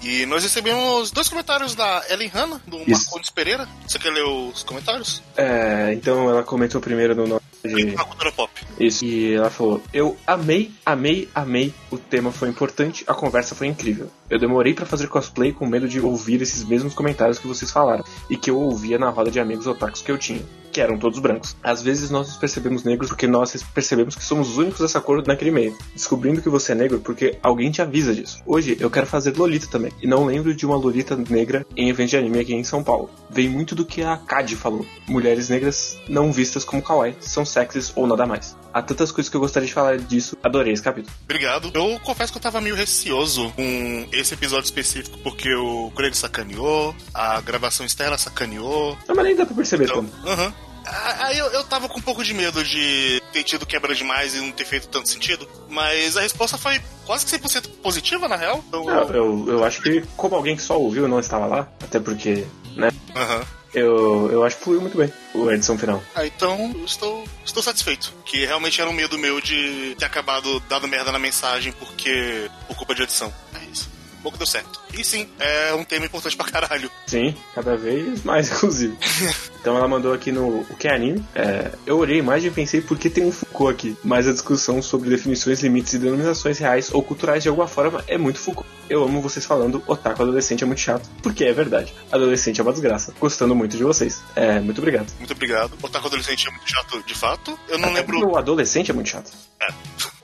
[0.02, 3.06] E nós recebemos dois comentários da Ellen Hanna, do Isso.
[3.06, 3.68] Marcondes Pereira.
[3.86, 5.22] Você quer ler os comentários?
[5.36, 7.96] É, então ela comentou primeiro no nome de.
[7.96, 8.52] Na cultura pop.
[8.80, 9.04] Isso.
[9.04, 11.74] E ela falou: Eu amei, amei, amei.
[11.92, 14.10] O tema foi importante, a conversa foi incrível.
[14.30, 18.04] Eu demorei pra fazer cosplay com medo de ouvir esses mesmos comentários que vocês falaram
[18.30, 20.42] e que eu ouvia na roda de amigos otakus que eu tinha,
[20.80, 21.58] que eram todos brancos.
[21.62, 25.22] Às vezes nós nos percebemos negros porque nós percebemos que somos os únicos dessa cor
[25.28, 28.40] naquele meio, descobrindo que você é negro porque alguém te avisa disso.
[28.46, 32.12] Hoje eu quero fazer Lolita também, e não lembro de uma Lolita negra em evento
[32.12, 33.10] de anime aqui em São Paulo.
[33.30, 37.92] Vem muito do que a Kadi falou: mulheres negras não vistas como kawaii, são sexys
[37.96, 38.56] ou nada mais.
[38.74, 41.14] Há tantas coisas que eu gostaria de falar disso, adorei esse capítulo.
[41.24, 41.72] Obrigado.
[41.74, 46.96] Eu confesso que eu tava meio receoso com esse episódio específico, porque o Greg sacaneou,
[47.14, 48.96] a gravação externa sacaneou.
[49.08, 50.28] Não, mas nem dá pra perceber Então, como.
[50.30, 50.54] aham.
[50.86, 54.40] Aí eu, eu tava com um pouco de medo de ter tido quebra demais e
[54.40, 58.64] não ter feito tanto sentido, mas a resposta foi quase que 100% positiva, na real.
[58.72, 62.00] Não, eu, eu acho que, como alguém que só ouviu e não estava lá, até
[62.00, 63.46] porque, né, aham.
[63.74, 65.12] eu, eu acho que fluiu muito bem
[65.48, 66.02] a edição final.
[66.16, 68.14] Ah, então eu estou, estou satisfeito.
[68.26, 72.76] Que realmente era um medo meu de ter acabado dando merda na mensagem porque por
[72.76, 73.34] culpa de edição.
[73.54, 73.90] É isso.
[74.24, 74.80] Que deu certo.
[74.94, 76.90] E sim, é um tema importante pra caralho.
[77.08, 78.96] Sim, cada vez mais, inclusive.
[79.60, 81.24] então ela mandou aqui no O que é anime.
[81.34, 83.98] É, eu olhei imagem e pensei por que tem um Foucault aqui.
[84.04, 88.18] Mas a discussão sobre definições, limites e denominações reais ou culturais de alguma forma é
[88.18, 88.70] muito Foucault.
[88.90, 91.08] Eu amo vocês falando, otaku adolescente é muito chato.
[91.24, 91.94] Porque é verdade.
[92.12, 93.14] Adolescente é uma desgraça.
[93.20, 94.22] Gostando muito de vocês.
[94.36, 95.12] É, muito obrigado.
[95.18, 95.74] Muito obrigado.
[95.82, 97.58] Otaku adolescente é muito chato, de fato.
[97.68, 98.28] Eu não Até lembro.
[98.30, 99.32] O adolescente é muito chato.
[99.62, 99.68] É.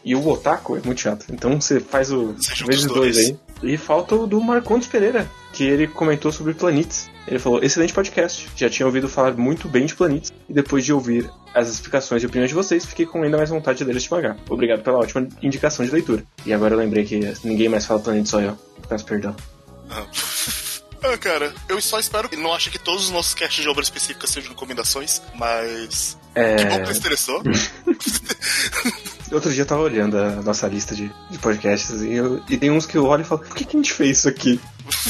[0.04, 1.26] E o otaku é muito chato.
[1.32, 3.18] Então você faz o Você junta vezes dois dois.
[3.30, 3.40] aí.
[3.64, 7.10] E falta o do Marcondes Pereira, que ele comentou sobre Planetes.
[7.28, 8.48] Ele falou, excelente podcast.
[8.56, 10.32] Já tinha ouvido falar muito bem de Planetes.
[10.48, 13.80] E depois de ouvir as explicações e opiniões de vocês, fiquei com ainda mais vontade
[13.80, 14.36] de ler este mangá.
[14.50, 16.24] Obrigado pela ótima indicação de leitura.
[16.46, 18.58] E agora eu lembrei que ninguém mais fala Planetes, só eu.
[18.88, 19.36] Peço perdão.
[19.90, 20.06] Ah.
[21.08, 23.86] Ah, cara, eu só espero que não ache que todos os nossos casts de obras
[23.86, 26.18] específicas sejam recomendações, mas.
[26.34, 26.56] É...
[26.56, 27.44] Que bom que você interessou.
[29.36, 32.72] Outro dia eu tava olhando a nossa lista de, de podcasts e, eu- e tem
[32.72, 34.60] uns que eu olho e falo, por que, que a gente fez isso aqui?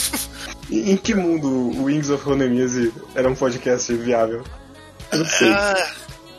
[0.70, 4.44] em, em que mundo o Wings of Ronemuse era um podcast viável?
[5.12, 5.50] Eu não sei.
[5.52, 5.92] Ah,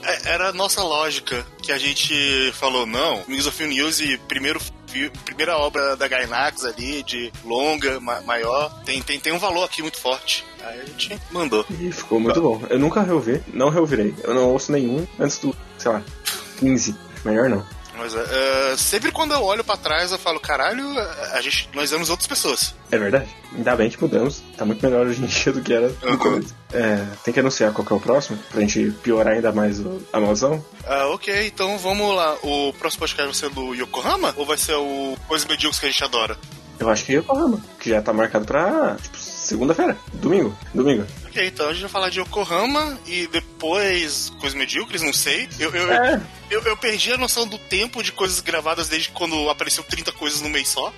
[0.03, 4.61] é- era a nossa lógica que a gente falou, não, Wings of News e primeiro
[5.27, 9.83] primeira obra da Gainax ali, de longa, ma- maior, tem, tem, tem um valor aqui
[9.83, 10.43] muito forte.
[10.65, 11.67] Aí a gente mandou.
[11.79, 12.63] E ficou muito bom.
[12.71, 14.15] Eu nunca reouvi, não reouvirei.
[14.25, 16.03] Eu não ouço nenhum antes do, sei lá,
[16.61, 16.97] 15.
[17.27, 17.67] Melhor não.
[17.97, 20.85] Mas é, é, sempre quando eu olho pra trás, eu falo, caralho,
[21.33, 22.75] a gente, nós éramos outras pessoas.
[22.91, 23.27] É verdade.
[23.55, 24.43] Ainda bem que mudamos.
[24.57, 26.19] Tá muito melhor hoje em dia do que era no Uhum.
[26.19, 26.55] começo.
[26.73, 29.81] É, tem que anunciar qual que é o próximo, pra gente piorar ainda mais
[30.13, 30.65] a maldição.
[30.87, 32.37] Ah, ok, então vamos lá.
[32.43, 34.35] O próximo podcast vai ser do Yokohama?
[34.37, 36.37] Ou vai ser o Coisas Medíocres que a gente adora?
[36.79, 39.97] Eu acho que é Yokohama, que já tá marcado pra, tipo, segunda-feira.
[40.15, 40.55] Domingo.
[40.75, 41.07] Domingo.
[41.37, 45.47] Ok, então a gente vai falar de Yokohama e depois Coisas Medíocres, não sei.
[45.59, 46.23] Eu, eu, É.
[46.51, 50.41] eu, eu perdi a noção do tempo de coisas gravadas desde quando apareceu 30 coisas
[50.41, 50.91] no mês só.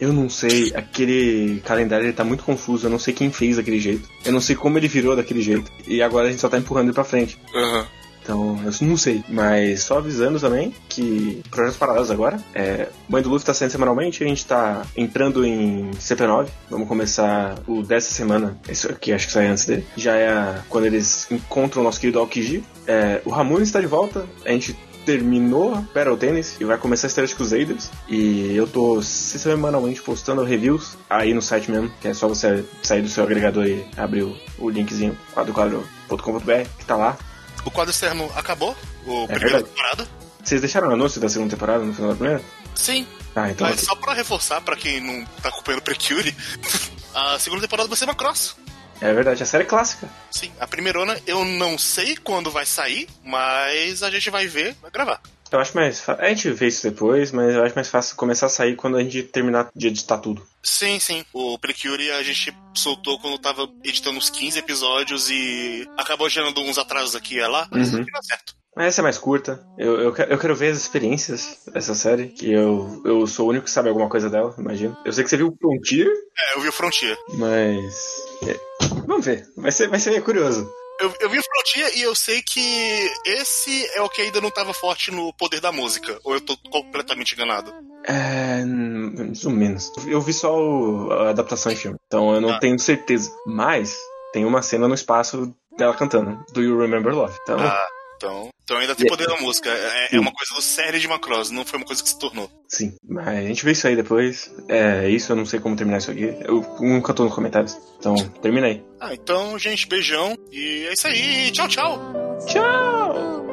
[0.00, 3.78] Eu não sei, aquele calendário ele tá muito confuso, eu não sei quem fez daquele
[3.78, 4.08] jeito.
[4.24, 5.70] Eu não sei como ele virou daquele jeito.
[5.86, 7.38] E agora a gente só tá empurrando ele pra frente.
[7.54, 7.86] Aham.
[8.24, 9.22] Então, eu não sei.
[9.28, 12.40] Mas só avisando também que projetos paralelos agora.
[12.54, 16.48] É, Mãe do Luffy tá saindo semanalmente, a gente tá entrando em CP9.
[16.70, 18.58] Vamos começar o dessa semana.
[18.66, 19.86] Esse aqui acho que sai antes dele.
[19.96, 22.64] Já é quando eles encontram o nosso querido Aokiji.
[22.86, 24.26] É, o Ramune está de volta.
[24.44, 27.90] A gente terminou Battle Tennis e vai começar a de Crusaders.
[28.08, 33.02] E eu tô semanalmente postando reviews aí no site mesmo, que é só você sair
[33.02, 37.18] do seu agregador e abrir o, o linkzinho quadroquadro.com.br que tá lá.
[37.64, 38.76] O quadro externo acabou,
[39.06, 39.64] o primeira É verdade.
[39.64, 40.08] temporada.
[40.42, 42.42] Vocês deixaram o anúncio da segunda temporada no final da primeira?
[42.74, 43.66] Sim, Ah, então.
[43.66, 46.34] mas só pra reforçar, pra quem não tá acompanhando o Precure,
[47.14, 48.56] a segunda temporada vai ser uma cross.
[49.00, 50.08] É verdade, a série é clássica.
[50.30, 54.90] Sim, a primeirona eu não sei quando vai sair, mas a gente vai ver, vai
[54.90, 55.20] gravar.
[55.54, 56.24] Eu acho mais fácil.
[56.24, 59.02] A gente vê isso depois, mas eu acho mais fácil começar a sair quando a
[59.02, 60.44] gente terminar de editar tudo.
[60.62, 61.24] Sim, sim.
[61.32, 66.78] O Precure a gente soltou quando tava editando uns 15 episódios e acabou gerando uns
[66.78, 68.02] atrasos aqui e lá, mas Uhum.
[68.04, 68.54] deu certo.
[68.76, 69.64] Mas essa é mais curta.
[69.78, 73.50] Eu, eu, quero, eu quero ver as experiências dessa série, que eu, eu sou o
[73.50, 74.96] único que sabe alguma coisa dela, imagino.
[75.04, 77.16] Eu sei que você viu o Frontier, É, eu vi o Frontier.
[77.34, 78.16] mas.
[78.48, 78.58] é,
[79.06, 79.46] Vamos ver.
[79.56, 80.68] Vai ser, vai ser curioso.
[81.00, 84.50] Eu, eu vi o Frontier e eu sei que esse é o que ainda não
[84.50, 86.18] tava forte no poder da música.
[86.24, 87.72] Ou eu tô completamente enganado?
[88.06, 88.64] É.
[88.64, 89.90] Mais ou menos.
[90.06, 92.58] Eu vi só o- a adaptação em filme, então eu não Ah.
[92.60, 93.30] tenho certeza.
[93.46, 93.96] Mas
[94.32, 96.44] tem uma cena no espaço dela cantando.
[96.52, 97.36] Do You Remember Love?
[97.42, 97.58] Então.
[97.58, 99.70] Ah, então, então ainda tem poder da música.
[99.70, 102.50] É, é uma coisa do série de Macross, não foi uma coisa que se tornou.
[102.66, 104.50] Sim, mas a gente vê isso aí depois.
[104.68, 106.34] É isso, eu não sei como terminar isso aqui.
[106.40, 107.78] Eu nunca tô nos comentários.
[107.98, 108.82] Então, termina aí.
[109.00, 110.36] Ah, então, gente, beijão.
[110.50, 111.50] E é isso aí.
[111.52, 111.98] Tchau, tchau.
[112.46, 113.43] Tchau!